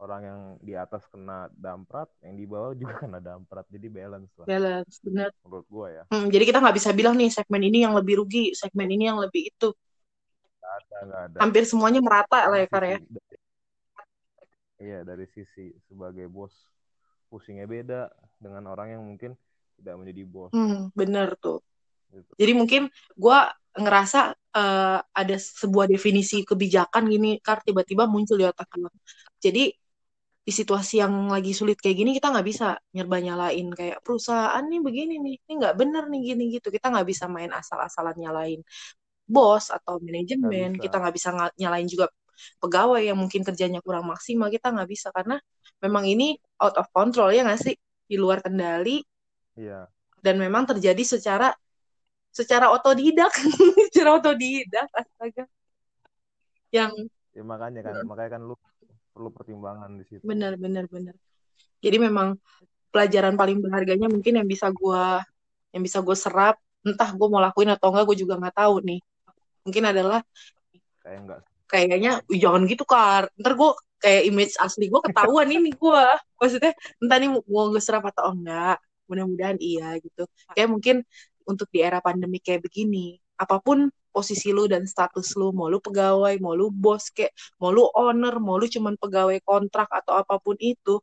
orang 0.00 0.20
yang 0.24 0.40
di 0.64 0.72
atas 0.72 1.04
kena 1.12 1.52
damprat, 1.52 2.08
yang 2.24 2.34
di 2.40 2.48
bawah 2.48 2.72
juga 2.72 2.96
kena 3.04 3.20
damprat. 3.20 3.68
Jadi 3.68 3.86
balance 3.92 4.32
lah 4.40 4.46
Balance, 4.48 4.96
bener. 5.04 5.30
menurut 5.44 5.66
gue 5.68 5.86
ya. 5.92 6.02
Hmm, 6.08 6.26
jadi 6.32 6.44
kita 6.48 6.58
nggak 6.64 6.76
bisa 6.80 6.90
bilang 6.96 7.14
nih 7.20 7.28
segmen 7.28 7.62
ini 7.62 7.84
yang 7.84 7.92
lebih 7.92 8.24
rugi, 8.24 8.56
segmen 8.56 8.88
ini 8.88 9.04
yang 9.12 9.20
lebih 9.20 9.52
itu. 9.52 9.68
Gak 10.60 10.72
ada, 10.72 10.96
gak 11.04 11.22
ada. 11.30 11.38
Hampir 11.44 11.62
semuanya 11.68 12.00
merata 12.00 12.48
lah 12.48 12.58
ya 12.58 12.68
Kar 12.68 12.84
ya. 12.88 12.98
Iya 14.80 15.04
dari 15.04 15.28
sisi 15.28 15.76
sebagai 15.92 16.24
bos 16.24 16.56
pusingnya 17.28 17.68
beda 17.68 18.08
dengan 18.40 18.64
orang 18.72 18.96
yang 18.96 19.02
mungkin 19.04 19.36
tidak 19.76 19.94
menjadi 20.00 20.22
bos. 20.24 20.50
Hmm, 20.56 20.88
bener 20.96 21.36
tuh. 21.36 21.60
Gitu. 22.08 22.32
Jadi 22.40 22.52
mungkin 22.56 22.82
gua 23.12 23.52
ngerasa 23.76 24.32
eh, 24.34 24.98
ada 25.04 25.36
sebuah 25.36 25.84
definisi 25.84 26.42
kebijakan 26.48 27.06
gini, 27.12 27.36
Kar 27.44 27.60
tiba-tiba 27.60 28.08
muncul 28.08 28.40
di 28.40 28.48
otak 28.48 28.72
gue. 28.72 28.88
Jadi 29.36 29.70
di 30.50 30.54
situasi 30.58 30.98
yang 30.98 31.14
lagi 31.30 31.54
sulit 31.54 31.78
kayak 31.78 31.96
gini 32.02 32.10
kita 32.18 32.34
nggak 32.34 32.46
bisa 32.50 32.66
nyerba 32.90 33.16
nyalain 33.22 33.68
kayak 33.78 34.02
perusahaan 34.02 34.64
nih 34.66 34.80
begini 34.82 35.14
nih, 35.22 35.34
ini 35.46 35.52
nggak 35.62 35.74
bener 35.78 36.04
nih 36.10 36.20
gini 36.34 36.44
gitu. 36.58 36.68
Kita 36.74 36.90
nggak 36.90 37.06
bisa 37.06 37.24
main 37.30 37.54
asal-asalan 37.54 38.16
nyalain 38.18 38.60
bos 39.30 39.70
atau 39.70 40.02
manajemen. 40.02 40.74
Kita 40.82 40.96
nggak 41.02 41.14
bisa 41.14 41.28
nyalain 41.62 41.86
juga 41.86 42.10
pegawai 42.62 43.02
yang 43.06 43.18
mungkin 43.22 43.42
kerjanya 43.46 43.78
kurang 43.86 44.10
maksimal. 44.10 44.50
Kita 44.50 44.74
nggak 44.74 44.88
bisa 44.90 45.08
karena 45.14 45.38
memang 45.84 46.04
ini 46.10 46.34
out 46.58 46.74
of 46.82 46.86
control 46.90 47.30
ya 47.30 47.46
nggak 47.46 47.60
sih, 47.62 47.76
di 48.10 48.16
luar 48.18 48.42
kendali 48.42 49.06
Iya. 49.56 49.88
dan 50.20 50.36
memang 50.40 50.68
terjadi 50.68 51.00
secara 51.04 51.48
secara 52.30 52.70
otodidak 52.70 53.32
secara 53.90 54.20
otodidak 54.20 54.88
astaga 54.94 55.44
yang 56.70 56.92
Ya 57.30 57.46
makanya 57.46 57.80
kan, 57.86 57.94
makanya 58.10 58.30
kan 58.34 58.42
lu 58.42 58.54
perlu 59.20 59.28
pertimbangan 59.36 59.92
di 60.00 60.04
situ. 60.08 60.24
benar 60.24 60.56
benar 60.56 60.88
benar. 60.88 61.12
Jadi 61.84 61.96
memang 62.00 62.40
pelajaran 62.88 63.36
paling 63.36 63.60
berharganya 63.60 64.08
mungkin 64.08 64.40
yang 64.40 64.48
bisa 64.48 64.72
gua 64.72 65.20
yang 65.76 65.84
bisa 65.84 66.00
gue 66.00 66.16
serap 66.16 66.56
entah 66.80 67.12
gue 67.12 67.28
mau 67.28 67.38
lakuin 67.38 67.68
atau 67.76 67.92
enggak 67.92 68.08
gue 68.08 68.16
juga 68.24 68.40
nggak 68.40 68.56
tahu 68.56 68.80
nih. 68.80 69.00
Mungkin 69.68 69.84
adalah 69.84 70.24
Kayak 71.04 71.18
enggak. 71.20 71.40
kayaknya 71.68 72.12
"Ih, 72.32 72.40
jangan 72.40 72.64
gitu 72.64 72.84
kar. 72.88 73.28
Ntar 73.36 73.52
gue 73.54 73.70
kayak 74.00 74.22
image 74.32 74.54
asli 74.56 74.88
gue 74.88 75.00
ketahuan 75.04 75.48
ini 75.52 75.70
gue 75.76 76.04
maksudnya 76.40 76.72
entah 77.04 77.16
nih 77.20 77.28
mau 77.36 77.68
gue 77.68 77.82
serap 77.84 78.08
atau 78.08 78.32
enggak. 78.32 78.80
Mudah-mudahan 79.06 79.60
iya 79.60 80.00
gitu. 80.00 80.24
Kayak 80.56 80.68
mungkin 80.72 80.96
untuk 81.44 81.68
di 81.68 81.84
era 81.84 82.00
pandemi 82.00 82.40
kayak 82.40 82.64
begini 82.64 83.20
apa 83.36 83.60
pun 83.60 83.92
posisi 84.10 84.50
lu 84.50 84.66
dan 84.66 84.84
status 84.84 85.38
lu 85.38 85.54
mau 85.54 85.70
lu 85.70 85.78
pegawai 85.78 86.34
mau 86.42 86.52
lu 86.52 86.68
bos 86.68 87.08
kayak 87.10 87.30
mau 87.62 87.70
lu 87.70 87.86
owner 87.94 88.36
mau 88.42 88.58
lu 88.58 88.66
cuman 88.66 88.98
pegawai 88.98 89.38
kontrak 89.42 89.86
atau 89.88 90.18
apa 90.18 90.36
pun 90.42 90.54
itu 90.58 90.98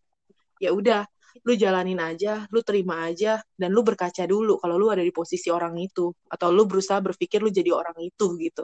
ya 0.60 0.76
udah 0.76 1.08
lu 1.46 1.54
jalanin 1.54 2.02
aja 2.02 2.44
lu 2.52 2.60
terima 2.66 3.08
aja 3.08 3.40
dan 3.56 3.70
lu 3.72 3.86
berkaca 3.86 4.26
dulu 4.26 4.58
kalau 4.60 4.76
lu 4.76 4.90
ada 4.90 5.06
di 5.06 5.14
posisi 5.14 5.48
orang 5.48 5.78
itu 5.78 6.10
atau 6.28 6.50
lu 6.52 6.66
berusaha 6.68 6.98
berpikir 7.00 7.40
lu 7.40 7.48
jadi 7.50 7.72
orang 7.74 7.96
itu 8.02 8.26
gitu 8.38 8.64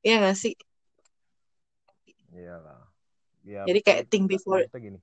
Iya 0.00 0.16
gak 0.24 0.36
sih 0.36 0.54
iyalah. 2.32 2.88
Ya, 3.44 3.64
Jadi 3.66 3.80
kayak 3.80 4.00
think 4.08 4.28
before- 4.28 4.64
gini. 4.76 5.00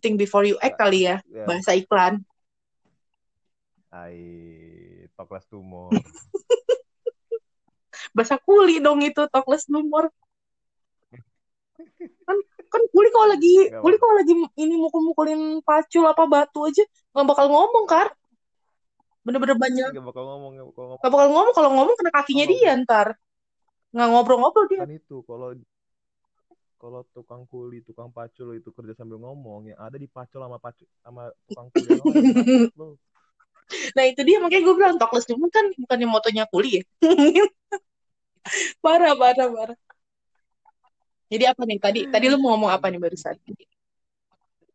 think 0.00 0.16
before 0.18 0.42
you 0.42 0.56
act 0.58 0.78
kali 0.78 1.04
ya 1.06 1.20
Ya, 1.28 1.44
bahasa 1.46 1.74
iklan 1.76 2.22
ai 3.92 4.16
tokles 5.16 5.44
tumor. 5.46 5.92
bahasa 8.12 8.36
kuli 8.40 8.78
dong 8.78 9.00
itu 9.00 9.24
tokles 9.28 9.64
lumur. 9.72 10.08
Kan 12.28 12.36
kan 12.72 12.82
kuli 12.92 13.08
kalau 13.12 13.28
lagi 13.32 13.54
Nggak 13.68 13.82
kuli 13.84 13.96
kalau 14.00 14.14
lagi 14.16 14.32
ini 14.56 14.74
mukul-mukulin 14.80 15.60
pacul 15.66 16.04
apa 16.08 16.24
batu 16.24 16.64
aja 16.64 16.84
nggak 17.12 17.26
bakal 17.28 17.46
ngomong 17.52 17.84
kan 17.84 18.08
bener-bener 19.22 19.54
banyak. 19.54 19.90
Gak 19.94 20.02
bakal 20.02 20.24
ngomong, 20.26 20.50
gak 20.58 20.66
bakal 20.66 20.82
ngomong. 20.82 20.98
nggak 20.98 21.12
bakal 21.14 21.28
ngomong 21.30 21.54
kalau 21.54 21.70
ngomong 21.78 21.94
kena 21.94 22.10
kakinya 22.10 22.44
Kalau- 22.44 22.58
dia 22.58 22.80
ntar. 22.82 23.06
Nggak 23.94 24.08
ngobrol-ngobrol 24.10 24.66
dia. 24.66 24.80
Kan 24.82 24.92
itu 24.92 25.16
kalau 25.22 25.48
kalau 26.82 27.06
tukang 27.14 27.46
kuli, 27.46 27.78
tukang 27.86 28.10
pacul 28.10 28.58
itu 28.58 28.74
kerja 28.74 28.98
sambil 28.98 29.22
ngomong, 29.22 29.70
yang 29.70 29.78
ada 29.78 29.94
di 29.94 30.10
pacul 30.10 30.42
sama 30.42 30.58
pacul 30.58 30.82
sama 31.06 31.30
tukang 31.46 31.70
kuli 31.70 31.86
lo. 32.80 32.98
nah 33.94 34.04
itu 34.04 34.20
dia 34.26 34.36
makanya 34.42 34.68
gue 34.68 34.74
bilang 34.76 34.96
tokles 35.00 35.24
lumur 35.32 35.48
kan 35.48 35.64
bukannya 35.78 36.04
motonya 36.04 36.44
kuli 36.50 36.82
ya 36.82 36.84
parah 38.84 39.14
parah 39.14 39.48
parah 39.48 39.78
jadi 41.32 41.54
apa 41.56 41.62
nih 41.64 41.78
tadi 41.80 42.00
tadi 42.10 42.26
lu 42.28 42.36
mau 42.36 42.54
ngomong 42.56 42.70
apa 42.72 42.86
nih 42.92 43.00
barusan 43.00 43.36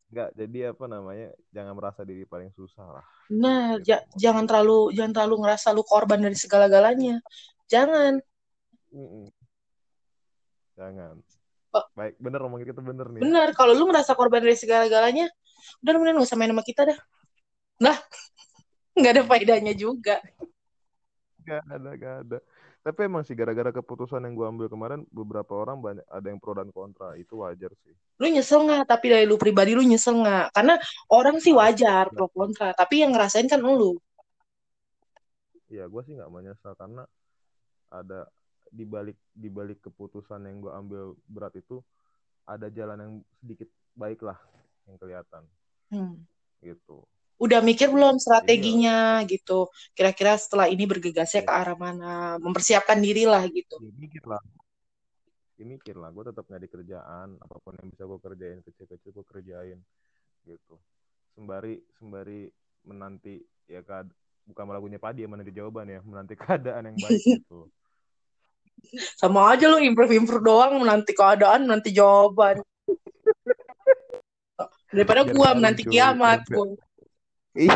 Enggak, 0.07 0.31
jadi 0.39 0.71
apa 0.71 0.87
namanya? 0.87 1.35
Jangan 1.51 1.73
merasa 1.75 2.01
diri 2.07 2.23
paling 2.23 2.47
susah 2.55 2.87
lah. 2.95 3.05
Nah, 3.27 3.75
Gitu. 3.75 3.91
ja- 3.91 4.07
jangan 4.15 4.47
terlalu 4.47 4.95
jangan 4.95 5.11
terlalu 5.19 5.35
ngerasa 5.43 5.75
lu 5.75 5.83
korban 5.83 6.15
dari 6.23 6.37
segala-galanya. 6.39 7.19
Jangan. 7.67 8.15
Mm-mm. 8.95 9.27
Jangan. 10.79 11.19
Oh. 11.75 11.85
Baik, 11.91 12.15
bener 12.23 12.39
ngomong 12.39 12.63
kita 12.63 12.79
bener 12.79 13.03
nih. 13.11 13.19
Benar, 13.19 13.51
kalau 13.51 13.75
lu 13.75 13.83
ngerasa 13.91 14.15
korban 14.15 14.39
dari 14.39 14.55
segala-galanya, 14.55 15.27
udah 15.83 15.91
mendingan 15.99 16.23
gak 16.23 16.29
usah 16.31 16.39
main 16.39 16.55
sama 16.55 16.63
kita 16.63 16.81
dah. 16.87 16.99
Nah, 17.83 17.97
nggak 18.97 19.11
ada 19.11 19.23
faedahnya 19.27 19.73
juga. 19.75 20.23
Gak 21.43 21.63
ada, 21.67 21.89
gak 21.99 22.15
ada. 22.23 22.37
Tapi 22.87 23.03
emang 23.03 23.19
sih 23.27 23.35
gara-gara 23.35 23.67
keputusan 23.75 24.23
yang 24.23 24.31
gue 24.31 24.47
ambil 24.47 24.71
kemarin, 24.71 25.03
beberapa 25.11 25.59
orang 25.59 25.83
banyak 25.83 26.07
ada 26.07 26.23
yang 26.31 26.39
pro 26.39 26.55
dan 26.55 26.71
kontra. 26.71 27.19
Itu 27.19 27.43
wajar 27.43 27.75
sih. 27.83 27.91
Lu 28.15 28.31
nyesel 28.31 28.63
nggak? 28.63 28.87
Tapi 28.87 29.05
dari 29.11 29.25
lu 29.27 29.35
pribadi 29.35 29.75
lu 29.75 29.83
nyesel 29.83 30.23
nggak? 30.23 30.55
Karena 30.55 30.79
orang 31.11 31.43
sih 31.43 31.51
wajar 31.51 32.07
pro 32.07 32.31
kontra, 32.31 32.71
tapi 32.71 33.03
yang 33.03 33.11
ngerasain 33.11 33.51
kan 33.51 33.59
lu. 33.59 33.99
Ya, 35.67 35.83
gue 35.83 36.01
sih 36.07 36.15
nggak 36.15 36.31
menyesal 36.31 36.79
karena 36.79 37.03
ada 37.91 38.31
di 38.71 38.87
balik 38.87 39.19
di 39.35 39.51
balik 39.51 39.83
keputusan 39.83 40.47
yang 40.47 40.63
gue 40.63 40.71
ambil 40.71 41.03
berat 41.27 41.59
itu 41.59 41.83
ada 42.47 42.71
jalan 42.71 42.99
yang 43.03 43.13
sedikit 43.43 43.67
baik 43.99 44.23
lah 44.23 44.39
yang 44.87 44.95
kelihatan 44.95 45.43
Hmm. 45.91 46.23
gitu. 46.63 47.03
Udah 47.37 47.61
mikir 47.61 47.93
belum 47.93 48.17
strateginya 48.17 49.21
gitu? 49.29 49.69
Kira-kira 49.93 50.41
setelah 50.41 50.65
ini 50.65 50.89
bergegasnya 50.89 51.45
ke 51.45 51.53
arah 51.53 51.77
mana? 51.77 52.41
Mempersiapkan 52.41 52.97
diri 52.97 53.29
lah 53.29 53.45
gitu. 53.45 53.77
Ya, 53.77 53.93
mikir 53.93 54.25
lah. 54.25 54.41
Ya, 55.61 55.65
mikir 55.69 55.95
lah. 56.01 56.09
Gue 56.09 56.25
tetap 56.25 56.49
nggak 56.49 56.61
di 56.65 56.69
kerjaan. 56.69 57.37
Apa 57.37 57.61
pun 57.61 57.77
yang 57.77 57.93
bisa 57.93 58.09
gue 58.09 58.17
kerjain 58.17 58.59
kecil-kecil 58.65 59.09
gue 59.13 59.25
kerjain 59.29 59.77
gitu. 60.49 60.75
Sembari 61.37 61.77
sembari 62.01 62.49
menanti 62.89 63.37
ya 63.69 63.85
kad 63.85 64.09
bukan 64.47 64.63
lagunya 64.71 64.97
Padi 64.97 65.27
yang 65.27 65.35
menanti 65.35 65.51
jawaban 65.51 65.91
ya 65.91 65.99
menanti 66.07 66.33
keadaan 66.39 66.87
yang 66.87 66.97
baik 66.97 67.19
gitu 67.19 67.67
Sama 69.19 69.51
aja 69.51 69.67
lu 69.67 69.81
improve-improve 69.81 70.45
doang 70.45 70.79
menanti 70.79 71.11
keadaan, 71.11 71.65
menanti 71.65 71.91
jawaban. 71.91 72.61
Daripada 74.93 75.25
garing, 75.25 75.57
menanti 75.57 75.83
kiamat. 75.89 76.45
Gua. 76.45 76.77
Ih 77.57 77.75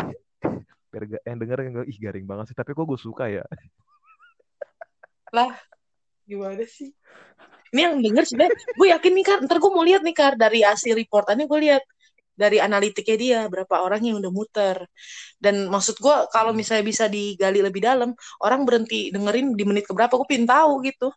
yang 1.26 1.38
denger 1.40 1.58
yang 1.66 1.74
ih 1.88 1.98
garing 1.98 2.26
banget 2.28 2.52
sih 2.52 2.56
tapi 2.56 2.76
kok 2.76 2.86
gue 2.86 3.00
suka 3.00 3.26
ya 3.26 3.44
Gimana 6.32 6.64
sih? 6.64 6.90
Ini 7.72 7.80
yang 7.88 8.04
denger 8.04 8.24
sebenarnya, 8.28 8.56
gue 8.76 8.88
yakin 8.92 9.12
nih 9.16 9.24
Kar, 9.24 9.38
ntar 9.48 9.56
gue 9.56 9.72
mau 9.72 9.80
lihat 9.80 10.04
nih 10.04 10.16
Kar, 10.16 10.36
dari 10.36 10.60
hasil 10.60 10.92
reportannya 10.92 11.48
gue 11.48 11.60
lihat 11.68 11.84
dari 12.32 12.60
analitiknya 12.60 13.16
dia 13.16 13.38
berapa 13.48 13.80
orang 13.80 14.00
yang 14.04 14.20
udah 14.20 14.32
muter. 14.32 14.76
Dan 15.40 15.72
maksud 15.72 15.96
gue 15.96 16.16
kalau 16.28 16.52
misalnya 16.52 16.84
bisa 16.84 17.08
digali 17.08 17.64
lebih 17.64 17.80
dalam, 17.80 18.12
orang 18.44 18.68
berhenti 18.68 19.08
dengerin 19.08 19.56
di 19.56 19.64
menit 19.64 19.88
keberapa, 19.88 20.20
gue 20.20 20.28
pengen 20.28 20.48
tahu 20.48 20.84
gitu. 20.84 21.08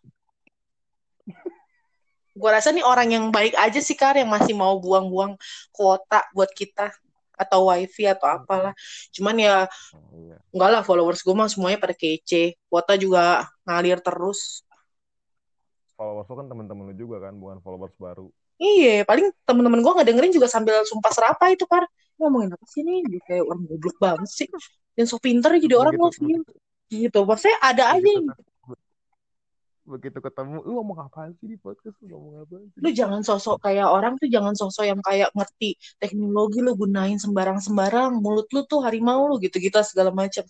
Gue 2.36 2.50
rasa 2.52 2.72
nih 2.72 2.84
orang 2.84 3.08
yang 3.12 3.24
baik 3.28 3.52
aja 3.56 3.80
sih 3.80 3.96
Kar, 3.96 4.16
yang 4.16 4.32
masih 4.32 4.56
mau 4.56 4.80
buang-buang 4.80 5.36
kuota 5.72 6.24
buat 6.32 6.48
kita 6.56 6.88
atau 7.36 7.70
wifi 7.70 8.08
atau 8.08 8.26
apalah. 8.26 8.72
Cuman 9.12 9.36
ya 9.36 9.68
oh, 9.92 10.16
iya. 10.16 10.36
enggak 10.50 10.70
lah 10.72 10.82
followers 10.82 11.20
gue 11.20 11.34
mah 11.36 11.48
semuanya 11.52 11.78
pada 11.78 11.94
kece. 11.94 12.56
Kuota 12.66 12.96
juga 12.96 13.46
ngalir 13.68 14.00
terus. 14.00 14.64
followers 15.96 16.28
lo 16.28 16.34
kan 16.36 16.46
temen-temen 16.52 16.92
lu 16.92 16.94
juga 16.96 17.16
kan 17.24 17.32
bukan 17.40 17.56
followers 17.64 17.96
baru 17.96 18.28
Iya, 18.56 19.04
paling 19.04 19.28
temen-temen 19.44 19.84
gue 19.84 19.92
nggak 19.92 20.08
dengerin 20.08 20.32
juga 20.32 20.48
sambil 20.48 20.80
sumpah 20.88 21.12
serapa 21.12 21.52
itu, 21.52 21.68
Kar. 21.68 21.84
Ngomongin 22.16 22.56
apa 22.56 22.64
sih 22.64 22.80
nih? 22.80 23.04
Dia 23.04 23.20
kayak 23.28 23.44
orang 23.44 23.62
goblok 23.68 23.96
banget 24.00 24.30
sih. 24.32 24.48
Dan 24.96 25.04
so 25.04 25.20
pinter 25.20 25.52
jadi 25.60 25.76
orang 25.76 25.92
lo 26.00 26.08
Begitu- 26.08 26.56
Gitu. 26.86 27.20
Maksudnya 27.26 27.58
ada 27.60 27.84
aja 27.98 28.08
yang... 28.08 28.30
begitu 29.86 30.18
ketemu 30.18 30.66
lu 30.66 30.82
ngomong 30.82 30.98
apaan 31.06 31.30
sih 31.38 31.46
di 31.46 31.56
podcast 31.56 31.94
lu 32.02 32.18
ngomong 32.18 32.34
apaan 32.42 32.66
sih 32.74 32.80
Lu 32.82 32.90
jangan 32.90 33.22
sosok 33.22 33.62
kayak 33.62 33.86
orang 33.86 34.18
tuh 34.18 34.26
jangan 34.26 34.54
sosok 34.58 34.84
yang 34.90 35.00
kayak 35.00 35.30
ngerti 35.32 35.78
teknologi 36.02 36.58
lu 36.60 36.74
gunain 36.74 37.16
sembarang-sembarang. 37.22 38.18
Mulut 38.18 38.50
lu 38.50 38.66
tuh 38.66 38.82
harimau 38.82 39.30
lu 39.30 39.38
gitu-gitu 39.38 39.78
segala 39.86 40.10
macam. 40.10 40.42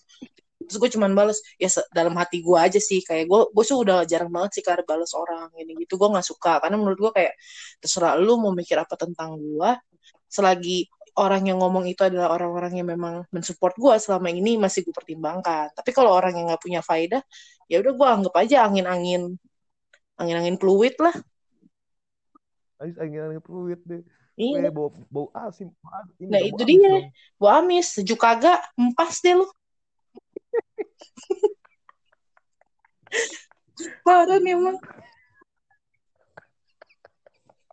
Terus 0.66 0.78
gue 0.82 0.90
cuman 0.98 1.12
bales, 1.14 1.38
ya 1.62 1.70
dalam 1.94 2.16
hati 2.18 2.42
gue 2.42 2.58
aja 2.58 2.80
sih. 2.82 3.04
Kayak 3.04 3.30
gue, 3.30 3.40
gue 3.54 3.64
tuh 3.68 3.78
udah 3.86 4.02
jarang 4.08 4.32
banget 4.34 4.58
sih 4.60 4.62
Kar 4.66 4.82
bales 4.82 5.14
orang. 5.14 5.52
Ini 5.54 5.78
gitu, 5.86 5.94
gue 6.00 6.08
gak 6.10 6.26
suka. 6.26 6.58
Karena 6.58 6.76
menurut 6.80 6.98
gue 6.98 7.12
kayak, 7.14 7.32
terserah 7.78 8.18
lu 8.18 8.40
mau 8.42 8.50
mikir 8.50 8.74
apa 8.80 8.98
tentang 8.98 9.38
gue. 9.38 9.70
Selagi 10.26 10.90
orang 11.16 11.43
yang 11.48 11.59
ngomong 11.60 11.88
itu 11.88 12.05
adalah 12.05 12.36
orang-orang 12.36 12.76
yang 12.76 12.88
memang 12.88 13.24
mensupport 13.32 13.74
gue 13.76 13.94
selama 14.01 14.28
ini 14.28 14.60
masih 14.60 14.84
gue 14.84 14.94
pertimbangkan. 14.94 15.72
Tapi 15.72 15.90
kalau 15.97 16.12
orang 16.12 16.36
yang 16.36 16.47
nggak 16.52 16.62
punya 16.62 16.80
faedah, 16.84 17.22
ya 17.66 17.80
udah 17.80 17.93
gue 17.97 18.09
anggap 18.09 18.34
aja 18.40 18.68
angin-angin 18.68 19.36
angin-angin 20.16 20.56
fluid 20.60 20.94
lah. 21.01 21.16
Ais 22.76 22.93
angin 23.01 23.20
angin 23.24 23.40
fluid 23.40 23.80
deh 23.88 24.05
Iya. 24.36 24.68
Eh, 24.68 24.72
bau 24.72 24.93
bau 25.09 25.32
asin 25.32 25.72
bau 25.80 25.97
asin. 25.97 26.28
Nah, 26.28 26.44
Bau 26.44 26.48
itu 26.52 26.60
amis 26.60 26.76
dia. 26.76 26.93
dong. 26.93 27.09
Bu 27.40 27.47
Amis, 27.48 27.86
sejuk 27.97 28.20
kagak, 28.20 28.60
empas 28.76 29.16
deh 29.24 29.32
lu. 29.32 29.48
Parah 34.05 34.36
nih 34.36 34.52
emang. 34.52 34.76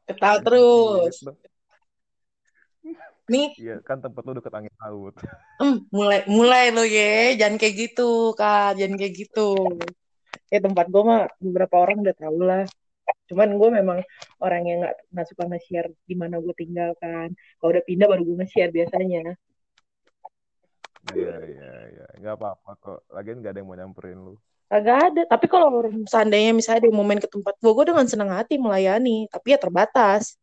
Ketawa 0.07 0.39
terus. 0.39 1.19
Nih, 3.33 3.49
Iya 3.57 3.75
kan 3.81 3.97
tempat 3.97 4.21
lu 4.29 4.37
deket 4.37 4.53
angin 4.53 4.73
laut 4.77 5.13
em, 5.61 5.73
mulai 5.97 6.21
mulai 6.29 6.69
lo 6.69 6.85
ye, 6.85 7.33
jangan 7.39 7.57
kayak 7.57 7.75
gitu, 7.83 8.37
Kak. 8.37 8.77
Jangan 8.77 8.95
kayak 8.99 9.13
gitu. 9.17 9.49
Ya 10.53 10.59
tempat 10.61 10.85
gue 10.93 11.01
mah 11.01 11.25
beberapa 11.41 11.75
orang 11.81 12.05
udah 12.05 12.13
tahu 12.13 12.39
lah. 12.45 12.63
Cuman 13.29 13.49
gue 13.57 13.69
memang 13.81 13.99
orang 14.37 14.61
yang 14.69 14.77
nggak 14.85 14.95
nggak 15.09 15.27
suka 15.33 15.43
nge-share 15.49 15.89
di 16.05 16.13
mana 16.13 16.37
gue 16.37 16.53
tinggal 16.53 16.93
kan. 17.01 17.33
Kalau 17.57 17.69
udah 17.73 17.83
pindah 17.89 18.05
baru 18.05 18.21
gue 18.21 18.37
nge-share 18.45 18.69
biasanya. 18.69 19.33
Iya 21.11 21.35
iya 21.43 21.71
iya 21.91 22.05
nggak 22.21 22.35
apa-apa 22.39 22.71
kok 22.79 22.99
lagian 23.11 23.43
nggak 23.43 23.51
ada 23.51 23.59
yang 23.59 23.67
mau 23.67 23.75
nyamperin 23.75 24.19
lu 24.23 24.35
Kagak 24.71 24.99
ada. 25.11 25.21
Tapi 25.29 25.45
kalau 25.51 25.69
seandainya 26.09 26.49
misalnya 26.49 26.79
ada 26.81 26.87
yang 26.89 26.97
mau 26.97 27.05
main 27.05 27.21
ke 27.21 27.29
tempat 27.29 27.53
gue, 27.61 27.71
gue 27.77 27.85
dengan 27.93 28.07
senang 28.09 28.33
hati 28.33 28.57
melayani. 28.57 29.29
Tapi 29.29 29.53
ya 29.53 29.59
terbatas. 29.61 30.33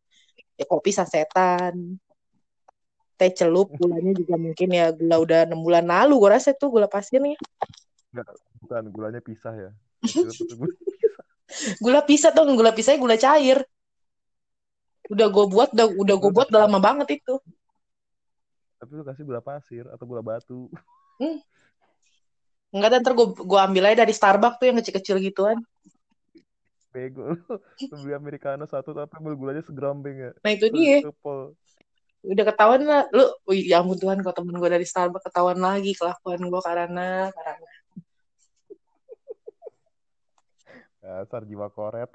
Ya 0.55 0.63
kopi 0.63 0.95
sasetan. 0.95 1.99
Teh 3.21 3.29
celup, 3.37 3.69
gulanya 3.77 4.17
juga 4.17 4.33
mungkin 4.33 4.73
ya 4.73 4.89
gula 4.89 5.21
udah 5.21 5.39
enam 5.45 5.61
bulan 5.61 5.85
lalu. 5.85 6.17
Gue 6.17 6.29
rasa 6.33 6.57
tuh 6.57 6.73
gula 6.73 6.89
pasirnya. 6.89 7.37
bukan 8.57 8.89
gulanya 8.89 9.21
pisah 9.21 9.53
ya 9.53 9.69
Gula 11.85 12.01
pisah 12.01 12.33
tuh, 12.33 12.49
gula 12.57 12.73
pisahnya 12.73 12.97
gula 12.97 13.21
cair. 13.21 13.61
Udah 15.13 15.27
gue 15.29 15.45
buat, 15.53 15.69
udah, 15.77 15.87
udah 16.01 16.15
gue 16.17 16.31
buat 16.33 16.47
udah 16.49 16.61
lama 16.65 16.81
banget 16.81 17.21
itu. 17.21 17.37
tapi 18.81 18.97
lu 18.97 19.05
kasih 19.05 19.21
gula 19.21 19.45
pasir 19.45 19.85
atau 19.93 20.09
gula 20.09 20.25
batu 20.25 20.65
Enggak, 22.73 22.89
dan 22.89 22.99
ntar 23.05 23.13
gue, 23.13 23.27
gue 23.37 23.59
ambil 23.61 23.93
aja 23.93 24.01
dari 24.01 24.13
Starbucks 24.17 24.57
tuh 24.57 24.65
yang 24.65 24.81
kecil-kecil 24.81 25.21
gituan. 25.21 25.61
bego 26.89 27.37
lu 27.37 27.95
beli 28.01 28.17
americano 28.17 28.65
satu 28.65 28.97
tapi 28.97 29.13
ambil 29.21 29.37
gulanya 29.37 29.61
segerambing 29.61 30.17
ya 30.17 30.31
Nah 30.41 30.51
itu 30.57 30.65
dia. 30.73 31.05
Udah 32.21 32.45
ketahuan 32.45 32.81
lah. 32.85 33.09
Lu, 33.09 33.25
wih, 33.49 33.65
ya 33.65 33.81
ampun 33.81 33.97
Tuhan, 33.97 34.21
kalau 34.21 34.35
temen 34.37 34.53
gue 34.61 34.69
dari 34.69 34.85
Starbucks 34.85 35.25
ketahuan 35.25 35.57
lagi 35.57 35.97
kelakuan 35.97 36.37
gue 36.37 36.61
karena, 36.61 37.33
karena. 37.33 37.69
dasar 41.01 41.41
jiwa 41.49 41.65
koret 41.73 42.13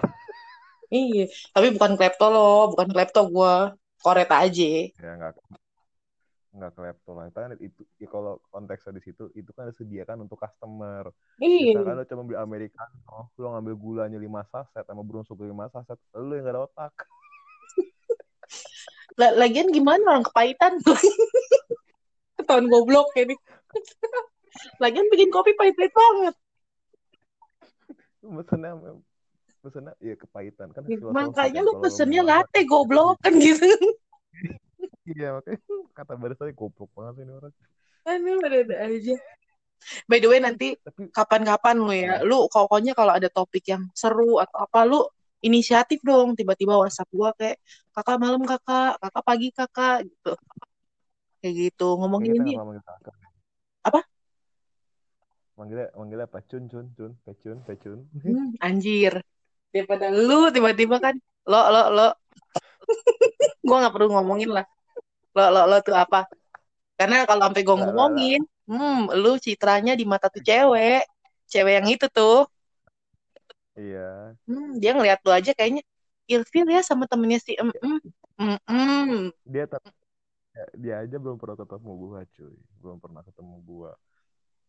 Iya, 0.86 1.26
tapi 1.50 1.74
bukan 1.74 1.98
klepto 1.98 2.30
loh, 2.30 2.70
bukan 2.70 2.86
klepto 2.94 3.26
gue. 3.26 3.54
Koret 3.98 4.30
aja. 4.30 4.70
ya 4.94 5.12
nggak 5.18 5.34
nggak 6.56 6.72
klepto 6.72 7.10
lah 7.12 7.24
itu 7.28 7.36
kan 7.36 7.50
itu 7.60 7.80
ya 8.00 8.08
kalau 8.08 8.40
konteksnya 8.48 8.96
di 8.96 9.02
situ 9.04 9.28
itu 9.36 9.50
kan 9.52 9.68
disediakan 9.68 10.24
untuk 10.24 10.40
customer 10.40 11.12
Iya. 11.36 11.76
misalkan 11.76 12.00
lu 12.00 12.04
cuma 12.08 12.22
beli 12.24 12.38
americano 12.40 13.28
lu 13.36 13.52
ngambil 13.52 13.74
gulanya 13.76 14.16
5 14.16 14.40
saset 14.48 14.84
sama 14.88 15.04
burung 15.04 15.26
suku 15.28 15.44
5 15.52 15.68
saset 15.68 15.98
lu 16.16 16.32
yang 16.32 16.48
gak 16.48 16.54
ada 16.56 16.62
otak 16.64 16.92
Lagian 19.16 19.72
gimana 19.72 20.16
orang 20.16 20.26
kepahitan? 20.28 20.76
Ketahuan 22.36 22.68
goblok 22.68 23.09
ini. 23.16 23.32
Lagian 24.82 25.09
bikin 25.09 25.32
kopi 25.32 25.56
pahit-pahit 25.56 25.93
banget. 25.93 26.34
pesennya 28.26 28.74
pesennya 29.62 29.94
ya 30.02 30.14
kepahitan 30.18 30.74
kan 30.74 30.82
hasil 30.82 31.14
Makanya 31.14 31.60
lu 31.62 31.78
pesennya 31.78 32.22
latte 32.26 32.66
goblok 32.66 33.22
kan 33.22 33.38
gitu. 33.38 33.62
iya 35.14 35.38
makanya 35.38 35.62
kata 35.94 36.12
barisannya 36.18 36.52
goblok 36.59 36.90
banget 36.93 37.22
ini 37.22 37.32
orang 37.32 37.55
Aduh, 38.06 38.38
ada 38.38 38.86
aja. 38.86 39.14
By 40.06 40.22
the 40.22 40.30
way, 40.30 40.38
nanti 40.38 40.78
tapi 40.78 41.10
kapan-kapan 41.10 41.74
lu 41.74 41.90
ya, 41.90 42.22
lu 42.22 42.47
pokoknya 42.47 42.94
kalau 42.94 43.18
ada 43.18 43.26
topik 43.26 43.66
yang 43.66 43.90
seru 43.98 44.38
atau 44.38 44.62
apa, 44.62 44.86
lu 44.86 45.02
inisiatif 45.42 46.00
dong. 46.04 46.36
Tiba-tiba 46.38 46.78
WhatsApp 46.78 47.10
gua 47.12 47.30
kayak, 47.36 47.60
kakak 47.92 48.18
malam 48.20 48.42
kakak, 48.44 49.00
kakak 49.00 49.24
pagi 49.24 49.48
kakak, 49.52 49.96
gitu. 50.06 50.32
Kayak 51.40 51.54
gitu, 51.68 51.88
ngomongin 52.00 52.32
kita 52.32 52.42
ini. 52.42 52.54
Apa? 53.86 54.00
manggilnya 55.56 55.88
manggilnya 55.96 56.28
apa 56.28 56.44
cun 56.44 56.68
cun 56.68 56.86
cun 56.92 57.16
pecun 57.24 57.58
pecun 57.64 57.98
Hmm, 58.20 58.52
anjir. 58.60 59.24
Daripada 59.72 60.12
lu 60.12 60.52
tiba-tiba 60.52 61.00
kan, 61.00 61.16
lo, 61.48 61.60
lo, 61.72 61.82
lo. 61.92 62.08
gua 63.66 63.76
nggak 63.84 63.94
perlu 63.96 64.08
ngomongin 64.12 64.52
lah. 64.52 64.66
Lo, 65.32 65.48
lo, 65.52 65.60
lo 65.64 65.76
tuh 65.80 65.96
apa? 65.96 66.28
Karena 66.96 67.24
kalau 67.28 67.48
sampai 67.48 67.64
lah, 67.64 67.74
ngomongin, 67.76 68.40
hmm, 68.68 69.12
lu 69.16 69.36
citranya 69.40 69.92
di 69.96 70.04
mata 70.08 70.28
tuh 70.32 70.44
cewek. 70.44 71.04
Cewek 71.48 71.72
yang 71.80 71.88
itu 71.88 72.06
tuh. 72.08 72.48
Iya 73.76 74.36
Hmm, 74.46 74.78
dia 74.80 74.90
ngeliat 74.94 75.18
lu 75.26 75.30
aja 75.38 75.50
kayaknya 75.58 75.82
ilfil 76.30 76.66
ya 76.74 76.80
sama 76.88 77.04
temennya 77.10 77.38
si 77.42 77.52
em 77.60 77.68
em 77.82 77.94
em 78.42 78.50
em. 78.70 79.10
dia 79.46 79.64
tapi 79.70 79.88
dia 80.82 80.94
aja 81.04 81.16
belum 81.22 81.36
pernah 81.40 81.56
ketemu 81.60 81.90
gua 82.02 82.20
cuy 82.34 82.54
belum 82.80 82.98
pernah 83.02 83.22
ketemu 83.26 83.54
gua 83.68 83.90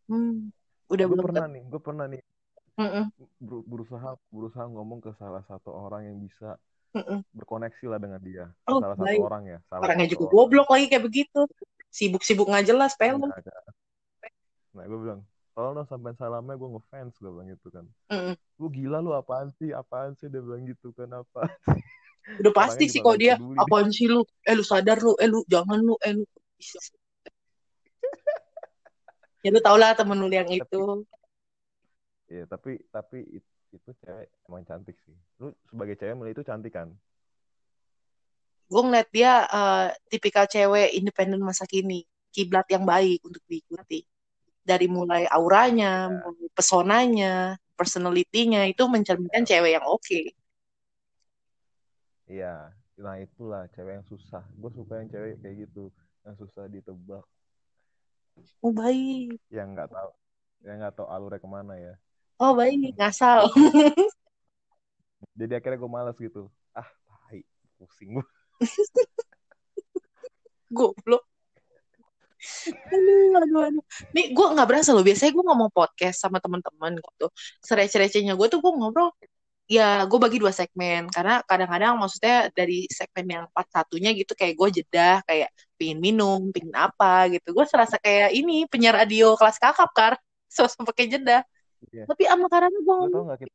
Hmm, 0.07 0.51
udah 0.93 1.05
belum 1.11 1.27
pernah 1.27 1.45
nih 1.53 1.63
gue 1.71 1.81
pernah 1.87 2.05
nih 2.11 2.21
Mm-mm, 2.79 3.11
ber- 3.47 3.65
berusaha 3.71 4.09
berusaha 4.35 4.65
ngomong 4.73 4.99
ke 5.05 5.11
salah 5.21 5.43
satu 5.49 5.69
orang 5.85 6.01
yang 6.09 6.17
bisa 6.25 6.49
mm-mm. 6.95 7.23
berkoneksi 7.37 7.85
lah 7.91 7.99
dengan 8.03 8.21
dia 8.29 8.45
Oh, 8.67 8.81
salah 8.81 8.97
satu 9.01 9.15
baik. 9.15 9.21
orang 9.27 9.43
ya 9.53 9.59
salah 9.71 9.89
Orangnya 9.89 10.07
satu 10.07 10.17
juga 10.17 10.25
orang. 10.31 10.33
goblok 10.33 10.67
lagi 10.73 10.85
kayak 10.91 11.03
begitu. 11.07 11.39
Sibuk-sibuk 11.93 12.47
nggak 12.49 12.65
jelas. 12.69 12.91
Nggak 12.99 13.37
ada. 13.41 13.53
nah 14.75 14.83
gue 14.89 14.99
bilang 15.03 15.21
kalau 15.57 15.73
lo 15.73 15.81
sampai 15.89 16.13
salamnya 16.13 16.53
gue 16.53 16.69
ngefans 16.69 17.17
gue 17.17 17.31
bilang 17.33 17.49
gitu 17.49 17.73
kan 17.73 17.85
Mm-mm. 18.13 18.37
lu 18.61 18.69
gila 18.69 19.01
lu 19.01 19.09
apaan 19.17 19.49
sih 19.57 19.73
apaan 19.73 20.13
sih 20.13 20.29
dia 20.29 20.37
bilang 20.37 20.69
gitu 20.69 20.93
kan 20.93 21.09
apa 21.09 21.49
Udah 22.43 22.53
pasti 22.53 22.91
sih 22.91 22.99
kok 22.99 23.15
dia, 23.17 23.39
peduli. 23.39 23.55
apaan 23.55 23.87
sih 23.87 24.03
lu? 24.11 24.19
Eh 24.43 24.51
lu 24.51 24.59
sadar 24.59 24.99
lu, 24.99 25.15
eh 25.15 25.31
lu 25.31 25.47
jangan 25.47 25.79
lu, 25.79 25.95
eh 26.03 26.11
lu. 26.11 26.27
Ya 29.45 29.49
lu 29.55 29.63
tau 29.63 29.79
lah 29.79 29.95
temen 29.95 30.19
lu 30.19 30.27
yang 30.27 30.49
itu. 30.51 31.07
Iya, 32.27 32.43
tapi 32.51 32.83
tapi 32.91 33.23
it- 33.31 33.55
itu 33.71 33.89
cewek 34.03 34.27
emang 34.43 34.67
cantik 34.67 34.99
sih. 35.07 35.15
Lu 35.39 35.55
sebagai 35.71 35.95
cewek 35.95 36.19
melihat 36.19 36.35
itu 36.35 36.43
cantik 36.51 36.73
kan? 36.75 36.91
Gue 38.67 38.81
ngeliat 38.83 39.07
dia 39.15 39.47
eh, 39.47 39.87
tipikal 40.11 40.51
cewek 40.51 40.91
independen 40.99 41.39
masa 41.39 41.63
kini. 41.63 42.03
Kiblat 42.35 42.67
yang 42.67 42.83
baik 42.83 43.23
untuk 43.23 43.39
diikuti. 43.47 44.03
Dari 44.67 44.91
mulai 44.91 45.23
auranya, 45.31 46.11
Ya. 46.11 46.19
mulai 46.27 46.47
pesonanya, 46.51 47.33
personality-nya 47.79 48.67
itu 48.67 48.83
mencerminkan 48.91 49.47
cewek 49.47 49.79
yang 49.79 49.85
oke. 49.87 50.21
Iya. 52.27 52.75
Nah 52.99 53.15
itulah 53.23 53.63
cewek 53.71 54.03
yang 54.03 54.07
susah. 54.11 54.43
Gue 54.59 54.67
suka 54.75 54.99
yang 54.99 55.07
cewek 55.07 55.39
kayak 55.39 55.55
gitu, 55.69 55.87
yang 56.27 56.35
susah 56.35 56.67
ditebak, 56.67 57.23
Oh 58.59 58.69
baik. 58.69 59.39
yang 59.49 59.73
nggak 59.73 59.89
tahu, 59.89 60.11
yang 60.67 60.77
nggak 60.83 60.93
tahu 60.93 61.07
alurnya 61.07 61.39
ke 61.39 61.47
mana 61.47 61.73
ya. 61.79 61.95
Oh 62.37 62.53
baik, 62.53 62.93
ngasal. 62.99 63.47
Jadi 65.39 65.53
akhirnya 65.55 65.79
gue 65.79 65.89
malas 65.89 66.17
gitu. 66.17 66.49
Ah, 66.73 66.89
tai, 67.07 67.45
pusing 67.79 68.19
gue. 68.19 68.27
Goblok. 70.77 71.23
Aduh, 72.93 73.37
aduh, 73.41 73.61
aduh. 73.71 73.83
Nih, 74.15 74.25
gue 74.35 74.45
nggak 74.53 74.67
berasa 74.67 74.89
loh. 74.95 75.03
Biasanya 75.05 75.31
gue 75.35 75.45
ngomong 75.45 75.69
podcast 75.71 76.17
sama 76.23 76.37
teman-teman 76.43 76.99
gitu. 76.99 77.27
Serece-recenya 77.63 78.33
gue 78.39 78.47
tuh 78.49 78.59
gue 78.63 78.71
ngobrol. 78.73 79.11
Ya, 79.67 80.07
gue 80.07 80.19
bagi 80.19 80.37
dua 80.39 80.51
segmen. 80.55 81.11
Karena 81.11 81.43
kadang-kadang 81.43 81.99
maksudnya 81.99 82.47
dari 82.55 82.87
segmen 82.87 83.27
yang 83.27 83.45
part 83.51 83.67
satunya 83.71 84.15
gitu 84.15 84.31
kayak 84.33 84.55
gue 84.55 84.69
jeda. 84.83 85.21
Kayak 85.27 85.49
pingin 85.75 85.99
minum, 85.99 86.49
pingin 86.55 86.75
apa 86.75 87.29
gitu. 87.33 87.51
Gue 87.51 87.65
serasa 87.67 87.99
kayak 87.99 88.31
ini 88.35 88.65
penyiar 88.71 88.95
radio 88.95 89.35
kelas 89.35 89.59
kakap 89.59 89.91
kan. 89.95 90.13
Sosok 90.55 90.89
pakai 90.93 91.11
jeda. 91.11 91.43
Iya. 91.93 92.09
Tapi 92.09 92.23
sama 92.25 92.47
karena 92.49 92.73
gue 92.73 92.95
ngomong 92.97 93.37
kita, 93.37 93.53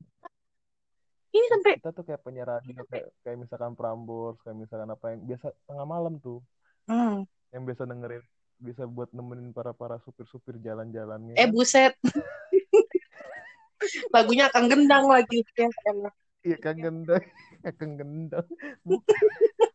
ini 1.32 1.46
sampai 1.48 1.80
kita 1.80 1.90
tuh 1.96 2.04
kayak 2.04 2.20
penyiar 2.20 2.48
radio 2.60 2.84
kayak, 2.92 3.08
kayak 3.24 3.36
misalkan 3.40 3.72
Prambors, 3.72 4.36
kayak 4.44 4.56
misalkan 4.60 4.92
apa 4.92 5.16
yang 5.16 5.20
biasa 5.24 5.46
tengah 5.64 5.86
malam 5.88 6.14
tuh, 6.20 6.44
hmm, 6.92 7.24
yang 7.56 7.62
biasa 7.64 7.88
dengerin, 7.88 8.22
bisa 8.58 8.84
buat 8.84 9.10
nemenin 9.10 9.50
para 9.50 9.72
para 9.72 9.98
supir-supir 10.00 10.58
jalan-jalannya. 10.58 11.34
eh 11.34 11.46
buset. 11.46 11.94
Lagunya 14.14 14.46
akan 14.46 14.64
gendang 14.70 15.04
lagi. 15.06 15.42
Ya. 15.58 15.66
Iya 16.42 16.56
Kang 16.58 16.78
Gendang, 16.78 17.22
Kang 17.78 17.92
Gendang. 17.94 18.46
Bukan, 18.82 19.22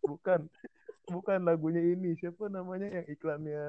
bukan, 0.04 0.40
bukan 1.08 1.40
lagunya 1.44 1.80
ini. 1.80 2.16
Siapa 2.16 2.48
namanya 2.48 2.88
yang 2.92 3.06
iklannya 3.08 3.64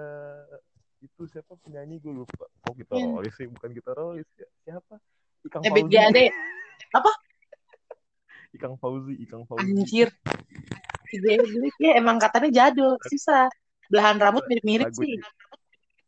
itu 0.99 1.23
siapa 1.27 1.55
penyanyi 1.63 1.99
gue 1.99 2.13
lupa. 2.13 2.47
Oh 2.67 2.75
kita 2.75 2.95
Yang- 2.95 3.15
rolis 3.15 3.35
sih, 3.35 3.47
bukan 3.47 3.71
kita 3.71 3.91
rolis 3.95 4.27
ya. 4.35 4.49
Siapa? 4.65 4.95
Ikang 5.43 5.63
Eh, 5.63 5.71
Fauzi. 5.71 5.87
BGAD. 5.87 6.19
Apa? 6.91 7.11
Ikang 8.51 8.75
Fauzi, 8.79 9.15
Ikang 9.19 9.43
Fauzi. 9.47 9.63
Anjir. 9.63 10.09
Ya 11.79 11.93
emang 11.97 12.19
katanya 12.19 12.51
jadul, 12.51 12.99
susah. 13.07 13.47
Belahan 13.89 14.17
rambut 14.21 14.45
mirip-mirip 14.47 14.93
sih. 14.93 15.17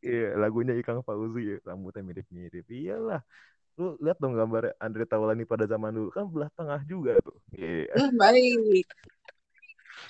Iya, 0.00 0.36
lagunya 0.36 0.76
Ikang 0.76 1.04
Fauzi 1.04 1.56
ya. 1.56 1.56
Rambutnya 1.64 2.04
mirip-mirip. 2.04 2.64
Iyalah. 2.68 3.20
Lu 3.80 3.96
lihat 4.00 4.20
dong 4.20 4.36
gambar 4.36 4.76
Andre 4.76 5.04
Taulani 5.08 5.48
pada 5.48 5.64
zaman 5.64 5.96
dulu 5.96 6.12
kan 6.12 6.28
belah 6.28 6.50
tengah 6.52 6.80
juga 6.84 7.16
tuh. 7.24 7.36
Iya. 7.56 7.92
Hmm, 7.96 8.12
baik. 8.16 8.86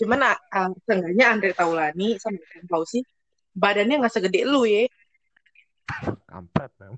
Cuman 0.03 0.19
ah, 0.27 0.39
ah, 0.51 0.71
seenggaknya 0.87 1.27
Andre 1.31 1.51
Taulani 1.55 2.19
sama 2.19 2.39
Ikang 2.39 2.67
Fauzi 2.67 3.03
badannya 3.55 4.03
nggak 4.03 4.15
segede 4.15 4.47
lu 4.47 4.67
ya. 4.67 4.87
Kampret. 6.27 6.71
Nam. 6.79 6.95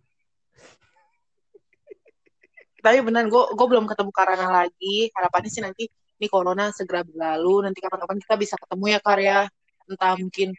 Tapi 2.82 2.99
beneran 2.99 3.31
gue 3.31 3.44
gue 3.55 3.66
belum 3.69 3.86
ketemu 3.86 4.11
Karana 4.11 4.49
lagi. 4.51 5.09
Harapannya 5.15 5.51
sih 5.51 5.62
nanti 5.62 5.86
nih 6.19 6.28
corona 6.28 6.74
segera 6.74 7.07
berlalu. 7.07 7.70
Nanti 7.70 7.78
kapan-kapan 7.78 8.19
kita 8.20 8.35
bisa 8.36 8.55
ketemu 8.59 8.85
ya 8.90 9.01
Karya. 9.01 9.39
Entah 9.89 10.15
mungkin 10.19 10.53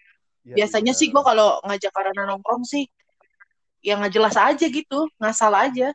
Ya, 0.44 0.60
biasanya 0.60 0.92
iya. 0.92 1.00
sih 1.00 1.08
gue 1.08 1.24
kalau 1.24 1.64
ngajak 1.64 1.92
Karana 1.96 2.28
nongkrong 2.28 2.68
sih 2.68 2.84
yang 3.80 4.04
nggak 4.04 4.12
jelas 4.12 4.36
aja 4.36 4.66
gitu, 4.68 5.08
ngasal 5.16 5.56
aja. 5.56 5.88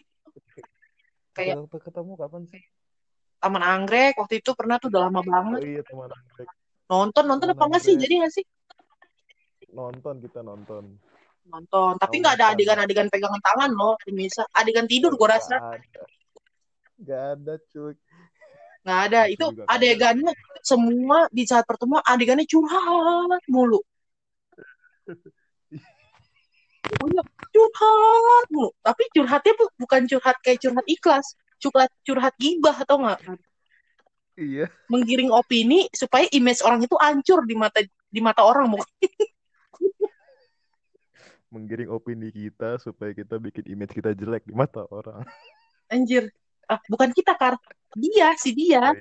kayak- 1.37 1.69
ketemu 1.69 2.17
kapan 2.17 2.49
sih? 2.49 2.63
Taman 3.39 3.61
Anggrek 3.61 4.17
waktu 4.17 4.41
itu 4.41 4.57
pernah 4.57 4.81
tuh 4.81 4.89
udah 4.89 5.05
lama 5.05 5.21
Oh 5.21 5.25
banget. 5.25 5.61
iya 5.69 5.83
teman 5.85 6.09
anggrek. 6.11 6.49
Nonton 6.89 7.25
nonton 7.29 7.49
Taman 7.53 7.61
apa 7.61 7.65
enggak 7.69 7.83
sih? 7.85 7.95
Jadi 8.01 8.15
nggak 8.25 8.33
sih? 8.35 8.45
Nonton 9.77 10.15
kita 10.25 10.41
nonton. 10.41 10.97
Nonton. 11.45 11.93
Tapi 12.01 12.15
nggak 12.19 12.35
ada 12.41 12.47
adegan-adegan 12.57 13.13
pegangan 13.13 13.45
tangan 13.45 13.71
loh. 13.77 13.95
Bisa 14.09 14.49
adegan 14.57 14.89
tidur 14.89 15.13
gue 15.13 15.29
rasa. 15.29 15.61
Gak 15.61 15.77
ada. 15.77 16.03
Gak 16.99 17.23
ada 17.37 17.55
cuy. 17.69 17.95
Nggak 18.83 19.01
ada. 19.11 19.21
Itu 19.27 19.35
itu 19.35 19.45
juga 19.57 19.65
adegannya 19.71 20.33
semua 20.63 21.19
di 21.33 21.43
saat 21.47 21.65
pertemuan 21.65 22.03
adegannya 22.05 22.45
curhat 22.45 23.43
mulu. 23.49 23.81
Pokoknya 26.89 27.23
curhat 27.53 28.47
mulu. 28.53 28.71
Tapi 28.81 29.03
curhatnya 29.15 29.53
bu- 29.57 29.75
bukan 29.77 30.01
curhat 30.09 30.37
kayak 30.45 30.59
curhat 30.63 30.87
ikhlas. 30.87 31.27
Curhat 31.59 31.91
curhat 32.07 32.35
gibah 32.39 32.77
atau 32.77 33.03
nggak? 33.03 33.21
Iya. 34.39 34.71
menggiring 34.87 35.35
opini 35.35 35.91
supaya 35.91 36.31
image 36.31 36.63
orang 36.63 36.79
itu 36.79 36.95
hancur 36.95 37.43
di 37.43 37.59
mata 37.59 37.83
di 37.83 38.21
mata 38.23 38.47
orang 38.47 38.71
Muk. 38.71 38.87
Menggiring 41.51 41.91
opini 41.91 42.31
kita 42.31 42.79
supaya 42.79 43.11
kita 43.11 43.35
bikin 43.43 43.67
image 43.67 43.99
kita 43.99 44.15
jelek 44.15 44.47
di 44.47 44.55
mata 44.55 44.87
orang. 44.95 45.27
anjir 45.91 46.31
ah 46.69 46.79
bukan 46.93 47.09
kita 47.17 47.33
kar 47.41 47.57
dia 47.97 48.37
si 48.37 48.53
dia 48.53 48.93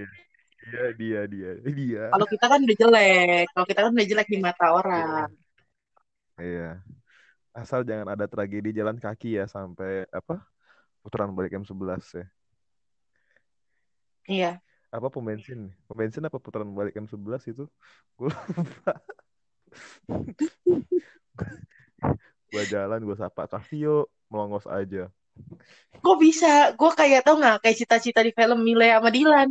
Iya 0.68 0.86
dia 1.00 1.20
dia 1.32 1.50
dia. 1.64 2.04
kalau 2.12 2.28
kita 2.28 2.46
kan 2.52 2.60
udah 2.66 2.78
jelek 2.82 3.46
kalau 3.56 3.66
kita 3.70 3.80
kan 3.88 3.92
udah 3.96 4.08
jelek 4.12 4.28
di 4.28 4.38
mata 4.44 4.66
orang 4.76 5.32
Iya. 6.38 6.78
Asal 7.58 7.82
jangan 7.90 8.08
ada 8.14 8.26
tragedi 8.30 8.70
jalan 8.80 8.98
kaki 9.02 9.42
ya 9.42 9.46
sampai 9.50 10.06
apa? 10.14 10.46
Putaran 11.02 11.34
balik 11.34 11.58
M11 11.58 12.22
ya. 12.22 12.26
iya 14.30 14.52
Apa 14.94 15.10
pom 15.10 15.26
bensin? 15.26 15.74
Pom 15.90 15.98
bensin 15.98 16.24
apa 16.30 16.38
putaran 16.38 16.70
balik 16.78 16.94
M11 16.96 17.42
itu? 17.52 17.66
Gue 18.18 18.30
lupa. 18.30 18.94
gua 22.52 22.64
jalan, 22.74 23.00
gua 23.04 23.18
sapa 23.20 23.44
Kavio, 23.52 24.08
melongos 24.32 24.66
aja. 24.70 25.12
Kok 25.98 26.18
bisa 26.22 26.72
gue 26.78 26.92
kayak 26.94 27.22
tau 27.26 27.36
nggak 27.36 27.58
kayak 27.66 27.78
cita-cita 27.78 28.20
di 28.22 28.32
film 28.32 28.60
Mile 28.64 28.98
sama 28.98 29.10
Dilan 29.12 29.50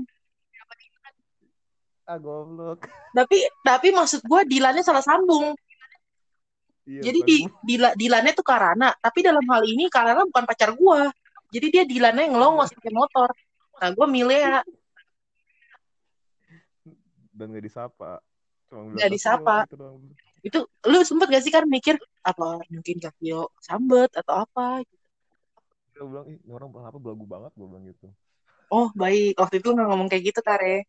Ah 2.06 2.22
goblok. 2.22 2.86
tapi 3.18 3.42
tapi 3.66 3.90
maksud 3.90 4.22
gue 4.22 4.40
Dilannya 4.46 4.82
salah 4.86 5.02
sambung 5.02 5.54
Iya, 6.86 7.10
jadi 7.10 7.18
di. 7.26 7.36
Dila, 7.66 7.98
Dilannya 7.98 8.30
tuh 8.30 8.46
Karana 8.46 8.94
tapi 9.02 9.26
dalam 9.26 9.42
hal 9.42 9.66
ini 9.66 9.90
Karana 9.90 10.22
bukan 10.22 10.46
pacar 10.46 10.70
gue 10.70 11.00
jadi 11.50 11.66
dia 11.66 11.82
Dilannya 11.82 12.30
yang 12.30 12.38
ngelongos 12.38 12.70
pakai 12.78 12.94
motor 12.94 13.28
nah 13.82 13.90
gue 13.90 14.06
Milea 14.06 14.62
dan 17.36 17.52
gak 17.52 17.66
disapa. 17.68 18.24
Cuma 18.66 18.96
"Kavio," 18.96 19.12
disapa. 19.12 19.56
doang. 19.68 20.00
itu 20.40 20.58
lu 20.88 20.98
sempet 21.04 21.26
gak 21.28 21.44
sih 21.44 21.52
kan 21.52 21.68
mikir 21.68 22.00
apa 22.24 22.62
mungkin 22.70 22.96
Kakio 23.02 23.52
sambet 23.60 24.10
atau 24.14 24.46
apa 24.46 24.80
Dia 25.97 26.05
bilang, 26.05 26.27
ih, 26.28 26.36
ini 26.44 26.52
orang 26.52 26.68
apa 26.77 26.98
belagu 27.01 27.24
banget, 27.24 27.52
gue 27.56 27.66
bilang 27.66 27.85
gitu. 27.89 28.06
oh 28.68 28.89
baik. 28.93 29.40
Waktu 29.40 29.64
itu 29.64 29.68
nggak 29.73 29.89
ngomong 29.89 30.09
kayak 30.12 30.24
gitu 30.28 30.40
Kare 30.44 30.85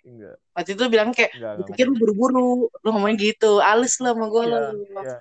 Enggak, 0.00 0.36
waktu 0.56 0.70
itu 0.72 0.84
bilang 0.88 1.12
kayak 1.12 1.28
enggak, 1.36 1.52
gue 1.52 1.56
enggak. 1.60 1.68
pikir 1.76 1.84
lu 1.92 1.96
buru-buru. 2.00 2.72
Lu 2.80 2.88
ngomongnya 2.88 3.20
gitu. 3.20 3.60
Halus 3.60 4.00
lah 4.00 4.16
sama 4.16 4.32
gue 4.32 4.44
Iya, 4.48 4.48
lu. 4.48 4.60
Iya. 4.96 5.16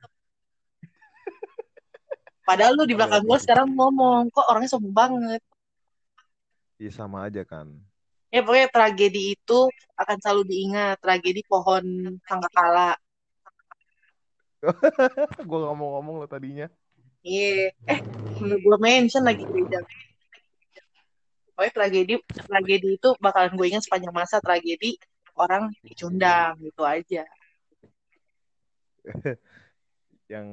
padahal 2.47 2.73
lu 2.79 2.83
di 2.87 2.95
belakang 2.95 3.23
gue 3.27 3.37
sekarang 3.43 3.67
ngomong. 3.75 4.31
Kok 4.31 4.47
orangnya 4.47 4.71
sombong 4.71 4.95
banget? 4.95 5.41
Iya 6.79 6.91
sama 6.95 7.27
aja 7.27 7.43
kan. 7.43 7.67
ya 8.29 8.45
pokoknya 8.45 8.69
tragedi 8.69 9.35
itu 9.35 9.59
akan 9.99 10.17
selalu 10.23 10.43
diingat. 10.47 10.95
Tragedi 11.03 11.43
pohon 11.43 11.83
sangkakala 12.23 12.95
gue 15.47 15.57
gak 15.63 15.75
mau 15.75 15.89
ngomong 15.99 16.23
lo 16.23 16.27
tadinya. 16.27 16.67
Iya, 17.19 17.75
eh 17.89 17.99
gue 18.39 18.77
mention 18.79 19.23
lagi 19.27 19.43
gereja. 19.43 19.83
Pokoknya 21.51 21.71
tragedi 21.75 22.13
tragedi 22.31 22.95
itu 22.95 23.09
bakalan 23.19 23.51
gue 23.59 23.67
ingat 23.67 23.83
sepanjang 23.83 24.15
masa 24.15 24.39
tragedi 24.39 24.95
orang 25.35 25.75
dicundang 25.83 26.55
gitu 26.63 26.87
aja. 26.87 27.27
Yang 30.29 30.47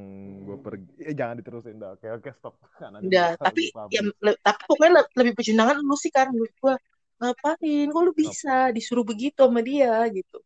gue 0.49 0.57
pergi, 0.65 0.89
eh, 1.05 1.13
jangan 1.13 1.37
diterusin 1.37 1.77
dah. 1.77 1.95
Oke, 1.95 2.09
oke, 2.09 2.31
stop. 2.41 2.57
Karena 2.81 2.99
Udah, 3.05 3.37
tapi 3.37 3.69
ya 3.93 4.01
le- 4.03 4.41
tapi 4.41 4.61
pokoknya 4.65 4.93
le- 5.05 5.13
lebih 5.21 5.33
pecundangan 5.37 5.77
lu 5.85 5.97
sih 6.01 6.09
kan 6.09 6.33
menurut 6.33 6.55
gue. 6.57 6.75
Ngapain? 7.17 7.87
Kok 7.93 8.03
lu 8.03 8.13
bisa 8.17 8.73
disuruh 8.73 9.05
begitu 9.05 9.41
sama 9.41 9.61
dia 9.61 10.01
gitu. 10.11 10.41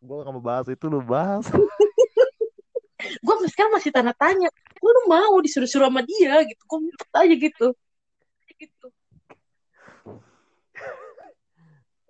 Gue 0.00 0.16
gak 0.20 0.32
mau 0.32 0.44
bahas 0.44 0.68
itu, 0.68 0.84
lu 0.92 1.00
bahas. 1.00 1.48
gue 3.00 3.34
sekarang 3.50 3.72
masih 3.74 3.90
tanda 3.90 4.12
tanya 4.14 4.48
gue 4.80 4.90
lu 4.90 5.02
mau 5.08 5.36
disuruh-suruh 5.40 5.88
sama 5.88 6.02
dia? 6.04 6.44
Gitu. 6.44 6.62
Gue 6.64 6.78
minta 6.84 7.04
aja 7.16 7.34
gitu. 7.34 7.66
Gitu 8.60 8.86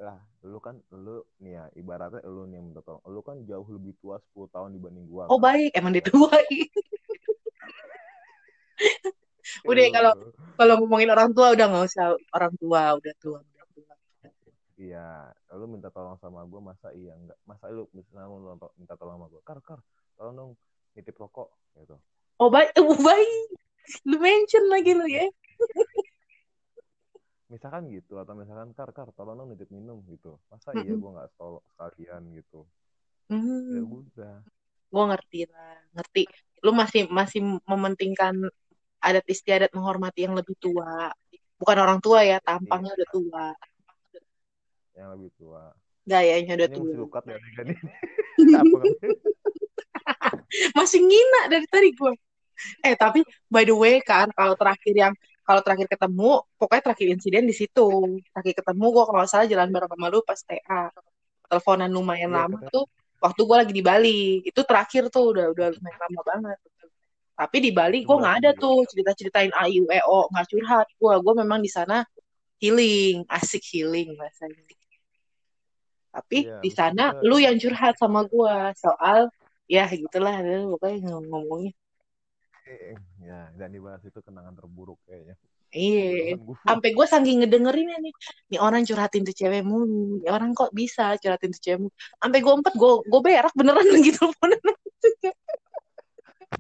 lah 0.01 0.17
lu 0.41 0.57
kan 0.57 0.81
lu 0.97 1.21
nih 1.45 1.61
ya 1.61 1.69
ibaratnya 1.77 2.25
lu 2.25 2.49
nih 2.49 2.57
yang 2.57 2.73
minta 2.73 2.81
tolong. 2.81 3.05
Lu 3.05 3.21
kan 3.21 3.45
jauh 3.45 3.69
lebih 3.69 3.93
tua 4.01 4.17
10 4.33 4.49
tahun 4.49 4.73
dibanding 4.73 5.05
gua 5.05 5.29
oh 5.29 5.37
kan. 5.37 5.53
baik 5.53 5.77
emang 5.77 5.93
dia 5.93 6.01
tua. 6.01 6.33
Udah 9.69 9.93
kalau 9.93 10.12
kalau 10.57 10.75
ngomongin 10.81 11.12
orang 11.12 11.37
tua 11.37 11.53
udah 11.53 11.67
nggak 11.69 11.85
usah. 11.85 12.17
Orang 12.33 12.57
tua 12.57 12.97
udah 12.97 13.12
tua 13.21 13.45
udah 13.45 13.65
tua. 13.77 13.93
Iya 14.81 15.29
lu 15.53 15.69
minta 15.69 15.93
tolong 15.93 16.17
sama 16.17 16.49
gua 16.49 16.73
masa 16.73 16.89
iya 16.97 17.12
enggak 17.12 17.37
masa 17.45 17.69
lu 17.69 17.85
misalnya 17.93 18.33
lu 18.33 18.57
minta- 18.57 18.97
tolong 18.97 19.21
sama 19.21 19.29
gua 19.29 19.45
kar 19.45 19.61
kar 19.61 19.85
tolong 20.17 20.33
dong 20.33 20.51
nitip 20.95 21.17
rokok 21.17 21.49
gitu. 21.79 21.97
Oh 22.41 22.49
baik. 22.49 22.73
Oh 22.81 22.97
baik. 22.97 23.47
Lu 24.07 24.17
mention 24.23 24.65
lagi 24.71 24.93
lu 24.95 25.07
ya. 25.07 25.27
Misalkan 27.51 27.91
gitu 27.91 28.15
atau 28.23 28.39
misalkan 28.39 28.71
kar 28.73 28.95
kar 28.95 29.11
tolong 29.12 29.35
dong 29.35 29.49
nitip 29.51 29.69
minum 29.75 29.99
gitu. 30.07 30.39
Masa 30.49 30.71
iya 30.79 30.95
gua 30.95 31.21
nggak 31.21 31.31
tolong 31.35 31.65
sekalian 31.75 32.23
gitu. 32.39 32.65
Ya 33.31 33.37
hmm, 33.39 33.87
udah. 33.87 34.37
Gue 34.91 35.05
ngerti 35.07 35.41
lah 35.47 35.79
ngerti. 35.95 36.23
Lu 36.67 36.75
masih 36.75 37.07
masih 37.07 37.41
mementingkan 37.62 38.51
adat 39.01 39.27
istiadat 39.31 39.71
menghormati 39.71 40.27
yang 40.27 40.35
lebih 40.35 40.59
tua. 40.59 41.15
Bukan 41.57 41.79
orang 41.79 42.03
tua 42.03 42.27
ya 42.27 42.43
tampangnya 42.43 42.95
udah 42.95 43.09
tua. 43.15 43.47
Yang 44.99 45.09
lebih 45.15 45.31
tua. 45.39 45.62
Gayanya 46.07 46.53
udah 46.59 46.69
ini 46.69 46.75
mesti 46.75 46.91
tua. 46.91 47.03
lukat 47.07 47.23
ya 47.31 47.39
kan? 47.39 47.67
masih 50.77 51.01
ngina 51.02 51.40
dari 51.51 51.66
tadi 51.70 51.89
gue 51.94 52.12
eh 52.85 52.94
tapi 52.98 53.24
by 53.48 53.65
the 53.65 53.74
way 53.74 54.02
kan 54.05 54.28
kalau 54.35 54.52
terakhir 54.59 54.93
yang 54.93 55.15
kalau 55.51 55.66
terakhir 55.66 55.90
ketemu 55.90 56.47
pokoknya 56.55 56.82
terakhir 56.86 57.07
insiden 57.11 57.43
di 57.51 57.51
situ. 57.51 57.90
Terakhir 58.31 58.55
ketemu 58.62 58.85
gue 58.94 59.05
kalau 59.11 59.27
salah 59.27 59.47
jalan 59.51 59.66
bareng 59.74 59.90
sama 59.90 60.07
lu 60.07 60.23
pas 60.23 60.39
TA 60.47 60.94
teleponan 61.51 61.90
lumayan 61.90 62.31
Iya, 62.31 62.47
lama 62.47 62.59
tuh 62.70 62.86
waktu 63.19 63.40
gue 63.43 63.57
lagi 63.59 63.73
di 63.74 63.82
Bali. 63.82 64.47
Itu 64.47 64.62
terakhir 64.62 65.11
tuh 65.11 65.35
udah 65.35 65.51
udah 65.51 65.66
lumayan 65.74 65.98
lama 66.07 66.20
banget. 66.23 66.59
Tapi 67.35 67.57
di 67.66 67.70
Bali 67.74 67.98
gue 68.07 68.16
nggak 68.23 68.36
ada 68.47 68.51
tuh 68.55 68.86
cerita 68.86 69.11
ceritain 69.19 69.51
AIU 69.51 69.90
EO 69.90 70.31
nggak 70.31 70.47
curhat. 70.55 70.86
Gue 70.94 71.15
gue 71.19 71.35
memang 71.43 71.59
di 71.59 71.70
sana 71.73 72.07
healing 72.62 73.27
asik 73.27 73.66
healing 73.74 74.15
bahasanya 74.15 74.62
tapi 76.11 76.47
Iya, 76.47 76.59
di 76.59 76.70
sana 76.74 77.15
kita- 77.15 77.23
lu 77.27 77.37
yang 77.39 77.57
curhat 77.59 77.95
sama 77.99 78.27
gue 78.27 78.55
soal 78.77 79.31
ya 79.70 79.87
gitulah 79.87 80.43
lu 80.43 80.74
pokoknya 80.77 81.15
ngomongnya 81.31 81.73
Eh, 82.70 82.95
ya 83.19 83.51
dan 83.59 83.74
dibahas 83.74 83.99
itu 84.07 84.19
kenangan 84.23 84.55
terburuk 84.55 84.99
kayaknya 85.07 85.35
iya 85.70 86.35
sampai 86.66 86.91
gue 86.95 87.07
saking 87.07 87.43
ngedengerinnya 87.43 87.99
nih 87.99 88.15
nih 88.51 88.59
orang 88.62 88.82
curhatin 88.87 89.23
tuh 89.27 89.35
cewek 89.35 89.62
mulu 89.62 90.23
nih 90.23 90.31
orang 90.31 90.55
kok 90.55 90.70
bisa 90.70 91.15
curhatin 91.19 91.51
tuh 91.55 91.62
cewek 91.62 91.78
mulu 91.87 91.95
sampai 92.19 92.39
gue 92.43 92.53
empet 92.55 92.74
gue 92.74 92.93
gue 93.07 93.20
berak 93.23 93.55
beneran 93.55 93.87
teleponan 94.19 94.61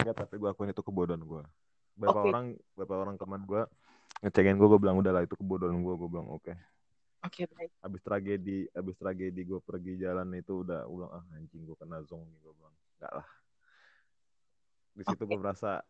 Enggak, 0.00 0.16
tapi 0.16 0.34
gue 0.40 0.48
akuin 0.48 0.72
itu 0.72 0.80
kebodohan 0.80 1.20
gue. 1.20 1.42
Beberapa 1.98 2.24
Oke. 2.24 2.30
orang, 2.32 2.46
beberapa 2.72 2.94
orang 3.04 3.16
teman 3.20 3.42
gue 3.44 3.62
ngecengin 4.24 4.56
gue, 4.56 4.68
gue 4.70 4.80
bilang 4.80 4.96
udah 4.96 5.12
lah 5.12 5.22
itu 5.28 5.34
kebodohan 5.36 5.76
gue, 5.76 5.94
gue 5.98 6.08
bilang 6.08 6.28
oke. 6.30 6.52
Oke 7.24 7.42
baik 7.56 7.70
Abis 7.80 8.00
tragedi, 8.04 8.68
abis 8.72 8.96
tragedi 8.96 9.40
gue 9.44 9.60
pergi 9.60 9.96
jalan 10.00 10.32
itu 10.36 10.64
udah 10.64 10.84
ulang 10.88 11.10
ah 11.12 11.24
anjing 11.36 11.64
gue 11.64 11.76
kena 11.76 12.00
zong 12.04 12.24
nih 12.28 12.38
gue 12.40 12.52
bilang 12.56 12.76
enggak 12.96 13.12
lah. 13.16 13.28
Di 14.96 15.02
situ 15.06 15.22
gue 15.24 15.38
merasa 15.40 15.80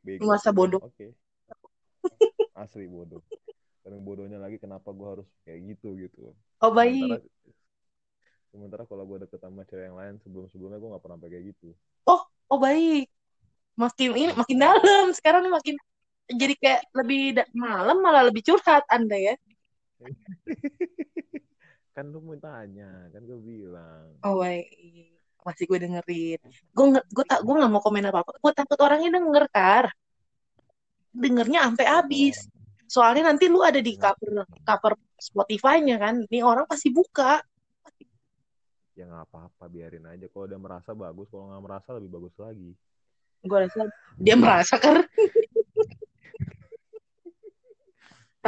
bego. 0.00 0.24
Merasa 0.24 0.50
bodoh. 0.54 0.80
Oke. 0.80 1.12
Asli 2.56 2.88
bodoh. 2.88 3.20
Dan 3.84 4.00
bodohnya 4.02 4.40
lagi 4.40 4.56
kenapa 4.56 4.90
gue 4.90 5.08
harus 5.20 5.28
kayak 5.46 5.76
gitu 5.76 5.94
gitu. 6.00 6.32
oh 6.64 6.72
baik 6.72 7.20
Sementara, 7.20 7.22
sementara 8.50 8.82
kalau 8.88 9.04
gue 9.04 9.18
deket 9.28 9.40
sama 9.44 9.62
cewek 9.68 9.84
yang 9.92 9.96
lain 10.00 10.14
sebelum-sebelumnya 10.24 10.78
gue 10.80 10.90
gak 10.96 11.04
pernah 11.04 11.18
kayak 11.22 11.44
gitu. 11.54 11.68
oh 12.50 12.58
baik 12.58 13.06
makin 13.76 14.10
ini 14.16 14.32
makin 14.32 14.56
dalam 14.56 15.06
sekarang 15.12 15.44
makin 15.52 15.76
jadi 16.32 16.54
kayak 16.58 16.82
lebih 16.96 17.36
malam 17.54 18.00
malah 18.00 18.26
lebih 18.26 18.42
curhat 18.42 18.82
anda 18.88 19.14
ya 19.14 19.36
kan 21.96 22.04
lu 22.12 22.20
mau 22.20 22.36
tanya, 22.36 23.08
kan 23.08 23.22
gue 23.24 23.38
bilang. 23.40 24.20
oh 24.20 24.40
baik. 24.40 24.68
Masih 25.46 25.64
gue 25.70 25.78
dengerin. 25.78 26.40
Gue 26.74 26.86
gue 27.00 27.24
tak 27.24 27.40
gue 27.46 27.54
nggak 27.54 27.72
mau 27.72 27.80
komen 27.80 28.10
apa 28.10 28.26
apa 28.26 28.32
gue 28.36 28.52
takut 28.52 28.78
orangnya 28.82 29.16
denger 29.16 29.44
kar. 29.48 29.86
Dengernya 31.14 31.70
sampai 31.70 31.86
habis. 31.86 32.36
Soalnya 32.86 33.32
nanti 33.32 33.48
lu 33.48 33.62
ada 33.62 33.80
di 33.80 33.94
cover 33.96 34.44
cover 34.62 34.92
Spotify-nya 35.16 35.96
kan 35.96 36.20
ini 36.28 36.42
orang 36.44 36.68
pasti 36.68 36.92
buka. 36.92 37.40
Ya 38.96 39.04
nggak 39.08 39.28
apa-apa, 39.28 39.64
biarin 39.68 40.08
aja. 40.08 40.26
Kalau 40.28 40.46
dia 40.48 40.60
merasa 40.60 40.96
bagus, 40.96 41.28
kalau 41.28 41.52
nggak 41.52 41.64
merasa 41.64 41.88
lebih 41.96 42.10
bagus 42.12 42.34
lagi. 42.36 42.72
gue 43.46 43.58
rasa 43.62 43.86
dia 44.18 44.34
merasa 44.34 44.74
kan 44.74 45.06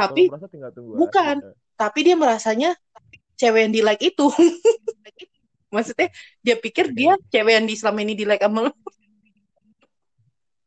tapi 0.01 0.21
merasa 0.27 0.47
tinggal 0.47 0.71
tunggu 0.71 0.91
bukan. 0.95 1.35
aja. 1.39 1.51
tapi 1.75 1.99
dia 2.01 2.15
merasanya 2.15 2.69
cewek 3.35 3.59
yang 3.63 3.73
di 3.73 3.81
like 3.81 4.01
itu 4.01 4.27
maksudnya 5.73 6.07
dia 6.39 6.55
pikir 6.55 6.91
dia 6.91 7.13
cewek 7.27 7.53
yang 7.53 7.65
di 7.65 7.75
selama 7.75 7.99
ini 8.01 8.13
di 8.13 8.23
like 8.23 8.39
sama 8.39 8.67
lu 8.67 8.73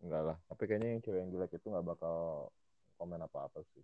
Enggak 0.03 0.23
lah. 0.25 0.37
Tapi 0.51 0.63
kayaknya 0.67 0.89
yang 0.93 1.01
cewek 1.01 1.19
yang 1.23 1.31
jelek 1.31 1.53
itu 1.55 1.67
nggak 1.69 1.87
bakal 1.87 2.17
komen 2.99 3.19
apa-apa 3.19 3.63
sih. 3.71 3.83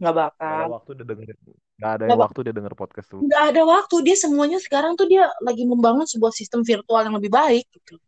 Nggak 0.00 0.14
bakal 0.16 0.56
ada 0.64 0.72
waktu 0.72 0.90
dia 0.92 1.04
denger, 1.04 1.36
nggak 1.76 1.92
ada 1.92 2.04
Nggak 2.08 2.20
waktu 2.20 2.38
dia 2.40 2.54
denger 2.56 2.74
podcast 2.74 3.06
tuh. 3.06 3.20
nggak 3.20 3.44
ada 3.52 3.62
waktu 3.64 3.96
dia 4.00 4.16
semuanya 4.16 4.58
sekarang 4.58 4.92
tuh 4.92 5.04
dia 5.04 5.28
lagi 5.40 5.64
membangun 5.64 6.04
sebuah 6.04 6.32
sistem 6.32 6.64
virtual 6.64 7.04
yang 7.04 7.16
lebih 7.16 7.28
baik 7.28 7.68
gitu 7.68 8.00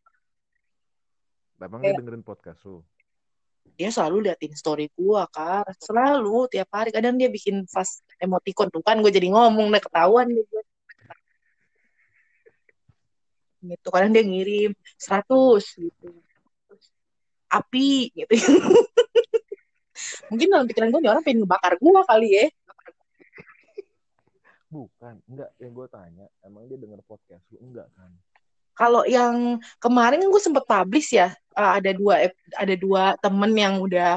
Emang 1.59 1.85
Kayak- 1.85 1.93
dia 1.93 2.01
dengerin 2.01 2.25
podcast 2.25 2.61
lu? 2.65 2.81
Dia 3.81 3.89
selalu 3.89 4.29
liatin 4.29 4.53
story 4.53 4.93
gua 4.93 5.25
kan 5.33 5.65
selalu 5.81 6.53
tiap 6.53 6.69
hari 6.69 6.93
kadang 6.93 7.17
dia 7.17 7.33
bikin 7.33 7.65
fast 7.65 8.05
emoticon 8.21 8.69
tuh 8.69 8.85
kan 8.85 9.01
gue 9.01 9.09
jadi 9.09 9.33
ngomong 9.33 9.73
deh 9.73 9.81
ketahuan 9.81 10.29
gue 10.29 10.63
gitu 13.65 13.89
kadang 13.89 14.13
dia 14.13 14.21
ngirim 14.21 14.77
100 15.01 15.25
gitu 15.81 16.09
api 17.49 18.13
gitu 18.13 18.35
mungkin 20.29 20.49
dalam 20.53 20.69
pikiran 20.69 20.93
gue 20.93 21.01
nih 21.01 21.11
orang 21.17 21.25
pengen 21.25 21.49
ngebakar 21.49 21.81
gua 21.81 22.05
kali 22.05 22.29
ya 22.37 22.47
Bukan. 24.71 25.19
Enggak. 25.27 25.51
Yang 25.59 25.83
gue 25.83 25.87
tanya, 25.91 26.27
emang 26.47 26.71
dia 26.71 26.79
denger 26.79 27.03
podcast 27.03 27.43
lu? 27.51 27.59
Enggak 27.59 27.91
kan? 27.99 28.15
Kalau 28.81 29.05
yang 29.05 29.61
kemarin 29.77 30.25
kan 30.25 30.29
gue 30.33 30.43
sempet 30.43 30.65
publish 30.65 31.13
ya 31.13 31.29
eh, 31.37 31.73
ada 31.77 31.91
dua 31.93 32.33
ada 32.57 32.75
dua 32.81 33.05
temen 33.21 33.53
yang 33.53 33.77
udah 33.85 34.17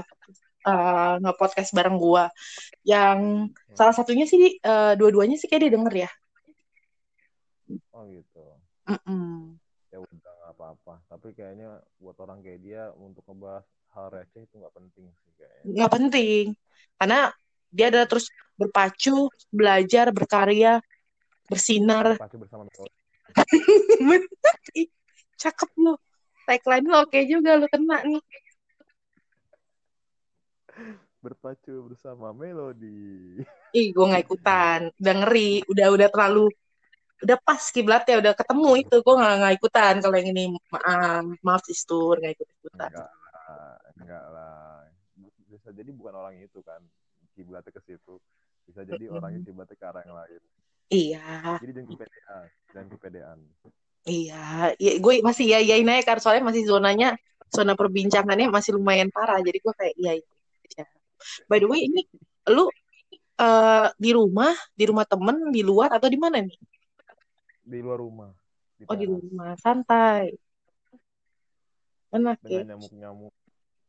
eh, 0.64 1.14
nge-podcast 1.20 1.76
bareng 1.76 2.00
gua 2.00 2.32
yang 2.88 3.52
salah 3.76 3.92
satunya 3.92 4.24
sih 4.24 4.56
eh, 4.64 4.94
dua-duanya 4.96 5.36
sih 5.36 5.52
kayak 5.52 5.68
dia 5.68 5.74
denger 5.76 5.96
ya 6.08 6.12
Oh 7.94 8.04
gitu. 8.10 8.44
Mm-mm. 8.90 9.58
Ya 9.90 9.98
udah 10.02 10.18
nggak 10.20 10.54
apa-apa. 10.58 10.96
Tapi 11.08 11.32
kayaknya 11.38 11.80
buat 12.02 12.18
orang 12.20 12.44
kayak 12.44 12.60
dia 12.62 12.92
untuk 12.98 13.24
ngebahas 13.30 13.66
hal 13.94 14.10
receh 14.10 14.44
itu 14.44 14.56
nggak 14.58 14.74
penting 14.74 15.06
sih 15.22 15.32
kayaknya. 15.38 15.70
nggak 15.70 15.92
penting 15.94 16.46
karena 16.98 17.20
dia 17.70 17.86
adalah 17.94 18.08
terus 18.10 18.26
berpacu 18.58 19.30
belajar 19.54 20.10
berkarya 20.10 20.82
bersinar 21.46 22.18
Pasti 22.18 22.38
bersama 22.42 22.66
metode. 22.66 22.90
Cakep 25.42 25.72
lu. 25.80 25.96
Tagline 26.44 26.86
lu 26.88 26.96
oke 27.00 27.20
juga 27.28 27.56
lu 27.56 27.68
kena 27.72 28.04
nih. 28.04 28.24
Berpacu 31.24 31.88
bersama 31.88 32.36
melodi. 32.36 33.40
ih 33.80 33.88
gue 33.96 34.06
nggak 34.06 34.24
ikutan. 34.28 34.92
Udah 35.00 35.14
ngeri. 35.24 35.64
Udah 35.72 35.88
udah 35.92 36.08
terlalu 36.12 36.52
udah 37.24 37.38
pas 37.40 37.64
kiblatnya. 37.72 38.20
Udah 38.20 38.34
ketemu 38.36 38.72
itu. 38.84 38.96
Gue 39.00 39.16
nggak 39.16 39.36
nggak 39.40 39.54
ikutan 39.60 39.94
kalau 40.04 40.16
yang 40.20 40.30
ini. 40.36 40.44
Maaf 40.72 41.24
maaf 41.40 41.62
sistur 41.64 42.20
nggak 42.20 42.36
ikut 42.40 42.48
ikutan 42.60 42.92
Enggak 42.92 43.12
lah, 43.48 43.78
enggak 44.00 44.26
lah. 44.32 44.84
Bisa 45.48 45.70
jadi 45.72 45.90
bukan 45.96 46.14
orang 46.16 46.36
itu 46.44 46.60
kan. 46.60 46.84
Kiblatnya 47.34 47.72
ke 47.72 47.82
situ. 47.88 48.20
Bisa 48.68 48.84
jadi 48.84 49.12
orangnya 49.12 49.44
kiblatnya 49.44 49.76
ke 49.80 49.86
arah 49.88 50.04
yang 50.04 50.16
lain. 50.16 50.44
Iya 50.90 51.60
Jadi 51.62 51.72
jangan 51.74 51.88
kepedean. 51.92 52.46
Jangan 52.74 52.88
kepedean. 52.92 53.38
iya 54.04 54.44
ya, 54.76 54.92
gue 55.00 55.14
masih 55.22 55.46
ya 55.48 55.60
yain 55.64 55.88
aja 55.88 56.04
karena 56.04 56.22
soalnya 56.22 56.44
masih 56.44 56.64
zonanya 56.68 57.16
zona 57.48 57.72
perbincangannya 57.72 58.50
masih 58.50 58.76
lumayan 58.76 59.08
parah 59.08 59.40
jadi 59.40 59.56
gue 59.56 59.74
kayak 59.74 59.96
iya 59.96 60.14
iya 60.18 60.86
by 61.48 61.56
the 61.56 61.68
way 61.70 61.88
ini 61.88 62.04
lu 62.52 62.68
eh, 63.38 63.88
di 63.96 64.12
rumah 64.12 64.52
di 64.74 64.84
rumah 64.84 65.08
temen 65.08 65.48
di 65.50 65.64
luar 65.64 65.96
atau 65.96 66.12
di 66.12 66.20
mana 66.20 66.44
nih 66.44 66.58
Di 67.64 67.80
luar 67.80 67.96
rumah. 67.96 68.28
oh 68.84 68.96
di 68.98 69.08
teras. 69.08 69.16
rumah 69.24 69.52
santai 69.56 70.36
Enak 72.12 72.44
ya. 72.44 72.62
dengan 72.62 72.76
nyamuk-nyamuk 72.76 73.34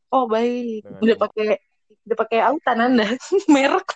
Oh 0.09 0.25
baik. 0.25 0.81
dengan 0.87 1.01
Udah 1.03 1.15
nyamuk. 1.17 1.23
pakai 1.27 1.47
udah 2.07 2.17
pakai 2.17 2.39
autan 2.39 2.77
Anda. 2.79 3.07
Merek. 3.53 3.89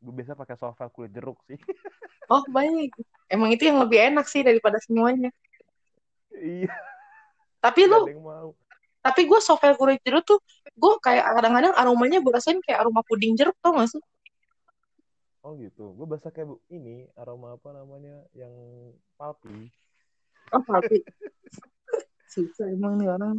Gue 0.00 0.12
biasa 0.16 0.32
pakai 0.32 0.56
software 0.56 0.92
kulit 0.92 1.10
jeruk 1.12 1.38
sih. 1.48 1.58
Oh 2.30 2.44
baik. 2.54 2.94
Emang 3.26 3.50
itu 3.54 3.66
yang 3.66 3.78
lebih 3.82 3.98
enak 4.10 4.26
sih 4.30 4.42
daripada 4.46 4.78
semuanya. 4.86 5.30
iya, 6.40 6.70
Tapi 7.60 7.80
lu, 7.90 7.98
mau. 8.22 8.54
tapi 9.04 9.20
gue 9.28 9.40
software 9.42 9.76
kulit 9.80 9.98
jeruk 10.06 10.24
tuh, 10.24 10.38
gue 10.76 10.92
kayak 11.04 11.24
kadang-kadang 11.36 11.74
aromanya 11.76 12.18
gue 12.24 12.32
rasain 12.32 12.58
kayak 12.64 12.84
aroma 12.86 13.00
puding 13.04 13.32
jeruk 13.38 13.56
tau 13.60 13.74
gak 13.76 13.88
sih? 13.90 14.02
Oh 15.40 15.56
gitu. 15.56 15.96
Gue 15.96 16.06
bahasa 16.06 16.28
kayak 16.28 16.48
bu- 16.52 16.62
ini 16.68 17.08
aroma 17.16 17.56
apa 17.56 17.72
namanya 17.72 18.24
yang 18.36 18.52
palpi. 19.16 19.72
Oh 20.52 20.62
tapi 20.66 21.00
susah 22.32 22.66
emang 22.70 22.94
nih 23.00 23.08
orang. 23.10 23.36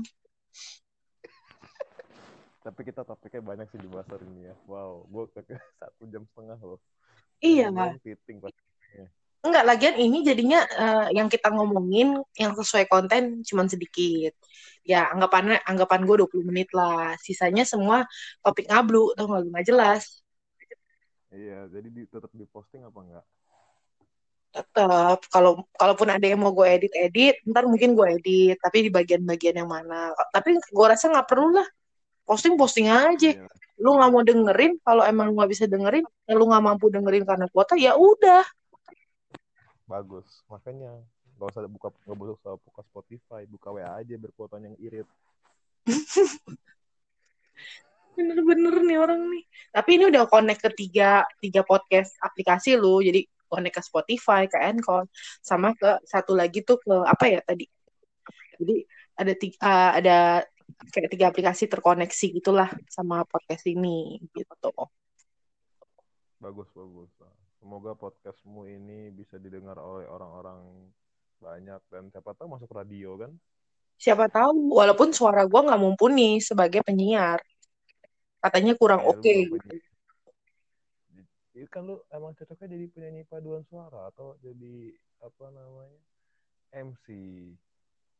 Tapi 2.61 2.79
kita 2.85 3.01
topiknya 3.01 3.41
banyak 3.41 3.67
sih 3.73 3.81
di 3.81 3.89
bahasa 3.89 4.21
ini 4.21 4.53
ya. 4.53 4.55
Wow, 4.69 5.09
gue 5.09 5.23
ke 5.33 5.41
satu 5.81 6.05
jam 6.05 6.23
setengah 6.29 6.57
loh. 6.61 6.79
Iya 7.41 7.73
lah. 7.73 7.97
fitting. 8.05 8.37
Enggak, 9.41 9.65
lagian 9.65 9.97
ini 9.97 10.21
jadinya 10.21 10.61
eh, 10.69 11.17
yang 11.17 11.25
kita 11.25 11.49
ngomongin 11.49 12.21
yang 12.37 12.53
sesuai 12.53 12.85
konten 12.85 13.41
cuman 13.41 13.65
sedikit. 13.65 14.37
Ya, 14.85 15.09
anggapannya 15.09 15.57
anggapan 15.65 16.05
gue 16.05 16.21
20 16.21 16.45
menit 16.45 16.69
lah. 16.77 17.17
Sisanya 17.17 17.65
semua 17.65 18.05
topik 18.45 18.69
ngablu, 18.69 19.17
tau 19.17 19.25
gak, 19.25 19.49
nggak 19.49 19.65
jelas. 19.65 20.21
Iya, 21.33 21.65
jadi 21.73 21.87
di, 21.89 22.01
tetap 22.05 22.29
diposting 22.37 22.85
apa 22.85 22.99
enggak? 23.01 23.25
Tetap, 24.51 25.19
kalau 25.33 25.65
kalaupun 25.73 26.13
ada 26.13 26.25
yang 26.27 26.43
mau 26.43 26.53
gue 26.53 26.67
edit-edit, 26.67 27.41
ntar 27.49 27.65
mungkin 27.65 27.97
gue 27.97 28.07
edit, 28.21 28.61
tapi 28.61 28.85
di 28.85 28.89
bagian-bagian 28.93 29.63
yang 29.63 29.69
mana. 29.71 30.13
Tapi 30.29 30.59
gue 30.59 30.85
rasa 30.85 31.09
nggak 31.09 31.25
perlu 31.25 31.49
lah. 31.57 31.65
Posting-posting 32.31 32.87
aja. 32.87 33.35
Iya. 33.35 33.51
Lu 33.75 33.99
nggak 33.99 34.11
mau 34.15 34.23
dengerin, 34.23 34.79
kalau 34.79 35.03
emang 35.03 35.27
lu 35.27 35.35
nggak 35.35 35.51
bisa 35.51 35.67
dengerin, 35.67 36.07
ya 36.23 36.33
lu 36.39 36.47
nggak 36.47 36.63
mampu 36.63 36.87
dengerin 36.87 37.27
karena 37.27 37.51
kuota, 37.51 37.75
ya 37.75 37.99
udah. 37.99 38.47
Bagus. 39.83 40.47
Makanya 40.47 41.03
gak 41.35 41.51
usah 41.51 41.67
buka 41.67 41.91
gak 41.91 42.39
usah 42.39 42.55
buka 42.55 42.81
Spotify, 42.87 43.43
buka 43.49 43.75
WA 43.75 43.99
aja 43.99 44.13
biar 44.15 44.31
kuotanya 44.31 44.71
yang 44.71 44.79
irit. 44.79 45.07
Bener-bener 48.15 48.75
nih 48.79 48.97
orang 49.01 49.27
nih. 49.27 49.43
Tapi 49.73 49.89
ini 49.99 50.03
udah 50.07 50.23
connect 50.31 50.63
ke 50.63 50.71
tiga, 50.71 51.27
tiga 51.43 51.67
podcast 51.67 52.15
aplikasi 52.23 52.79
lu. 52.79 53.03
Jadi 53.03 53.27
connect 53.51 53.75
ke 53.75 53.81
Spotify, 53.83 54.47
ke 54.47 54.55
Anchor, 54.55 55.03
sama 55.43 55.75
ke 55.75 55.99
satu 56.07 56.37
lagi 56.37 56.63
tuh 56.63 56.79
ke 56.79 56.95
apa 57.03 57.25
ya 57.27 57.39
tadi. 57.43 57.67
Jadi 58.61 58.75
ada 59.17 59.33
tiga, 59.35 59.75
ada 59.97 60.17
kayak 60.91 61.09
tiga 61.11 61.25
aplikasi 61.29 61.67
terkoneksi 61.67 62.25
gitulah 62.41 62.69
sama 62.87 63.23
podcast 63.27 63.65
ini 63.67 64.19
gitu. 64.35 64.71
Bagus, 66.41 66.69
bagus. 66.73 67.09
Semoga 67.61 67.93
podcastmu 67.93 68.65
ini 68.65 69.13
bisa 69.13 69.37
didengar 69.37 69.77
oleh 69.77 70.09
orang-orang 70.09 70.89
banyak 71.37 71.81
dan 71.93 72.09
siapa 72.09 72.33
tahu 72.33 72.57
masuk 72.57 72.73
radio 72.73 73.13
kan? 73.21 73.31
Siapa 74.01 74.25
tahu, 74.33 74.73
walaupun 74.73 75.13
suara 75.13 75.45
gua 75.45 75.61
nggak 75.69 75.81
mumpuni 75.81 76.41
sebagai 76.41 76.81
penyiar. 76.81 77.37
Katanya 78.41 78.73
kurang 78.73 79.05
Iya, 79.05 79.09
oke 79.13 79.33
penyiar. 79.61 79.89
Itu 81.53 81.67
kan 81.69 81.85
lu 81.85 82.01
emang 82.09 82.33
cocoknya 82.33 82.73
jadi 82.73 82.85
penyanyi 82.89 83.21
paduan 83.29 83.61
suara 83.69 84.09
atau 84.09 84.33
jadi 84.41 84.97
apa 85.21 85.45
namanya 85.53 86.01
MC. 86.73 87.05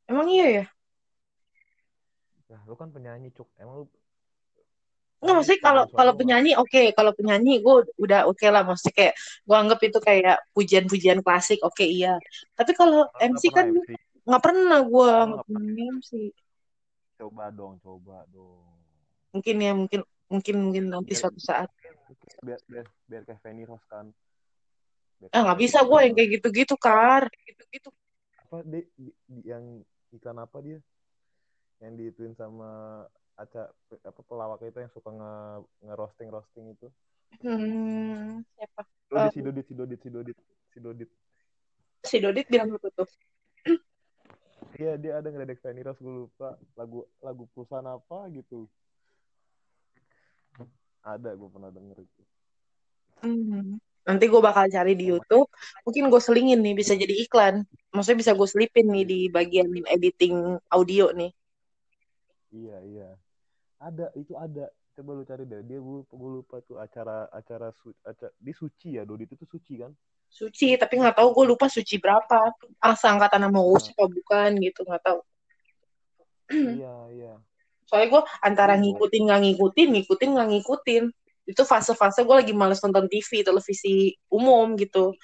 Emang 0.05 0.27
iya 0.29 0.47
ya? 0.61 0.65
Nah, 2.51 2.59
lu 2.67 2.75
kan 2.75 2.91
penyanyi 2.91 3.31
cuk. 3.31 3.47
Emang 3.55 3.83
lu 3.83 3.85
Nggak, 5.21 5.35
maksudnya 5.37 5.61
kalau 5.61 5.83
kalau 5.93 6.13
penyanyi 6.17 6.51
oke, 6.57 6.97
kalau 6.97 7.13
penyanyi 7.13 7.61
gue 7.61 7.75
udah 8.01 8.25
oke 8.25 8.41
lah, 8.49 8.65
maksudnya 8.65 8.93
kayak 8.97 9.13
gue 9.45 9.53
anggap 9.53 9.79
itu 9.85 9.99
kayak 10.01 10.37
pujian-pujian 10.57 11.21
klasik, 11.21 11.61
oke 11.61 11.85
iya. 11.85 12.17
Tapi 12.57 12.73
kalau 12.73 13.05
MC 13.21 13.53
kan 13.53 13.69
nggak 14.25 14.41
pernah 14.41 14.81
gue 14.81 15.11
MC. 15.93 16.33
Coba 17.21 17.53
dong, 17.53 17.77
coba 17.85 18.25
dong. 18.33 18.65
Mungkin 19.29 19.55
ya 19.61 19.71
mungkin 19.77 20.01
mungkin 20.25 20.55
mungkin 20.57 20.83
nanti 20.89 21.13
Biar 21.13 21.21
suatu 21.21 21.37
saat. 21.37 21.69
biar 22.41 22.57
biar, 22.65 22.85
biar 23.05 23.21
kayak 23.21 23.39
Feni 23.45 23.61
Rose 23.69 23.85
kan. 23.85 24.09
Biar 25.21 25.29
Ah 25.37 25.45
nggak 25.45 25.59
bisa 25.61 25.85
gue 25.85 25.99
yang 26.01 26.13
kayak 26.17 26.29
gitu-gitu 26.41 26.75
kar. 26.81 27.29
Gitu-gitu. 27.45 27.93
Apa 28.41 28.65
di, 28.65 28.89
di- 28.97 29.13
di- 29.29 29.45
yang 29.45 29.85
iklan 30.09 30.41
apa 30.41 30.57
dia? 30.65 30.81
Yang 31.81 31.93
diituin 31.97 32.33
sama 32.37 33.03
aca 33.35 33.73
apa 34.05 34.21
pelawak 34.29 34.61
itu 34.61 34.77
yang 34.77 34.93
suka 34.93 35.09
nge, 35.09 35.33
nge 35.81 35.93
roasting 35.97 36.29
roasting 36.29 36.65
itu. 36.77 36.87
Hmm, 37.41 38.45
siapa? 38.53 38.81
Dodit, 39.09 39.27
Eh. 39.27 39.31
si 39.33 39.41
Dodit, 39.41 39.65
si 39.65 39.73
Dodit, 39.73 39.99
si 39.99 40.09
Dodit, 40.13 40.37
si 40.71 40.77
Dodit. 40.79 41.09
Si 42.05 42.17
Dodit 42.21 42.45
bilang 42.47 42.77
apa 42.77 42.87
tuh? 42.93 43.09
Iya 44.77 44.95
dia 44.95 45.19
ada 45.19 45.27
ngeledek 45.27 45.59
Feni 45.59 45.83
Rose 45.83 45.99
gue 45.99 46.25
lupa 46.25 46.55
lagu 46.79 47.03
lagu 47.19 47.43
perusahaan 47.51 47.85
apa 47.85 48.29
gitu. 48.31 48.69
Ada 51.01 51.33
gue 51.33 51.49
pernah 51.49 51.73
denger 51.73 51.97
itu. 51.97 52.21
Hmm. 53.25 53.81
Nanti 54.01 54.25
gue 54.29 54.41
bakal 54.41 54.69
cari 54.69 54.93
di 54.97 55.09
YouTube. 55.09 55.49
Mungkin 55.85 56.09
gue 56.09 56.21
selingin 56.21 56.61
nih 56.61 56.73
bisa 56.77 56.93
jadi 56.93 57.13
iklan. 57.25 57.65
Maksudnya 57.93 58.19
bisa 58.21 58.31
gue 58.33 58.47
selipin 58.49 58.89
nih 58.89 59.05
di 59.05 59.19
bagian 59.29 59.69
editing 59.89 60.57
audio 60.69 61.09
nih. 61.13 61.29
Iya 62.51 62.77
iya. 62.83 63.09
Ada 63.81 64.11
itu 64.13 64.35
ada. 64.37 64.67
Coba 64.91 65.15
lu 65.15 65.23
cari 65.23 65.47
deh. 65.47 65.63
Dia 65.63 65.79
gue, 65.79 66.03
gue 66.03 66.29
lupa 66.35 66.59
tuh 66.61 66.75
acara 66.75 67.25
acara 67.31 67.71
su, 67.71 67.95
acara 68.03 68.31
di 68.35 68.51
suci 68.51 68.99
ya. 68.99 69.07
Dodit 69.07 69.31
itu 69.31 69.47
suci 69.47 69.79
kan? 69.79 69.91
Suci, 70.31 70.75
tapi 70.79 70.99
nggak 70.99 71.15
tahu 71.19 71.31
gue 71.31 71.45
lupa 71.55 71.71
suci 71.71 71.95
berapa. 71.99 72.51
Asal 72.79 73.15
angkatan 73.19 73.47
sama 73.47 73.59
Uus 73.63 73.91
apa 73.91 74.07
bukan 74.07 74.49
gitu 74.59 74.83
nggak 74.83 75.03
tahu. 75.03 75.19
iya 76.51 76.95
iya. 77.15 77.33
Soalnya 77.87 78.07
gue 78.11 78.21
antara 78.43 78.75
Iya. 78.75 78.83
ngikutin 78.83 79.21
nggak 79.27 79.41
ngikutin, 79.47 79.87
ngikutin 79.95 80.29
nggak 80.35 80.49
ngikutin. 80.55 81.03
Itu 81.47 81.63
fase-fase 81.67 82.23
gue 82.23 82.35
lagi 82.35 82.53
males 82.55 82.79
nonton 82.83 83.07
TV, 83.07 83.43
televisi 83.43 84.15
umum 84.31 84.75
gitu. 84.79 85.15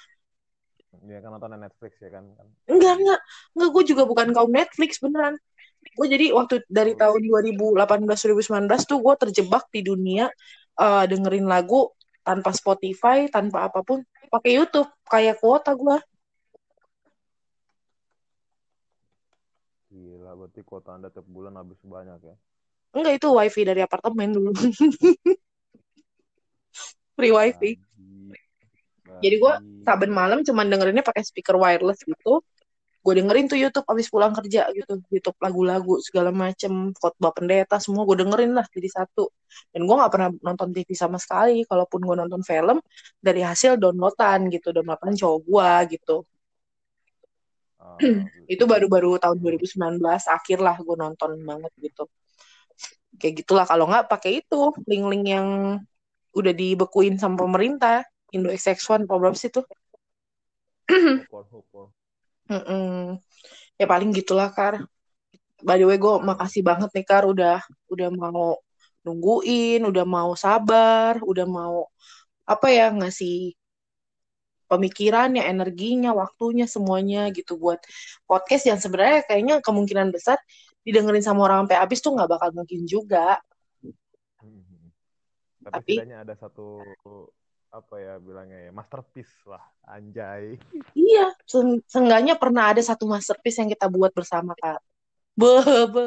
Dia 1.04 1.20
kan 1.24 1.32
nonton 1.32 1.56
Netflix 1.56 1.96
ya 2.00 2.10
kan? 2.12 2.24
kan? 2.36 2.48
Enggak, 2.68 3.00
enggak. 3.00 3.20
Enggak, 3.56 3.70
gue 3.72 3.84
juga 3.88 4.02
bukan 4.04 4.28
kaum 4.36 4.52
Netflix, 4.52 5.00
beneran. 5.00 5.36
Gue 5.78 6.06
jadi 6.06 6.30
waktu 6.30 6.62
dari 6.70 6.94
tahun 6.94 7.26
2018-2019 7.26 8.86
tuh 8.86 9.02
gue 9.02 9.14
terjebak 9.26 9.66
di 9.74 9.82
dunia 9.82 10.30
eh, 10.78 11.04
dengerin 11.10 11.50
lagu 11.50 11.90
tanpa 12.22 12.52
Spotify, 12.52 13.26
tanpa 13.32 13.66
apa 13.66 13.82
pun. 13.82 14.04
Pakai 14.28 14.60
YouTube, 14.60 14.92
kayak 15.08 15.40
kuota 15.40 15.72
gue. 15.72 15.96
Gila, 19.88 20.36
berarti 20.36 20.60
kuota 20.60 21.00
anda 21.00 21.08
tiap 21.08 21.24
bulan 21.24 21.56
habis 21.56 21.80
banyak 21.80 22.20
ya? 22.20 22.36
Enggak, 22.92 23.16
itu 23.16 23.28
wifi 23.32 23.62
dari 23.64 23.80
apartemen 23.80 24.36
dulu. 24.36 24.52
Free 27.16 27.32
wifi. 27.32 27.80
Jadi 29.18 29.36
Babi. 29.40 29.82
Saben 29.82 30.12
malam 30.12 30.44
cuman 30.44 30.68
dengerinnya 30.68 31.00
pakai 31.00 31.24
speaker 31.24 31.56
wireless 31.56 32.04
gitu. 32.04 32.44
Gue 32.98 33.12
dengerin 33.14 33.46
tuh 33.46 33.58
YouTube 33.58 33.86
abis 33.86 34.06
pulang 34.10 34.34
kerja 34.34 34.68
gitu. 34.74 35.00
YouTube 35.08 35.38
lagu-lagu 35.38 36.02
segala 36.02 36.30
macem. 36.34 36.92
Khotbah 36.98 37.32
pendeta 37.32 37.78
semua 37.78 38.02
gue 38.04 38.16
dengerin 38.20 38.52
lah 38.58 38.66
jadi 38.68 38.88
satu. 38.90 39.30
Dan 39.72 39.86
gue 39.86 39.94
gak 39.96 40.12
pernah 40.12 40.30
nonton 40.44 40.68
TV 40.74 40.88
sama 40.98 41.16
sekali. 41.16 41.62
Kalaupun 41.64 42.04
gue 42.04 42.16
nonton 42.18 42.42
film 42.42 42.78
dari 43.22 43.40
hasil 43.46 43.78
downloadan 43.78 44.50
gitu. 44.50 44.74
Downloadan 44.74 45.14
cowok 45.14 45.40
gue 45.46 45.70
gitu. 45.98 46.16
Ah, 47.78 47.96
Itu 48.52 48.66
baru-baru 48.66 49.22
tahun 49.22 49.38
2019 49.38 50.02
akhir 50.26 50.58
lah 50.58 50.76
gue 50.82 50.96
nonton 50.98 51.30
banget 51.46 51.72
gitu. 51.78 52.10
Kayak 53.18 53.34
gitulah 53.42 53.66
kalau 53.66 53.90
nggak 53.90 54.06
pakai 54.06 54.42
itu 54.44 54.70
link-link 54.86 55.24
yang 55.26 55.48
udah 56.34 56.54
dibekuin 56.54 57.18
sama 57.18 57.40
pemerintah. 57.46 58.06
Indo 58.28 58.52
XX1 58.52 59.08
apa 59.08 59.14
berapa 59.16 59.38
sih 59.38 59.48
tuh? 59.48 59.64
Hopor, 61.32 61.92
hopor. 62.48 62.64
Mm-mm. 62.64 63.20
Ya 63.78 63.86
paling 63.86 64.10
gitulah 64.16 64.50
Kar. 64.50 64.82
By 65.62 65.78
the 65.78 65.86
way 65.86 65.98
gue 65.98 66.14
makasih 66.22 66.62
banget 66.64 66.90
nih 66.94 67.06
Kar 67.06 67.28
udah 67.28 67.62
udah 67.92 68.08
mau 68.10 68.58
nungguin, 69.06 69.84
udah 69.86 70.04
mau 70.04 70.34
sabar, 70.34 71.20
udah 71.22 71.46
mau 71.46 71.86
apa 72.48 72.66
ya 72.72 72.88
ngasih 72.90 73.54
pemikirannya, 74.68 75.48
energinya, 75.48 76.12
waktunya 76.12 76.68
semuanya 76.68 77.32
gitu 77.32 77.56
buat 77.56 77.80
podcast 78.28 78.68
yang 78.68 78.78
sebenarnya 78.80 79.24
kayaknya 79.24 79.54
kemungkinan 79.64 80.12
besar 80.12 80.36
didengerin 80.84 81.24
sama 81.24 81.48
orang 81.48 81.64
sampai 81.64 81.78
habis 81.80 81.98
tuh 82.04 82.12
nggak 82.12 82.28
bakal 82.28 82.50
mungkin 82.52 82.84
juga. 82.84 83.40
Hmm. 84.40 84.92
Tapi, 85.64 86.00
Tapi- 86.00 86.12
ada 86.12 86.34
satu 86.36 86.84
apa 87.68 87.94
ya 88.00 88.14
bilangnya 88.16 88.68
ya 88.68 88.72
masterpiece 88.72 89.34
lah 89.44 89.60
anjay 89.84 90.56
Iya, 90.96 91.32
se- 91.48 91.82
seenggaknya 91.88 92.36
pernah 92.36 92.72
ada 92.72 92.82
satu 92.84 93.08
masterpiece 93.08 93.58
yang 93.60 93.70
kita 93.72 93.88
buat 93.88 94.12
bersama, 94.12 94.52
Kak. 94.58 94.82
Be, 95.32 95.52
be. 95.88 96.06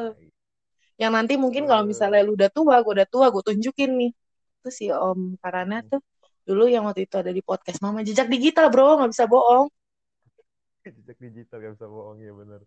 Yang 1.01 1.11
nanti 1.17 1.33
mungkin 1.39 1.65
kalau 1.65 1.81
misalnya 1.87 2.21
lu 2.21 2.37
udah 2.37 2.51
tua, 2.53 2.77
gue 2.85 2.93
udah 3.01 3.09
tua, 3.09 3.33
gue 3.33 3.41
tunjukin 3.41 3.91
nih. 3.97 4.11
Terus 4.61 4.75
si 4.77 4.85
Om 4.93 5.41
Karana 5.41 5.81
tuh 5.81 5.97
dulu 6.45 6.69
yang 6.69 6.85
waktu 6.85 7.09
itu 7.09 7.15
ada 7.17 7.33
di 7.33 7.41
podcast 7.41 7.81
Mama. 7.81 8.05
Jejak 8.05 8.29
digital, 8.29 8.69
bro, 8.69 9.01
nggak 9.01 9.11
bisa 9.15 9.25
bohong. 9.25 9.65
jejak 10.85 11.17
digital 11.17 11.57
gak 11.61 11.73
bisa 11.77 11.87
bohong 11.89 12.17
ya 12.21 12.33
bener 12.33 12.61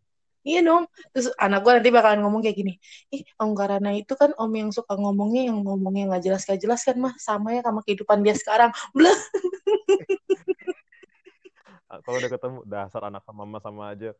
Iya 0.44 0.60
dong. 0.60 0.84
Terus 1.16 1.32
anak 1.40 1.64
gue 1.64 1.72
nanti 1.80 1.90
bakalan 1.90 2.20
ngomong 2.20 2.44
kayak 2.44 2.56
gini. 2.60 2.72
Ih, 3.08 3.24
Om 3.40 3.56
Karana 3.56 3.96
itu 3.96 4.12
kan 4.12 4.36
Om 4.36 4.52
yang 4.52 4.70
suka 4.70 4.94
ngomongnya, 4.94 5.48
yang 5.48 5.64
ngomongnya 5.64 6.14
nggak 6.14 6.22
jelas 6.28 6.42
gak 6.44 6.60
jelas 6.60 6.84
kan, 6.84 7.00
mah 7.00 7.16
sama 7.16 7.56
ya 7.56 7.64
sama 7.64 7.80
kehidupan 7.80 8.20
dia 8.20 8.36
sekarang. 8.36 8.70
Bleh. 8.92 9.16
Ah, 11.88 12.00
kalau 12.04 12.18
udah 12.18 12.30
ketemu 12.32 12.58
dasar 12.66 13.06
anak 13.06 13.22
sama 13.22 13.46
mama 13.46 13.58
sama 13.62 13.94
aja 13.94 14.10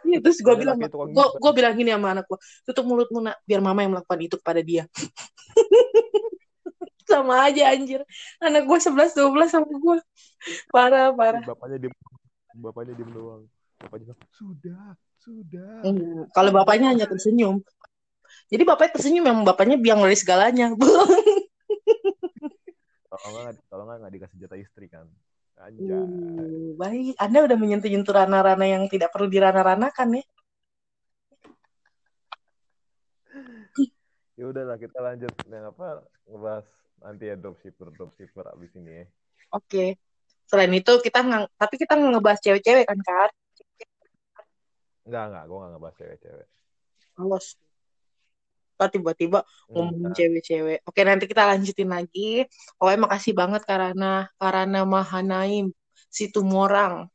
Iya, 0.00 0.16
terus 0.24 0.40
gue 0.40 0.54
bilang, 0.56 0.80
gue 0.80 1.26
gue 1.36 1.52
bilang 1.52 1.76
gini 1.76 1.92
sama 1.92 2.16
anak 2.16 2.24
gue, 2.24 2.40
tutup 2.64 2.88
mulutmu 2.88 3.20
nak, 3.20 3.36
biar 3.44 3.60
mama 3.60 3.84
yang 3.84 3.92
melakukan 3.92 4.20
itu 4.24 4.40
kepada 4.40 4.64
dia. 4.64 4.88
sama 7.10 7.44
aja 7.44 7.74
anjir. 7.74 8.00
Anak 8.40 8.64
gue 8.64 8.78
11 8.80 9.12
12 9.12 9.52
sama 9.52 9.68
gue. 9.68 9.98
Parah, 10.72 11.12
parah. 11.12 11.44
bapaknya 11.44 11.86
diem 11.86 11.94
bapaknya 12.56 12.92
diem 12.98 13.10
doang 13.12 13.42
bapaknya 13.78 14.12
bilang 14.12 14.20
sudah 14.34 14.98
sudah 15.20 15.84
Hmm, 15.84 16.26
Kalau 16.32 16.50
bapaknya 16.52 16.92
hanya 16.92 17.06
tersenyum. 17.08 17.60
Jadi 18.50 18.62
bapaknya 18.66 18.92
tersenyum 18.98 19.24
yang 19.24 19.38
bapaknya 19.46 19.76
biang 19.78 20.00
dari 20.02 20.16
segalanya. 20.18 20.72
kalau 23.20 23.36
nggak 23.36 23.54
kalau 23.68 23.84
nggak 23.84 23.98
nggak 24.00 24.14
dikasih 24.16 24.36
jatah 24.40 24.58
istri 24.58 24.86
kan 24.88 25.06
anjay 25.60 25.92
Uh, 25.92 26.72
baik, 26.80 27.20
Anda 27.20 27.44
udah 27.44 27.56
menyentuh-nyentuh 27.60 28.16
rana-rana 28.16 28.64
yang 28.64 28.88
tidak 28.88 29.12
perlu 29.12 29.28
dirana-ranakan 29.28 30.16
ya. 30.16 30.24
ya 34.40 34.44
udahlah 34.48 34.80
kita 34.80 35.04
lanjut 35.04 35.28
yang 35.52 35.68
apa 35.68 36.00
ngebahas 36.24 36.64
nanti 37.04 37.28
ya 37.28 37.36
dropshipper 37.36 37.92
dropshipper 37.92 38.48
abis 38.56 38.72
ini 38.80 39.04
ya 39.04 39.06
Oke. 39.52 40.00
Selain 40.46 40.70
itu 40.74 40.92
kita 41.02 41.22
nggak, 41.22 41.58
tapi 41.58 41.74
kita 41.78 41.92
nggak 41.98 42.10
ngebahas 42.18 42.40
cewek-cewek 42.42 42.86
kan, 42.86 42.98
Kak? 43.02 43.30
Enggak, 45.10 45.24
enggak. 45.26 45.44
Gue 45.50 45.56
enggak 45.58 45.70
ngebahas 45.74 45.96
cewek-cewek. 45.98 46.48
Awas. 47.18 47.46
Kok 48.78 48.90
tiba-tiba 48.94 49.38
ngomongin 49.66 49.98
Enggak. 50.06 50.16
cewek-cewek. 50.22 50.78
Oke, 50.86 51.00
nanti 51.02 51.24
kita 51.26 51.42
lanjutin 51.50 51.90
lagi. 51.90 52.46
Pokoknya 52.78 53.00
makasih 53.10 53.34
banget 53.34 53.62
karena 53.66 54.30
karena 54.38 54.80
Mahanaim 54.86 55.74
Situmorang. 56.06 57.10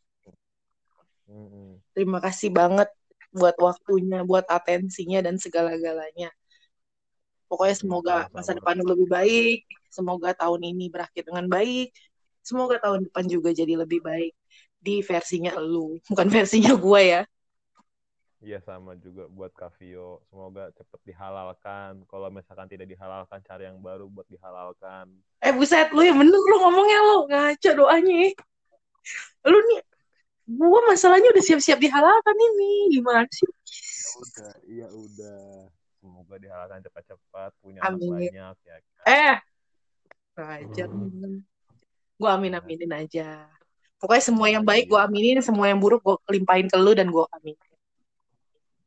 Mm-mm. 1.32 1.80
Terima 1.96 2.20
kasih 2.20 2.52
banget 2.52 2.92
buat 3.32 3.56
waktunya, 3.64 4.28
buat 4.28 4.44
atensinya 4.52 5.24
dan 5.24 5.40
segala-galanya. 5.40 6.36
Pokoknya 7.48 7.76
semoga 7.80 8.16
masa 8.36 8.52
depan 8.52 8.76
lu 8.84 8.92
lebih 8.92 9.08
baik. 9.08 9.64
Semoga 9.88 10.36
tahun 10.36 10.68
ini 10.76 10.92
berakhir 10.92 11.24
dengan 11.24 11.48
baik. 11.48 11.96
Semoga 12.44 12.78
tahun 12.78 13.08
depan 13.08 13.26
juga 13.32 13.56
jadi 13.56 13.80
lebih 13.80 14.04
baik 14.04 14.36
di 14.86 15.02
versinya 15.02 15.58
lu, 15.58 15.98
bukan 16.06 16.30
versinya 16.30 16.78
gue 16.78 17.02
ya. 17.02 17.22
Iya 18.46 18.62
sama 18.62 18.94
juga 19.02 19.26
buat 19.26 19.50
Kavio. 19.58 20.22
Semoga 20.30 20.70
cepet 20.78 21.02
dihalalkan. 21.02 22.06
Kalau 22.06 22.30
misalkan 22.30 22.70
tidak 22.70 22.86
dihalalkan, 22.86 23.42
cari 23.42 23.66
yang 23.66 23.82
baru 23.82 24.06
buat 24.06 24.30
dihalalkan. 24.30 25.10
Eh 25.42 25.50
buset, 25.50 25.90
lu 25.90 26.06
yang 26.06 26.22
bener 26.22 26.38
lu 26.38 26.56
ngomongnya 26.62 27.00
lu 27.02 27.18
ngaco 27.26 27.70
doanya. 27.74 28.38
Lu 29.50 29.58
nih, 29.66 29.82
gua 30.46 30.80
masalahnya 30.94 31.34
udah 31.34 31.42
siap-siap 31.42 31.82
dihalalkan 31.82 32.38
ini. 32.38 33.02
Gimana 33.02 33.26
sih? 33.34 33.50
Udah, 34.22 34.54
iya 34.70 34.88
udah. 34.94 35.66
Semoga 35.98 36.38
dihalalkan 36.38 36.86
cepat-cepat, 36.86 37.50
punya 37.66 37.82
anak 37.82 37.98
Amin. 37.98 38.30
banyak 38.30 38.58
ya. 38.62 38.78
kan? 38.78 39.10
Eh, 39.10 39.36
ajar. 40.38 40.88
Gue 42.16 42.30
amin 42.30 42.54
aminin 42.54 42.94
aja. 42.94 43.50
Pokoknya 43.98 44.24
semua 44.24 44.48
yang 44.54 44.62
baik 44.62 44.86
gue 44.86 45.02
aminin, 45.02 45.42
semua 45.42 45.66
yang 45.66 45.82
buruk 45.82 46.06
gue 46.06 46.38
limpahin 46.38 46.70
ke 46.70 46.78
lu 46.78 46.94
dan 46.94 47.10
gue 47.10 47.26
amin. 47.42 47.58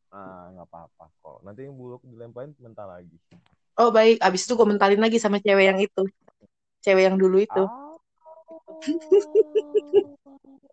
Ah, 0.09 0.49
nggak 0.57 0.69
apa-apa 0.73 1.05
kok. 1.21 1.39
Nanti 1.45 1.69
yang 1.69 1.77
buruk 1.77 2.01
dilemparin 2.09 2.57
bentar 2.57 2.89
lagi. 2.89 3.17
Oh 3.79 3.93
baik, 3.93 4.19
abis 4.25 4.49
itu 4.49 4.57
gue 4.59 4.67
mentalin 4.67 4.99
lagi 4.99 5.21
sama 5.21 5.39
cewek 5.39 5.65
yang 5.69 5.79
itu. 5.79 6.03
Cewek 6.83 7.05
yang 7.13 7.17
dulu 7.21 7.39
itu. 7.39 7.63
Ah. 7.63 7.95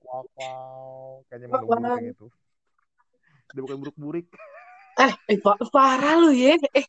wow, 0.07 0.24
wow. 0.40 1.22
Kayaknya 1.28 1.45
emang 1.52 1.64
buruk 1.68 1.84
yang 1.99 2.16
itu. 2.16 2.28
Dia 3.52 3.62
bukan 3.62 3.78
buruk-burik. 3.84 4.26
Eh, 4.95 5.14
eh 5.32 5.38
pa- 5.44 5.60
parah 5.70 6.16
lu 6.18 6.32
ya. 6.32 6.56
Eh, 6.72 6.88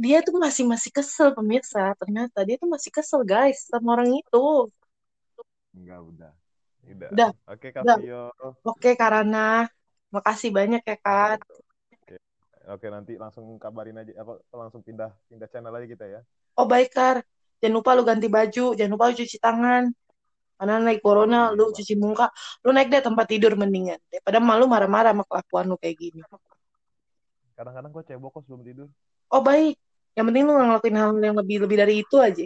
dia 0.00 0.24
tuh 0.24 0.40
masih 0.40 0.64
masih 0.64 0.90
kesel 0.90 1.36
pemirsa. 1.36 1.92
Ternyata 2.00 2.42
dia 2.48 2.56
tuh 2.56 2.68
masih 2.72 2.90
kesel 2.90 3.20
guys 3.22 3.68
sama 3.68 4.00
orang 4.00 4.16
itu. 4.16 4.72
Enggak, 5.76 6.00
udah. 6.00 6.32
Udah. 6.86 7.08
Udah, 7.12 7.30
Oke. 7.46 7.68
Kavio. 7.70 8.32
Oke 8.66 8.98
Karana, 8.98 9.70
makasih 10.10 10.50
banyak 10.50 10.82
ya 10.82 10.96
Kak. 10.98 11.38
Oke. 12.66 12.86
Nanti 12.90 13.14
langsung 13.14 13.46
kabarin 13.62 14.02
aja 14.02 14.12
apa 14.18 14.42
langsung 14.50 14.82
pindah 14.82 15.10
pindah 15.30 15.48
channel 15.50 15.74
aja 15.74 15.86
kita 15.86 16.04
ya. 16.06 16.20
Oh 16.58 16.66
baik 16.66 16.90
Kar, 16.96 17.22
jangan 17.60 17.74
lupa 17.78 17.90
lu 17.94 18.02
ganti 18.02 18.26
baju, 18.26 18.74
jangan 18.74 18.92
lupa 18.96 19.04
lu 19.12 19.14
cuci 19.14 19.38
tangan. 19.38 19.84
Karena 20.56 20.80
naik 20.80 21.04
corona, 21.04 21.52
Iya, 21.52 21.56
lu 21.56 21.68
Pak. 21.68 21.76
cuci 21.76 21.94
muka, 22.00 22.26
lu 22.64 22.72
naik 22.72 22.88
deh 22.88 23.04
tempat 23.04 23.28
tidur 23.28 23.52
mendingan. 23.60 24.00
Daripada 24.08 24.40
malu 24.40 24.64
marah-marah 24.64 25.12
sama 25.12 25.24
kelakuan 25.28 25.64
lu 25.68 25.76
kayak 25.76 25.96
gini. 26.00 26.20
Kadang-kadang 27.52 27.92
gue 27.92 28.04
cebok 28.08 28.30
kok 28.40 28.42
sebelum 28.48 28.62
tidur. 28.64 28.88
Oh 29.28 29.44
baik, 29.44 29.76
yang 30.16 30.24
penting 30.32 30.48
lu 30.48 30.56
ngelakuin 30.56 30.96
hal 30.96 31.10
yang 31.20 31.36
lebih 31.36 31.56
lebih 31.68 31.76
dari 31.76 31.94
itu 32.00 32.16
aja. 32.16 32.44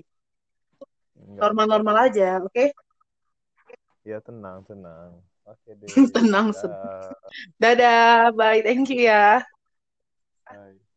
Normal-normal 1.39 2.11
aja, 2.11 2.43
oke? 2.43 2.75
Ya 4.03 4.19
tenang, 4.19 4.67
tenang. 4.67 5.23
Oke 5.47 5.71
deh. 5.79 5.87
Tenang, 6.15 6.51
Dah. 6.51 7.15
Dadah, 7.63 8.35
bye, 8.35 8.59
thank 8.67 8.91
you 8.91 9.07
ya. 9.07 9.39
Bye. 10.51 10.90